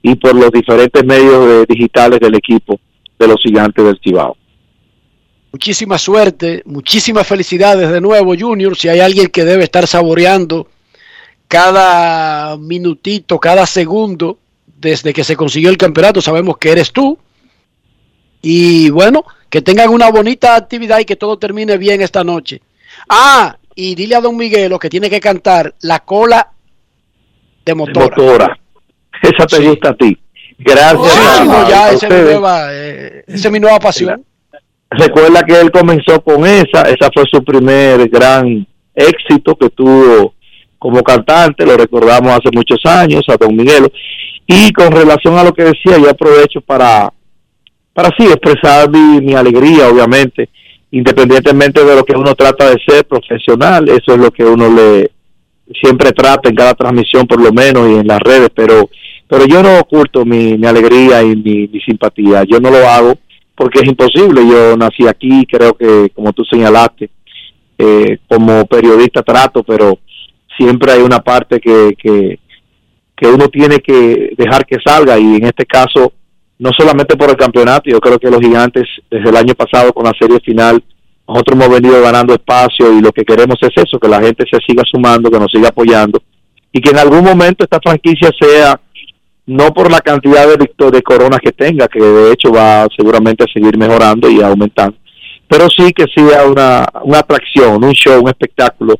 y 0.00 0.14
por 0.14 0.34
los 0.34 0.50
diferentes 0.50 1.04
medios 1.04 1.46
eh, 1.46 1.66
digitales 1.68 2.20
del 2.20 2.36
equipo 2.36 2.80
de 3.18 3.28
los 3.28 3.36
gigantes 3.42 3.84
del 3.84 4.00
Cibao. 4.02 4.38
Muchísima 5.52 5.98
suerte, 5.98 6.62
muchísimas 6.64 7.26
felicidades 7.26 7.90
de 7.90 8.00
nuevo, 8.00 8.34
Junior. 8.34 8.74
Si 8.74 8.88
hay 8.88 9.00
alguien 9.00 9.26
que 9.26 9.44
debe 9.44 9.64
estar 9.64 9.86
saboreando 9.86 10.66
cada 11.54 12.56
minutito, 12.56 13.38
cada 13.38 13.64
segundo 13.64 14.38
desde 14.76 15.12
que 15.12 15.22
se 15.22 15.36
consiguió 15.36 15.70
el 15.70 15.76
campeonato, 15.76 16.20
sabemos 16.20 16.58
que 16.58 16.72
eres 16.72 16.92
tú. 16.92 17.16
Y 18.42 18.90
bueno, 18.90 19.24
que 19.48 19.62
tengan 19.62 19.90
una 19.90 20.10
bonita 20.10 20.56
actividad 20.56 20.98
y 20.98 21.04
que 21.04 21.14
todo 21.14 21.38
termine 21.38 21.78
bien 21.78 22.02
esta 22.02 22.24
noche. 22.24 22.60
Ah, 23.08 23.56
y 23.72 23.94
dile 23.94 24.16
a 24.16 24.20
don 24.20 24.36
Miguelo 24.36 24.80
que 24.80 24.90
tiene 24.90 25.08
que 25.08 25.20
cantar 25.20 25.72
la 25.82 26.00
cola 26.00 26.50
de 27.64 27.74
motora. 27.76 28.06
Motora. 28.06 28.58
Esa 29.22 29.46
te 29.46 29.60
gusta 29.64 29.90
a 29.90 29.94
ti. 29.94 30.18
Gracias. 30.58 31.18
A- 31.18 31.68
ya, 31.68 31.84
a 31.86 31.90
esa 31.92 32.08
es 32.08 32.24
nueva, 32.24 32.66
eh, 32.72 33.24
esa 33.28 33.46
es 33.48 33.52
mi 33.52 33.60
nueva 33.60 33.78
pasión. 33.78 34.24
Recuerda 34.90 35.44
que 35.44 35.60
él 35.60 35.70
comenzó 35.70 36.20
con 36.20 36.44
esa, 36.46 36.82
esa 36.82 37.10
fue 37.14 37.22
su 37.30 37.44
primer 37.44 38.08
gran 38.08 38.66
éxito 38.94 39.56
que 39.56 39.70
tuvo 39.70 40.33
como 40.84 41.02
cantante, 41.02 41.64
lo 41.64 41.78
recordamos 41.78 42.30
hace 42.32 42.50
muchos 42.54 42.78
años, 42.84 43.22
a 43.28 43.38
Don 43.38 43.56
Miguelo. 43.56 43.90
Y 44.46 44.70
con 44.74 44.92
relación 44.92 45.34
a 45.38 45.42
lo 45.42 45.54
que 45.54 45.64
decía, 45.64 45.96
yo 45.96 46.10
aprovecho 46.10 46.60
para, 46.60 47.10
para 47.94 48.10
sí 48.18 48.26
expresar 48.26 48.90
mi, 48.90 49.22
mi 49.22 49.32
alegría, 49.32 49.88
obviamente, 49.88 50.50
independientemente 50.90 51.82
de 51.82 51.96
lo 51.96 52.04
que 52.04 52.14
uno 52.14 52.34
trata 52.34 52.68
de 52.68 52.76
ser 52.86 53.06
profesional, 53.06 53.88
eso 53.88 54.12
es 54.12 54.18
lo 54.18 54.30
que 54.30 54.44
uno 54.44 54.68
le 54.68 55.10
siempre 55.80 56.12
trata 56.12 56.50
en 56.50 56.54
cada 56.54 56.74
transmisión, 56.74 57.26
por 57.26 57.40
lo 57.40 57.50
menos, 57.50 57.88
y 57.88 57.94
en 57.94 58.06
las 58.06 58.20
redes, 58.20 58.50
pero 58.54 58.90
pero 59.26 59.46
yo 59.46 59.62
no 59.62 59.78
oculto 59.78 60.26
mi, 60.26 60.58
mi 60.58 60.66
alegría 60.66 61.22
y 61.22 61.34
mi, 61.34 61.80
simpatía, 61.80 62.44
yo 62.44 62.60
no 62.60 62.68
lo 62.68 62.86
hago 62.86 63.14
porque 63.56 63.80
es 63.80 63.88
imposible, 63.88 64.46
yo 64.46 64.76
nací 64.76 65.08
aquí, 65.08 65.46
creo 65.46 65.72
que 65.72 66.10
como 66.14 66.34
tú 66.34 66.44
señalaste, 66.44 67.08
eh, 67.78 68.18
como 68.28 68.66
periodista 68.66 69.22
trato, 69.22 69.62
pero 69.62 69.98
siempre 70.56 70.92
hay 70.92 71.02
una 71.02 71.20
parte 71.20 71.60
que, 71.60 71.94
que, 71.96 72.38
uno 73.26 73.48
tiene 73.48 73.78
que 73.78 74.34
dejar 74.36 74.66
que 74.66 74.76
salga. 74.84 75.18
Y 75.18 75.36
en 75.36 75.46
este 75.46 75.64
caso 75.64 76.12
no 76.58 76.70
solamente 76.76 77.16
por 77.16 77.30
el 77.30 77.36
campeonato, 77.36 77.90
yo 77.90 78.00
creo 78.00 78.18
que 78.18 78.30
los 78.30 78.40
gigantes 78.40 78.84
desde 79.10 79.30
el 79.30 79.36
año 79.36 79.54
pasado 79.54 79.92
con 79.92 80.04
la 80.04 80.12
serie 80.18 80.38
final, 80.40 80.82
nosotros 81.26 81.56
hemos 81.56 81.80
venido 81.80 82.00
ganando 82.02 82.34
espacio 82.34 82.92
y 82.92 83.00
lo 83.00 83.12
que 83.12 83.24
queremos 83.24 83.56
es 83.62 83.70
eso, 83.76 83.98
que 83.98 84.08
la 84.08 84.20
gente 84.20 84.44
se 84.50 84.58
siga 84.66 84.82
sumando, 84.84 85.30
que 85.30 85.38
nos 85.38 85.50
siga 85.50 85.68
apoyando. 85.68 86.22
Y 86.72 86.80
que 86.80 86.90
en 86.90 86.98
algún 86.98 87.24
momento 87.24 87.64
esta 87.64 87.80
franquicia 87.82 88.30
sea 88.38 88.78
no 89.46 89.72
por 89.72 89.90
la 89.90 90.00
cantidad 90.00 90.46
de, 90.46 90.90
de 90.90 91.02
coronas 91.02 91.40
que 91.40 91.52
tenga, 91.52 91.88
que 91.88 92.00
de 92.00 92.32
hecho 92.32 92.50
va 92.50 92.86
seguramente 92.96 93.44
a 93.44 93.52
seguir 93.52 93.76
mejorando 93.76 94.28
y 94.30 94.40
aumentando, 94.42 94.96
pero 95.48 95.68
sí 95.68 95.92
que 95.92 96.06
sea 96.14 96.46
una, 96.46 96.86
una 97.02 97.18
atracción, 97.18 97.84
un 97.84 97.92
show, 97.92 98.22
un 98.22 98.28
espectáculo, 98.28 98.94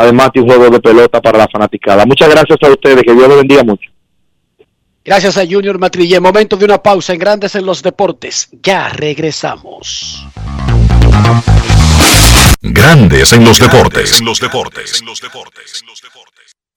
además 0.00 0.30
de 0.32 0.40
un 0.40 0.48
juego 0.48 0.70
de 0.70 0.80
pelota 0.80 1.20
para 1.20 1.38
la 1.38 1.48
fanaticada. 1.48 2.06
Muchas 2.06 2.28
gracias 2.30 2.58
a 2.62 2.68
ustedes, 2.68 3.02
que 3.02 3.14
Dios 3.14 3.28
los 3.28 3.36
bendiga 3.36 3.62
mucho. 3.62 3.90
Gracias 5.04 5.36
a 5.36 5.46
Junior 5.46 5.78
Matrille. 5.78 6.20
Momento 6.20 6.56
de 6.56 6.64
una 6.64 6.78
pausa 6.78 7.12
en 7.12 7.18
Grandes 7.18 7.54
en 7.54 7.66
los 7.66 7.82
Deportes. 7.82 8.48
Ya 8.62 8.88
regresamos. 8.88 10.26
Grandes 12.62 13.32
en 13.32 13.44
los 13.44 13.58
deportes. 13.58 14.20
los 14.22 14.40
deportes. 14.40 15.02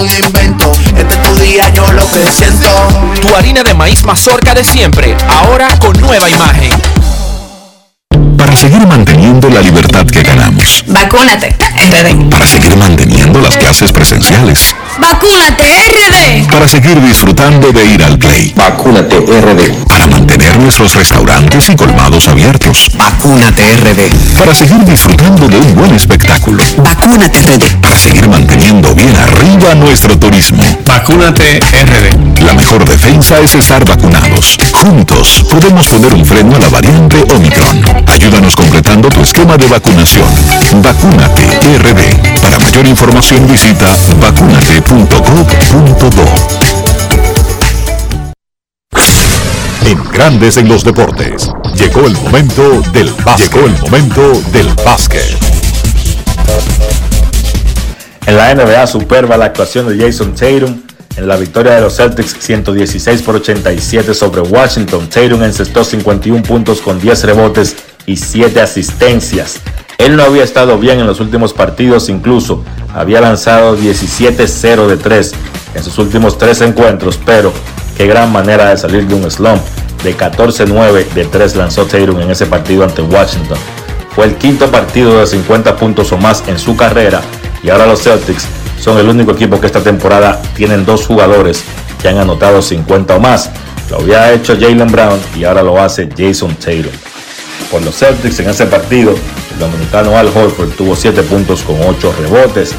algún 0.00 0.24
invento. 0.24 0.72
Este 0.96 1.14
es 1.14 1.22
tu 1.22 1.34
día, 1.36 1.68
yo 1.74 1.92
lo 1.92 2.08
que 2.10 2.30
siento. 2.30 2.68
Tu 3.20 3.34
harina 3.34 3.62
de 3.62 3.74
maíz 3.74 4.02
mazorca 4.04 4.54
de 4.54 4.64
siempre, 4.64 5.16
ahora 5.28 5.68
con 5.78 5.98
nueva 6.00 6.28
imagen. 6.30 6.99
Para 8.40 8.56
seguir 8.56 8.86
manteniendo 8.86 9.50
la 9.50 9.60
libertad 9.60 10.06
que 10.06 10.22
ganamos. 10.22 10.82
Vacúnate, 10.86 11.54
RD. 11.76 12.30
Para 12.30 12.46
seguir 12.46 12.74
manteniendo 12.74 13.38
las 13.38 13.54
clases 13.58 13.92
presenciales. 13.92 14.74
Vacúnate, 14.98 15.64
RD. 15.64 16.50
Para 16.50 16.66
seguir 16.66 16.98
disfrutando 17.02 17.70
de 17.70 17.84
ir 17.84 18.02
al 18.02 18.18
play. 18.18 18.54
Vacúnate 18.56 19.16
RD. 19.18 19.84
Para 19.86 20.06
mantener 20.06 20.58
nuestros 20.58 20.94
restaurantes 20.94 21.68
y 21.68 21.76
colmados 21.76 22.28
abiertos. 22.28 22.86
Vacúnate 22.96 23.62
RD. 23.76 24.38
Para 24.38 24.54
seguir 24.54 24.84
disfrutando 24.86 25.46
de 25.46 25.58
un 25.58 25.74
buen 25.74 25.94
espectáculo. 25.94 26.64
Vacúnate 26.78 27.42
RD. 27.42 27.82
Para 27.82 27.98
seguir 27.98 28.26
manteniendo 28.26 28.94
bien 28.94 29.14
arriba 29.16 29.74
nuestro 29.74 30.18
turismo. 30.18 30.64
Vacúnate 30.86 31.60
RD. 31.60 32.40
La 32.42 32.54
mejor 32.54 32.88
defensa 32.88 33.38
es 33.40 33.54
estar 33.54 33.84
vacunados. 33.84 34.56
Juntos 34.72 35.44
podemos 35.50 35.86
poner 35.88 36.14
un 36.14 36.24
freno 36.24 36.56
a 36.56 36.58
la 36.58 36.68
variante 36.70 37.22
Omicron. 37.34 37.84
Ayúdanos 38.06 38.29
completando 38.54 39.08
tu 39.08 39.22
esquema 39.22 39.56
de 39.56 39.66
vacunación. 39.66 40.28
Vacúnate 40.82 41.42
RD. 41.78 42.40
Para 42.40 42.58
mayor 42.58 42.86
información 42.86 43.46
visita 43.46 43.96
vacunate.gov.do. 44.20 46.24
En 49.84 50.04
Grandes 50.12 50.56
en 50.58 50.68
los 50.68 50.84
Deportes. 50.84 51.50
Llegó 51.74 52.06
el 52.06 52.14
momento 52.14 52.82
del 52.92 53.10
básquet. 53.24 53.52
Llegó 53.52 53.66
el 53.66 53.80
momento 53.80 54.32
del 54.52 54.68
básquet. 54.84 55.36
En 58.26 58.36
la 58.36 58.54
NBA 58.54 58.86
superba 58.86 59.36
la 59.36 59.46
actuación 59.46 59.88
de 59.88 60.04
Jason 60.04 60.34
Tatum 60.34 60.82
en 61.16 61.26
la 61.26 61.36
victoria 61.36 61.74
de 61.74 61.80
los 61.80 61.96
Celtics 61.96 62.36
116 62.38 63.22
por 63.22 63.34
87 63.36 64.14
sobre 64.14 64.42
Washington. 64.42 65.08
Tatum 65.08 65.42
encestó 65.42 65.84
51 65.84 66.42
puntos 66.42 66.80
con 66.80 67.00
10 67.00 67.24
rebotes 67.24 67.76
y 68.10 68.16
7 68.16 68.60
asistencias. 68.60 69.60
Él 69.98 70.16
no 70.16 70.24
había 70.24 70.42
estado 70.42 70.78
bien 70.78 70.98
en 70.98 71.06
los 71.06 71.20
últimos 71.20 71.52
partidos, 71.52 72.08
incluso 72.08 72.64
había 72.92 73.20
lanzado 73.20 73.78
17-0 73.78 74.88
de 74.88 74.96
3 74.96 75.32
en 75.76 75.82
sus 75.84 75.96
últimos 75.98 76.36
3 76.36 76.62
encuentros, 76.62 77.20
pero 77.24 77.52
qué 77.96 78.08
gran 78.08 78.32
manera 78.32 78.70
de 78.70 78.76
salir 78.76 79.06
de 79.06 79.14
un 79.14 79.30
slump. 79.30 79.60
De 80.02 80.16
14-9 80.16 81.10
de 81.10 81.24
3 81.26 81.56
lanzó 81.56 81.84
Tatum 81.84 82.20
en 82.20 82.30
ese 82.30 82.46
partido 82.46 82.82
ante 82.82 83.02
Washington. 83.02 83.58
Fue 84.16 84.24
el 84.24 84.34
quinto 84.36 84.66
partido 84.70 85.20
de 85.20 85.26
50 85.26 85.76
puntos 85.76 86.10
o 86.10 86.16
más 86.16 86.42
en 86.48 86.58
su 86.58 86.74
carrera 86.74 87.20
y 87.62 87.68
ahora 87.68 87.86
los 87.86 88.02
Celtics 88.02 88.46
son 88.80 88.98
el 88.98 89.08
único 89.08 89.32
equipo 89.32 89.60
que 89.60 89.66
esta 89.66 89.82
temporada 89.82 90.40
tienen 90.56 90.84
dos 90.86 91.06
jugadores 91.06 91.62
que 92.00 92.08
han 92.08 92.18
anotado 92.18 92.60
50 92.60 93.14
o 93.14 93.20
más. 93.20 93.50
Lo 93.90 93.98
había 93.98 94.32
hecho 94.32 94.54
Jalen 94.58 94.90
Brown 94.90 95.20
y 95.36 95.44
ahora 95.44 95.62
lo 95.62 95.80
hace 95.80 96.08
Jason 96.16 96.56
Tatum. 96.56 97.09
Por 97.70 97.82
los 97.84 97.96
Celtics 97.96 98.40
en 98.40 98.50
ese 98.50 98.66
partido, 98.66 99.14
el 99.52 99.58
dominicano 99.58 100.16
Al 100.16 100.28
Horford 100.28 100.70
tuvo 100.70 100.96
7 100.96 101.22
puntos 101.22 101.62
con 101.62 101.76
8 101.80 102.14
rebotes. 102.20 102.74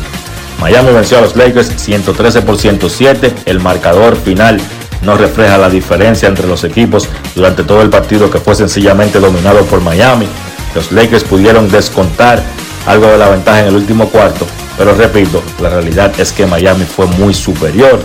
Miami 0.59 0.91
venció 0.91 1.17
a 1.17 1.21
los 1.21 1.35
Lakers 1.35 1.71
113 1.75 2.41
por 2.41 2.57
107. 2.57 3.33
El 3.45 3.59
marcador 3.59 4.15
final 4.15 4.59
no 5.03 5.17
refleja 5.17 5.57
la 5.57 5.69
diferencia 5.69 6.27
entre 6.27 6.47
los 6.47 6.63
equipos 6.63 7.09
durante 7.35 7.63
todo 7.63 7.81
el 7.81 7.89
partido 7.89 8.29
que 8.29 8.39
fue 8.39 8.55
sencillamente 8.55 9.19
dominado 9.19 9.65
por 9.65 9.81
Miami. 9.81 10.27
Los 10.75 10.91
Lakers 10.91 11.23
pudieron 11.23 11.69
descontar 11.69 12.41
algo 12.85 13.07
de 13.07 13.17
la 13.17 13.29
ventaja 13.29 13.61
en 13.61 13.67
el 13.67 13.75
último 13.75 14.09
cuarto, 14.09 14.45
pero 14.77 14.95
repito, 14.95 15.43
la 15.59 15.69
realidad 15.69 16.13
es 16.19 16.31
que 16.31 16.45
Miami 16.45 16.85
fue 16.85 17.05
muy 17.07 17.33
superior. 17.33 17.99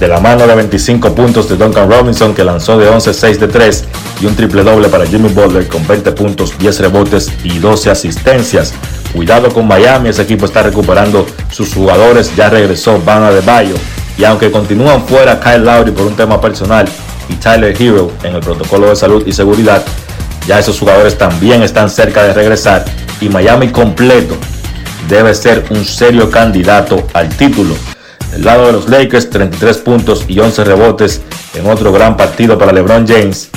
De 0.00 0.08
la 0.08 0.20
mano 0.20 0.46
de 0.46 0.54
25 0.54 1.14
puntos 1.14 1.48
de 1.48 1.56
Duncan 1.56 1.90
Robinson 1.90 2.34
que 2.34 2.44
lanzó 2.44 2.76
de 2.76 2.90
11-6 2.90 3.38
de 3.38 3.48
3 3.48 3.84
y 4.20 4.26
un 4.26 4.36
triple 4.36 4.62
doble 4.62 4.88
para 4.88 5.06
Jimmy 5.06 5.30
Butler 5.30 5.66
con 5.68 5.86
20 5.86 6.12
puntos, 6.12 6.58
10 6.58 6.80
rebotes 6.80 7.32
y 7.44 7.58
12 7.58 7.90
asistencias. 7.90 8.74
Cuidado 9.14 9.48
con 9.48 9.66
Miami, 9.66 10.10
ese 10.10 10.22
equipo 10.22 10.44
está 10.44 10.62
recuperando 10.62 11.26
sus 11.50 11.72
jugadores, 11.72 12.34
ya 12.36 12.50
regresó 12.50 13.00
Bana 13.02 13.30
de 13.30 13.40
Bayo 13.40 13.74
y 14.18 14.24
aunque 14.24 14.50
continúan 14.50 15.02
fuera 15.06 15.40
Kyle 15.40 15.64
Lowry 15.64 15.92
por 15.92 16.06
un 16.06 16.14
tema 16.14 16.40
personal 16.40 16.86
y 17.30 17.34
Tyler 17.34 17.74
Hero 17.80 18.12
en 18.22 18.34
el 18.34 18.40
protocolo 18.40 18.90
de 18.90 18.96
salud 18.96 19.26
y 19.26 19.32
seguridad, 19.32 19.82
ya 20.46 20.58
esos 20.58 20.78
jugadores 20.78 21.16
también 21.16 21.62
están 21.62 21.88
cerca 21.88 22.22
de 22.22 22.34
regresar 22.34 22.84
y 23.22 23.30
Miami 23.30 23.68
completo 23.68 24.36
debe 25.08 25.34
ser 25.34 25.64
un 25.70 25.84
serio 25.86 26.30
candidato 26.30 27.06
al 27.14 27.30
título. 27.30 27.74
Del 28.36 28.44
lado 28.44 28.66
de 28.66 28.72
los 28.72 28.86
Lakers, 28.90 29.30
33 29.30 29.78
puntos 29.78 30.26
y 30.28 30.38
11 30.38 30.64
rebotes 30.64 31.22
en 31.54 31.66
otro 31.70 31.90
gran 31.90 32.18
partido 32.18 32.58
para 32.58 32.70
LeBron 32.70 33.08
James, 33.08 33.48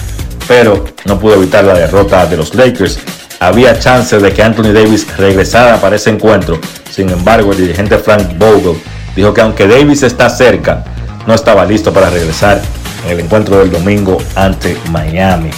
pero 0.47 0.85
no 1.03 1.19
pudo 1.19 1.33
evitar 1.33 1.65
la 1.65 1.73
derrota 1.73 2.25
de 2.25 2.37
los 2.37 2.55
Lakers. 2.55 2.97
Había 3.41 3.77
chance 3.77 4.17
de 4.17 4.31
que 4.31 4.41
Anthony 4.41 4.71
Davis 4.71 5.05
regresara 5.17 5.81
para 5.81 5.97
ese 5.97 6.11
encuentro, 6.11 6.59
sin 6.89 7.09
embargo 7.09 7.51
el 7.51 7.57
dirigente 7.57 7.97
Frank 7.97 8.37
Vogel 8.37 8.81
dijo 9.17 9.33
que 9.33 9.41
aunque 9.41 9.67
Davis 9.67 10.03
está 10.03 10.29
cerca, 10.29 10.85
no 11.27 11.33
estaba 11.33 11.65
listo 11.65 11.91
para 11.91 12.09
regresar 12.09 12.61
en 13.03 13.11
el 13.11 13.19
encuentro 13.19 13.59
del 13.59 13.71
domingo 13.71 14.17
ante 14.35 14.77
Miami. 14.91 15.49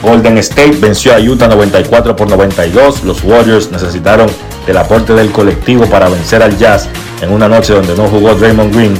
Golden 0.00 0.38
State 0.38 0.76
venció 0.80 1.12
a 1.12 1.18
Utah 1.18 1.48
94 1.48 2.14
por 2.14 2.30
92. 2.30 3.02
Los 3.02 3.24
Warriors 3.24 3.72
necesitaron 3.72 4.28
del 4.64 4.76
aporte 4.76 5.12
del 5.12 5.32
colectivo 5.32 5.86
para 5.86 6.08
vencer 6.08 6.40
al 6.40 6.56
Jazz 6.56 6.88
en 7.22 7.32
una 7.32 7.48
noche 7.48 7.72
donde 7.72 7.96
no 7.96 8.08
jugó 8.08 8.34
Draymond 8.34 8.74
Green, 8.74 8.92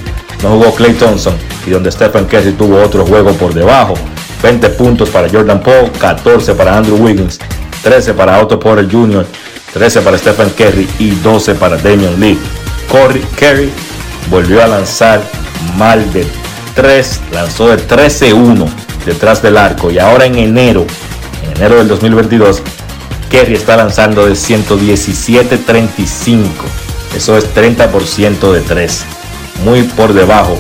no 0.43 0.51
jugó 0.51 0.75
Clay 0.75 0.95
Thompson 0.95 1.35
y 1.67 1.71
donde 1.71 1.93
Stephen 1.93 2.25
Curry 2.25 2.53
tuvo 2.53 2.81
otro 2.81 3.05
juego 3.05 3.33
por 3.35 3.53
debajo. 3.53 3.95
20 4.43 4.71
puntos 4.71 5.11
para 5.11 5.29
Jordan 5.29 5.61
Poole, 5.61 5.91
14 6.01 6.55
para 6.55 6.79
Andrew 6.79 6.97
Wiggins, 6.97 7.39
13 7.83 8.15
para 8.15 8.41
Otto 8.41 8.59
Porter 8.59 8.91
Jr., 8.91 9.27
13 9.75 10.01
para 10.01 10.19
Stephen 10.19 10.51
Curry 10.51 10.89
y 10.99 11.11
12 11.17 11.55
para 11.57 11.77
Damian 11.77 12.19
Lee. 12.19 12.39
Curry, 12.91 13.21
Curry 13.39 13.71
volvió 14.31 14.63
a 14.63 14.67
lanzar 14.67 15.21
mal 15.77 16.11
de 16.13 16.27
3, 16.75 17.21
lanzó 17.33 17.69
de 17.69 17.77
13-1 17.77 18.67
detrás 19.07 19.43
del 19.43 19.57
arco 19.57 19.91
y 19.91 19.99
ahora 19.99 20.27
en 20.27 20.37
enero, 20.37 20.87
en 21.45 21.57
enero 21.57 21.77
del 21.77 21.89
2022, 21.89 22.63
Kerry 23.31 23.55
está 23.55 23.77
lanzando 23.77 24.27
de 24.27 24.33
117-35. 24.33 26.82
Eso 27.15 27.37
es 27.37 27.55
30% 27.55 28.53
de 28.53 28.61
3. 28.61 29.05
Muy 29.65 29.83
por 29.83 30.13
debajo 30.13 30.59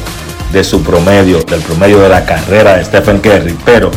de 0.52 0.62
su 0.64 0.82
promedio, 0.82 1.42
del 1.42 1.60
promedio 1.60 1.98
de 2.00 2.08
la 2.08 2.24
carrera 2.24 2.76
de 2.76 2.84
Stephen 2.84 3.18
Curry. 3.18 3.56
Pero 3.64 3.90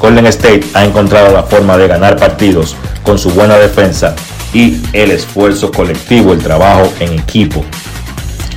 Golden 0.00 0.26
State 0.26 0.64
ha 0.74 0.84
encontrado 0.84 1.32
la 1.32 1.44
forma 1.44 1.76
de 1.76 1.88
ganar 1.88 2.16
partidos 2.16 2.76
con 3.02 3.18
su 3.18 3.30
buena 3.30 3.56
defensa 3.56 4.14
y 4.52 4.80
el 4.92 5.12
esfuerzo 5.12 5.70
colectivo, 5.70 6.32
el 6.32 6.40
trabajo 6.40 6.92
en 7.00 7.12
equipo. 7.12 7.64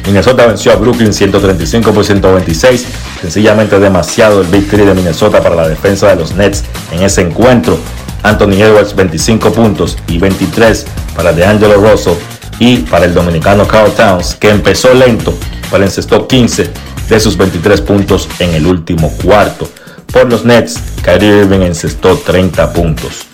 Minnesota 0.05 0.47
venció 0.47 0.73
a 0.73 0.75
Brooklyn 0.75 1.13
135 1.13 1.91
por 1.93 2.03
126. 2.03 2.85
Sencillamente 3.21 3.80
demasiado 3.80 4.41
el 4.41 4.47
Big 4.47 4.69
de 4.69 4.93
Minnesota 4.93 5.41
para 5.41 5.55
la 5.55 5.67
defensa 5.67 6.09
de 6.09 6.17
los 6.17 6.34
Nets 6.34 6.63
en 6.91 7.03
ese 7.03 7.21
encuentro. 7.21 7.77
Anthony 8.23 8.61
Edwards 8.61 8.95
25 8.95 9.51
puntos 9.53 9.97
y 10.07 10.17
23 10.17 10.85
para 11.15 11.31
DeAngelo 11.31 11.75
Russell 11.75 12.15
y 12.64 12.77
para 12.77 13.03
el 13.03 13.14
dominicano 13.14 13.68
Carl 13.68 13.91
Towns 13.91 14.35
que 14.35 14.49
empezó 14.49 14.94
lento, 14.94 15.34
pero 15.69 15.84
encestó 15.84 16.26
15 16.26 16.69
de 17.10 17.19
sus 17.19 17.35
23 17.35 17.81
puntos 17.81 18.30
en 18.40 18.53
el 18.53 18.65
último 18.65 19.11
cuarto. 19.22 19.68
Por 20.14 20.30
los 20.30 20.45
Nets, 20.45 20.80
Kyrie 21.02 21.40
Irving 21.40 21.60
encestó 21.60 22.15
30 22.15 22.72
puntos. 22.72 23.26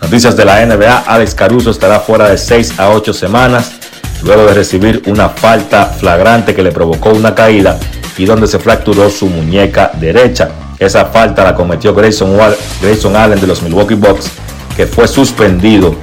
Noticias 0.00 0.34
de 0.34 0.46
la 0.46 0.64
NBA, 0.64 1.04
Alex 1.06 1.34
Caruso 1.34 1.70
estará 1.70 2.00
fuera 2.00 2.30
de 2.30 2.38
6 2.38 2.80
a 2.80 2.88
8 2.88 3.12
semanas 3.12 3.72
luego 4.22 4.46
de 4.46 4.54
recibir 4.54 5.02
una 5.08 5.28
falta 5.28 5.84
flagrante 5.84 6.54
que 6.54 6.62
le 6.62 6.72
provocó 6.72 7.10
una 7.10 7.34
caída 7.34 7.78
y 8.16 8.24
donde 8.24 8.46
se 8.46 8.58
fracturó 8.58 9.10
su 9.10 9.26
muñeca 9.26 9.90
derecha. 10.00 10.52
Esa 10.78 11.04
falta 11.04 11.44
la 11.44 11.54
cometió 11.54 11.94
Grayson, 11.94 12.34
Grayson 12.80 13.14
Allen 13.14 13.42
de 13.42 13.46
los 13.46 13.60
Milwaukee 13.60 13.94
Bucks, 13.94 14.30
que 14.74 14.86
fue 14.86 15.06
suspendido 15.06 15.96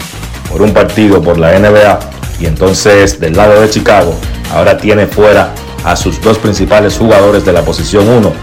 por 0.52 0.62
un 0.62 0.74
partido 0.74 1.24
por 1.24 1.40
la 1.40 1.58
NBA 1.58 2.17
y 2.40 2.46
entonces 2.46 3.20
del 3.20 3.36
lado 3.36 3.62
de 3.62 3.70
Chicago 3.70 4.14
ahora 4.54 4.78
tiene 4.78 5.08
fuera 5.08 5.54
a 5.84 5.96
sus 5.96 6.22
dos 6.22 6.38
principales 6.38 6.98
jugadores 6.98 7.46
de 7.46 7.54
la 7.54 7.62
posición 7.64 8.08
1, 8.08 8.34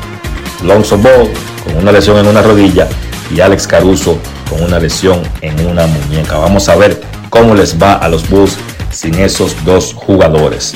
Lonzo 0.65 0.99
Ball 0.99 1.31
con 1.65 1.77
una 1.77 1.93
lesión 1.93 2.19
en 2.19 2.27
una 2.27 2.43
rodilla 2.43 2.89
y 3.35 3.41
Alex 3.41 3.67
Caruso 3.67 4.19
con 4.49 4.63
una 4.63 4.79
lesión 4.79 5.23
en 5.41 5.67
una 5.67 5.87
muñeca. 5.87 6.39
Vamos 6.39 6.69
a 6.69 6.77
ver 6.77 7.01
cómo 7.31 7.55
les 7.55 7.81
va 7.81 7.95
a 7.95 8.09
los 8.09 8.29
Bulls 8.29 8.57
sin 8.91 9.15
esos 9.15 9.57
dos 9.65 9.93
jugadores. 9.95 10.75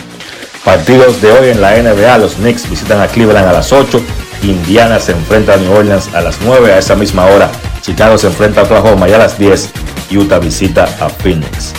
Partidos 0.64 1.20
de 1.22 1.32
hoy 1.32 1.48
en 1.50 1.60
la 1.60 1.76
NBA, 1.80 2.18
los 2.18 2.34
Knicks 2.34 2.68
visitan 2.68 3.00
a 3.00 3.06
Cleveland 3.06 3.48
a 3.48 3.52
las 3.52 3.72
8, 3.72 4.00
Indiana 4.42 4.98
se 4.98 5.12
enfrenta 5.12 5.54
a 5.54 5.56
New 5.56 5.72
Orleans 5.72 6.14
a 6.14 6.20
las 6.20 6.38
9, 6.44 6.72
a 6.72 6.78
esa 6.78 6.94
misma 6.94 7.26
hora 7.26 7.50
Chicago 7.88 8.18
se 8.18 8.26
enfrenta 8.26 8.60
a 8.60 8.64
Oklahoma 8.64 9.08
y 9.08 9.12
a 9.12 9.18
las 9.18 9.38
10 9.38 9.70
Utah 10.10 10.38
visita 10.38 10.84
a 11.00 11.08
Phoenix. 11.08 11.72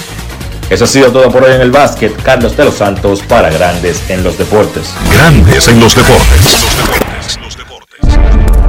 Eso 0.70 0.84
ha 0.84 0.88
sido 0.88 1.12
todo 1.12 1.32
por 1.32 1.44
hoy 1.44 1.56
en 1.56 1.62
el 1.62 1.72
básquet. 1.72 2.16
Carlos 2.22 2.56
de 2.56 2.66
los 2.66 2.76
Santos 2.76 3.22
para 3.28 3.50
Grandes 3.50 4.08
en 4.10 4.24
los 4.24 4.38
Deportes. 4.38 4.94
Grandes 5.12 5.68
en 5.68 5.80
los 5.80 5.96
Deportes. 5.96 6.66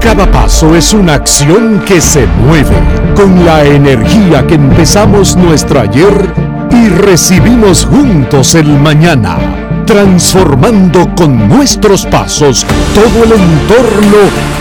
Cada 0.00 0.30
paso 0.30 0.74
es 0.74 0.94
una 0.94 1.14
acción 1.14 1.84
que 1.86 2.00
se 2.00 2.26
mueve 2.26 2.74
con 3.14 3.44
la 3.44 3.64
energía 3.64 4.46
que 4.46 4.54
empezamos 4.54 5.36
nuestro 5.36 5.80
ayer 5.80 6.32
y 6.70 6.88
recibimos 6.88 7.84
juntos 7.84 8.54
el 8.54 8.66
mañana, 8.66 9.36
transformando 9.84 11.14
con 11.14 11.48
nuestros 11.50 12.06
pasos 12.06 12.64
todo 12.94 13.24
el 13.24 13.32
entorno 13.32 14.18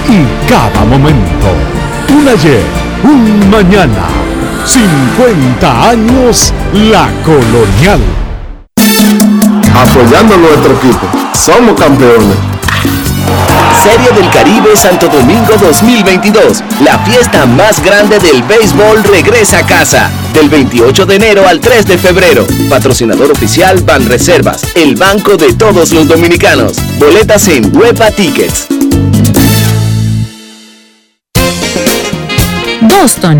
y 0.09 0.49
cada 0.49 0.83
momento. 0.83 1.47
Un 2.09 2.27
ayer, 2.27 2.63
un 3.03 3.49
mañana, 3.49 4.18
50 4.65 5.89
años 5.89 6.53
la 6.73 7.09
colonial. 7.23 8.01
Apoyando 9.73 10.35
a 10.35 10.37
nuestro 10.37 10.73
equipo, 10.73 11.07
somos 11.33 11.79
campeones. 11.79 12.37
Serie 13.83 14.11
del 14.11 14.29
Caribe 14.29 14.75
Santo 14.75 15.07
Domingo 15.07 15.53
2022. 15.59 16.63
La 16.83 16.99
fiesta 16.99 17.45
más 17.45 17.81
grande 17.83 18.19
del 18.19 18.43
béisbol 18.43 19.03
regresa 19.03 19.59
a 19.59 19.65
casa. 19.65 20.11
Del 20.33 20.49
28 20.49 21.05
de 21.05 21.15
enero 21.15 21.47
al 21.47 21.59
3 21.59 21.85
de 21.87 21.97
febrero. 21.97 22.45
Patrocinador 22.69 23.31
oficial 23.31 23.81
Ban 23.81 24.05
Reservas, 24.07 24.63
el 24.75 24.95
banco 24.95 25.37
de 25.37 25.53
todos 25.53 25.91
los 25.91 26.07
dominicanos. 26.07 26.77
Boletas 26.99 27.47
en 27.47 27.75
Huepa 27.75 28.11
Tickets. 28.11 28.67
Boston, 32.81 33.39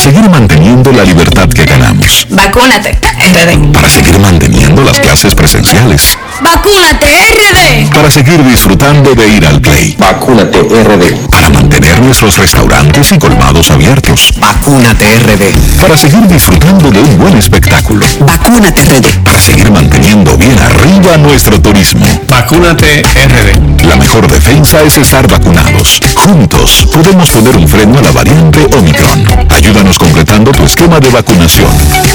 Para 0.00 0.12
seguir 0.12 0.30
manteniendo 0.30 0.92
la 0.92 1.04
libertad 1.04 1.46
que 1.50 1.66
ganamos. 1.66 2.26
Vacúnate, 2.30 2.98
RD. 3.18 3.70
Para 3.70 3.90
seguir 3.90 4.18
manteniendo 4.18 4.82
las 4.82 4.98
clases 4.98 5.34
presenciales. 5.34 6.16
Vacúnate, 6.40 7.06
RD. 7.06 7.90
Para 7.92 8.10
seguir 8.10 8.42
disfrutando 8.42 9.14
de 9.14 9.28
ir 9.28 9.46
al 9.46 9.60
play. 9.60 9.94
Vacúnate 9.98 10.62
RD. 10.62 11.28
Para 11.28 11.50
mantener 11.50 12.00
nuestros 12.00 12.38
restaurantes 12.38 13.12
y 13.12 13.18
colmados 13.18 13.70
abiertos. 13.70 14.32
Vacúnate 14.40 15.04
RD. 15.18 15.78
Para 15.78 15.98
seguir 15.98 16.26
disfrutando 16.28 16.90
de 16.90 17.00
un 17.00 17.18
buen 17.18 17.36
espectáculo. 17.36 18.06
Vacúnate, 18.20 18.82
RD. 18.82 19.22
Para 19.22 19.38
seguir 19.38 19.70
manteniendo 19.70 20.34
bien 20.38 20.58
arriba 20.60 21.18
nuestro 21.18 21.60
turismo. 21.60 22.06
Vacúnate 22.26 23.02
RD. 23.02 23.84
La 23.84 23.96
mejor 23.96 24.26
defensa 24.30 24.82
es 24.82 24.96
estar 24.96 25.28
vacunados. 25.28 26.00
Juntos 26.16 26.86
podemos 26.90 27.28
poner 27.30 27.56
un 27.56 27.68
freno 27.68 27.98
a 27.98 28.02
la 28.02 28.12
variante 28.12 28.64
Omicron. 28.76 29.26
Ayúdanos 29.50 29.89
completando 29.98 30.52
tu 30.52 30.64
esquema 30.64 31.00
de 31.00 31.10
vacunación. 31.10 31.70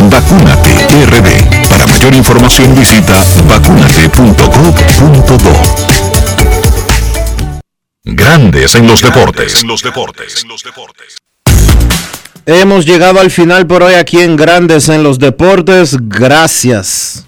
Vacúnate 0.09 0.71
RD. 1.05 1.67
Para 1.69 1.85
mayor 1.87 2.13
información 2.13 2.75
visita 2.75 3.13
vacunate.gov.do. 3.47 5.51
Grandes 8.03 8.75
en 8.75 8.87
los 8.87 9.01
deportes. 9.01 9.61
En 9.61 9.67
los 9.67 9.81
deportes. 9.81 10.45
Hemos 12.45 12.85
llegado 12.85 13.19
al 13.19 13.31
final 13.31 13.65
por 13.65 13.81
hoy 13.81 13.95
aquí 13.95 14.19
en 14.19 14.35
Grandes 14.35 14.87
en 14.89 15.01
los 15.01 15.17
Deportes. 15.17 15.97
Gracias. 15.99 17.25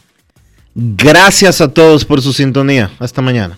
Gracias 0.75 1.59
a 1.59 1.69
todos 1.69 2.05
por 2.05 2.21
su 2.21 2.33
sintonía. 2.33 2.91
Hasta 2.99 3.23
mañana. 3.23 3.57